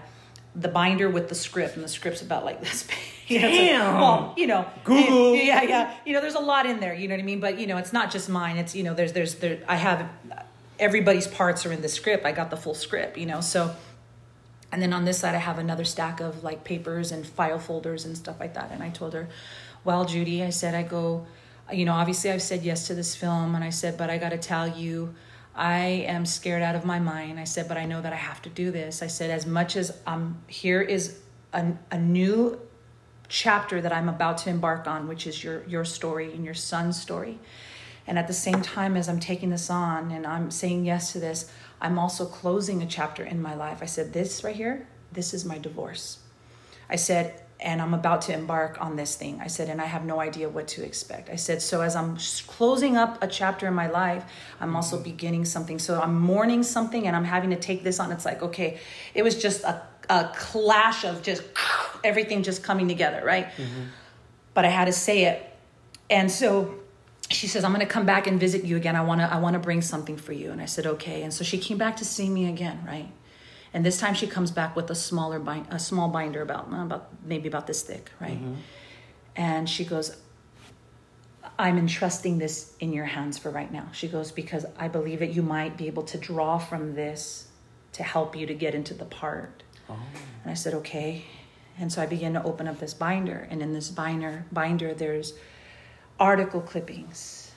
the 0.53 0.67
binder 0.67 1.09
with 1.09 1.29
the 1.29 1.35
script, 1.35 1.75
and 1.75 1.83
the 1.83 1.87
script's 1.87 2.21
about 2.21 2.43
like 2.43 2.61
this. 2.61 2.83
big. 2.83 2.97
You 3.27 3.41
know, 3.41 3.47
it's 3.47 3.57
like, 3.57 3.67
Damn. 3.67 3.99
well, 3.99 4.33
you 4.37 4.47
know, 4.47 4.65
Google. 4.83 5.33
Eh, 5.33 5.43
yeah, 5.43 5.61
yeah. 5.63 5.95
You 6.05 6.13
know, 6.13 6.21
there's 6.21 6.35
a 6.35 6.39
lot 6.39 6.65
in 6.65 6.79
there. 6.79 6.93
You 6.93 7.07
know 7.07 7.15
what 7.15 7.21
I 7.21 7.25
mean? 7.25 7.39
But 7.39 7.59
you 7.59 7.67
know, 7.67 7.77
it's 7.77 7.93
not 7.93 8.11
just 8.11 8.29
mine. 8.29 8.57
It's 8.57 8.75
you 8.75 8.83
know, 8.83 8.93
there's 8.93 9.13
there's 9.13 9.35
there. 9.35 9.59
I 9.67 9.75
have 9.77 10.09
everybody's 10.79 11.27
parts 11.27 11.65
are 11.65 11.71
in 11.71 11.81
the 11.81 11.89
script. 11.89 12.25
I 12.25 12.31
got 12.33 12.49
the 12.49 12.57
full 12.57 12.75
script. 12.75 13.17
You 13.17 13.25
know, 13.25 13.41
so. 13.41 13.75
And 14.69 14.81
then 14.81 14.91
on 14.91 15.05
this 15.05 15.19
side, 15.19 15.33
I 15.33 15.37
have 15.37 15.59
another 15.59 15.85
stack 15.85 16.19
of 16.19 16.43
like 16.43 16.65
papers 16.65 17.13
and 17.13 17.25
file 17.25 17.57
folders 17.57 18.03
and 18.03 18.17
stuff 18.17 18.37
like 18.37 18.53
that. 18.55 18.69
And 18.69 18.83
I 18.83 18.89
told 18.89 19.13
her, 19.13 19.29
well, 19.85 20.03
Judy, 20.03 20.43
I 20.43 20.49
said, 20.49 20.75
I 20.75 20.83
go, 20.83 21.25
you 21.71 21.85
know, 21.85 21.93
obviously 21.93 22.31
I've 22.31 22.41
said 22.41 22.63
yes 22.63 22.87
to 22.87 22.93
this 22.93 23.15
film, 23.15 23.55
and 23.55 23.63
I 23.63 23.69
said, 23.69 23.97
but 23.97 24.09
I 24.09 24.17
got 24.17 24.31
to 24.31 24.37
tell 24.37 24.67
you, 24.67 25.15
I 25.57 26.05
am 26.07 26.25
scared 26.27 26.61
out 26.61 26.75
of 26.75 26.85
my 26.85 26.99
mind. 26.99 27.39
I 27.39 27.43
said, 27.43 27.67
but 27.67 27.77
I 27.77 27.85
know 27.85 27.99
that 27.99 28.13
I 28.13 28.17
have 28.17 28.43
to 28.43 28.49
do 28.49 28.69
this. 28.69 29.01
I 29.01 29.07
said, 29.07 29.31
as 29.31 29.47
much 29.47 29.75
as 29.75 29.97
I'm 30.05 30.37
here 30.45 30.81
is 30.81 31.19
a, 31.51 31.73
a 31.91 31.97
new 31.97 32.59
chapter 33.27 33.81
that 33.81 33.91
I'm 33.91 34.07
about 34.07 34.37
to 34.39 34.51
embark 34.51 34.87
on, 34.87 35.07
which 35.07 35.25
is 35.25 35.43
your 35.43 35.63
your 35.65 35.83
story 35.83 36.31
and 36.31 36.45
your 36.45 36.53
son's 36.53 37.01
story. 37.01 37.39
And 38.05 38.17
at 38.17 38.27
the 38.27 38.33
same 38.33 38.61
time 38.61 38.95
as 38.95 39.09
I'm 39.09 39.19
taking 39.19 39.49
this 39.49 39.69
on 39.69 40.11
and 40.11 40.25
I'm 40.25 40.51
saying 40.51 40.85
yes 40.85 41.11
to 41.11 41.19
this, 41.19 41.51
I'm 41.81 41.99
also 41.99 42.25
closing 42.25 42.81
a 42.81 42.85
chapter 42.85 43.23
in 43.23 43.41
my 43.41 43.55
life. 43.55 43.79
I 43.81 43.85
said, 43.85 44.13
This 44.13 44.43
right 44.43 44.55
here, 44.55 44.87
this 45.11 45.33
is 45.33 45.43
my 45.43 45.57
divorce. 45.57 46.19
I 46.89 46.95
said, 46.95 47.41
and 47.59 47.81
I'm 47.81 47.93
about 47.93 48.21
to 48.23 48.33
embark 48.33 48.79
on 48.79 48.95
this 48.95 49.15
thing. 49.15 49.39
I 49.41 49.47
said, 49.47 49.69
and 49.69 49.81
I 49.81 49.85
have 49.85 50.05
no 50.05 50.19
idea 50.19 50.47
what 50.47 50.67
to 50.69 50.83
expect. 50.83 51.29
I 51.29 51.35
said, 51.35 51.61
so 51.61 51.81
as 51.81 51.95
I'm 51.95 52.17
closing 52.45 52.97
up 52.97 53.21
a 53.23 53.27
chapter 53.27 53.67
in 53.67 53.73
my 53.73 53.87
life, 53.87 54.23
I'm 54.59 54.75
also 54.75 54.99
beginning 54.99 55.45
something. 55.45 55.79
So 55.79 55.99
I'm 55.99 56.19
mourning 56.19 56.61
something 56.61 57.07
and 57.07 57.15
I'm 57.15 57.23
having 57.23 57.49
to 57.49 57.55
take 57.55 57.83
this 57.83 57.99
on. 57.99 58.11
It's 58.11 58.25
like, 58.25 58.43
okay, 58.43 58.79
it 59.15 59.23
was 59.23 59.41
just 59.41 59.63
a, 59.63 59.81
a 60.09 60.31
clash 60.35 61.03
of 61.03 61.23
just 61.23 61.41
everything 62.03 62.43
just 62.43 62.61
coming 62.63 62.87
together, 62.87 63.23
right? 63.25 63.47
Mm-hmm. 63.47 63.83
But 64.53 64.65
I 64.65 64.69
had 64.69 64.85
to 64.85 64.93
say 64.93 65.25
it. 65.25 65.43
And 66.11 66.29
so 66.29 66.75
she 67.31 67.47
says, 67.47 67.63
I'm 67.63 67.73
going 67.73 67.85
to 67.85 67.91
come 67.91 68.05
back 68.05 68.27
and 68.27 68.39
visit 68.39 68.65
you 68.65 68.77
again. 68.77 68.95
I 68.95 69.01
want 69.01 69.21
to, 69.21 69.33
I 69.33 69.39
want 69.39 69.55
to 69.55 69.59
bring 69.59 69.81
something 69.81 70.15
for 70.15 70.31
you. 70.31 70.51
And 70.51 70.61
I 70.61 70.65
said, 70.65 70.85
okay. 70.85 71.23
And 71.23 71.33
so 71.33 71.43
she 71.43 71.57
came 71.57 71.79
back 71.79 71.97
to 71.97 72.05
see 72.05 72.29
me 72.29 72.47
again, 72.47 72.83
right? 72.85 73.09
And 73.73 73.85
this 73.85 73.99
time 73.99 74.13
she 74.13 74.27
comes 74.27 74.51
back 74.51 74.75
with 74.75 74.89
a 74.89 74.95
smaller 74.95 75.39
bind, 75.39 75.67
a 75.69 75.79
small 75.79 76.09
binder 76.09 76.41
about 76.41 76.67
about 76.71 77.09
maybe 77.25 77.47
about 77.47 77.67
this 77.67 77.83
thick, 77.83 78.11
right? 78.19 78.37
Mm-hmm. 78.37 78.55
And 79.35 79.69
she 79.69 79.85
goes, 79.85 80.17
I'm 81.59 81.77
entrusting 81.77 82.37
this 82.37 82.73
in 82.79 82.93
your 82.93 83.05
hands 83.05 83.37
for 83.37 83.49
right 83.49 83.71
now. 83.71 83.89
She 83.91 84.07
goes, 84.07 84.31
because 84.31 84.65
I 84.77 84.87
believe 84.87 85.19
that 85.19 85.33
you 85.33 85.41
might 85.41 85.77
be 85.77 85.87
able 85.87 86.03
to 86.03 86.17
draw 86.17 86.57
from 86.57 86.95
this 86.95 87.47
to 87.93 88.03
help 88.03 88.35
you 88.35 88.45
to 88.45 88.53
get 88.53 88.75
into 88.75 88.93
the 88.93 89.05
part. 89.05 89.63
Oh. 89.89 89.97
And 90.43 90.51
I 90.51 90.53
said, 90.53 90.73
okay. 90.75 91.25
And 91.79 91.91
so 91.91 92.01
I 92.01 92.05
began 92.05 92.33
to 92.33 92.43
open 92.43 92.67
up 92.67 92.79
this 92.79 92.93
binder. 92.93 93.47
And 93.49 93.61
in 93.61 93.73
this 93.73 93.89
binder, 93.89 94.45
binder, 94.51 94.93
there's 94.93 95.33
article 96.19 96.61
clippings, 96.61 97.51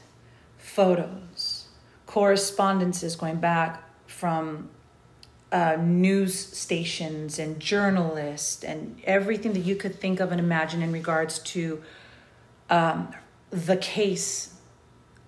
photos, 0.58 1.68
correspondences 2.06 3.16
going 3.16 3.36
back 3.36 3.82
from 4.06 4.68
uh, 5.52 5.76
news 5.80 6.38
stations 6.38 7.38
and 7.38 7.58
journalists 7.58 8.62
and 8.62 9.00
everything 9.04 9.52
that 9.52 9.60
you 9.60 9.74
could 9.74 9.98
think 9.98 10.20
of 10.20 10.30
and 10.30 10.40
imagine 10.40 10.82
in 10.82 10.92
regards 10.92 11.40
to 11.40 11.82
um, 12.68 13.12
the 13.50 13.76
case 13.76 14.54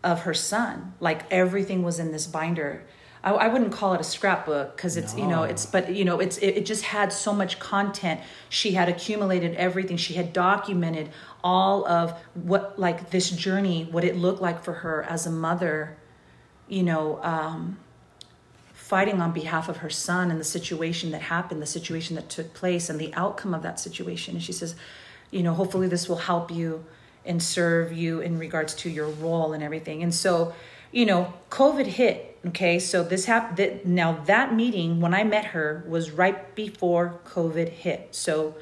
of 0.05 0.23
her 0.23 0.35
son. 0.35 0.95
Like 1.01 1.31
everything 1.31 1.83
was 1.83 1.99
in 1.99 2.13
this 2.13 2.27
binder. 2.27 2.85
I, 3.25 3.33
I 3.33 3.49
wouldn't 3.49 3.73
call 3.73 3.95
it 3.95 4.01
a 4.01 4.05
scrapbook 4.05 4.77
because 4.77 4.97
it's 4.97 5.15
no. 5.15 5.23
you 5.23 5.29
know 5.29 5.43
it's 5.43 5.67
but 5.67 5.95
you 5.95 6.05
know 6.05 6.21
it's 6.21 6.39
it, 6.39 6.57
it 6.57 6.67
just 6.67 6.85
had 6.85 7.13
so 7.13 7.33
much 7.33 7.59
content. 7.59 8.21
She 8.49 8.73
had 8.73 8.89
accumulated 8.89 9.55
everything. 9.57 9.97
She 9.97 10.15
had 10.15 10.33
documented 10.33 11.11
all 11.43 11.87
of 11.87 12.13
what 12.35 12.79
like 12.79 13.11
this 13.11 13.31
journey, 13.31 13.89
what 13.91 14.05
it 14.05 14.17
looked 14.17 14.41
like 14.41 14.63
for 14.63 14.73
her 14.73 15.03
as 15.03 15.27
a 15.27 15.31
mother. 15.31 15.97
You 16.69 16.85
know. 16.85 17.21
Um, 17.23 17.79
fighting 18.93 19.23
on 19.23 19.33
behalf 19.33 19.71
of 19.71 19.79
her 19.79 19.89
son 19.89 20.31
and 20.31 20.39
the 20.39 20.45
situation 20.45 21.13
that 21.13 21.23
happened, 21.23 21.63
the 21.63 21.67
situation 21.79 22.15
that 22.15 22.29
took 22.29 22.53
place, 22.53 22.91
and 22.91 23.01
the 23.01 23.11
outcome 23.15 23.55
of 23.55 23.63
that 23.63 23.81
situation. 23.81 24.35
And 24.35 24.45
she 24.45 24.53
says, 24.53 24.75
you 25.31 25.43
know, 25.43 25.55
hopefully 25.55 25.89
this 25.89 26.11
will 26.11 26.19
help 26.19 26.51
you 26.51 26.85
and 27.25 27.43
serve 27.43 27.91
you 27.91 28.21
in 28.21 28.39
regards 28.39 28.75
to 28.75 28.91
your 28.91 29.09
role 29.09 29.55
and 29.55 29.63
everything. 29.63 30.03
And 30.03 30.15
so, 30.15 30.53
you 30.91 31.07
know, 31.07 31.33
COVID 31.49 31.87
hit. 31.87 32.39
Okay, 32.49 32.79
so 32.79 33.03
this 33.03 33.25
happened. 33.25 33.81
Now 33.87 34.13
that 34.27 34.55
meeting 34.55 35.01
when 35.01 35.15
I 35.15 35.25
met 35.25 35.47
her 35.47 35.87
was 35.89 36.11
right 36.11 36.55
before 36.55 37.19
COVID 37.25 37.71
hit. 37.71 38.09
So 38.15 38.57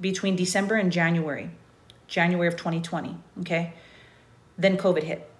between 0.00 0.34
December 0.34 0.74
and 0.74 0.90
January, 0.90 1.50
January 2.08 2.48
of 2.48 2.56
2020. 2.56 3.16
Okay, 3.42 3.74
then 4.58 4.76
COVID 4.76 5.04
hit, 5.04 5.30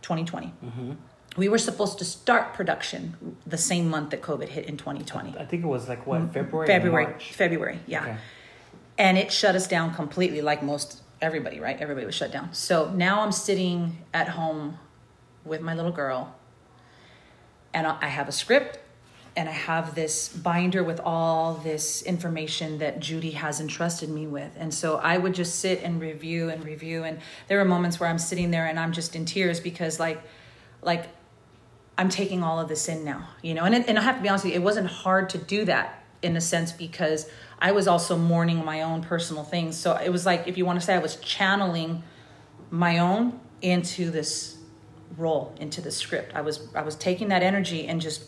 2020. 0.00 0.46
Mm-hmm 0.46 0.92
we 1.36 1.48
were 1.48 1.58
supposed 1.58 1.98
to 1.98 2.04
start 2.04 2.52
production 2.52 3.36
the 3.46 3.56
same 3.56 3.88
month 3.88 4.10
that 4.10 4.20
COVID 4.20 4.48
hit 4.48 4.66
in 4.66 4.76
2020. 4.76 5.38
I 5.38 5.44
think 5.46 5.64
it 5.64 5.66
was 5.66 5.88
like 5.88 6.06
what 6.06 6.20
mm, 6.20 6.32
February. 6.32 6.66
February. 6.66 7.14
February. 7.20 7.78
Yeah. 7.86 8.02
Okay. 8.02 8.16
And 8.98 9.16
it 9.16 9.32
shut 9.32 9.54
us 9.54 9.66
down 9.66 9.94
completely, 9.94 10.42
like 10.42 10.62
most 10.62 11.00
everybody. 11.20 11.58
Right? 11.58 11.78
Everybody 11.80 12.04
was 12.04 12.14
shut 12.14 12.32
down. 12.32 12.52
So 12.52 12.90
now 12.90 13.22
I'm 13.22 13.32
sitting 13.32 13.98
at 14.12 14.28
home 14.28 14.78
with 15.44 15.60
my 15.62 15.74
little 15.74 15.92
girl, 15.92 16.36
and 17.72 17.86
I 17.86 18.06
have 18.06 18.28
a 18.28 18.32
script, 18.32 18.78
and 19.34 19.48
I 19.48 19.52
have 19.52 19.94
this 19.94 20.28
binder 20.28 20.84
with 20.84 21.00
all 21.00 21.54
this 21.54 22.02
information 22.02 22.78
that 22.78 23.00
Judy 23.00 23.30
has 23.30 23.60
entrusted 23.60 24.10
me 24.10 24.26
with. 24.26 24.52
And 24.56 24.72
so 24.74 24.96
I 24.96 25.16
would 25.16 25.34
just 25.34 25.60
sit 25.60 25.82
and 25.82 26.00
review 26.00 26.50
and 26.50 26.62
review. 26.62 27.04
And 27.04 27.18
there 27.48 27.58
are 27.60 27.64
moments 27.64 27.98
where 27.98 28.10
I'm 28.10 28.18
sitting 28.18 28.50
there 28.50 28.66
and 28.66 28.78
I'm 28.78 28.92
just 28.92 29.16
in 29.16 29.24
tears 29.24 29.58
because, 29.58 29.98
like, 29.98 30.22
like 30.82 31.08
I'm 31.98 32.08
taking 32.08 32.42
all 32.42 32.58
of 32.58 32.68
this 32.68 32.88
in 32.88 33.04
now, 33.04 33.28
you 33.42 33.54
know, 33.54 33.64
and, 33.64 33.74
it, 33.74 33.88
and 33.88 33.98
I 33.98 34.02
have 34.02 34.16
to 34.16 34.22
be 34.22 34.28
honest 34.28 34.44
with 34.44 34.54
you, 34.54 34.60
it 34.60 34.62
wasn't 34.62 34.88
hard 34.88 35.28
to 35.30 35.38
do 35.38 35.64
that 35.66 36.04
in 36.22 36.36
a 36.36 36.40
sense 36.40 36.72
because 36.72 37.28
I 37.58 37.72
was 37.72 37.86
also 37.86 38.16
mourning 38.16 38.64
my 38.64 38.82
own 38.82 39.02
personal 39.02 39.44
things. 39.44 39.76
So 39.76 39.96
it 39.96 40.08
was 40.10 40.24
like, 40.24 40.48
if 40.48 40.56
you 40.56 40.64
want 40.64 40.80
to 40.80 40.84
say, 40.86 40.94
I 40.94 40.98
was 40.98 41.16
channeling 41.16 42.02
my 42.70 42.98
own 42.98 43.38
into 43.60 44.10
this 44.10 44.56
role, 45.16 45.54
into 45.60 45.80
the 45.80 45.90
script. 45.90 46.34
I 46.34 46.40
was 46.40 46.68
I 46.74 46.82
was 46.82 46.96
taking 46.96 47.28
that 47.28 47.42
energy 47.42 47.86
and 47.86 48.00
just 48.00 48.22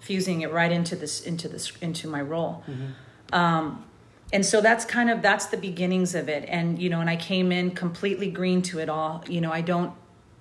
fusing 0.00 0.40
it 0.40 0.52
right 0.52 0.72
into 0.72 0.96
this 0.96 1.20
into 1.20 1.48
this 1.48 1.72
into 1.80 2.08
my 2.08 2.20
role. 2.20 2.64
Mm-hmm. 2.66 3.34
Um, 3.34 3.84
and 4.32 4.44
so 4.44 4.60
that's 4.60 4.84
kind 4.84 5.10
of 5.10 5.22
that's 5.22 5.46
the 5.46 5.56
beginnings 5.56 6.14
of 6.14 6.28
it. 6.28 6.44
And 6.48 6.80
you 6.80 6.88
know, 6.88 7.00
and 7.00 7.10
I 7.10 7.16
came 7.16 7.52
in 7.52 7.72
completely 7.72 8.30
green 8.30 8.62
to 8.62 8.78
it 8.78 8.88
all. 8.88 9.24
You 9.28 9.40
know, 9.40 9.52
I 9.52 9.60
don't 9.60 9.92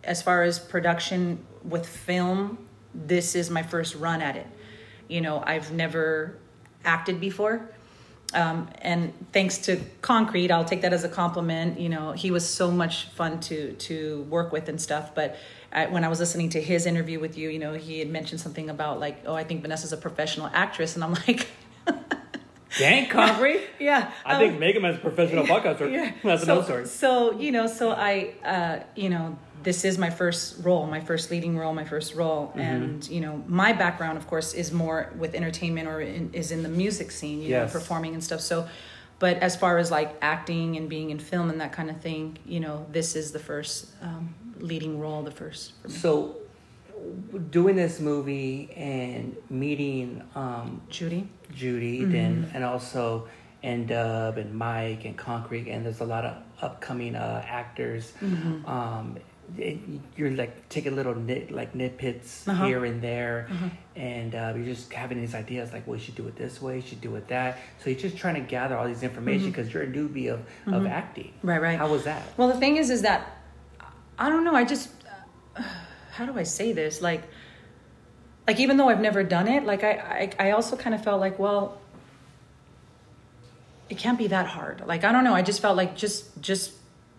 as 0.03 0.21
far 0.21 0.43
as 0.43 0.57
production 0.57 1.45
with 1.63 1.87
film, 1.87 2.57
this 2.93 3.35
is 3.35 3.49
my 3.49 3.63
first 3.63 3.95
run 3.95 4.21
at 4.21 4.35
it. 4.35 4.47
You 5.07 5.21
know, 5.21 5.43
I've 5.45 5.71
never 5.71 6.37
acted 6.83 7.19
before. 7.19 7.69
Um, 8.33 8.69
and 8.81 9.13
thanks 9.33 9.57
to 9.59 9.81
Concrete, 10.01 10.51
I'll 10.51 10.65
take 10.65 10.81
that 10.81 10.93
as 10.93 11.03
a 11.03 11.09
compliment. 11.09 11.79
You 11.79 11.89
know, 11.89 12.13
he 12.13 12.31
was 12.31 12.47
so 12.47 12.71
much 12.71 13.07
fun 13.09 13.41
to 13.41 13.73
to 13.73 14.21
work 14.29 14.53
with 14.53 14.69
and 14.69 14.79
stuff. 14.79 15.13
But 15.13 15.35
I, 15.71 15.87
when 15.87 16.05
I 16.05 16.07
was 16.07 16.19
listening 16.19 16.49
to 16.49 16.61
his 16.61 16.85
interview 16.85 17.19
with 17.19 17.37
you, 17.37 17.49
you 17.49 17.59
know, 17.59 17.73
he 17.73 17.99
had 17.99 18.09
mentioned 18.09 18.39
something 18.39 18.69
about 18.69 18.99
like, 18.99 19.23
oh, 19.25 19.33
I 19.33 19.43
think 19.43 19.61
Vanessa's 19.61 19.91
a 19.91 19.97
professional 19.97 20.49
actress, 20.53 20.95
and 20.95 21.03
I'm 21.03 21.13
like. 21.27 21.47
Dang, 22.77 23.09
Concrete. 23.09 23.61
yeah. 23.79 24.11
I 24.25 24.33
um, 24.33 24.39
think 24.39 24.59
Megan 24.59 24.85
is 24.85 24.97
a 24.97 24.99
professional 24.99 25.45
podcaster. 25.45 25.91
Yeah. 25.91 26.11
That's 26.23 26.45
so, 26.45 26.51
another 26.51 26.63
story. 26.63 26.85
So, 26.85 27.39
you 27.39 27.51
know, 27.51 27.67
so 27.67 27.91
I, 27.91 28.33
uh, 28.43 28.79
you 28.95 29.09
know, 29.09 29.37
this 29.63 29.85
is 29.85 29.97
my 29.97 30.09
first 30.09 30.63
role, 30.63 30.87
my 30.87 30.99
first 30.99 31.31
leading 31.31 31.57
role, 31.57 31.73
my 31.73 31.83
first 31.83 32.15
role, 32.15 32.47
mm-hmm. 32.47 32.59
and 32.59 33.09
you 33.09 33.21
know, 33.21 33.43
my 33.47 33.73
background, 33.73 34.17
of 34.17 34.27
course, 34.27 34.53
is 34.53 34.71
more 34.71 35.11
with 35.17 35.35
entertainment 35.35 35.87
or 35.87 36.01
in, 36.01 36.33
is 36.33 36.51
in 36.51 36.63
the 36.63 36.69
music 36.69 37.11
scene, 37.11 37.41
you 37.41 37.49
yes. 37.49 37.71
know, 37.71 37.79
performing 37.79 38.13
and 38.13 38.23
stuff. 38.23 38.41
So, 38.41 38.67
but 39.19 39.37
as 39.37 39.55
far 39.55 39.77
as 39.77 39.91
like 39.91 40.15
acting 40.21 40.77
and 40.77 40.89
being 40.89 41.11
in 41.11 41.19
film 41.19 41.49
and 41.49 41.61
that 41.61 41.73
kind 41.73 41.89
of 41.89 42.01
thing, 42.01 42.37
you 42.45 42.59
know, 42.59 42.87
this 42.91 43.15
is 43.15 43.31
the 43.31 43.39
first 43.39 43.87
um, 44.01 44.33
leading 44.59 44.99
role, 44.99 45.21
the 45.21 45.31
first. 45.31 45.73
So, 45.89 46.37
doing 47.49 47.75
this 47.75 47.99
movie 47.99 48.71
and 48.75 49.35
meeting 49.49 50.23
um, 50.35 50.81
Judy, 50.89 51.29
Judy, 51.53 52.01
mm-hmm. 52.01 52.11
then 52.11 52.51
and 52.53 52.63
also 52.63 53.27
N 53.63 53.85
Dub 53.85 54.37
and 54.37 54.53
Mike 54.53 55.05
and 55.05 55.17
Concrete, 55.17 55.67
and 55.67 55.85
there's 55.85 56.01
a 56.01 56.05
lot 56.05 56.25
of 56.25 56.37
upcoming 56.61 57.15
uh, 57.15 57.43
actors. 57.47 58.13
Mm-hmm. 58.21 58.65
Um, 58.65 59.17
you're 60.15 60.31
like 60.31 60.69
taking 60.69 60.95
little 60.95 61.15
nit 61.15 61.51
like 61.51 61.73
nitpicks 61.73 62.47
uh-huh. 62.47 62.65
here 62.65 62.85
and 62.85 63.01
there, 63.01 63.47
uh-huh. 63.51 63.69
and 63.95 64.33
uh, 64.33 64.53
you're 64.55 64.65
just 64.65 64.91
having 64.93 65.19
these 65.19 65.35
ideas 65.35 65.73
like, 65.73 65.85
well, 65.85 65.97
you 65.97 66.03
should 66.03 66.15
do 66.15 66.27
it 66.27 66.35
this 66.35 66.61
way, 66.61 66.77
you 66.77 66.81
should 66.81 67.01
do 67.01 67.15
it 67.15 67.27
that. 67.27 67.59
So 67.79 67.89
you're 67.89 67.99
just 67.99 68.17
trying 68.17 68.35
to 68.35 68.41
gather 68.41 68.77
all 68.77 68.87
these 68.87 69.03
information 69.03 69.47
because 69.51 69.67
mm-hmm. 69.67 69.93
you're 69.93 70.05
a 70.05 70.09
newbie 70.09 70.33
of, 70.33 70.39
mm-hmm. 70.39 70.73
of 70.73 70.85
acting. 70.85 71.33
Right, 71.43 71.61
right. 71.61 71.77
How 71.77 71.89
was 71.89 72.05
that? 72.05 72.23
Well, 72.37 72.47
the 72.47 72.57
thing 72.57 72.77
is, 72.77 72.89
is 72.89 73.01
that 73.01 73.37
I 74.17 74.29
don't 74.29 74.45
know. 74.45 74.55
I 74.55 74.63
just 74.63 74.89
uh, 75.55 75.63
how 76.11 76.25
do 76.25 76.37
I 76.37 76.43
say 76.43 76.73
this? 76.73 77.01
Like, 77.01 77.23
like 78.51 78.59
even 78.59 78.75
though 78.75 78.89
I've 78.89 78.99
never 78.99 79.23
done 79.23 79.47
it, 79.47 79.63
like 79.63 79.81
I, 79.81 80.29
I, 80.37 80.47
I 80.47 80.51
also 80.51 80.75
kind 80.75 80.93
of 80.93 81.01
felt 81.01 81.21
like, 81.21 81.39
well, 81.39 81.79
it 83.89 83.97
can't 83.97 84.17
be 84.17 84.27
that 84.27 84.45
hard. 84.45 84.83
Like 84.85 85.05
I 85.05 85.13
don't 85.13 85.23
know. 85.23 85.33
I 85.33 85.41
just 85.41 85.61
felt 85.61 85.77
like 85.77 85.95
just 85.95 86.41
just 86.41 86.73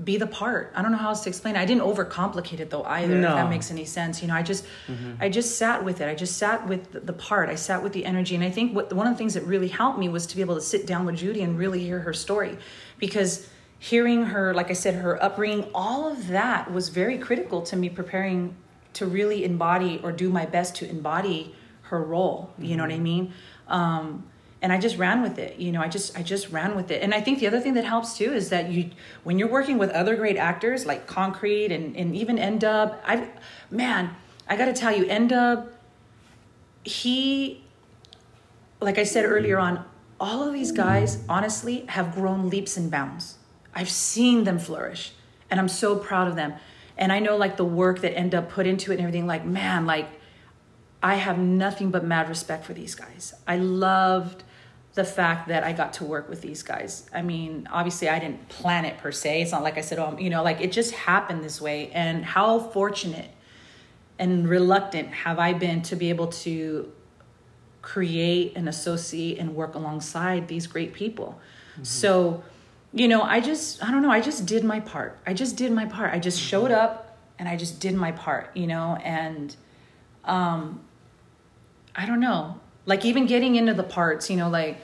be 0.04 0.18
the 0.18 0.26
part. 0.26 0.70
I 0.76 0.82
don't 0.82 0.92
know 0.92 0.98
how 0.98 1.08
else 1.08 1.22
to 1.24 1.30
explain 1.30 1.56
it. 1.56 1.60
I 1.60 1.64
didn't 1.64 1.84
overcomplicate 1.84 2.60
it 2.60 2.68
though 2.68 2.84
either. 2.84 3.16
No. 3.16 3.30
If 3.30 3.34
that 3.36 3.48
makes 3.48 3.70
any 3.70 3.86
sense. 3.86 4.20
You 4.20 4.28
know, 4.28 4.34
I 4.34 4.42
just 4.42 4.66
mm-hmm. 4.86 5.14
I 5.20 5.30
just 5.30 5.56
sat 5.56 5.82
with 5.82 6.02
it. 6.02 6.08
I 6.08 6.14
just 6.14 6.36
sat 6.36 6.68
with 6.68 7.06
the 7.06 7.14
part. 7.14 7.48
I 7.48 7.54
sat 7.54 7.82
with 7.82 7.94
the 7.94 8.04
energy. 8.04 8.34
And 8.34 8.44
I 8.44 8.50
think 8.50 8.74
what 8.74 8.92
one 8.92 9.06
of 9.06 9.14
the 9.14 9.18
things 9.18 9.32
that 9.32 9.44
really 9.44 9.68
helped 9.68 9.98
me 9.98 10.10
was 10.10 10.26
to 10.26 10.36
be 10.36 10.42
able 10.42 10.56
to 10.56 10.60
sit 10.60 10.86
down 10.86 11.06
with 11.06 11.16
Judy 11.16 11.40
and 11.40 11.58
really 11.58 11.80
hear 11.80 12.00
her 12.00 12.12
story. 12.12 12.58
Because 12.98 13.48
hearing 13.78 14.26
her, 14.26 14.52
like 14.52 14.68
I 14.68 14.74
said, 14.74 14.96
her 14.96 15.22
upbringing, 15.22 15.64
all 15.74 16.12
of 16.12 16.28
that 16.28 16.70
was 16.70 16.90
very 16.90 17.16
critical 17.16 17.62
to 17.62 17.76
me 17.76 17.88
preparing 17.88 18.54
to 18.94 19.06
really 19.06 19.44
embody 19.44 20.00
or 20.02 20.12
do 20.12 20.30
my 20.30 20.46
best 20.46 20.76
to 20.76 20.88
embody 20.88 21.54
her 21.82 22.02
role. 22.02 22.52
You 22.58 22.76
know 22.76 22.82
what 22.82 22.92
I 22.92 22.94
Mm-hmm. 22.94 23.02
mean? 23.02 23.32
Um, 23.68 24.24
and 24.60 24.72
I 24.72 24.78
just 24.78 24.96
ran 24.96 25.22
with 25.22 25.38
it. 25.38 25.58
You 25.58 25.72
know, 25.72 25.80
I 25.80 25.88
just 25.88 26.16
I 26.16 26.22
just 26.22 26.50
ran 26.50 26.76
with 26.76 26.90
it. 26.92 27.02
And 27.02 27.12
I 27.12 27.20
think 27.20 27.40
the 27.40 27.48
other 27.48 27.58
thing 27.58 27.74
that 27.74 27.84
helps 27.84 28.16
too 28.16 28.32
is 28.32 28.48
that 28.50 28.70
you 28.70 28.90
when 29.24 29.38
you're 29.38 29.48
working 29.48 29.76
with 29.76 29.90
other 29.90 30.14
great 30.14 30.36
actors 30.36 30.86
like 30.86 31.06
Concrete 31.06 31.72
and 31.72 31.96
and 31.96 32.14
even 32.14 32.38
N 32.38 32.58
Dub, 32.58 32.96
I 33.04 33.28
man, 33.70 34.14
I 34.48 34.56
got 34.56 34.66
to 34.66 34.72
tell 34.72 34.96
you, 34.96 35.04
N 35.06 35.26
Dub, 35.28 35.68
he 36.84 37.64
like 38.80 38.98
I 38.98 39.04
said 39.04 39.24
earlier 39.24 39.58
on, 39.58 39.84
all 40.20 40.42
of 40.46 40.52
these 40.52 40.70
guys 40.72 41.24
honestly 41.28 41.84
have 41.88 42.14
grown 42.14 42.48
leaps 42.48 42.76
and 42.76 42.90
bounds. 42.90 43.38
I've 43.74 43.90
seen 43.90 44.44
them 44.44 44.58
flourish 44.58 45.12
and 45.50 45.58
I'm 45.58 45.68
so 45.68 45.96
proud 45.96 46.28
of 46.28 46.36
them. 46.36 46.54
And 46.96 47.12
I 47.12 47.18
know 47.18 47.36
like 47.36 47.56
the 47.56 47.64
work 47.64 48.00
that 48.00 48.16
N 48.16 48.30
Dub 48.30 48.48
put 48.48 48.66
into 48.66 48.92
it 48.92 48.94
and 48.94 49.02
everything, 49.02 49.26
like, 49.26 49.44
man, 49.44 49.86
like 49.86 50.08
I 51.02 51.16
have 51.16 51.38
nothing 51.38 51.90
but 51.90 52.04
mad 52.04 52.28
respect 52.28 52.64
for 52.64 52.74
these 52.74 52.94
guys. 52.94 53.34
I 53.46 53.56
loved 53.56 54.44
the 54.94 55.04
fact 55.04 55.48
that 55.48 55.64
I 55.64 55.72
got 55.72 55.94
to 55.94 56.04
work 56.04 56.28
with 56.28 56.42
these 56.42 56.62
guys. 56.62 57.08
I 57.14 57.22
mean, 57.22 57.66
obviously 57.72 58.08
I 58.08 58.18
didn't 58.18 58.48
plan 58.48 58.84
it 58.84 58.98
per 58.98 59.10
se. 59.10 59.42
It's 59.42 59.52
not 59.52 59.62
like 59.62 59.78
I 59.78 59.80
said, 59.80 59.98
oh, 59.98 60.16
you 60.18 60.28
know, 60.28 60.42
like 60.42 60.60
it 60.60 60.70
just 60.70 60.92
happened 60.92 61.42
this 61.42 61.60
way. 61.60 61.90
And 61.92 62.24
how 62.24 62.58
fortunate 62.58 63.30
and 64.18 64.46
reluctant 64.46 65.08
have 65.08 65.38
I 65.38 65.54
been 65.54 65.80
to 65.82 65.96
be 65.96 66.10
able 66.10 66.26
to 66.28 66.92
create 67.80 68.52
and 68.54 68.68
associate 68.68 69.38
and 69.38 69.54
work 69.56 69.74
alongside 69.74 70.46
these 70.46 70.66
great 70.66 70.92
people. 70.92 71.40
Mm-hmm. 71.72 71.84
So, 71.84 72.44
you 72.92 73.08
know, 73.08 73.22
I 73.22 73.40
just, 73.40 73.82
I 73.82 73.90
don't 73.90 74.02
know, 74.02 74.10
I 74.10 74.20
just 74.20 74.46
did 74.46 74.64
my 74.64 74.80
part. 74.80 75.18
I 75.26 75.32
just 75.32 75.56
did 75.56 75.72
my 75.72 75.86
part. 75.86 76.12
I 76.12 76.18
just 76.18 76.38
showed 76.38 76.70
up 76.70 77.18
and 77.38 77.48
I 77.48 77.56
just 77.56 77.80
did 77.80 77.94
my 77.94 78.12
part, 78.12 78.50
you 78.54 78.66
know, 78.66 78.96
and 79.02 79.54
um 80.24 80.80
I 81.94 82.06
don't 82.06 82.20
know. 82.20 82.60
Like 82.86 83.04
even 83.04 83.26
getting 83.26 83.56
into 83.56 83.74
the 83.74 83.82
parts, 83.82 84.30
you 84.30 84.36
know, 84.36 84.48
like 84.48 84.78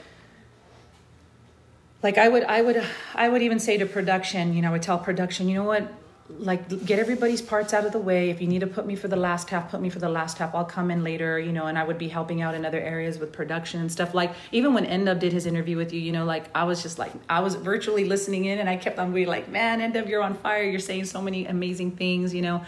like 2.01 2.17
I 2.17 2.27
would 2.27 2.43
I 2.43 2.61
would 2.61 2.83
I 3.13 3.29
would 3.29 3.41
even 3.41 3.59
say 3.59 3.77
to 3.77 3.85
production, 3.85 4.53
you 4.53 4.61
know, 4.61 4.69
I 4.69 4.71
would 4.71 4.81
tell 4.81 4.97
production, 4.99 5.47
you 5.47 5.55
know 5.55 5.63
what? 5.63 5.91
Like 6.37 6.85
get 6.85 6.99
everybody's 6.99 7.41
parts 7.41 7.73
out 7.73 7.85
of 7.85 7.91
the 7.91 7.99
way. 7.99 8.29
If 8.29 8.39
you 8.39 8.47
need 8.47 8.59
to 8.59 8.67
put 8.67 8.85
me 8.85 8.95
for 8.95 9.07
the 9.07 9.15
last 9.15 9.49
half, 9.49 9.71
put 9.71 9.81
me 9.81 9.89
for 9.89 9.99
the 9.99 10.09
last 10.09 10.37
half. 10.37 10.53
I'll 10.53 10.63
come 10.63 10.91
in 10.91 11.03
later, 11.03 11.39
you 11.39 11.51
know, 11.51 11.65
and 11.65 11.77
I 11.77 11.83
would 11.83 11.97
be 11.97 12.07
helping 12.07 12.41
out 12.41 12.53
in 12.53 12.65
other 12.65 12.79
areas 12.79 13.17
with 13.17 13.31
production 13.31 13.81
and 13.81 13.91
stuff. 13.91 14.13
Like 14.13 14.33
even 14.51 14.73
when 14.73 14.85
N 14.85 15.05
Dub 15.05 15.19
did 15.19 15.33
his 15.33 15.45
interview 15.45 15.75
with 15.75 15.91
you, 15.91 15.99
you 15.99 16.11
know, 16.11 16.25
like 16.25 16.45
I 16.53 16.65
was 16.65 16.83
just 16.83 16.99
like 16.99 17.11
I 17.29 17.39
was 17.39 17.55
virtually 17.55 18.05
listening 18.05 18.45
in 18.45 18.59
and 18.59 18.69
I 18.69 18.77
kept 18.77 18.99
on 18.99 19.11
being 19.11 19.27
like, 19.27 19.49
Man, 19.49 19.81
N 19.81 19.91
Dub, 19.91 20.07
you're 20.07 20.23
on 20.23 20.35
fire. 20.35 20.63
You're 20.63 20.79
saying 20.79 21.05
so 21.05 21.21
many 21.21 21.45
amazing 21.45 21.91
things, 21.97 22.33
you 22.33 22.41
know. 22.41 22.63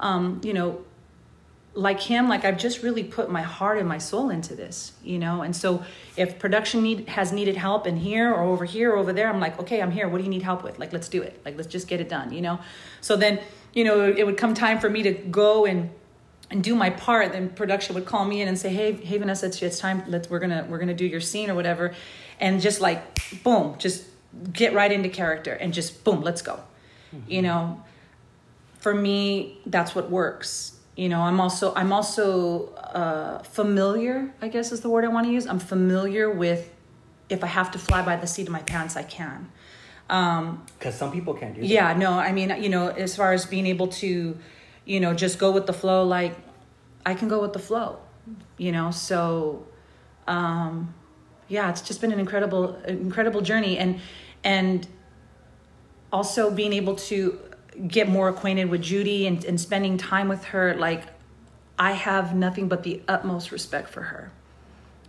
Um, 0.00 0.40
you 0.44 0.52
know, 0.52 0.84
like 1.78 2.00
him 2.00 2.28
like 2.28 2.44
i've 2.44 2.58
just 2.58 2.82
really 2.82 3.04
put 3.04 3.30
my 3.30 3.40
heart 3.40 3.78
and 3.78 3.88
my 3.88 3.98
soul 3.98 4.30
into 4.30 4.54
this 4.56 4.92
you 5.04 5.18
know? 5.18 5.42
And 5.42 5.54
so 5.54 5.84
if 6.16 6.38
production 6.38 6.82
need 6.82 7.08
has 7.08 7.32
needed 7.32 7.56
help 7.56 7.86
in 7.86 7.96
here 7.96 8.32
or 8.32 8.42
over 8.42 8.64
here 8.64 8.92
or 8.92 8.96
over 8.96 9.12
there 9.12 9.28
i'm 9.28 9.38
like 9.38 9.58
okay 9.60 9.80
i'm 9.80 9.92
here. 9.92 10.08
What 10.08 10.18
do 10.18 10.24
you 10.24 10.30
need 10.30 10.42
help 10.42 10.64
with? 10.64 10.78
Like 10.78 10.92
let's 10.92 11.08
do 11.08 11.22
it. 11.22 11.40
Like 11.44 11.56
let's 11.56 11.68
just 11.68 11.86
get 11.86 12.00
it 12.00 12.08
done 12.08 12.32
you 12.32 12.42
know? 12.42 12.58
So 13.00 13.16
then 13.16 13.40
you 13.72 13.84
know 13.84 14.04
it 14.08 14.26
would 14.26 14.36
come 14.36 14.54
time 14.54 14.80
for 14.80 14.90
me 14.90 15.02
to 15.04 15.12
go 15.12 15.66
and 15.66 15.90
and 16.50 16.64
do 16.64 16.74
my 16.74 16.90
part. 16.90 17.32
Then 17.32 17.50
production 17.50 17.94
would 17.94 18.06
call 18.06 18.24
me 18.24 18.42
in 18.42 18.48
and 18.48 18.58
say 18.58 18.70
hey 18.70 18.92
hey 18.92 19.18
vanessa 19.18 19.46
it's, 19.46 19.62
it's 19.62 19.78
time. 19.78 20.02
Let's 20.08 20.28
we're 20.28 20.40
gonna 20.40 20.66
we're 20.68 20.78
gonna 20.78 20.94
do 20.94 21.06
your 21.06 21.20
scene 21.20 21.48
or 21.48 21.54
whatever. 21.54 21.94
And 22.40 22.60
just 22.60 22.80
like 22.80 23.00
boom 23.44 23.76
just 23.78 24.04
get 24.52 24.74
right 24.74 24.90
into 24.90 25.08
character 25.08 25.52
and 25.52 25.72
just 25.72 26.02
boom 26.02 26.22
let's 26.22 26.42
go. 26.42 26.60
You 27.12 27.18
mm-hmm. 27.18 27.46
know? 27.46 27.84
For 28.80 28.94
me 28.94 29.58
that's 29.64 29.94
what 29.94 30.10
works 30.10 30.77
you 31.00 31.08
know 31.12 31.20
i'm 31.28 31.38
also 31.44 31.66
i'm 31.80 31.92
also 31.98 32.74
uh, 33.02 33.38
familiar 33.58 34.16
i 34.44 34.48
guess 34.54 34.66
is 34.74 34.80
the 34.80 34.90
word 34.94 35.04
i 35.04 35.08
want 35.16 35.24
to 35.28 35.32
use. 35.38 35.46
I'm 35.52 35.62
familiar 35.74 36.26
with 36.44 36.62
if 37.34 37.40
i 37.48 37.50
have 37.58 37.68
to 37.74 37.78
fly 37.78 38.00
by 38.10 38.16
the 38.22 38.26
seat 38.26 38.46
of 38.48 38.52
my 38.58 38.64
pants 38.72 38.94
i 38.96 39.04
can. 39.18 39.40
Um, 40.10 40.44
Because 40.78 40.96
some 41.02 41.10
people 41.16 41.34
can't 41.40 41.54
do 41.54 41.60
that. 41.60 41.68
yeah 41.78 41.88
no 42.04 42.10
i 42.28 42.30
mean 42.32 42.48
you 42.64 42.70
know 42.74 42.88
as 42.88 43.14
far 43.20 43.30
as 43.32 43.42
being 43.54 43.66
able 43.74 43.88
to 44.02 44.10
you 44.92 45.00
know 45.02 45.12
just 45.24 45.38
go 45.38 45.48
with 45.56 45.66
the 45.70 45.76
flow 45.80 46.00
like 46.04 46.34
i 47.10 47.12
can 47.18 47.28
go 47.34 47.38
with 47.44 47.52
the 47.58 47.64
flow 47.68 47.90
you 48.64 48.72
know 48.76 48.90
so 48.90 49.20
um 50.26 50.94
yeah 51.48 51.70
it's 51.70 51.82
just 51.88 52.00
been 52.02 52.12
an 52.12 52.20
incredible 52.26 52.64
incredible 52.86 53.42
journey. 53.50 53.78
And 53.78 54.00
and 54.44 54.86
also 56.12 56.50
being 56.50 56.72
able 56.72 56.96
to 57.10 57.38
get 57.86 58.08
more 58.08 58.28
acquainted 58.28 58.68
with 58.70 58.82
judy 58.82 59.26
and, 59.26 59.44
and 59.44 59.60
spending 59.60 59.96
time 59.96 60.28
with 60.28 60.44
her 60.44 60.74
like 60.74 61.04
i 61.78 61.92
have 61.92 62.34
nothing 62.34 62.68
but 62.68 62.82
the 62.82 63.00
utmost 63.08 63.52
respect 63.52 63.88
for 63.88 64.02
her. 64.02 64.32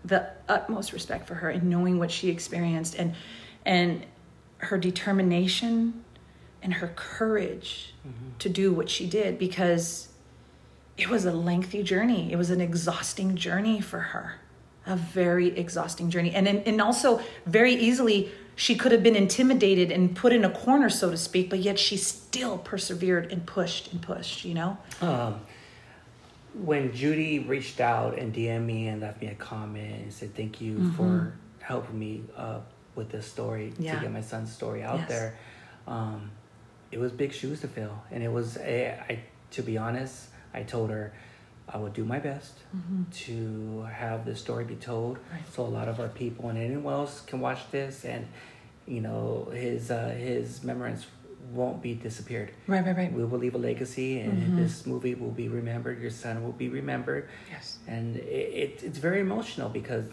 The 0.05 0.29
utmost 0.47 0.93
respect 0.93 1.27
for 1.27 1.35
her 1.35 1.49
and 1.49 1.63
knowing 1.63 1.99
what 1.99 2.11
she 2.11 2.29
experienced 2.29 2.95
and 2.95 3.15
and 3.65 4.05
her 4.59 4.77
determination 4.77 6.05
and 6.61 6.75
her 6.75 6.89
courage 6.95 7.93
mm-hmm. 8.07 8.37
to 8.37 8.49
do 8.49 8.73
what 8.73 8.89
she 8.89 9.07
did 9.07 9.37
because 9.37 10.09
it 10.97 11.09
was 11.09 11.25
a 11.25 11.31
lengthy 11.31 11.83
journey. 11.83 12.31
It 12.31 12.35
was 12.35 12.49
an 12.49 12.61
exhausting 12.61 13.35
journey 13.35 13.81
for 13.81 13.99
her 13.99 14.35
a 14.89 14.95
very 14.97 15.47
exhausting 15.57 16.09
journey 16.09 16.33
and 16.35 16.47
and, 16.47 16.67
and 16.67 16.81
also 16.81 17.21
very 17.45 17.73
easily 17.73 18.29
she 18.55 18.75
could 18.75 18.91
have 18.91 19.01
been 19.03 19.15
intimidated 19.15 19.89
and 19.91 20.15
put 20.15 20.33
in 20.33 20.43
a 20.43 20.49
corner 20.49 20.89
so 20.89 21.09
to 21.11 21.15
speak 21.17 21.49
but 21.49 21.59
yet 21.59 21.77
she 21.79 21.95
still 21.95 22.57
persevered 22.57 23.31
and 23.31 23.45
pushed 23.45 23.91
and 23.93 24.01
pushed 24.01 24.43
you 24.43 24.53
know 24.53 24.77
Um, 25.01 25.39
when 26.53 26.91
Judy 26.93 27.39
reached 27.39 27.79
out 27.79 28.17
and 28.17 28.33
DM'd 28.33 28.65
me 28.65 28.87
and 28.87 29.01
left 29.01 29.21
me 29.21 29.27
a 29.27 29.35
comment 29.35 30.01
and 30.03 30.11
said 30.13 30.35
thank 30.35 30.59
you 30.59 30.91
for 30.97 31.33
helping 31.59 31.97
me 31.97 32.23
uh, 32.35 32.59
with 32.95 33.09
this 33.11 33.27
story 33.27 33.67
Mm-hmm. 33.71 33.83
Yeah. 33.83 33.95
to 33.95 34.01
get 34.01 34.11
my 34.11 34.21
son's 34.21 34.51
story 34.51 34.81
out 34.83 34.99
Yes. 34.99 35.09
there, 35.09 35.37
um, 35.87 36.31
it 36.91 36.99
was 36.99 37.11
big 37.11 37.31
shoes 37.31 37.61
to 37.61 37.67
fill, 37.67 37.95
and 38.11 38.23
it 38.23 38.31
was 38.31 38.57
a, 38.57 38.97
I 39.07 39.19
to 39.51 39.61
be 39.61 39.77
honest, 39.77 40.29
I 40.53 40.63
told 40.63 40.89
her 40.89 41.13
I 41.73 41.77
would 41.77 41.93
do 41.93 42.03
my 42.05 42.19
best 42.19 42.53
to 43.11 43.81
have 43.91 44.25
this 44.25 44.39
story 44.39 44.63
be 44.65 44.75
told, 44.75 45.17
Mm-hmm. 45.17 45.33
Right. 45.35 45.43
so 45.53 45.63
a 45.63 45.73
lot 45.79 45.87
of 45.87 45.99
our 45.99 46.07
people 46.09 46.49
and 46.49 46.57
anyone 46.57 46.93
else 46.93 47.21
can 47.21 47.39
watch 47.39 47.59
this, 47.71 48.05
and 48.05 48.27
you 48.87 49.01
know 49.01 49.49
his 49.53 49.91
uh, 49.91 50.09
his 50.09 50.63
memories 50.63 51.05
won't 51.53 51.81
be 51.81 51.95
disappeared 51.95 52.51
right 52.67 52.85
right 52.85 52.95
right 52.97 53.13
we 53.13 53.23
will 53.23 53.39
leave 53.39 53.55
a 53.55 53.57
legacy 53.57 54.19
and 54.19 54.37
Mhm. 54.53 54.55
this 54.57 54.85
movie 54.85 55.15
will 55.15 55.31
be 55.31 55.47
remembered 55.47 55.99
your 56.01 56.11
son 56.11 56.43
will 56.43 56.51
be 56.51 56.69
remembered 56.69 57.27
yes 57.49 57.77
and 57.87 58.17
it, 58.17 58.21
it, 58.63 58.83
it's 58.83 58.99
very 58.99 59.19
emotional 59.21 59.69
because 59.69 60.05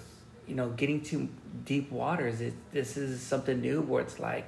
you 0.47 0.55
know 0.55 0.69
getting 0.71 1.01
to 1.03 1.29
deep 1.65 1.91
waters 1.91 2.41
it, 2.41 2.55
this 2.73 2.97
is 2.97 3.21
something 3.21 3.61
new 3.61 3.83
where 3.83 4.03
it's 4.03 4.19
like 4.19 4.47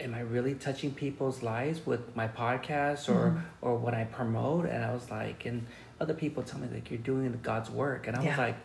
am 0.00 0.14
i 0.14 0.20
really 0.20 0.54
touching 0.54 0.92
people's 0.92 1.42
lives 1.42 1.78
with 1.86 2.14
my 2.14 2.28
podcast 2.28 3.08
or 3.08 3.22
Mhm. 3.30 3.40
or 3.62 3.76
what 3.76 3.94
i 3.94 4.04
promote 4.04 4.66
and 4.66 4.84
i 4.84 4.92
was 4.92 5.10
like 5.10 5.46
and 5.46 5.66
other 6.02 6.14
people 6.22 6.40
tell 6.48 6.58
me 6.64 6.68
like 6.76 6.86
you're 6.90 7.06
doing 7.12 7.28
god's 7.50 7.70
work 7.82 8.02
and 8.08 8.14
i 8.16 8.20
Yeah. 8.22 8.30
was 8.30 8.38
like 8.46 8.58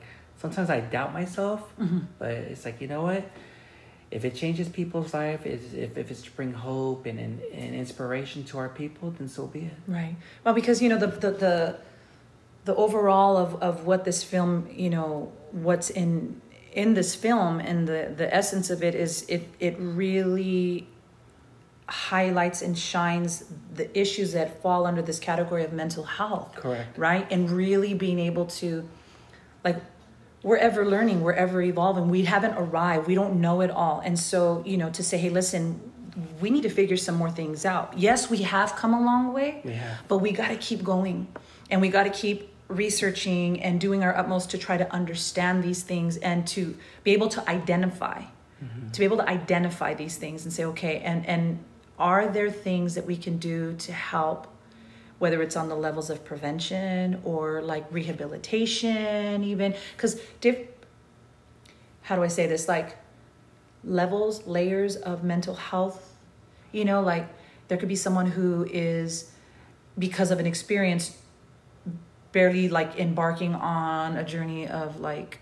sometimes 0.44 0.70
i 0.78 0.80
doubt 0.96 1.12
myself 1.22 1.62
Mhm. 1.86 2.02
but 2.22 2.32
it's 2.52 2.64
like 2.68 2.78
you 2.84 2.88
know 2.94 3.04
what 3.10 3.24
if 4.18 4.22
it 4.30 4.34
changes 4.42 4.66
people's 4.82 5.12
life 5.22 5.42
if, 5.56 5.62
if, 5.86 5.92
if 6.02 6.06
it's 6.12 6.24
to 6.28 6.32
bring 6.40 6.54
hope 6.70 7.02
and, 7.10 7.18
and, 7.26 7.36
and 7.62 7.70
inspiration 7.84 8.40
to 8.50 8.54
our 8.62 8.70
people 8.82 9.06
then 9.18 9.28
so 9.36 9.42
be 9.56 9.62
it 9.72 9.78
Right. 10.00 10.16
Well, 10.44 10.56
because 10.62 10.78
you 10.84 10.90
know 10.92 11.00
the 11.06 11.12
the 11.26 11.32
the, 11.46 11.56
the 12.70 12.76
overall 12.86 13.34
of, 13.46 13.50
of 13.70 13.74
what 13.90 14.00
this 14.10 14.20
film, 14.34 14.54
you 14.86 14.90
know, 14.96 15.32
what's 15.68 15.90
in 16.04 16.12
in 16.82 16.94
this 17.00 17.12
film 17.26 17.54
and 17.70 17.78
the 17.92 18.02
the 18.22 18.28
essence 18.40 18.68
of 18.76 18.80
it 18.90 18.94
is 19.06 19.26
it 19.36 19.44
it 19.68 19.76
really 19.80 20.88
highlights 21.90 22.62
and 22.62 22.78
shines 22.78 23.46
the 23.74 23.98
issues 23.98 24.34
that 24.34 24.62
fall 24.62 24.86
under 24.86 25.02
this 25.02 25.20
category 25.20 25.64
of 25.64 25.72
mental 25.72 26.04
health. 26.04 26.56
correct 26.56 26.98
Right? 26.98 27.28
And 27.32 27.50
really 27.50 27.94
being 27.94 28.20
able 28.20 28.46
to 28.46 28.88
like 29.64 29.78
we're 30.44 30.58
ever 30.58 30.86
learning, 30.86 31.22
we're 31.22 31.34
ever 31.34 31.62
evolving. 31.62 32.10
We 32.10 32.24
haven't 32.24 32.54
arrived. 32.54 33.08
We 33.08 33.16
don't 33.16 33.42
know 33.42 33.62
it 33.62 33.72
all. 33.72 34.02
And 34.02 34.18
so, 34.18 34.64
you 34.66 34.78
know, 34.78 34.90
to 34.92 35.04
say, 35.04 35.18
hey, 35.18 35.30
listen, 35.30 35.82
we 36.40 36.50
need 36.50 36.64
to 36.64 36.70
figure 36.70 36.98
some 36.98 37.16
more 37.16 37.32
things 37.32 37.66
out. 37.66 37.98
Yes, 37.98 38.30
we 38.30 38.44
have 38.44 38.76
come 38.76 38.94
a 38.94 39.02
long 39.02 39.34
way, 39.34 39.62
have 39.66 40.08
but 40.08 40.20
we 40.20 40.32
got 40.32 40.50
to 40.50 40.58
keep 40.58 40.84
going 40.84 41.28
and 41.70 41.82
we 41.82 41.90
got 41.90 42.04
to 42.04 42.10
keep 42.10 42.54
researching 42.68 43.62
and 43.62 43.80
doing 43.80 44.04
our 44.04 44.16
utmost 44.16 44.52
to 44.52 44.58
try 44.58 44.78
to 44.78 44.92
understand 44.94 45.64
these 45.64 45.84
things 45.84 46.18
and 46.18 46.46
to 46.48 46.78
be 47.04 47.12
able 47.12 47.30
to 47.30 47.50
identify 47.50 48.22
mm-hmm. 48.64 48.90
to 48.92 49.00
be 49.00 49.06
able 49.06 49.18
to 49.18 49.30
identify 49.30 49.94
these 49.94 50.18
things 50.18 50.44
and 50.44 50.54
say 50.54 50.64
okay 50.66 51.00
and 51.00 51.26
and 51.26 51.64
are 51.98 52.28
there 52.28 52.52
things 52.52 52.96
that 52.96 53.06
we 53.06 53.18
can 53.18 53.38
do 53.38 53.74
to 53.80 53.92
help 53.92 54.48
whether 55.20 55.42
it's 55.42 55.56
on 55.56 55.68
the 55.68 55.76
levels 55.76 56.12
of 56.12 56.24
prevention 56.24 57.20
or 57.24 57.62
like 57.62 57.86
rehabilitation 57.92 59.44
even? 59.44 59.74
Because 59.96 60.20
diff 60.42 60.58
how 62.04 62.16
do 62.16 62.24
i 62.24 62.28
say 62.28 62.48
this? 62.48 62.68
Like 62.68 62.98
levels 63.84 64.46
layers 64.48 64.96
of 64.96 65.24
mental 65.24 65.56
health 65.56 66.14
You 66.72 66.86
know, 66.86 67.02
like 67.02 67.28
there 67.68 67.78
could 67.78 67.90
be 67.90 67.96
someone 67.96 68.28
who 68.32 68.66
is 68.70 69.32
because 69.98 70.32
of 70.32 70.40
an 70.40 70.46
experience 70.46 71.18
barely 72.32 72.70
like 72.70 73.00
embarking 73.00 73.56
on 73.56 74.16
a 74.16 74.24
journey 74.24 74.68
of 74.68 75.00
like 75.00 75.40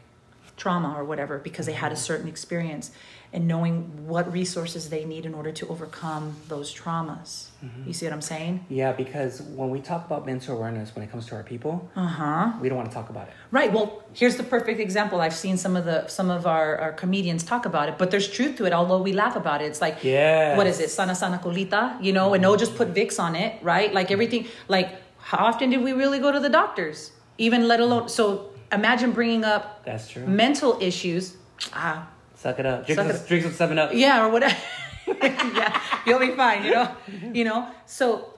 trauma 0.57 0.93
or 0.97 1.03
whatever 1.03 1.37
because 1.39 1.65
they 1.65 1.73
had 1.73 1.91
a 1.91 1.95
mm-hmm. 1.95 2.03
certain 2.03 2.27
experience 2.27 2.91
and 3.33 3.49
knowing 3.49 4.07
what 4.07 4.31
resources 4.31 4.89
they 4.89 5.03
need 5.03 5.25
in 5.25 5.33
order 5.33 5.51
to 5.51 5.67
overcome 5.67 6.37
those 6.47 6.73
traumas. 6.73 7.47
Mm-hmm. 7.63 7.87
You 7.87 7.93
see 7.93 8.05
what 8.05 8.13
I'm 8.13 8.21
saying? 8.21 8.65
Yeah, 8.69 8.93
because 8.93 9.41
when 9.41 9.69
we 9.71 9.81
talk 9.81 10.05
about 10.05 10.25
mental 10.25 10.55
awareness 10.55 10.95
when 10.95 11.03
it 11.03 11.11
comes 11.11 11.25
to 11.27 11.35
our 11.35 11.43
people, 11.43 11.89
Uh-huh. 11.97 12.53
we 12.61 12.69
don't 12.69 12.77
want 12.77 12.89
to 12.89 12.95
talk 12.95 13.09
about 13.09 13.27
it. 13.27 13.33
Right. 13.51 13.73
Well, 13.73 14.03
here's 14.13 14.37
the 14.37 14.43
perfect 14.43 14.79
example. 14.79 15.19
I've 15.19 15.35
seen 15.35 15.57
some 15.57 15.75
of 15.75 15.83
the 15.83 16.07
some 16.07 16.29
of 16.29 16.47
our, 16.47 16.77
our 16.77 16.93
comedians 16.93 17.43
talk 17.43 17.65
about 17.65 17.89
it, 17.89 17.97
but 17.97 18.09
there's 18.09 18.29
truth 18.29 18.55
to 18.57 18.65
it. 18.65 18.71
Although 18.71 19.01
we 19.01 19.11
laugh 19.11 19.35
about 19.35 19.61
it, 19.61 19.65
it's 19.65 19.81
like, 19.81 19.97
Yes. 20.01 20.55
what 20.57 20.67
is 20.67 20.79
it, 20.79 20.89
sana 20.89 21.15
sana 21.15 21.37
colita? 21.43 22.01
You 22.01 22.13
know, 22.13 22.33
and 22.35 22.41
no, 22.41 22.55
just 22.55 22.75
put 22.77 22.87
mm-hmm. 22.87 22.97
Vicks 22.99 23.19
on 23.19 23.35
it, 23.35 23.51
right? 23.61 23.93
Like 23.93 24.11
everything. 24.11 24.47
Like, 24.69 24.89
how 25.19 25.45
often 25.49 25.71
did 25.71 25.81
we 25.81 25.91
really 25.91 26.19
go 26.19 26.31
to 26.31 26.39
the 26.39 26.53
doctors? 26.61 27.11
Even 27.37 27.67
let 27.67 27.81
alone. 27.81 28.07
So 28.07 28.51
imagine 28.75 29.11
bringing 29.11 29.43
up 29.43 29.83
That's 29.85 30.07
true. 30.09 30.25
mental 30.27 30.77
issues. 30.81 31.35
Ah, 31.73 32.09
Suck 32.35 32.59
it 32.59 32.65
up. 32.65 32.85
Drink, 32.85 32.97
Suck 32.99 33.07
some, 33.07 33.15
up. 33.21 33.27
drink 33.27 33.43
some 33.43 33.53
7 33.53 33.79
Up. 33.79 33.91
yeah, 33.93 34.23
or 34.25 34.29
whatever. 34.29 34.55
yeah, 35.07 35.81
you'll 36.05 36.19
be 36.19 36.31
fine. 36.31 36.63
You 36.65 36.71
know, 36.71 36.91
you 37.33 37.43
know. 37.43 37.67
So 37.85 38.33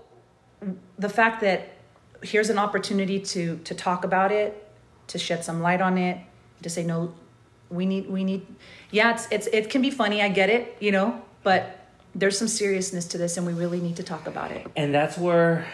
the 0.97 1.09
fact 1.09 1.41
that 1.41 1.69
here's 2.23 2.49
an 2.49 2.57
opportunity 2.57 3.19
to 3.19 3.57
to 3.63 3.75
talk 3.75 4.03
about 4.05 4.31
it, 4.31 4.67
to 5.07 5.17
shed 5.17 5.43
some 5.43 5.61
light 5.61 5.81
on 5.81 5.97
it, 5.97 6.17
to 6.61 6.69
say 6.69 6.83
no, 6.83 7.13
we 7.69 7.85
need 7.85 8.09
we 8.09 8.23
need. 8.23 8.45
Yeah, 8.91 9.13
it's 9.13 9.27
it's 9.31 9.47
it 9.47 9.69
can 9.69 9.81
be 9.81 9.91
funny. 9.91 10.21
I 10.21 10.29
get 10.29 10.49
it. 10.49 10.77
You 10.79 10.91
know, 10.91 11.21
but 11.43 11.79
there's 12.15 12.37
some 12.37 12.47
seriousness 12.47 13.05
to 13.07 13.17
this, 13.17 13.37
and 13.37 13.45
we 13.45 13.53
really 13.53 13.79
need 13.79 13.95
to 13.97 14.03
talk 14.03 14.27
about 14.27 14.51
it. 14.51 14.67
And 14.75 14.93
that's 14.93 15.17
where 15.17 15.65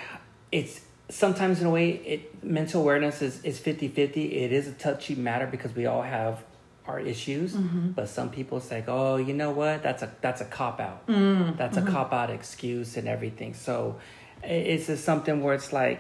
it's 0.52 0.82
sometimes 1.10 1.60
in 1.62 1.68
a 1.68 1.70
way 1.70 1.90
it 1.92 2.44
mental 2.44 2.82
awareness 2.82 3.22
is, 3.22 3.44
is 3.44 3.60
50-50. 3.60 4.16
It 4.32 4.52
is 4.52 4.68
a 4.68 4.74
touchy 4.74 5.16
matter 5.16 5.48
because 5.48 5.76
we 5.76 5.86
all 5.86 6.02
have 6.02 6.44
our 6.88 7.00
issues. 7.00 7.54
Mm-hmm. 7.54 7.92
But 7.92 8.10
some 8.10 8.30
people 8.30 8.60
say, 8.60 8.84
Oh, 8.88 9.18
you 9.18 9.34
know 9.34 9.52
what? 9.52 9.84
That's 9.84 10.02
a 10.04 10.12
that's 10.22 10.42
a 10.42 10.46
cop 10.46 10.80
out. 10.80 11.08
Mm, 11.08 11.58
That's 11.58 11.78
mm-hmm. 11.78 11.88
a 11.88 11.92
cop 11.92 12.14
out 12.14 12.30
excuse 12.30 12.98
and 12.98 13.08
everything. 13.08 13.54
So 13.54 13.98
it's 14.44 14.88
just 14.88 15.06
something 15.06 15.42
where 15.44 15.56
it's 15.56 15.72
like 15.72 16.00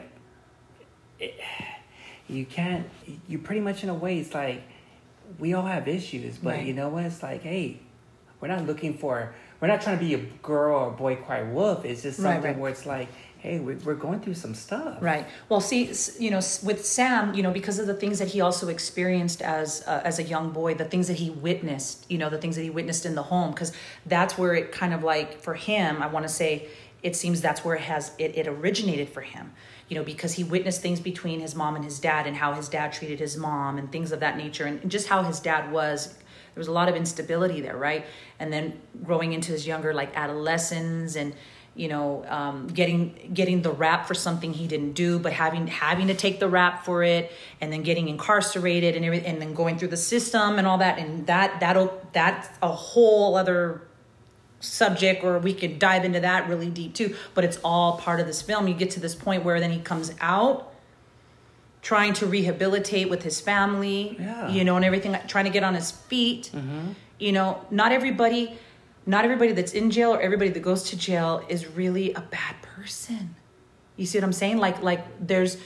it, 1.19 1.39
you 2.27 2.45
can't 2.45 2.85
you 3.27 3.37
pretty 3.39 3.61
much 3.61 3.83
in 3.83 3.89
a 3.89 3.93
way 3.93 4.19
it's 4.19 4.33
like 4.33 4.63
we 5.39 5.53
all 5.53 5.65
have 5.65 5.87
issues, 5.87 6.37
but 6.37 6.55
Right. 6.55 6.65
you 6.65 6.73
know 6.73 6.89
what? 6.89 7.05
It's 7.05 7.23
like, 7.23 7.43
hey, 7.43 7.79
we're 8.41 8.49
not 8.49 8.65
looking 8.65 8.97
for 8.97 9.33
we're 9.61 9.67
not 9.69 9.81
trying 9.81 9.97
to 9.97 10.03
be 10.03 10.13
a 10.15 10.17
girl 10.17 10.75
or 10.87 10.91
boy 10.91 11.15
cry 11.15 11.43
wolf. 11.43 11.85
It's 11.85 12.01
just 12.03 12.19
Right, 12.19 12.33
something 12.33 12.51
right. 12.51 12.59
where 12.59 12.71
it's 12.71 12.85
like, 12.85 13.07
hey, 13.43 13.59
we- 13.59 13.75
we're 13.75 13.93
going 13.93 14.21
through 14.21 14.33
some 14.35 14.55
stuff. 14.55 14.97
Right. 15.01 15.27
Well, 15.49 15.59
see, 15.59 15.91
you 16.17 16.31
know, 16.31 16.39
with 16.63 16.85
Sam, 16.85 17.33
you 17.33 17.43
know, 17.43 17.51
because 17.51 17.77
of 17.77 17.87
the 17.87 17.93
things 17.93 18.19
that 18.19 18.29
he 18.29 18.39
also 18.39 18.69
experienced 18.69 19.41
as 19.41 19.83
uh, 19.85 19.99
as 20.05 20.17
a 20.17 20.23
young 20.23 20.51
boy, 20.51 20.75
the 20.75 20.85
things 20.85 21.09
that 21.09 21.17
he 21.17 21.29
witnessed, 21.29 22.09
you 22.09 22.17
know, 22.17 22.29
the 22.29 22.37
things 22.37 22.55
that 22.55 22.61
he 22.63 22.69
witnessed 22.69 23.05
in 23.05 23.15
the 23.15 23.23
home, 23.23 23.51
because 23.51 23.73
that's 24.05 24.37
where 24.37 24.53
it 24.55 24.71
kind 24.71 24.93
of 24.93 25.03
like 25.03 25.41
for 25.41 25.55
him, 25.55 26.01
I 26.01 26.07
want 26.07 26.25
to 26.25 26.33
say, 26.33 26.67
it 27.03 27.17
seems 27.17 27.41
that's 27.41 27.65
where 27.65 27.75
it 27.75 27.81
has 27.81 28.13
it, 28.17 28.37
it 28.37 28.47
originated 28.47 29.09
for 29.09 29.21
him. 29.21 29.51
You 29.89 29.97
know, 29.97 30.05
because 30.05 30.31
he 30.33 30.45
witnessed 30.45 30.81
things 30.81 31.01
between 31.01 31.41
his 31.41 31.53
mom 31.53 31.75
and 31.75 31.83
his 31.83 31.99
dad, 31.99 32.25
and 32.25 32.37
how 32.37 32.53
his 32.53 32.69
dad 32.69 32.93
treated 32.93 33.19
his 33.19 33.35
mom, 33.35 33.77
and 33.77 33.91
things 33.91 34.13
of 34.13 34.21
that 34.21 34.37
nature, 34.37 34.65
and 34.65 34.89
just 34.89 35.07
how 35.09 35.21
his 35.23 35.41
dad 35.41 35.69
was. 35.69 36.07
There 36.55 36.61
was 36.61 36.67
a 36.67 36.71
lot 36.71 36.87
of 36.87 36.95
instability 36.95 37.61
there, 37.61 37.75
right? 37.75 38.05
And 38.39 38.53
then 38.53 38.79
growing 39.03 39.33
into 39.33 39.51
his 39.51 39.65
younger 39.67 39.91
like 39.93 40.15
adolescence 40.15 41.15
and 41.15 41.33
you 41.75 41.87
know 41.87 42.23
um, 42.27 42.67
getting 42.67 43.31
getting 43.33 43.63
the 43.63 43.71
rap 43.71 44.07
for 44.07 44.13
something 44.13 44.53
he 44.53 44.67
didn't 44.67 44.93
do 44.93 45.17
but 45.17 45.33
having 45.33 45.65
having 45.65 46.05
to 46.07 46.13
take 46.13 46.39
the 46.39 46.47
rap 46.47 46.85
for 46.85 47.01
it 47.03 47.31
and 47.61 47.73
then 47.73 47.81
getting 47.81 48.07
incarcerated 48.09 48.95
and 48.95 49.03
everything 49.03 49.27
and 49.33 49.41
then 49.41 49.53
going 49.55 49.77
through 49.79 49.87
the 49.87 49.97
system 49.97 50.59
and 50.59 50.67
all 50.67 50.77
that. 50.77 50.99
And 50.99 51.25
that 51.27 51.59
that'll 51.59 51.91
that's 52.13 52.47
a 52.61 52.71
whole 52.71 53.35
other 53.35 53.81
subject 54.59 55.23
or 55.23 55.39
we 55.39 55.53
could 55.53 55.79
dive 55.79 56.05
into 56.05 56.19
that 56.19 56.47
really 56.47 56.69
deep 56.69 56.93
too. 56.93 57.15
But 57.33 57.43
it's 57.43 57.57
all 57.63 57.97
part 57.97 58.19
of 58.19 58.27
this 58.27 58.41
film. 58.41 58.67
You 58.67 58.73
get 58.75 58.91
to 58.91 58.99
this 58.99 59.15
point 59.15 59.43
where 59.43 59.59
then 59.59 59.71
he 59.71 59.79
comes 59.79 60.13
out 60.21 60.71
trying 61.81 62.13
to 62.13 62.25
rehabilitate 62.25 63.09
with 63.09 63.23
his 63.23 63.41
family 63.41 64.15
Yeah. 64.19 64.47
you 64.49 64.63
know 64.63 64.75
and 64.77 64.85
everything 64.85 65.17
trying 65.27 65.45
to 65.45 65.51
get 65.51 65.63
on 65.63 65.73
his 65.73 65.91
feet. 65.91 66.51
You 67.19 67.31
know 67.31 67.65
not 67.71 67.91
everybody 67.91 68.57
not 69.05 69.25
everybody 69.25 69.51
that's 69.51 69.73
in 69.73 69.91
jail 69.91 70.13
or 70.13 70.21
everybody 70.21 70.49
that 70.49 70.61
goes 70.61 70.83
to 70.83 70.97
jail 70.97 71.43
is 71.49 71.67
really 71.67 72.13
a 72.13 72.21
bad 72.21 72.55
person 72.61 73.35
you 73.97 74.05
see 74.05 74.17
what 74.17 74.23
i'm 74.23 74.33
saying 74.33 74.57
like 74.57 74.81
like 74.81 75.03
there's 75.25 75.57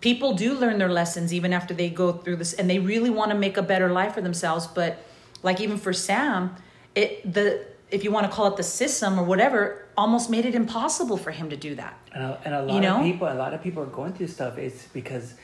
people 0.00 0.34
do 0.34 0.54
learn 0.54 0.78
their 0.78 0.88
lessons 0.88 1.32
even 1.34 1.52
after 1.52 1.74
they 1.74 1.88
go 1.90 2.12
through 2.12 2.36
this 2.36 2.52
and 2.54 2.68
they 2.70 2.78
really 2.78 3.10
want 3.10 3.30
to 3.30 3.36
make 3.36 3.56
a 3.56 3.62
better 3.62 3.90
life 3.92 4.14
for 4.14 4.20
themselves 4.22 4.66
but 4.66 4.98
like 5.42 5.60
even 5.60 5.76
for 5.76 5.92
sam 5.92 6.54
it 6.94 7.32
the 7.32 7.64
if 7.90 8.02
you 8.02 8.10
want 8.10 8.26
to 8.26 8.32
call 8.32 8.46
it 8.48 8.56
the 8.56 8.62
system 8.62 9.18
or 9.18 9.22
whatever 9.22 9.86
almost 9.96 10.28
made 10.28 10.44
it 10.44 10.54
impossible 10.54 11.16
for 11.16 11.30
him 11.30 11.48
to 11.50 11.56
do 11.56 11.74
that 11.74 11.96
And 12.12 12.22
a, 12.24 12.40
and 12.44 12.54
a 12.54 12.62
lot 12.62 12.74
You 12.74 12.80
know? 12.80 12.96
of 12.98 13.02
people, 13.04 13.28
a 13.28 13.34
lot 13.34 13.52
of 13.54 13.62
people 13.62 13.82
are 13.82 13.86
going 14.00 14.12
through 14.12 14.26
stuff. 14.28 14.58
It's 14.58 14.82
because 14.88 15.34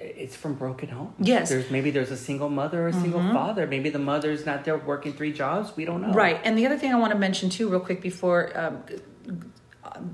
it's 0.00 0.36
from 0.36 0.54
broken 0.54 0.88
homes. 0.88 1.14
Yes. 1.18 1.48
Mm-hmm. 1.48 1.58
There's 1.58 1.70
maybe 1.70 1.90
there's 1.90 2.10
a 2.10 2.16
single 2.16 2.48
mother 2.48 2.84
or 2.84 2.88
a 2.88 2.92
single 2.92 3.20
father. 3.32 3.66
Maybe 3.66 3.90
the 3.90 3.98
mother's 3.98 4.46
not 4.46 4.64
there 4.64 4.76
working 4.76 5.12
three 5.12 5.32
jobs. 5.32 5.76
We 5.76 5.84
don't 5.84 6.02
know. 6.02 6.12
Right. 6.12 6.40
And 6.44 6.56
the 6.56 6.66
other 6.66 6.78
thing 6.78 6.92
I 6.92 6.96
want 6.96 7.12
to 7.12 7.18
mention 7.18 7.50
too, 7.50 7.68
real 7.68 7.80
quick, 7.80 8.00
before, 8.00 8.56
um, 8.58 8.84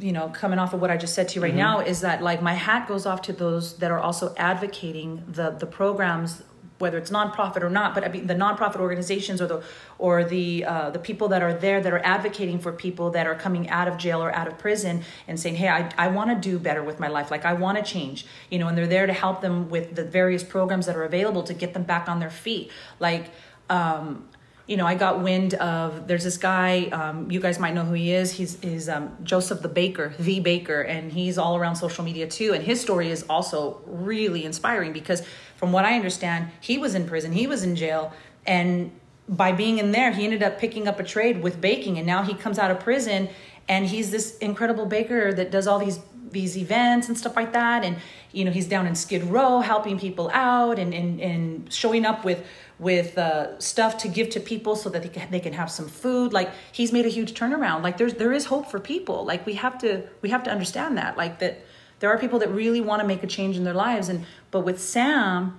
you 0.00 0.12
know, 0.12 0.28
coming 0.28 0.58
off 0.58 0.72
of 0.72 0.80
what 0.80 0.90
I 0.90 0.96
just 0.96 1.14
said 1.14 1.28
to 1.30 1.34
you 1.36 1.42
right 1.42 1.54
now, 1.54 1.80
is 1.80 2.00
that 2.00 2.22
like 2.22 2.40
my 2.40 2.54
hat 2.54 2.88
goes 2.88 3.04
off 3.06 3.22
to 3.22 3.32
those 3.32 3.76
that 3.78 3.90
are 3.90 4.00
also 4.00 4.34
advocating 4.36 5.22
the 5.28 5.50
the 5.50 5.66
programs, 5.66 6.42
whether 6.78 6.98
it's 6.98 7.10
nonprofit 7.10 7.62
or 7.62 7.70
not. 7.70 7.94
But 7.94 8.04
I 8.04 8.08
mean, 8.08 8.26
the 8.26 8.34
nonprofit 8.34 8.76
organizations 8.76 9.40
or 9.40 9.46
the 9.46 9.62
or 9.98 10.24
the 10.24 10.64
uh, 10.64 10.90
the 10.90 10.98
people 10.98 11.28
that 11.28 11.42
are 11.42 11.54
there 11.54 11.80
that 11.80 11.92
are 11.92 12.04
advocating 12.04 12.58
for 12.58 12.72
people 12.72 13.10
that 13.10 13.26
are 13.26 13.34
coming 13.34 13.68
out 13.68 13.88
of 13.88 13.96
jail 13.96 14.22
or 14.22 14.34
out 14.34 14.48
of 14.48 14.58
prison 14.58 15.04
and 15.28 15.38
saying, 15.38 15.56
hey, 15.56 15.68
I 15.68 15.90
I 15.96 16.08
want 16.08 16.30
to 16.30 16.50
do 16.50 16.58
better 16.58 16.82
with 16.82 16.98
my 16.98 17.08
life. 17.08 17.30
Like 17.30 17.44
I 17.44 17.54
want 17.54 17.78
to 17.78 17.84
change. 17.84 18.26
You 18.50 18.58
know, 18.58 18.68
and 18.68 18.76
they're 18.76 18.86
there 18.86 19.06
to 19.06 19.12
help 19.12 19.40
them 19.40 19.70
with 19.70 19.94
the 19.94 20.04
various 20.04 20.42
programs 20.42 20.86
that 20.86 20.96
are 20.96 21.04
available 21.04 21.42
to 21.44 21.54
get 21.54 21.74
them 21.74 21.84
back 21.84 22.08
on 22.08 22.20
their 22.20 22.30
feet. 22.30 22.70
Like. 22.98 23.30
Um, 23.70 24.28
you 24.66 24.78
know, 24.78 24.86
I 24.86 24.94
got 24.94 25.20
wind 25.20 25.54
of 25.54 26.08
there's 26.08 26.24
this 26.24 26.38
guy. 26.38 26.84
Um, 26.84 27.30
you 27.30 27.38
guys 27.38 27.58
might 27.58 27.74
know 27.74 27.84
who 27.84 27.92
he 27.92 28.12
is. 28.12 28.32
He's 28.32 28.58
is 28.62 28.88
um, 28.88 29.14
Joseph 29.22 29.60
the 29.60 29.68
Baker, 29.68 30.14
the 30.18 30.40
Baker, 30.40 30.80
and 30.80 31.12
he's 31.12 31.36
all 31.36 31.56
around 31.56 31.76
social 31.76 32.02
media 32.02 32.26
too. 32.26 32.54
And 32.54 32.64
his 32.64 32.80
story 32.80 33.10
is 33.10 33.24
also 33.28 33.82
really 33.86 34.44
inspiring 34.44 34.94
because, 34.94 35.22
from 35.56 35.72
what 35.72 35.84
I 35.84 35.94
understand, 35.94 36.50
he 36.60 36.78
was 36.78 36.94
in 36.94 37.06
prison, 37.06 37.32
he 37.32 37.46
was 37.46 37.62
in 37.62 37.76
jail, 37.76 38.12
and 38.46 38.90
by 39.28 39.52
being 39.52 39.78
in 39.78 39.92
there, 39.92 40.12
he 40.12 40.24
ended 40.24 40.42
up 40.42 40.58
picking 40.58 40.86
up 40.86 41.00
a 41.00 41.04
trade 41.04 41.42
with 41.42 41.60
baking, 41.60 41.98
and 41.98 42.06
now 42.06 42.22
he 42.22 42.34
comes 42.34 42.58
out 42.58 42.70
of 42.70 42.80
prison, 42.80 43.28
and 43.68 43.86
he's 43.86 44.10
this 44.10 44.36
incredible 44.38 44.86
baker 44.86 45.32
that 45.32 45.50
does 45.50 45.66
all 45.66 45.78
these 45.78 46.00
these 46.30 46.56
events 46.58 47.06
and 47.06 47.16
stuff 47.16 47.36
like 47.36 47.52
that 47.52 47.84
and 47.84 47.96
you 48.32 48.44
know 48.44 48.50
he's 48.50 48.66
down 48.66 48.88
in 48.88 48.94
skid 48.96 49.22
row 49.22 49.60
helping 49.60 49.96
people 50.00 50.28
out 50.32 50.80
and 50.80 50.92
and, 50.92 51.20
and 51.20 51.72
showing 51.72 52.04
up 52.04 52.24
with 52.24 52.44
with 52.78 53.16
uh, 53.18 53.58
stuff 53.60 53.98
to 53.98 54.08
give 54.08 54.30
to 54.30 54.40
people 54.40 54.74
so 54.74 54.90
that 54.90 55.02
they 55.02 55.08
can, 55.08 55.30
they 55.30 55.40
can 55.40 55.52
have 55.52 55.70
some 55.70 55.88
food. 55.88 56.32
Like 56.32 56.50
he's 56.72 56.92
made 56.92 57.06
a 57.06 57.08
huge 57.08 57.34
turnaround. 57.34 57.82
Like 57.82 57.98
there's 57.98 58.14
there 58.14 58.32
is 58.32 58.46
hope 58.46 58.70
for 58.70 58.80
people. 58.80 59.24
Like 59.24 59.46
we 59.46 59.54
have 59.54 59.78
to 59.78 60.02
we 60.22 60.30
have 60.30 60.42
to 60.44 60.50
understand 60.50 60.98
that 60.98 61.16
like 61.16 61.38
that 61.38 61.64
there 62.00 62.10
are 62.10 62.18
people 62.18 62.38
that 62.38 62.50
really 62.50 62.80
want 62.80 63.00
to 63.00 63.06
make 63.06 63.22
a 63.22 63.26
change 63.26 63.56
in 63.56 63.64
their 63.64 63.74
lives 63.74 64.08
and 64.08 64.24
but 64.50 64.60
with 64.60 64.80
sam 64.80 65.58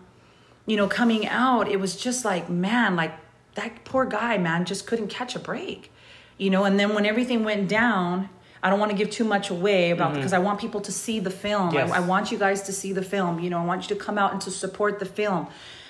you 0.66 0.78
know 0.78 0.88
coming 0.88 1.28
out 1.28 1.68
it 1.68 1.80
was 1.80 1.95
just 1.95 2.26
like 2.26 2.49
man 2.49 2.95
like 2.95 3.14
that 3.56 3.84
poor 3.86 4.06
guy 4.06 4.38
man 4.38 4.66
just 4.66 4.86
couldn't 4.86 5.07
catch 5.07 5.36
a 5.36 5.40
break 5.40 5.91
you 6.38 6.49
know? 6.49 6.66
And 6.66 6.80
then 6.80 6.94
when 6.94 7.06
everything 7.06 7.44
went 7.44 7.68
down 7.68 8.30
i 8.64 8.70
don't 8.70 8.80
want 8.80 8.91
to 8.91 8.98
give 8.98 9.12
too 9.12 9.24
much 9.24 9.49
away 9.52 9.91
about 9.91 10.10
mm-hmm. 10.10 10.18
because 10.18 10.34
i 10.34 10.40
want 10.40 10.60
people 10.60 10.82
to 10.82 10.91
see 10.91 11.20
the 11.20 11.30
film. 11.30 11.74
Yes. 11.74 11.91
I, 11.91 11.98
I 11.98 11.99
want 11.99 12.32
you 12.32 12.38
guys 12.38 12.64
to 12.64 12.74
see 12.74 12.94
the 12.94 13.03
film 13.03 13.40
you 13.40 13.49
know? 13.49 13.60
I 13.60 13.66
want 13.66 13.84
you 13.84 13.95
to 13.95 14.02
come 14.02 14.18
out 14.18 14.32
and 14.34 14.41
to 14.41 14.52
support 14.52 14.99
the 14.99 15.06
film. 15.06 15.48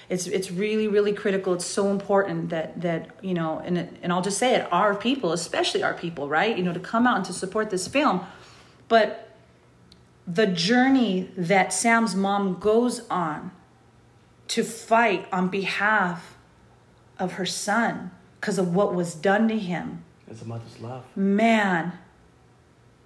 It's 0.09 0.27
it's 0.27 0.51
really 0.51 0.87
really 0.87 1.13
critical. 1.13 1.53
It's 1.53 1.65
so 1.65 1.89
important 1.89 2.49
that 2.49 2.81
that 2.81 3.09
you 3.21 3.33
know 3.33 3.59
and 3.65 3.77
it- 3.77 3.93
and 4.03 4.13
i'll 4.13 4.21
just 4.21 4.37
say 4.37 4.53
it 4.55 4.67
our 4.71 4.93
people 4.93 5.31
especially 5.31 5.81
our 5.81 5.93
people 5.93 6.29
right? 6.29 6.55
You 6.55 6.63
know 6.63 6.73
to 6.73 6.79
come 6.79 7.07
out 7.07 7.17
and 7.17 7.25
to 7.25 7.33
support 7.33 7.69
this 7.69 7.87
film. 7.87 8.21
But 8.87 9.24
the 10.27 10.47
journey 10.47 11.29
that 11.37 11.71
sam's 11.71 12.15
mom 12.15 12.59
goes 12.59 13.07
on 13.09 13.51
to 14.47 14.63
fight 14.63 15.27
on 15.31 15.47
behalf 15.49 16.35
of 17.19 17.33
her 17.33 17.45
son 17.45 18.11
because 18.39 18.57
of 18.57 18.73
what 18.75 18.93
was 18.93 19.13
done 19.15 19.47
to 19.47 19.57
him 19.57 20.03
It's 20.29 20.41
a 20.41 20.45
mother's 20.45 20.79
love. 20.79 21.03
man, 21.15 21.93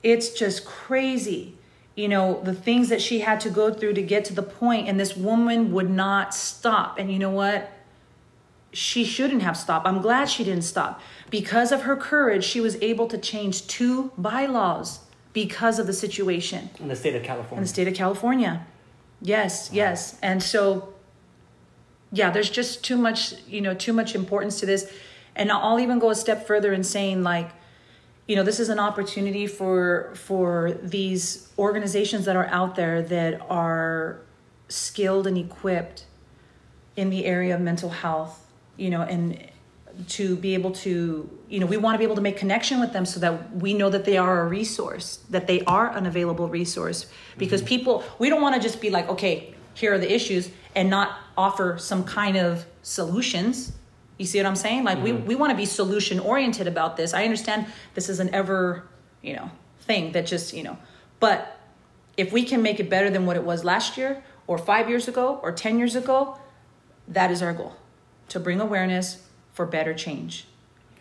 it's 0.03 0.29
just 0.31 0.65
crazy. 0.65 1.55
You 1.95 2.07
know, 2.07 2.39
the 2.41 2.53
things 2.53 2.87
that 2.87 3.01
she 3.01 3.19
had 3.19 3.41
to 3.41 3.49
go 3.49 3.73
through 3.73 3.93
to 3.95 4.01
get 4.01 4.23
to 4.25 4.33
the 4.33 4.41
point, 4.43 4.87
and 4.87 4.97
this 4.97 5.17
woman 5.17 5.73
would 5.73 5.89
not 5.89 6.33
stop. 6.33 6.97
And 6.97 7.11
you 7.11 7.19
know 7.19 7.29
what? 7.31 7.69
she 8.71 9.03
shouldn't 9.03 9.41
have 9.41 9.57
stopped. 9.57 9.87
I'm 9.87 9.99
glad 9.99 10.29
she 10.29 10.43
didn't 10.43 10.61
stop. 10.63 11.01
Because 11.31 11.71
of 11.71 11.81
her 11.81 11.95
courage, 11.97 12.43
she 12.45 12.61
was 12.61 12.75
able 12.83 13.07
to 13.07 13.17
change 13.17 13.65
two 13.67 14.11
bylaws 14.15 14.99
because 15.33 15.79
of 15.79 15.87
the 15.87 15.93
situation 15.93 16.69
In 16.79 16.87
the 16.87 16.95
state 16.95 17.15
of 17.15 17.23
California. 17.23 17.57
in 17.57 17.63
the 17.63 17.69
state 17.69 17.87
of 17.87 17.93
California. 17.93 18.65
Yes, 19.21 19.69
yes. 19.71 20.17
And 20.21 20.41
so 20.41 20.93
yeah, 22.11 22.31
there's 22.31 22.49
just 22.49 22.83
too 22.83 22.97
much, 22.97 23.33
you 23.47 23.61
know, 23.61 23.73
too 23.73 23.93
much 23.93 24.15
importance 24.15 24.59
to 24.61 24.65
this. 24.65 24.91
And 25.35 25.51
I'll 25.51 25.79
even 25.79 25.99
go 25.99 26.09
a 26.09 26.15
step 26.15 26.47
further 26.47 26.73
in 26.73 26.83
saying 26.83 27.21
like, 27.23 27.51
you 28.27 28.35
know, 28.35 28.43
this 28.43 28.59
is 28.59 28.69
an 28.69 28.79
opportunity 28.79 29.47
for 29.47 30.11
for 30.15 30.71
these 30.83 31.49
organizations 31.57 32.25
that 32.25 32.35
are 32.35 32.47
out 32.47 32.75
there 32.75 33.01
that 33.03 33.41
are 33.49 34.19
skilled 34.67 35.27
and 35.27 35.37
equipped 35.37 36.05
in 36.95 37.09
the 37.09 37.25
area 37.25 37.55
of 37.55 37.61
mental 37.61 37.89
health, 37.89 38.45
you 38.77 38.89
know, 38.89 39.01
and 39.01 39.47
to 40.07 40.35
be 40.35 40.53
able 40.53 40.71
to, 40.71 41.29
you 41.49 41.59
know, 41.59 41.65
we 41.65 41.77
want 41.77 41.95
to 41.95 41.97
be 41.97 42.03
able 42.03 42.15
to 42.15 42.21
make 42.21 42.37
connection 42.37 42.79
with 42.79 42.93
them 42.93 43.05
so 43.05 43.19
that 43.19 43.55
we 43.55 43.73
know 43.73 43.89
that 43.89 44.05
they 44.05 44.17
are 44.17 44.41
a 44.41 44.47
resource, 44.47 45.17
that 45.29 45.47
they 45.47 45.61
are 45.61 45.95
an 45.95 46.05
available 46.05 46.47
resource. 46.47 47.07
Because 47.37 47.61
mm-hmm. 47.61 47.67
people, 47.67 48.03
we 48.17 48.29
don't 48.29 48.41
want 48.41 48.55
to 48.55 48.61
just 48.61 48.81
be 48.81 48.89
like, 48.89 49.09
okay, 49.09 49.53
here 49.73 49.93
are 49.93 49.97
the 49.97 50.11
issues 50.11 50.49
and 50.75 50.89
not 50.89 51.17
offer 51.37 51.77
some 51.77 52.03
kind 52.03 52.37
of 52.37 52.65
solutions. 52.81 53.73
You 54.17 54.25
see 54.25 54.39
what 54.39 54.45
I'm 54.45 54.55
saying? 54.55 54.83
Like 54.83 55.01
we, 55.03 55.11
mm-hmm. 55.11 55.25
we 55.25 55.35
want 55.35 55.51
to 55.51 55.57
be 55.57 55.65
solution 55.65 56.19
oriented 56.19 56.67
about 56.67 56.97
this. 56.97 57.13
I 57.13 57.23
understand 57.23 57.67
this 57.93 58.09
is 58.09 58.19
an 58.19 58.33
ever, 58.33 58.87
you 59.21 59.33
know, 59.33 59.51
thing 59.81 60.11
that 60.13 60.25
just, 60.25 60.53
you 60.53 60.63
know, 60.63 60.77
but 61.19 61.59
if 62.17 62.31
we 62.31 62.43
can 62.43 62.61
make 62.61 62.79
it 62.79 62.89
better 62.89 63.09
than 63.09 63.25
what 63.25 63.35
it 63.35 63.43
was 63.43 63.63
last 63.63 63.97
year 63.97 64.23
or 64.47 64.57
five 64.57 64.89
years 64.89 65.07
ago 65.07 65.39
or 65.41 65.51
10 65.51 65.77
years 65.77 65.95
ago, 65.95 66.37
that 67.07 67.31
is 67.31 67.41
our 67.41 67.53
goal 67.53 67.75
to 68.27 68.39
bring 68.39 68.61
awareness 68.61 69.23
for 69.59 69.65
better 69.65 69.93
change. 69.93 70.45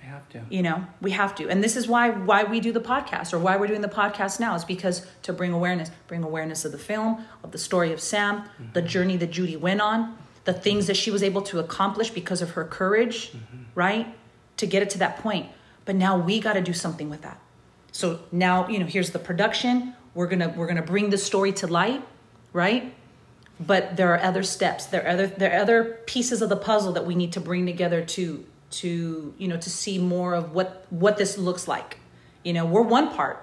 You 0.03 0.09
have 0.09 0.29
to. 0.31 0.43
you 0.51 0.63
know 0.65 0.85
we 1.01 1.13
have 1.13 1.33
to. 1.37 1.49
And 1.49 1.63
this 1.63 1.77
is 1.77 1.87
why 1.87 2.11
why 2.11 2.43
we 2.43 2.59
do 2.59 2.73
the 2.73 2.81
podcast 2.81 3.33
or 3.33 3.39
why 3.39 3.57
we're 3.57 3.69
doing 3.69 3.83
the 3.83 3.97
podcast 4.03 4.41
now 4.41 4.57
is 4.57 4.65
because 4.65 5.07
to 5.23 5.33
bring 5.33 5.53
awareness 5.53 5.93
bring 6.09 6.25
awareness 6.25 6.65
of 6.65 6.73
the 6.73 6.79
film 6.79 7.25
of 7.45 7.53
the 7.53 7.59
story 7.59 7.93
of 7.93 8.01
sam 8.01 8.41
mm-hmm. 8.41 8.73
the 8.73 8.83
journey 8.83 9.17
that 9.17 9.31
judy 9.31 9.57
went 9.57 9.81
on 9.81 10.19
the 10.43 10.53
things 10.53 10.89
that 10.89 10.97
she 10.97 11.13
was 11.13 11.23
able 11.23 11.41
to 11.43 11.61
accomplish 11.61 12.11
because 12.11 12.43
of 12.43 12.51
her 12.57 12.65
courage 12.65 13.31
mm-hmm. 13.31 13.63
right 13.77 14.09
to 14.57 14.67
get 14.67 14.83
it 14.83 14.91
to 14.91 14.99
that 14.99 15.19
point. 15.19 15.47
But 15.85 15.95
now 15.95 16.19
we 16.19 16.41
got 16.41 16.55
to 16.55 16.61
do 16.61 16.73
something 16.73 17.09
with 17.09 17.23
that. 17.23 17.41
So 17.93 18.19
now 18.33 18.67
you 18.67 18.81
know 18.81 18.87
here's 18.87 19.11
the 19.11 19.21
production. 19.21 19.95
We're 20.15 20.27
gonna 20.27 20.49
we're 20.49 20.67
gonna 20.67 20.91
bring 20.95 21.11
the 21.11 21.19
story 21.19 21.53
to 21.61 21.69
light 21.69 22.03
right 22.53 22.93
but 23.61 23.97
there 23.97 24.13
are 24.15 24.21
other 24.23 24.43
steps 24.43 24.87
there 24.87 25.03
are 25.05 25.09
other 25.09 25.27
there 25.27 25.53
are 25.53 25.61
other 25.61 25.99
pieces 26.07 26.43
of 26.43 26.49
the 26.49 26.57
puzzle 26.57 26.93
that 26.93 27.05
we 27.07 27.15
need 27.15 27.33
to 27.33 27.41
bring 27.41 27.67
together 27.67 28.03
to 28.05 28.45
to 28.71 29.35
you 29.39 29.49
know 29.49 29.57
to 29.57 29.71
see 29.71 29.99
more 29.99 30.35
of 30.35 30.53
what 30.53 30.87
what 30.91 31.17
this 31.17 31.37
looks 31.39 31.67
like 31.67 31.99
you 32.45 32.53
know 32.53 32.65
we're 32.67 32.83
one 32.83 33.09
part 33.15 33.43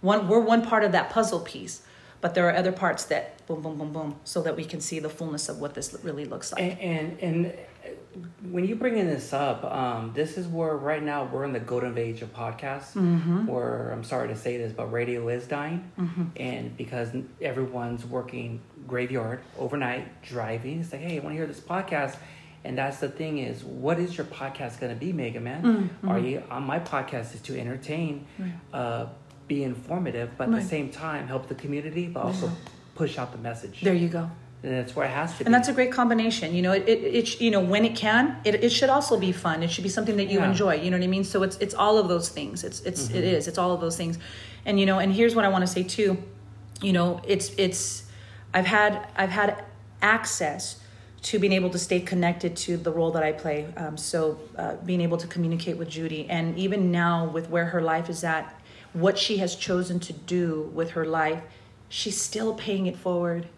one 0.00 0.28
we're 0.28 0.40
one 0.40 0.62
part 0.62 0.84
of 0.84 0.92
that 0.92 1.10
puzzle 1.10 1.40
piece 1.40 1.82
but 2.20 2.34
there 2.34 2.48
are 2.48 2.54
other 2.56 2.72
parts 2.72 3.04
that 3.06 3.44
boom 3.46 3.62
boom 3.62 3.78
boom 3.78 3.92
boom 3.92 4.16
so 4.24 4.42
that 4.42 4.56
we 4.56 4.64
can 4.64 4.80
see 4.80 4.98
the 4.98 5.08
fullness 5.08 5.48
of 5.48 5.60
what 5.60 5.74
this 5.74 5.96
really 6.02 6.24
looks 6.24 6.52
like 6.52 6.62
And, 6.62 6.78
and 6.80 7.18
and 7.20 7.46
uh, 7.46 7.90
when 8.50 8.64
you 8.66 8.74
bringing 8.74 9.06
this 9.06 9.32
up, 9.32 9.64
um, 9.64 10.12
this 10.14 10.36
is 10.36 10.46
where 10.48 10.76
right 10.76 11.02
now 11.02 11.24
we're 11.32 11.44
in 11.44 11.52
the 11.52 11.60
golden 11.60 11.96
age 11.96 12.20
of 12.22 12.34
podcasts. 12.34 12.92
Mm-hmm. 12.94 13.46
Where 13.46 13.90
I'm 13.92 14.02
sorry 14.02 14.28
to 14.28 14.36
say 14.36 14.56
this, 14.58 14.72
but 14.72 14.86
radio 14.90 15.28
is 15.28 15.46
dying, 15.46 15.90
Mm-hmm. 15.98 16.24
and 16.36 16.76
because 16.76 17.10
everyone's 17.40 18.04
working 18.04 18.60
graveyard 18.92 19.40
overnight, 19.58 20.22
driving, 20.22 20.80
it's 20.80 20.92
like, 20.92 21.02
hey, 21.02 21.16
I 21.18 21.20
want 21.20 21.34
to 21.34 21.36
hear 21.36 21.46
this 21.46 21.60
podcast. 21.60 22.16
And 22.64 22.76
that's 22.76 22.98
the 22.98 23.08
thing 23.08 23.38
is, 23.38 23.62
what 23.64 24.00
is 24.00 24.16
your 24.18 24.26
podcast 24.26 24.80
going 24.80 24.92
to 24.92 24.98
be, 24.98 25.12
Mega 25.12 25.38
Man? 25.40 25.62
Mm-hmm. 25.62 26.08
Are 26.08 26.18
you 26.18 26.42
on 26.50 26.64
my 26.64 26.80
podcast 26.80 27.34
is 27.34 27.40
to 27.42 27.58
entertain, 27.58 28.26
uh, 28.72 29.06
be 29.46 29.62
informative, 29.62 30.30
but 30.36 30.44
at 30.48 30.50
Right. 30.54 30.62
the 30.62 30.68
same 30.68 30.90
time 30.90 31.28
help 31.28 31.46
the 31.48 31.54
community, 31.54 32.06
but 32.08 32.24
also 32.24 32.50
push 32.96 33.16
out 33.18 33.30
the 33.32 33.38
message. 33.38 33.80
there 33.82 33.94
you 33.94 34.08
go 34.08 34.28
and 34.64 34.72
that's 34.72 34.96
where 34.96 35.06
it 35.06 35.10
has 35.10 35.30
to 35.34 35.38
be. 35.38 35.44
and 35.44 35.54
that's 35.54 35.68
a 35.68 35.72
great 35.72 35.92
combination 35.92 36.52
you 36.52 36.62
know 36.62 36.72
it, 36.72 36.82
it, 36.88 36.98
it 37.14 37.40
you 37.40 37.48
know 37.48 37.60
when 37.60 37.84
it 37.84 37.94
can 37.94 38.36
it, 38.44 38.56
it 38.56 38.70
should 38.72 38.90
also 38.90 39.16
be 39.16 39.30
fun 39.30 39.62
it 39.62 39.70
should 39.70 39.84
be 39.84 39.88
something 39.88 40.16
that 40.16 40.28
you 40.28 40.40
Yeah. 40.40 40.50
enjoy 40.50 40.74
you 40.74 40.90
know 40.90 40.96
what 40.98 41.04
i 41.04 41.06
mean 41.06 41.22
so 41.22 41.44
it's 41.44 41.56
it's 41.58 41.74
all 41.74 41.96
of 41.96 42.08
those 42.08 42.28
things 42.28 42.64
it's 42.64 42.80
it's 42.80 43.08
it 43.10 43.22
is 43.22 43.46
it's 43.46 43.56
all 43.56 43.70
of 43.72 43.80
those 43.80 43.96
things 43.96 44.18
and 44.66 44.80
you 44.80 44.84
know 44.84 44.98
and 44.98 45.12
here's 45.12 45.36
what 45.36 45.44
i 45.44 45.48
want 45.48 45.62
to 45.62 45.72
say 45.76 45.84
too 45.84 46.20
you 46.82 46.92
know 46.92 47.20
it's 47.24 47.52
it's 47.56 48.02
i've 48.54 48.66
had 48.66 49.08
i've 49.16 49.30
had 49.30 49.64
access 50.02 50.80
to 51.20 51.38
being 51.38 51.52
able 51.52 51.70
to 51.70 51.78
stay 51.78 52.00
connected 52.00 52.56
to 52.56 52.76
the 52.76 52.92
role 52.92 53.10
that 53.10 53.22
i 53.22 53.32
play 53.32 53.66
um, 53.76 53.96
so 53.96 54.38
uh, 54.56 54.74
being 54.86 55.00
able 55.00 55.16
to 55.16 55.26
communicate 55.26 55.76
with 55.76 55.88
judy. 55.88 56.28
And 56.30 56.56
even 56.56 56.92
now 56.92 57.26
with 57.26 57.50
where 57.50 57.66
her 57.66 57.82
life 57.82 58.08
is 58.08 58.22
at 58.22 58.54
what 58.92 59.18
she 59.18 59.38
has 59.38 59.56
chosen 59.56 60.00
to 60.00 60.12
do 60.12 60.70
with 60.74 60.90
her 60.90 61.04
life 61.04 61.42
she's 61.88 62.20
still 62.20 62.54
paying 62.54 62.86
it 62.86 62.96
forward. 62.96 63.48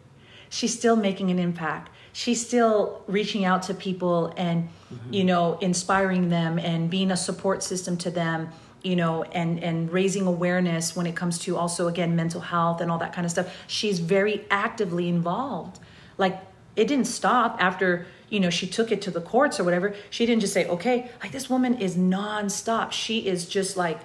She's 0.48 0.76
still 0.76 0.96
making 0.96 1.30
an 1.30 1.38
impact. 1.38 1.90
She's 2.12 2.44
still 2.44 3.02
reaching 3.06 3.44
out 3.44 3.62
to 3.64 3.74
people 3.74 4.32
and 4.36 4.68
you 5.10 5.22
know 5.22 5.56
inspiring 5.60 6.28
them 6.28 6.58
and 6.58 6.90
being 6.90 7.12
a 7.12 7.16
support 7.16 7.62
system 7.62 7.96
to 7.98 8.10
them 8.10 8.48
you 8.82 8.96
know 8.96 9.22
and 9.24 9.62
and 9.62 9.92
raising 9.92 10.26
awareness 10.26 10.96
when 10.96 11.06
it 11.06 11.14
comes 11.14 11.38
to 11.40 11.56
also 11.56 11.88
again 11.88 12.16
mental 12.16 12.40
health 12.40 12.80
and 12.80 12.90
all 12.90 12.98
that 12.98 13.12
kind 13.12 13.24
of 13.24 13.30
stuff. 13.30 13.54
She's 13.66 13.98
very 13.98 14.44
actively 14.50 15.08
involved. 15.08 15.78
Like 16.18 16.40
it 16.76 16.86
didn't 16.88 17.06
stop 17.06 17.56
after 17.60 18.06
you 18.28 18.40
know 18.40 18.50
she 18.50 18.66
took 18.66 18.90
it 18.92 19.02
to 19.02 19.10
the 19.10 19.20
courts 19.20 19.60
or 19.60 19.64
whatever. 19.64 19.94
She 20.10 20.26
didn't 20.26 20.40
just 20.40 20.52
say 20.52 20.66
okay 20.66 21.10
like 21.22 21.32
this 21.32 21.50
woman 21.50 21.78
is 21.78 21.96
nonstop. 21.96 22.92
She 22.92 23.26
is 23.26 23.46
just 23.46 23.76
like 23.76 24.00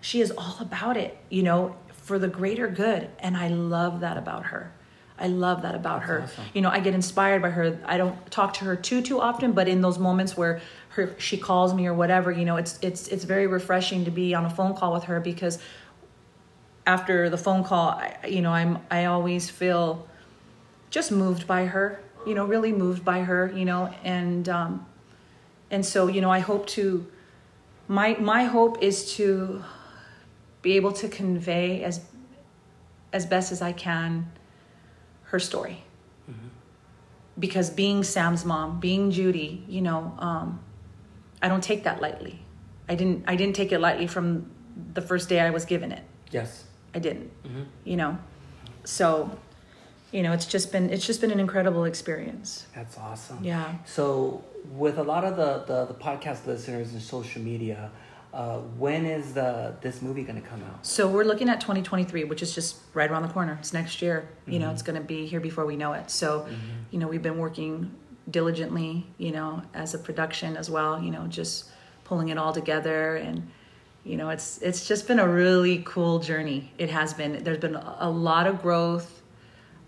she 0.00 0.20
is 0.20 0.30
all 0.36 0.56
about 0.60 0.96
it 0.96 1.16
you 1.30 1.42
know 1.42 1.76
for 1.92 2.18
the 2.18 2.28
greater 2.28 2.68
good. 2.68 3.08
And 3.18 3.36
i 3.36 3.48
love 3.48 4.00
that 4.00 4.16
about 4.16 4.46
her. 4.46 4.72
I 5.16 5.28
love 5.28 5.62
that 5.62 5.76
about 5.76 6.02
her. 6.04 6.22
Awesome. 6.22 6.44
you 6.54 6.60
know 6.62 6.70
i 6.70 6.80
get 6.80 6.94
inspired 6.94 7.42
by 7.42 7.50
her. 7.50 7.78
I 7.84 7.98
don't 7.98 8.30
talk 8.30 8.54
to 8.54 8.64
her 8.64 8.76
too 8.76 9.02
too 9.02 9.20
often 9.20 9.52
but 9.52 9.68
in 9.68 9.80
those 9.82 9.98
moments 9.98 10.36
where 10.36 10.60
her 10.94 11.14
she 11.18 11.36
calls 11.36 11.74
me 11.74 11.86
or 11.86 11.94
whatever 11.94 12.30
you 12.30 12.44
know 12.44 12.56
it's 12.56 12.78
it's 12.82 13.08
it's 13.08 13.24
very 13.24 13.46
refreshing 13.46 14.04
to 14.04 14.10
be 14.10 14.34
on 14.34 14.44
a 14.44 14.50
phone 14.50 14.74
call 14.74 14.92
with 14.92 15.04
her 15.04 15.20
because 15.20 15.58
after 16.86 17.28
the 17.30 17.38
phone 17.38 17.64
call 17.64 17.90
I, 17.90 18.16
you 18.28 18.42
know 18.42 18.50
i'm 18.50 18.78
i 18.90 19.06
always 19.06 19.50
feel 19.50 20.06
just 20.90 21.10
moved 21.10 21.46
by 21.46 21.66
her 21.66 22.00
you 22.26 22.34
know 22.34 22.44
really 22.44 22.72
moved 22.72 23.04
by 23.04 23.20
her 23.20 23.52
you 23.54 23.64
know 23.64 23.92
and 24.04 24.48
um 24.48 24.86
and 25.70 25.84
so 25.84 26.06
you 26.06 26.20
know 26.20 26.30
i 26.30 26.38
hope 26.38 26.66
to 26.68 27.06
my 27.88 28.16
my 28.18 28.44
hope 28.44 28.82
is 28.82 29.14
to 29.16 29.62
be 30.62 30.76
able 30.76 30.92
to 30.92 31.08
convey 31.08 31.82
as 31.82 32.00
as 33.12 33.26
best 33.26 33.52
as 33.52 33.60
i 33.60 33.72
can 33.72 34.30
her 35.24 35.40
story. 35.40 35.82
Because 37.36 37.68
being 37.68 38.04
sam's 38.04 38.44
mom 38.44 38.78
being 38.78 39.10
judy 39.10 39.64
you 39.68 39.82
know 39.82 40.14
um 40.18 40.63
i 41.44 41.48
don't 41.48 41.62
take 41.62 41.84
that 41.84 42.00
lightly 42.02 42.42
i 42.88 42.94
didn't 42.94 43.22
i 43.28 43.36
didn't 43.36 43.54
take 43.54 43.70
it 43.70 43.78
lightly 43.78 44.08
from 44.08 44.50
the 44.94 45.00
first 45.00 45.28
day 45.28 45.40
i 45.40 45.50
was 45.50 45.64
given 45.64 45.92
it 45.92 46.02
yes. 46.30 46.64
I 46.94 46.98
didn't. 46.98 47.30
Mm-hmm. 47.44 47.62
You 47.84 47.96
know, 47.96 48.18
so 48.84 49.36
you 50.12 50.22
know, 50.22 50.32
it's 50.32 50.46
just 50.46 50.70
been 50.72 50.90
it's 50.90 51.06
just 51.06 51.20
been 51.20 51.30
an 51.30 51.40
incredible 51.40 51.84
experience. 51.84 52.66
That's 52.74 52.96
awesome. 52.96 53.42
Yeah. 53.42 53.74
So, 53.84 54.44
with 54.72 54.98
a 54.98 55.02
lot 55.02 55.24
of 55.24 55.36
the, 55.36 55.64
the, 55.66 55.86
the 55.86 55.94
podcast 55.94 56.46
listeners 56.46 56.92
and 56.92 57.02
social 57.02 57.42
media, 57.42 57.90
uh, 58.32 58.58
when 58.58 59.06
is 59.06 59.34
the 59.34 59.74
this 59.80 60.02
movie 60.02 60.22
going 60.22 60.40
to 60.40 60.48
come 60.48 60.62
out? 60.62 60.86
So 60.86 61.08
we're 61.08 61.24
looking 61.24 61.48
at 61.48 61.60
2023, 61.60 62.24
which 62.24 62.42
is 62.42 62.54
just 62.54 62.76
right 62.94 63.10
around 63.10 63.22
the 63.22 63.28
corner. 63.28 63.56
It's 63.58 63.72
next 63.72 64.00
year. 64.02 64.28
You 64.46 64.60
know, 64.60 64.66
mm-hmm. 64.66 64.74
it's 64.74 64.82
going 64.82 65.00
to 65.00 65.06
be 65.06 65.26
here 65.26 65.40
before 65.40 65.66
we 65.66 65.76
know 65.76 65.94
it. 65.94 66.10
So, 66.10 66.40
mm-hmm. 66.40 66.54
you 66.92 66.98
know, 67.00 67.08
we've 67.08 67.22
been 67.22 67.38
working 67.38 67.92
diligently. 68.30 69.06
You 69.18 69.32
know, 69.32 69.62
as 69.74 69.94
a 69.94 69.98
production 69.98 70.56
as 70.56 70.70
well. 70.70 71.02
You 71.02 71.10
know, 71.10 71.26
just 71.26 71.70
pulling 72.04 72.28
it 72.28 72.38
all 72.38 72.52
together 72.52 73.16
and 73.16 73.50
you 74.04 74.16
know 74.16 74.28
it's 74.28 74.58
it's 74.58 74.86
just 74.86 75.08
been 75.08 75.18
a 75.18 75.26
really 75.26 75.82
cool 75.84 76.18
journey 76.18 76.70
it 76.78 76.90
has 76.90 77.14
been 77.14 77.42
there's 77.42 77.58
been 77.58 77.74
a 77.74 78.10
lot 78.10 78.46
of 78.46 78.60
growth 78.60 79.22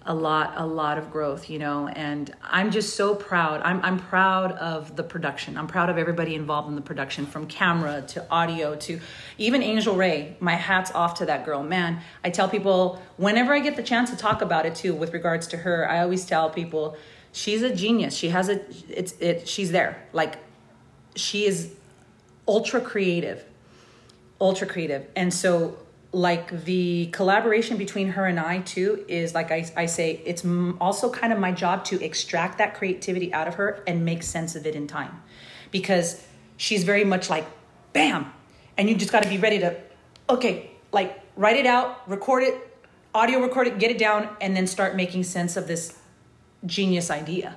a 0.07 0.15
lot 0.15 0.55
a 0.57 0.65
lot 0.65 0.97
of 0.97 1.11
growth 1.11 1.51
you 1.51 1.59
know 1.59 1.89
and 1.89 2.35
i'm 2.43 2.71
just 2.71 2.97
so 2.97 3.15
proud 3.15 3.61
i'm 3.63 3.81
i'm 3.83 3.99
proud 3.99 4.53
of 4.53 4.97
the 4.97 5.03
production 5.03 5.59
i'm 5.59 5.67
proud 5.67 5.91
of 5.91 5.99
everybody 5.99 6.35
involved 6.35 6.69
in 6.69 6.75
the 6.75 6.81
production 6.81 7.27
from 7.27 7.47
camera 7.47 8.03
to 8.03 8.25
audio 8.31 8.75
to 8.77 8.99
even 9.37 9.63
Angel 9.63 9.95
Rae 9.95 10.37
my 10.41 10.55
hats 10.55 10.91
off 10.93 11.15
to 11.19 11.27
that 11.27 11.45
girl 11.45 11.63
man 11.63 12.01
i 12.25 12.31
tell 12.31 12.49
people 12.49 13.03
whenever 13.17 13.53
i 13.53 13.59
get 13.59 13.77
the 13.77 13.83
chance 13.83 14.11
to 14.11 14.17
talk 14.17 14.41
about 14.41 14.65
it 14.65 14.75
too 14.75 14.95
with 14.95 15.13
regards 15.13 15.47
to 15.49 15.59
her 15.59 15.91
i 15.91 16.01
always 16.01 16.25
tell 16.25 16.49
people 16.49 16.97
she's 17.37 17.63
a 17.63 17.75
genius. 17.75 18.17
She 18.17 18.31
has 18.31 18.49
a 18.49 18.61
it's 18.89 19.15
it 19.21 19.47
she's 19.47 19.71
there. 19.71 20.03
Like 20.13 20.39
she 21.15 21.45
is 21.45 21.75
ultra 22.49 22.81
creative. 22.81 23.45
Ultra 24.41 24.67
creative. 24.67 25.07
And 25.15 25.33
so 25.33 25.77
like 26.13 26.65
the 26.65 27.07
collaboration 27.13 27.77
between 27.77 28.09
her 28.09 28.25
and 28.25 28.41
I 28.41 28.61
too 28.61 29.05
is 29.07 29.35
like 29.35 29.51
I, 29.53 29.71
I 29.77 29.87
say 29.87 30.23
it's 30.25 30.45
also 30.81 31.11
kind 31.11 31.33
of 31.33 31.39
my 31.39 31.53
job 31.53 31.85
to 31.87 32.03
extract 32.03 32.59
that 32.59 32.75
creativity 32.75 33.33
out 33.35 33.47
of 33.47 33.55
her 33.55 33.83
and 33.87 34.05
make 34.05 34.23
sense 34.23 34.57
of 34.57 34.67
it 34.67 34.75
in 34.75 34.87
time. 34.87 35.23
Because 35.71 36.25
she's 36.57 36.85
very 36.85 37.05
much 37.05 37.29
like 37.29 37.47
bam! 37.93 38.33
And 38.79 38.89
you 38.89 38.97
just 38.97 39.13
got 39.13 39.23
to 39.23 39.29
be 39.29 39.39
ready 39.39 39.59
to 39.59 39.77
okay 40.31 40.71
like 40.91 41.21
write 41.37 41.57
it 41.57 41.67
out 41.67 42.09
record 42.09 42.43
it 42.43 42.55
audio 43.15 43.41
record 43.41 43.67
it 43.67 43.79
get 43.79 43.91
it 43.91 43.99
down 43.99 44.29
and 44.41 44.57
then 44.57 44.67
start 44.67 44.97
making 44.97 45.23
sense 45.23 45.57
of 45.57 45.69
this 45.69 45.99
genius 46.65 47.11
idea 47.11 47.57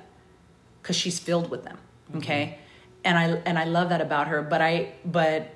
because 0.82 0.96
she's 0.96 1.18
filled 1.18 1.50
with 1.50 1.64
them 1.64 1.78
mm-hmm. 2.08 2.18
okay? 2.18 2.58
And 3.04 3.18
i 3.18 3.24
and 3.46 3.58
i 3.58 3.64
love 3.64 3.88
that 3.88 4.00
about 4.00 4.28
her 4.28 4.42
but 4.42 4.60
i 4.60 4.92
but 5.04 5.54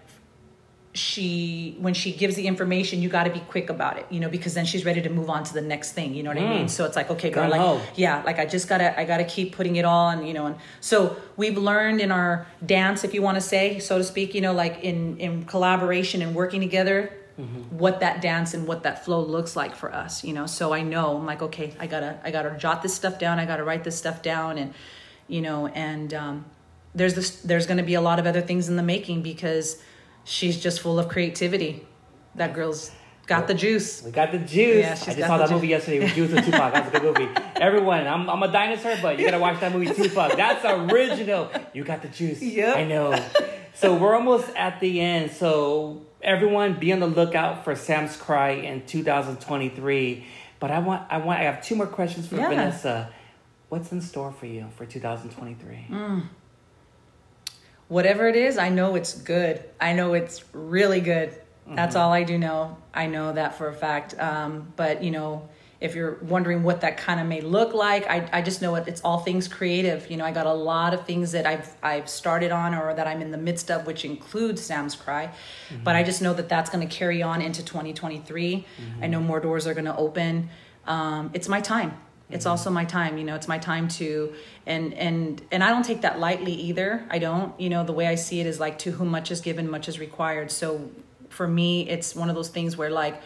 she 0.95 1.77
when 1.81 1.93
she 1.93 2.13
gives 2.13 2.37
the 2.37 2.47
information 2.47 3.03
you 3.03 3.09
got 3.09 3.25
to 3.25 3.31
be 3.31 3.41
quick 3.41 3.69
about 3.69 3.99
it 3.99 4.07
you 4.11 4.21
know 4.21 4.29
because 4.29 4.55
then 4.55 4.65
she's 4.65 4.85
ready 4.85 5.03
to 5.03 5.11
move 5.11 5.29
on 5.29 5.43
to 5.43 5.53
the 5.53 5.61
next 5.61 5.91
thing 5.93 6.15
you 6.15 6.23
know 6.23 6.31
what 6.31 6.39
i 6.39 6.49
mean? 6.49 6.67
Mm. 6.67 6.71
So 6.71 6.85
it's 6.85 6.95
like 6.95 7.11
okay 7.11 7.31
girl 7.31 7.51
like 7.51 7.61
ho. 7.61 7.81
yeah 7.97 8.23
like 8.23 8.39
i 8.39 8.47
just 8.47 8.69
gotta 8.69 8.99
i 8.99 9.05
gotta 9.05 9.25
keep 9.25 9.57
putting 9.57 9.75
it 9.75 9.85
on 9.85 10.25
you 10.25 10.33
know 10.33 10.47
and 10.47 10.57
so 10.81 11.17
we've 11.37 11.59
learned 11.59 12.01
in 12.01 12.13
our 12.13 12.47
dance 12.65 13.03
if 13.03 13.13
you 13.13 13.23
want 13.23 13.35
to 13.35 13.41
say 13.41 13.81
so 13.81 13.99
to 13.99 14.05
speak 14.05 14.35
you 14.35 14.41
know 14.41 14.53
like 14.53 14.85
in 14.85 15.19
in 15.19 15.45
collaboration 15.45 16.23
and 16.23 16.33
working 16.33 16.61
together 16.61 17.13
what 17.71 18.01
that 18.01 18.23
dance 18.23 18.55
and 18.55 18.67
what 18.67 18.85
that 18.85 19.05
flow 19.05 19.21
looks 19.21 19.57
like 19.57 19.75
for 19.75 19.93
us 19.93 20.23
you 20.23 20.33
know 20.33 20.47
so 20.47 20.73
i 20.73 20.83
know 20.83 21.17
i'm 21.17 21.27
like 21.27 21.43
okay 21.43 21.75
i 21.81 21.87
gotta 21.87 22.17
i 22.23 22.31
gotta 22.31 22.57
jot 22.57 22.81
this 22.81 22.95
stuff 22.95 23.19
down 23.19 23.41
i 23.41 23.45
gotta 23.45 23.65
write 23.65 23.83
this 23.83 23.99
stuff 23.99 24.23
down 24.23 24.57
and 24.57 24.73
you 25.27 25.41
know 25.41 25.67
and 25.67 26.15
um 26.15 26.45
there's 26.95 27.15
this 27.15 27.41
there's 27.43 27.67
going 27.67 27.79
to 27.79 27.83
be 27.83 27.95
a 27.95 28.01
lot 28.01 28.19
of 28.19 28.27
other 28.27 28.41
things 28.41 28.69
in 28.69 28.77
the 28.77 28.83
making 28.83 29.21
because 29.23 29.83
she's 30.23 30.63
just 30.63 30.81
full 30.81 30.99
of 30.99 31.09
creativity 31.09 31.85
that 32.37 32.55
girl's 32.55 32.93
got 33.27 33.49
the 33.49 33.55
juice 33.55 34.03
We 34.03 34.11
got 34.11 34.33
the 34.33 34.39
juice. 34.39 34.85
Yeah, 34.85 34.93
I 34.93 35.15
just 35.15 35.19
saw 35.19 35.39
that 35.39 35.51
movie 35.51 35.69
yesterday 35.69 36.01
with 36.01 36.15
Juice 36.15 36.33
and 36.33 36.45
Tupac. 36.53 36.75
That's 36.75 36.95
a 36.95 37.01
good 37.01 37.19
movie. 37.19 37.33
Everyone, 37.57 38.07
I'm, 38.07 38.29
I'm 38.29 38.43
a 38.43 38.53
dinosaur, 38.53 38.97
but 39.01 39.19
you 39.19 39.25
gotta 39.25 39.39
watch 39.39 39.61
that 39.61 39.73
movie 39.73 39.87
Tupac. 39.87 40.37
That's 40.37 40.65
original. 40.65 41.51
You 41.73 41.85
got 41.85 42.03
the 42.03 42.09
juice. 42.09 42.43
Yep. 42.43 42.77
I 42.77 42.85
know. 42.85 43.25
So 43.75 43.97
we're 43.97 44.15
almost 44.15 44.51
at 44.57 44.79
the 44.81 45.01
end. 45.01 45.31
So 45.33 46.03
everyone, 46.25 46.75
be 46.81 46.93
on 46.93 47.01
the 47.01 47.07
lookout 47.07 47.65
for 47.65 47.77
Sam's 47.77 48.17
Cry 48.17 48.51
in 48.51 48.85
2023. 48.87 50.27
But 50.61 50.71
I 50.71 50.79
want, 50.79 51.03
I 51.11 51.19
want, 51.19 51.41
I 51.41 51.45
have 51.45 51.63
two 51.63 51.77
more 51.77 51.87
questions 51.87 52.27
for 52.27 52.37
Yeah. 52.37 52.49
Vanessa. 52.49 53.11
What's 53.69 53.93
in 53.93 54.01
store 54.01 54.33
for 54.33 54.47
you 54.47 54.67
for 54.77 54.87
2023? 54.87 56.23
whatever 57.89 58.27
it 58.27 58.35
is 58.35 58.57
i 58.57 58.71
know 58.71 58.95
it's 58.95 59.13
good 59.13 59.63
i 59.79 59.93
know 59.93 60.15
it's 60.15 60.43
really 60.55 61.01
good 61.01 61.39
that's 61.69 61.95
all 61.97 62.11
i 62.11 62.23
do 62.23 62.39
know 62.39 62.77
i 62.95 63.07
know 63.07 63.33
that 63.35 63.59
for 63.59 63.69
a 63.69 63.75
fact 63.75 64.19
um, 64.19 64.73
but 64.77 65.03
you 65.05 65.11
know 65.11 65.47
if 65.85 65.95
you're 65.95 66.15
wondering 66.23 66.63
what 66.63 66.81
that 66.81 66.97
kind 66.97 67.21
of 67.21 67.27
may 67.27 67.43
look 67.43 67.75
like 67.75 68.07
I, 68.09 68.27
I 68.33 68.41
just 68.41 68.63
know 68.63 68.75
it, 68.77 68.89
it's 68.89 69.03
all 69.03 69.19
things 69.19 69.47
creative. 69.47 70.11
You 70.11 70.17
know 70.17 70.25
i 70.25 70.33
got 70.33 70.47
a 70.47 70.53
lot 70.53 70.95
of 70.95 71.05
things 71.05 71.33
that 71.33 71.47
i've 71.47 71.71
i've 71.83 72.09
started 72.09 72.51
on 72.51 72.75
or 72.75 72.95
that 72.95 73.07
i'm 73.07 73.21
in 73.21 73.31
the 73.31 73.39
midst 73.39 73.71
of 73.71 73.87
which 73.87 74.05
includes 74.05 74.63
sam's 74.63 74.97
cry. 74.97 75.27
Mm-hmm. 75.27 75.85
But 75.85 75.95
i 75.95 76.03
just 76.03 76.23
know 76.23 76.33
that 76.35 76.49
that's 76.49 76.71
going 76.71 76.89
to 76.89 76.93
carry 76.93 77.23
on 77.23 77.43
into 77.43 77.63
2023 77.63 78.57
mm-hmm. 78.57 79.05
i 79.05 79.07
know 79.07 79.21
more 79.21 79.41
doors 79.41 79.67
are 79.67 79.75
going 79.75 79.85
to 79.85 79.97
open. 79.97 80.49
Um, 80.87 81.31
it's 81.35 81.49
my 81.49 81.61
time. 81.61 81.97
It's 82.31 82.45
mm-hmm. 82.45 82.51
also 82.51 82.71
my 82.71 82.87
time 82.87 83.19
you 83.19 83.25
know 83.25 83.35
it's 83.35 83.49
my 83.49 83.59
time 83.59 83.87
to 84.01 84.33
and 84.67 84.95
and 84.95 85.43
and 85.53 85.63
i 85.63 85.69
don't 85.69 85.85
take 85.85 86.01
that 86.01 86.19
lightly 86.19 86.55
either. 86.55 87.07
I 87.11 87.19
don't 87.19 87.59
you 87.61 87.69
know 87.69 87.85
the 87.85 87.93
way 87.93 88.07
i 88.07 88.15
see 88.15 88.41
it 88.41 88.47
is 88.47 88.59
like 88.59 88.79
to 88.81 88.93
whom 88.93 89.09
much 89.09 89.31
is 89.31 89.43
given 89.43 89.71
much 89.71 89.87
is 89.87 89.99
required. 90.01 90.51
So 90.51 90.91
for 91.29 91.47
me 91.47 91.87
it's 91.91 92.17
one 92.17 92.31
of 92.31 92.35
those 92.35 92.49
things 92.49 92.77
where 92.79 92.91
like 92.91 93.21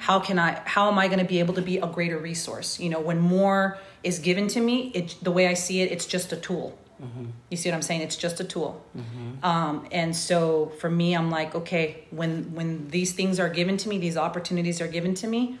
how 0.00 0.18
can 0.18 0.38
i 0.38 0.50
how 0.64 0.88
am 0.90 0.98
i 0.98 1.06
going 1.08 1.18
to 1.18 1.30
be 1.34 1.40
able 1.40 1.52
to 1.52 1.60
be 1.60 1.76
a 1.76 1.86
greater 1.86 2.18
resource? 2.18 2.80
You 2.80 2.88
know 2.88 3.00
when 3.00 3.18
more 3.18 3.78
is 4.02 4.18
given 4.18 4.48
to 4.48 4.60
me 4.60 4.90
it 4.94 5.14
the 5.20 5.30
way 5.30 5.46
i 5.46 5.52
see 5.54 5.82
it 5.82 5.92
it's 5.92 6.06
just 6.06 6.32
a 6.32 6.36
tool. 6.36 6.76
You 7.50 7.56
see 7.56 7.68
what 7.68 7.76
i'm 7.76 7.82
saying? 7.82 8.00
It's 8.00 8.16
just 8.16 8.40
a 8.40 8.44
tool. 8.44 8.82
Um, 9.42 9.86
and 9.92 10.16
so 10.16 10.72
for 10.80 10.90
me 10.90 11.14
i'm 11.14 11.30
like 11.30 11.54
okay 11.54 12.04
when 12.10 12.54
when 12.54 12.88
these 12.88 13.12
things 13.12 13.38
are 13.38 13.50
given 13.50 13.76
to 13.82 13.88
me 13.90 13.98
these 13.98 14.16
opportunities 14.16 14.80
are 14.80 14.88
given 14.88 15.14
to 15.22 15.26
me 15.26 15.58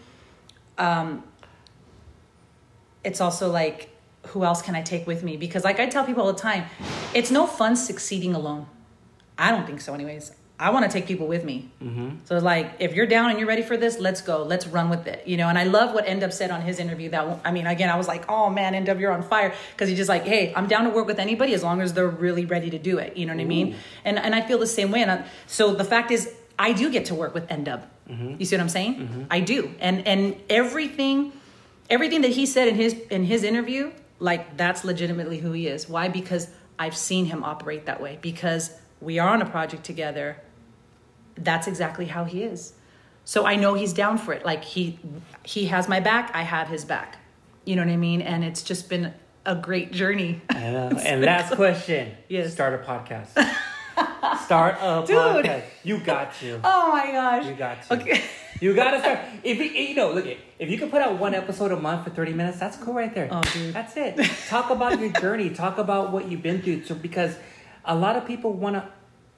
it's 3.04 3.20
also 3.20 3.50
like 3.50 3.90
who 4.28 4.44
else 4.44 4.60
can 4.62 4.74
i 4.74 4.82
take 4.82 5.06
with 5.06 5.22
me? 5.22 5.36
Because 5.36 5.64
like 5.64 5.78
i 5.80 5.86
tell 5.86 6.04
people 6.04 6.22
all 6.24 6.32
the 6.32 6.44
time 6.50 6.64
it's 7.14 7.30
no 7.30 7.46
fun 7.46 7.76
succeeding 7.76 8.34
alone. 8.34 8.66
I 9.36 9.50
don't 9.50 9.66
think 9.66 9.80
so 9.82 9.92
anyways 9.92 10.32
i 10.60 10.70
want 10.70 10.84
to 10.84 10.90
take 10.92 11.06
people 11.06 11.26
with 11.26 11.42
me. 11.42 11.68
Mm-hmm. 11.82 12.08
So 12.26 12.36
it's 12.36 12.44
like 12.44 12.74
if 12.78 12.94
you're 12.94 13.06
down 13.06 13.30
and 13.30 13.38
you're 13.38 13.48
ready 13.48 13.62
for 13.62 13.76
this 13.76 13.98
let's 13.98 14.20
go. 14.20 14.42
Let's 14.44 14.66
run 14.66 14.90
with 14.90 15.06
it 15.06 15.26
you 15.26 15.36
know? 15.36 15.48
And 15.48 15.58
i 15.58 15.64
love 15.64 15.94
what 15.94 16.06
N 16.06 16.20
Dub 16.20 16.32
said 16.32 16.50
on 16.50 16.60
his 16.60 16.78
interview 16.78 17.10
that 17.10 17.40
i 17.44 17.50
mean 17.50 17.66
again 17.66 17.88
i 17.88 17.96
was 17.96 18.06
like 18.06 18.24
oh 18.28 18.50
man 18.50 18.74
N 18.74 18.84
Dub 18.84 19.00
you're 19.00 19.12
on 19.12 19.22
fire. 19.22 19.52
Because 19.72 19.88
he's 19.88 19.98
just 19.98 20.08
like 20.08 20.24
hey 20.24 20.52
i'm 20.54 20.68
down 20.68 20.84
to 20.84 20.90
work 20.90 21.06
with 21.06 21.18
anybody 21.18 21.54
as 21.54 21.62
long 21.62 21.80
as 21.80 21.94
they're 21.94 22.08
really 22.26 22.44
ready 22.44 22.70
to 22.70 22.78
do 22.78 22.98
it. 22.98 23.16
You 23.16 23.26
know 23.26 23.34
what 23.34 23.40
i 23.40 23.46
mean? 23.46 23.76
And 24.04 24.18
and 24.18 24.34
i 24.34 24.42
feel 24.42 24.58
the 24.58 24.66
same 24.66 24.90
way. 24.90 25.02
And 25.02 25.10
I, 25.10 25.24
so 25.46 25.74
the 25.74 25.84
fact 25.84 26.10
is 26.10 26.32
i 26.58 26.72
do 26.72 26.90
get 26.90 27.06
to 27.06 27.14
work 27.14 27.34
with 27.34 27.50
N 27.50 27.64
Dub 27.64 27.86
mm-hmm. 28.08 28.34
you 28.38 28.44
see 28.46 28.56
what 28.56 28.62
i'm 28.62 28.68
saying? 28.68 28.94
Mm-hmm. 28.96 29.22
I 29.30 29.40
do. 29.40 29.74
And 29.80 30.06
and 30.06 30.36
everything 30.48 31.32
everything 31.88 32.20
that 32.22 32.30
he 32.30 32.46
said 32.46 32.68
in 32.68 32.74
his 32.74 32.94
in 33.10 33.24
his 33.24 33.42
interview 33.44 33.92
like 34.18 34.56
that's 34.56 34.84
legitimately 34.84 35.38
who 35.38 35.52
he 35.52 35.66
is. 35.66 35.88
Why? 35.88 36.08
Because 36.08 36.48
i've 36.78 36.96
seen 36.96 37.26
him 37.26 37.42
operate 37.44 37.86
that 37.86 38.00
way. 38.00 38.18
Because 38.20 38.70
we 39.00 39.18
are 39.18 39.28
on 39.28 39.40
a 39.42 39.46
project 39.46 39.84
together 39.84 40.36
that's 41.40 41.66
exactly 41.66 42.06
how 42.06 42.24
he 42.24 42.42
is 42.42 42.72
so 43.24 43.44
i 43.46 43.56
know 43.56 43.74
he's 43.74 43.92
down 43.92 44.16
for 44.18 44.32
it 44.32 44.44
like 44.44 44.62
he 44.64 44.98
he 45.44 45.66
has 45.66 45.88
my 45.88 46.00
back 46.00 46.30
i 46.34 46.42
have 46.42 46.68
his 46.68 46.84
back 46.84 47.18
you 47.64 47.74
know 47.76 47.82
what 47.82 47.90
i 47.92 47.96
mean 47.96 48.20
and 48.22 48.44
it's 48.44 48.62
just 48.62 48.88
been 48.88 49.12
a 49.46 49.54
great 49.54 49.90
journey 49.90 50.40
I 50.50 50.70
know. 50.70 50.90
And 51.04 51.22
last 51.22 51.54
question. 51.54 52.12
Yes. 52.28 52.52
Start 52.52 52.74
a 52.74 52.84
podcast. 52.84 53.30
Start 54.44 54.76
a 54.80 55.02
Dude. 55.06 55.16
podcast. 55.16 55.62
You 55.82 55.98
got 55.98 56.34
to. 56.40 56.60
oh 56.62 56.92
my 56.92 57.10
gosh 57.10 57.46
You 57.46 57.54
got 57.54 57.82
to. 57.84 57.94
okay 57.94 58.22
You 58.60 58.74
gotta 58.74 59.00
start. 59.00 59.18
If 59.42 59.56
you, 59.58 59.64
you 59.64 59.94
know, 59.94 60.12
look, 60.12 60.26
if 60.58 60.68
you 60.68 60.76
can 60.76 60.90
put 60.90 61.00
out 61.00 61.18
one 61.18 61.34
episode 61.34 61.72
a 61.72 61.76
month 61.76 62.04
for 62.04 62.10
thirty 62.10 62.34
minutes, 62.34 62.58
that's 62.58 62.76
cool 62.76 62.92
right 62.92 63.14
there. 63.14 63.28
Oh, 63.30 63.40
dude. 63.54 63.72
That's 63.72 63.96
it. 63.96 64.20
Talk 64.48 64.68
about 64.68 65.00
your 65.00 65.12
journey. 65.12 65.48
Talk 65.48 65.78
about 65.78 66.12
what 66.12 66.28
you've 66.30 66.42
been 66.42 66.60
through. 66.60 66.84
So 66.84 66.94
because 66.94 67.36
a 67.86 67.94
lot 67.94 68.16
of 68.16 68.26
people 68.26 68.52
want 68.52 68.76
to, 68.76 68.84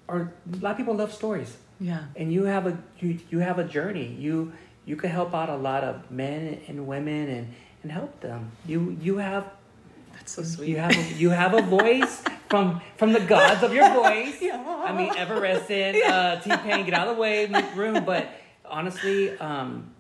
or 0.09 0.33
a 0.53 0.57
lot 0.57 0.73
of 0.73 0.77
people 0.77 0.95
love 0.97 1.13
stories, 1.15 1.57
yeah 1.81 2.05
and 2.17 2.33
you 2.33 2.45
have 2.45 2.67
a 2.67 2.79
you 3.01 3.19
you 3.31 3.39
have 3.41 3.59
a 3.59 3.65
journey. 3.65 4.07
You 4.19 4.53
you 4.85 4.97
can 4.97 5.11
help 5.11 5.35
out 5.35 5.49
a 5.49 5.57
lot 5.57 5.85
of 5.85 6.11
men 6.11 6.61
and 6.69 6.87
women 6.87 7.29
and 7.29 7.55
and 7.83 7.93
help 7.93 8.21
them. 8.21 8.51
You 8.67 8.97
you 9.01 9.19
have 9.19 9.45
that's 10.13 10.33
so 10.33 10.43
sweet 10.43 10.69
you 10.69 10.77
have 10.77 10.93
a, 10.97 11.03
you 11.15 11.31
have 11.31 11.55
a 11.55 11.63
voice 11.63 12.23
from 12.51 12.81
from 12.97 13.13
the 13.13 13.21
gods 13.21 13.63
of 13.63 13.73
your 13.75 13.89
voice. 13.95 14.37
Yeah. 14.49 14.59
I 14.89 14.93
mean, 14.93 15.11
Evanescence, 15.17 15.97
uh, 16.05 16.41
T 16.43 16.51
Pain, 16.65 16.85
get 16.85 16.95
out 16.95 17.07
of 17.09 17.15
the 17.17 17.21
way, 17.23 17.47
make 17.47 17.75
room. 17.77 18.05
But 18.13 18.29
honestly, 18.67 19.31
um, 19.39 19.93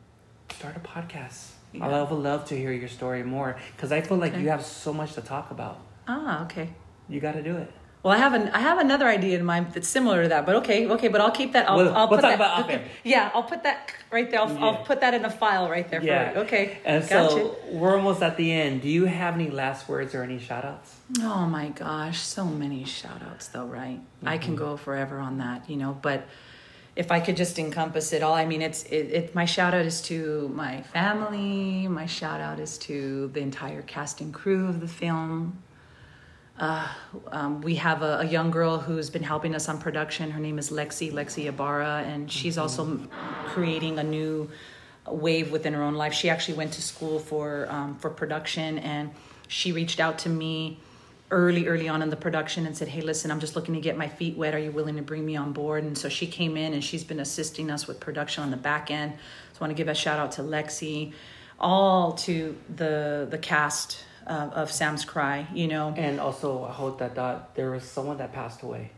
start 0.50 0.76
a 0.76 0.80
podcast. 0.80 1.52
Yeah. 1.72 1.86
I 1.86 2.02
would 2.02 2.18
love 2.18 2.44
to 2.46 2.54
hear 2.58 2.72
your 2.72 2.88
story 2.88 3.22
more 3.22 3.56
because 3.76 3.92
I 3.92 4.00
feel 4.02 4.18
like 4.18 4.32
Okay. 4.34 4.42
you 4.42 4.48
have 4.50 4.64
so 4.64 4.92
much 4.92 5.14
to 5.14 5.22
talk 5.22 5.50
about. 5.50 5.78
ah 6.08 6.44
okay 6.44 6.68
You 7.08 7.20
got 7.20 7.34
to 7.40 7.42
do 7.42 7.56
it. 7.56 7.70
Well, 8.02 8.12
I 8.12 8.16
have 8.18 8.34
an 8.34 8.48
I 8.48 8.58
have 8.58 8.78
another 8.78 9.06
idea 9.06 9.38
in 9.38 9.44
mind 9.44 9.74
that's 9.74 9.86
similar 9.86 10.24
to 10.24 10.28
that, 10.30 10.44
but 10.44 10.56
okay, 10.56 10.88
okay, 10.88 11.06
but 11.06 11.20
I'll 11.20 11.30
keep 11.30 11.52
that. 11.52 11.68
I'll, 11.70 11.76
We'll- 11.76 11.94
I'll 11.94 12.08
we'll 12.10 12.18
put 12.20 12.22
that. 12.38 12.82
Yeah, 13.04 13.30
I'll 13.32 13.44
put 13.44 13.62
that 13.62 13.92
right 14.10 14.28
there. 14.28 14.40
I'll, 14.40 14.52
Yeah. 14.52 14.64
I'll 14.64 14.84
put 14.84 15.00
that 15.02 15.14
in 15.14 15.24
a 15.24 15.30
file 15.30 15.70
right 15.70 15.88
there. 15.88 16.02
Yeah. 16.02 16.32
For 16.32 16.38
you. 16.38 16.44
Okay. 16.46 16.78
And 16.84 17.08
gotcha. 17.08 17.30
so 17.30 17.56
we're 17.70 17.96
almost 17.96 18.20
at 18.20 18.36
the 18.36 18.50
end. 18.50 18.82
Do 18.82 18.88
you 18.88 19.04
have 19.04 19.34
any 19.34 19.50
last 19.50 19.88
words 19.88 20.16
or 20.16 20.24
any 20.24 20.40
shout 20.40 20.64
outs? 20.64 20.96
Oh 21.20 21.46
my 21.46 21.68
gosh, 21.68 22.18
so 22.20 22.44
many 22.44 22.82
shout 22.84 23.22
outs 23.22 23.46
though, 23.48 23.66
right? 23.66 24.00
I 24.24 24.36
can 24.38 24.54
Mm-hmm. 24.56 24.64
go 24.64 24.76
forever 24.76 25.18
on 25.20 25.38
that, 25.38 25.70
you 25.70 25.76
know, 25.76 25.96
but 26.02 26.26
if 26.96 27.10
I 27.12 27.20
could 27.20 27.36
just 27.36 27.56
encompass 27.58 28.12
it 28.12 28.22
all, 28.24 28.34
I 28.34 28.44
mean, 28.46 28.62
it's 28.62 28.82
it, 28.84 29.06
it 29.18 29.34
my 29.34 29.44
shout 29.44 29.74
out 29.74 29.86
is 29.86 30.02
to 30.02 30.50
my 30.54 30.82
family, 30.82 31.86
my 31.88 32.06
shout 32.06 32.40
out 32.40 32.58
is 32.58 32.78
to 32.78 33.28
the 33.32 33.40
entire 33.40 33.82
cast 33.82 34.20
and 34.20 34.34
crew 34.34 34.66
of 34.68 34.80
the 34.80 34.88
film. 34.88 35.62
Uh, 36.62 36.86
um, 37.32 37.60
we 37.60 37.74
have 37.74 38.02
a, 38.02 38.20
a 38.20 38.24
young 38.24 38.52
girl 38.52 38.78
who's 38.78 39.10
been 39.10 39.24
helping 39.24 39.52
us 39.52 39.68
on 39.68 39.78
production. 39.78 40.30
Her 40.30 40.38
name 40.38 40.60
is 40.60 40.70
Lexi, 40.70 41.12
Lexi 41.12 41.46
Ibarra, 41.46 42.04
and 42.06 42.30
she's 42.30 42.56
also 42.56 43.00
creating 43.46 43.98
a 43.98 44.04
new 44.04 44.48
wave 45.08 45.50
within 45.50 45.74
her 45.74 45.82
own 45.82 45.94
life. 45.94 46.12
She 46.12 46.30
actually 46.30 46.54
went 46.54 46.72
to 46.74 46.80
school 46.82 47.18
for 47.18 47.66
um, 47.68 47.96
for 47.96 48.10
production, 48.10 48.78
and 48.78 49.10
she 49.48 49.72
reached 49.72 49.98
out 49.98 50.20
to 50.20 50.28
me 50.28 50.78
early, 51.32 51.66
early 51.66 51.88
on 51.88 52.00
in 52.00 52.10
the 52.10 52.16
production 52.16 52.64
and 52.64 52.76
said, 52.76 52.86
"Hey, 52.86 53.00
listen, 53.00 53.32
I'm 53.32 53.40
just 53.40 53.56
looking 53.56 53.74
to 53.74 53.80
get 53.80 53.96
my 53.96 54.06
feet 54.06 54.36
wet. 54.36 54.54
Are 54.54 54.60
you 54.60 54.70
willing 54.70 54.94
to 54.94 55.02
bring 55.02 55.26
me 55.26 55.34
on 55.34 55.52
board?" 55.52 55.82
And 55.82 55.98
so 55.98 56.08
she 56.08 56.28
came 56.28 56.56
in, 56.56 56.74
and 56.74 56.84
she's 56.84 57.02
been 57.02 57.18
assisting 57.18 57.72
us 57.72 57.88
with 57.88 57.98
production 57.98 58.44
on 58.44 58.52
the 58.52 58.56
back 58.56 58.88
end. 58.88 59.14
So 59.54 59.58
I 59.58 59.64
want 59.64 59.72
to 59.72 59.74
give 59.76 59.88
a 59.88 59.94
shout 59.94 60.20
out 60.20 60.30
to 60.32 60.42
Lexi, 60.42 61.12
all 61.58 62.12
to 62.12 62.56
the 62.76 63.26
the 63.28 63.38
cast 63.38 64.04
uh, 64.26 64.50
of 64.54 64.70
Sam's 64.70 65.04
Cry. 65.04 65.46
You 65.54 65.68
know, 65.68 65.94
And 65.96 66.20
also, 66.20 66.64
I 66.64 66.72
hope 66.72 66.98
that 66.98 67.14
that 67.14 67.54
there 67.54 67.70
was 67.70 67.84
someone 67.84 68.18
that 68.18 68.32
passed 68.32 68.62
away, 68.62 68.90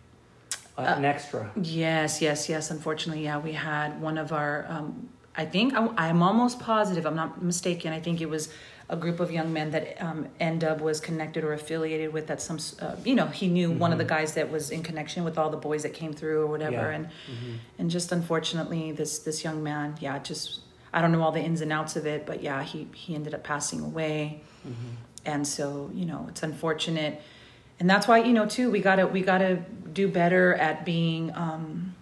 uh, 0.78 0.82
an 0.82 1.04
extra. 1.04 1.50
Yes, 1.60 2.20
yes, 2.20 2.48
yes. 2.48 2.70
Unfortunately, 2.70 3.24
yeah, 3.24 3.38
we 3.38 3.52
had 3.52 4.00
one 4.00 4.18
of 4.18 4.32
our 4.32 4.66
um, 4.68 5.08
I 5.36 5.44
think 5.44 5.74
I, 5.74 5.88
I'm 5.96 6.22
almost 6.22 6.60
positive. 6.60 7.06
I'm 7.06 7.16
not 7.16 7.42
mistaken. 7.42 7.92
I 7.92 8.00
think 8.00 8.20
it 8.20 8.28
was 8.28 8.48
a 8.88 8.96
group 8.96 9.18
of 9.18 9.32
young 9.32 9.52
men 9.52 9.70
that 9.70 10.00
um, 10.00 10.28
N 10.38 10.58
Dub 10.58 10.80
was 10.80 11.00
connected 11.00 11.42
or 11.42 11.52
affiliated 11.54 12.12
with. 12.12 12.26
That 12.26 12.40
some, 12.40 12.58
uh, 12.80 12.96
you 13.04 13.14
know, 13.14 13.26
he 13.26 13.48
knew 13.48 13.70
one 13.70 13.92
of 13.92 13.98
the 13.98 14.04
guys 14.04 14.34
that 14.34 14.50
was 14.50 14.70
in 14.70 14.82
connection 14.82 15.24
with 15.24 15.38
all 15.38 15.50
the 15.50 15.56
boys 15.56 15.82
that 15.82 15.94
came 15.94 16.12
through 16.12 16.42
or 16.42 16.46
whatever. 16.46 16.90
Yeah. 16.90 16.90
And 16.90 17.08
and 17.78 17.90
just 17.90 18.12
unfortunately, 18.12 18.92
this 18.92 19.18
this 19.20 19.42
young 19.42 19.62
man, 19.62 19.96
yeah, 20.00 20.18
just 20.18 20.60
I 20.92 21.00
don't 21.00 21.12
know 21.12 21.22
all 21.22 21.32
the 21.32 21.40
ins 21.40 21.60
and 21.60 21.72
outs 21.72 21.96
of 21.96 22.06
it, 22.06 22.26
but 22.26 22.42
yeah, 22.42 22.62
he 22.62 22.86
he 22.94 23.14
ended 23.14 23.34
up 23.34 23.42
passing 23.42 23.80
away. 23.80 24.42
And 25.24 25.46
so 25.46 25.90
you 25.94 26.04
know, 26.04 26.26
it's 26.28 26.42
unfortunate, 26.42 27.20
and 27.80 27.88
that's 27.88 28.06
why 28.06 28.18
you 28.18 28.32
know 28.32 28.46
too 28.46 28.70
we 28.70 28.80
gotta 28.80 29.06
we 29.06 29.22
gotta 29.22 29.62
do 29.92 30.08
better 30.08 30.54
at 30.54 30.84
being. 30.84 31.32
Um, 31.34 31.94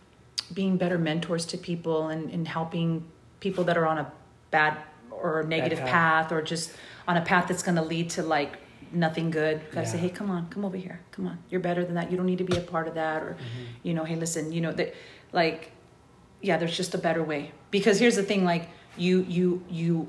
being 0.52 0.76
better 0.76 0.98
mentors 0.98 1.46
to 1.46 1.56
people 1.56 2.08
and, 2.08 2.28
and 2.30 2.46
helping 2.46 3.02
people 3.40 3.64
that 3.64 3.78
are 3.78 3.86
on 3.86 3.96
a 3.96 4.12
bad 4.50 4.76
or 5.10 5.42
negative 5.44 5.78
path. 5.78 5.88
path. 6.28 6.32
or 6.32 6.42
just 6.42 6.74
on 7.08 7.16
a 7.16 7.22
path 7.22 7.48
that's 7.48 7.62
going 7.62 7.76
to 7.76 7.80
lead 7.82 8.10
to 8.10 8.22
like 8.22 8.58
nothing 8.92 9.30
good. 9.30 9.62
Gotta 9.72 9.86
say, 9.86 9.96
hey, 9.96 10.10
come 10.10 10.30
on, 10.30 10.50
come 10.50 10.66
over 10.66 10.76
here, 10.76 11.00
come 11.10 11.26
on, 11.26 11.38
you're 11.48 11.62
better 11.62 11.86
than 11.86 11.94
that. 11.94 12.10
You 12.10 12.18
don't 12.18 12.26
need 12.26 12.36
to 12.36 12.44
be 12.44 12.58
a 12.58 12.60
part 12.60 12.86
of 12.86 12.94
that, 12.96 13.22
or 13.22 13.30
Mm-hmm. 13.30 13.64
you 13.82 13.94
know, 13.94 14.04
hey, 14.04 14.16
listen, 14.16 14.52
you 14.52 14.60
know 14.60 14.72
that, 14.72 14.94
like, 15.32 15.72
yeah, 16.42 16.58
there's 16.58 16.76
just 16.76 16.94
a 16.94 16.98
better 16.98 17.22
way. 17.24 17.52
Because 17.70 17.98
here's 17.98 18.16
the 18.16 18.22
thing, 18.22 18.44
like, 18.44 18.68
you 18.98 19.22
you 19.26 19.64
you 19.70 20.06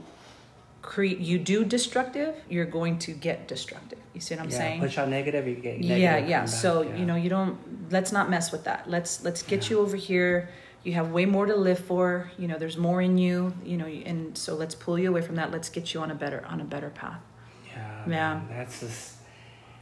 create 0.84 1.18
you 1.20 1.40
do 1.40 1.66
destructive, 1.66 2.36
you're 2.50 2.66
going 2.80 3.00
to 3.00 3.12
get 3.14 3.48
destructive. 3.48 3.98
You 4.14 4.22
see 4.22 4.36
what 4.36 4.44
I'm 4.44 4.50
yeah, 4.52 4.58
saying? 4.58 4.80
push 4.82 4.98
out 5.00 5.10
negative, 5.10 5.48
you 5.48 5.56
get 5.56 5.80
negative. 5.80 5.98
yeah 5.98 6.18
yeah 6.18 6.46
so 6.46 6.84
yeah. 6.84 6.96
you 6.98 7.06
know 7.06 7.16
you 7.16 7.30
don't 7.30 7.58
let's 7.92 8.12
not 8.12 8.30
mess 8.30 8.52
with 8.52 8.64
that 8.66 8.88
let's 8.88 9.24
let's 9.24 9.42
get 9.42 9.70
you 9.72 9.80
over 9.80 9.96
here 9.98 10.50
you 10.84 10.94
have 10.94 11.10
way 11.12 11.26
more 11.26 11.46
to 11.48 11.56
live 11.56 11.80
for 11.80 12.30
you 12.38 12.48
know 12.48 12.58
there's 12.60 12.78
more 12.78 13.02
in 13.02 13.18
you 13.18 13.54
you 13.66 13.76
know 13.78 13.88
and 13.88 14.38
so 14.38 14.54
let's 14.56 14.76
pull 14.76 15.00
you 15.00 15.10
away 15.10 15.22
from 15.22 15.36
that 15.38 15.50
let's 15.52 15.70
get 15.70 15.94
you 15.94 16.00
on 16.02 16.12
a 16.12 16.16
better 16.16 16.46
on 16.48 16.62
a 16.62 16.64
better 16.64 16.90
path 16.92 17.22
Yeah, 17.66 18.00
Yeah. 18.02 18.06
man, 18.08 18.48
that's 18.52 18.80
just 18.82 19.16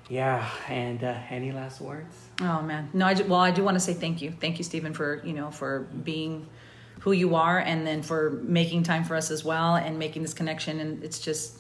yeah. 0.10 0.50
And 0.68 1.04
uh, 1.04 1.16
any 1.30 1.52
last 1.52 1.82
words? 1.82 2.16
oh 2.42 2.62
man 2.62 2.90
no 2.94 3.06
i 3.06 3.14
ju- 3.14 3.26
well 3.26 3.40
i 3.40 3.52
do 3.52 3.64
want 3.64 3.76
to 3.76 3.80
say 3.88 3.94
thank 3.94 4.22
you 4.22 4.32
thank 4.44 4.58
you 4.60 4.64
stephen 4.64 4.94
for 4.94 5.22
you 5.26 5.34
know 5.34 5.52
for 5.52 5.82
being 6.04 6.48
who 7.02 7.12
you 7.12 7.36
are 7.36 7.60
and 7.60 7.86
then 7.86 8.02
for 8.02 8.40
making 8.44 8.84
time 8.84 9.04
for 9.04 9.16
us 9.16 9.32
as 9.32 9.44
well 9.44 9.76
and 9.76 9.98
making 9.98 10.22
this 10.22 10.34
connection 10.34 10.80
and 10.80 11.04
it's 11.04 11.20
just 11.20 11.58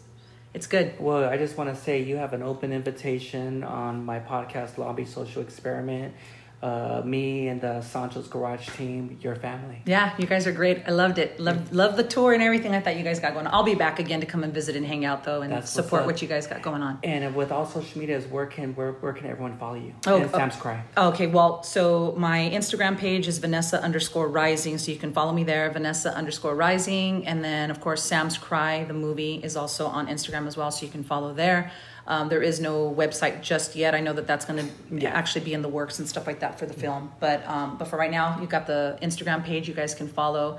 it's 0.53 0.67
good 0.67 0.93
Well, 0.99 1.29
I 1.29 1.37
just 1.37 1.57
want 1.57 1.73
to 1.73 1.81
say 1.81 2.03
you 2.03 2.17
have 2.17 2.33
an 2.33 2.43
open 2.43 2.73
invitation 2.73 3.63
on 3.63 4.03
my 4.03 4.19
podcast, 4.19 4.77
Lobby 4.77 5.05
Social 5.05 5.41
Experiment. 5.41 6.13
Uh, 6.61 7.01
me 7.03 7.47
and 7.47 7.59
the 7.59 7.81
Sancho's 7.81 8.27
Garage 8.27 8.69
team, 8.77 9.17
your 9.21 9.35
family. 9.35 9.81
Yeah, 9.85 10.13
you 10.17 10.27
guys 10.27 10.45
are 10.45 10.51
great. 10.51 10.83
I 10.85 10.91
loved 10.91 11.17
it. 11.17 11.39
Loved 11.39 11.73
love 11.73 11.97
the 11.97 12.03
tour 12.03 12.33
and 12.33 12.43
everything 12.43 12.75
I 12.75 12.79
thought 12.79 12.97
you 12.97 13.03
guys 13.03 13.19
got 13.19 13.33
going 13.33 13.47
on. 13.47 13.53
I'll 13.53 13.63
be 13.63 13.73
back 13.73 13.99
again 13.99 14.19
to 14.19 14.27
come 14.27 14.43
and 14.43 14.53
visit 14.53 14.75
and 14.75 14.85
hang 14.85 15.03
out 15.03 15.23
though 15.23 15.41
and 15.41 15.51
That's 15.51 15.71
support 15.71 16.05
what 16.05 16.21
you 16.21 16.27
guys 16.27 16.45
got 16.45 16.61
going 16.61 16.83
on. 16.83 16.99
And 17.03 17.35
with 17.35 17.51
all 17.51 17.65
social 17.65 17.99
medias, 17.99 18.27
where 18.27 18.45
can 18.45 18.75
where, 18.75 18.91
where 18.93 19.13
can 19.13 19.25
everyone 19.25 19.57
follow 19.57 19.75
you? 19.75 19.93
Oh, 20.05 20.17
and 20.17 20.25
oh. 20.25 20.37
Sam's 20.37 20.55
Cry. 20.55 20.83
Okay, 20.95 21.27
well, 21.27 21.63
so 21.63 22.13
my 22.17 22.51
Instagram 22.53 22.97
page 22.97 23.27
is 23.27 23.39
Vanessa 23.39 23.81
underscore 23.81 24.27
rising, 24.27 24.77
so 24.77 24.91
you 24.91 24.97
can 24.97 25.13
follow 25.13 25.33
me 25.33 25.43
there, 25.43 25.69
Vanessa 25.71 26.13
underscore 26.13 26.55
rising. 26.55 27.25
And 27.25 27.43
then, 27.43 27.71
of 27.71 27.81
course, 27.81 28.03
Sam's 28.03 28.37
Cry, 28.37 28.83
the 28.83 28.93
movie, 28.93 29.35
is 29.35 29.55
also 29.55 29.87
on 29.87 30.07
Instagram 30.07 30.47
as 30.47 30.57
well, 30.57 30.71
so 30.71 30.85
you 30.85 30.91
can 30.91 31.03
follow 31.03 31.33
there. 31.33 31.71
Um, 32.07 32.29
there 32.29 32.41
is 32.41 32.59
no 32.59 32.93
website 32.93 33.41
just 33.41 33.75
yet. 33.75 33.93
I 33.93 33.99
know 34.01 34.13
that 34.13 34.25
that's 34.27 34.45
going 34.45 34.59
to 34.67 34.71
Yeah. 35.03 35.09
actually 35.11 35.45
be 35.45 35.53
in 35.53 35.61
the 35.61 35.69
works 35.69 35.99
and 35.99 36.07
stuff 36.07 36.25
like 36.27 36.39
that 36.39 36.57
for 36.59 36.65
the 36.65 36.73
film. 36.73 37.11
But 37.19 37.47
um, 37.47 37.77
but 37.77 37.87
for 37.87 37.97
right 37.97 38.11
now, 38.11 38.37
you've 38.39 38.49
got 38.49 38.65
the 38.67 38.97
Instagram 39.01 39.43
page 39.43 39.67
you 39.67 39.73
guys 39.73 39.93
can 39.93 40.07
follow. 40.07 40.57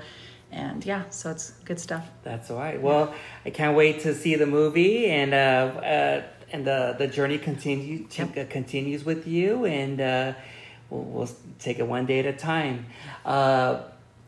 And 0.51 0.85
yeah, 0.85 1.03
so 1.09 1.31
it's 1.31 1.51
good 1.65 1.79
stuff. 1.79 2.07
That's 2.23 2.51
all 2.51 2.57
right. 2.59 2.79
Well, 2.81 3.13
I 3.45 3.49
can't 3.49 3.75
wait 3.75 4.01
to 4.01 4.13
see 4.13 4.35
the 4.35 4.45
movie 4.45 5.07
and 5.09 5.33
uh, 5.33 5.37
uh, 5.37 6.23
and 6.51 6.65
the 6.65 6.95
the 6.97 7.07
journey 7.07 7.37
continue 7.39 8.07
Yep. 8.11 8.37
uh, 8.37 8.45
continues 8.51 9.03
with 9.03 9.27
you, 9.27 9.65
and 9.65 9.99
uh, 9.99 10.33
we'll, 10.91 11.01
we'll 11.03 11.29
take 11.59 11.79
it 11.79 11.87
one 11.87 12.05
day 12.05 12.19
at 12.19 12.25
a 12.27 12.33
time. 12.33 12.85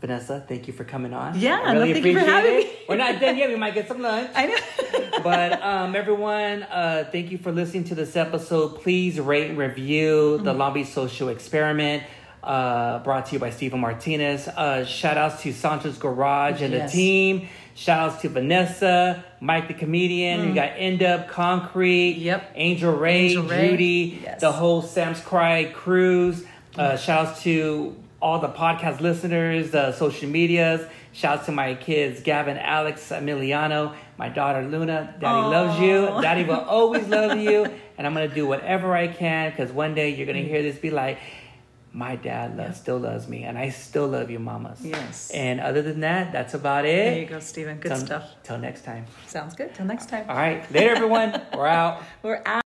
Vanessa, 0.02 0.44
thank 0.48 0.68
you 0.68 0.74
for 0.74 0.84
coming 0.84 1.14
on. 1.14 1.40
Yeah, 1.40 1.62
I 1.64 1.74
no, 1.74 1.80
really 1.82 1.94
thank 1.94 2.06
you 2.06 2.14
for 2.14 2.20
appreciate 2.20 2.36
having 2.36 2.54
it. 2.54 2.66
me. 2.66 2.80
We're 2.90 2.98
not 2.98 3.20
done 3.20 3.38
yet. 3.38 3.50
We 3.50 3.56
might 3.56 3.74
get 3.74 3.88
some 3.88 4.02
lunch. 4.02 4.30
I 4.36 4.46
know. 4.48 5.20
but 5.24 5.62
um, 5.64 5.96
everyone, 5.96 6.64
uh, 6.64 7.08
thank 7.12 7.32
you 7.32 7.38
for 7.38 7.52
listening 7.52 7.86
to 7.86 7.96
this 7.96 8.16
episode. 8.16 8.82
Please 8.82 9.20
rate 9.20 9.50
and 9.50 9.58
review 9.58 10.38
the 10.40 10.52
Mm-hmm. 10.52 10.60
Long 10.60 10.74
Beach 10.74 10.88
Social 10.88 11.30
Experiment. 11.30 12.04
Uh, 12.44 13.00
brought 13.00 13.26
to 13.28 13.34
you 13.34 13.40
by 13.40 13.50
Stephen 13.50 13.80
Martinez. 13.80 14.48
Uh, 14.48 14.86
shout 14.86 15.18
outs 15.18 15.42
to 15.42 15.52
Sancho's 15.52 15.98
Garage 15.98 16.62
and 16.62 16.74
Yes. 16.74 16.92
the 16.92 16.98
team. 16.98 17.48
Shout 17.74 18.12
outs 18.12 18.22
to 18.22 18.30
Vanessa, 18.30 19.24
Mike 19.42 19.68
the 19.68 19.74
comedian. 19.74 20.50
You 20.50 20.54
got 20.54 20.74
N 20.78 20.98
Dub, 20.98 21.28
Concrete, 21.28 22.18
Mm. 22.20 22.22
Yep. 22.24 22.52
Angel 22.56 22.94
Rae, 22.94 23.26
Angel 23.26 23.44
Rae. 23.44 23.70
Judy, 23.72 24.20
Yes. 24.24 24.40
the 24.42 24.52
whole 24.52 24.82
Sam's 24.84 25.20
Cry 25.22 25.64
cruise. 25.74 26.46
Uh, 26.78 26.96
shout 26.98 27.28
outs 27.28 27.42
to 27.44 27.96
all 28.26 28.40
the 28.40 28.50
podcast 28.50 29.02
listeners, 29.02 29.70
the 29.70 29.92
social 29.92 30.28
medias. 30.28 30.82
Shouts 31.14 31.46
to 31.46 31.52
my 31.52 31.76
kids, 31.76 32.22
Gavin, 32.22 32.58
Alex, 32.58 33.10
Emiliano, 33.10 33.94
my 34.18 34.30
daughter 34.30 34.64
Luna. 34.64 35.14
Daddy 35.20 35.26
Aw. 35.28 35.48
loves 35.48 35.80
you. 35.80 36.08
Daddy 36.24 36.44
will 36.44 36.56
always 36.78 37.08
love 37.08 37.38
you. 37.38 37.68
And 37.98 38.08
I'm 38.08 38.16
gonna 38.16 38.28
do 38.28 38.48
whatever 38.48 38.96
I 38.96 39.08
can 39.08 39.52
because 39.52 39.72
one 39.72 39.94
day 39.94 40.10
you're 40.16 40.26
gonna 40.26 40.40
hear 40.40 40.64
this 40.64 40.80
be 40.80 40.90
like, 40.90 41.20
my 41.94 42.16
dad 42.16 42.58
loves, 42.58 42.78
still 42.80 42.98
loves 42.98 43.28
me, 43.28 43.44
and 43.44 43.60
I 43.60 43.70
still 43.70 44.08
love 44.08 44.32
you, 44.32 44.40
mamas. 44.40 44.80
Yes. 44.84 45.30
And 45.30 45.62
other 45.62 45.84
than 45.84 46.00
that, 46.00 46.34
that's 46.34 46.56
about 46.56 46.84
it. 46.86 47.06
There 47.06 47.20
you 47.20 47.26
go, 47.28 47.40
Stephen. 47.40 47.78
Good 47.78 47.90
Till- 47.90 48.06
stuff. 48.08 48.32
Till 48.44 48.58
next 48.58 48.84
time. 48.84 49.06
Sounds 49.28 49.54
good. 49.54 49.74
Till 49.76 49.86
next 49.86 50.10
time. 50.10 50.26
All 50.28 50.36
right, 50.36 50.70
later, 50.74 50.96
everyone. 50.96 51.42
We're 51.56 51.68
out. 51.68 52.02
We're 52.24 52.42
out. 52.44 52.65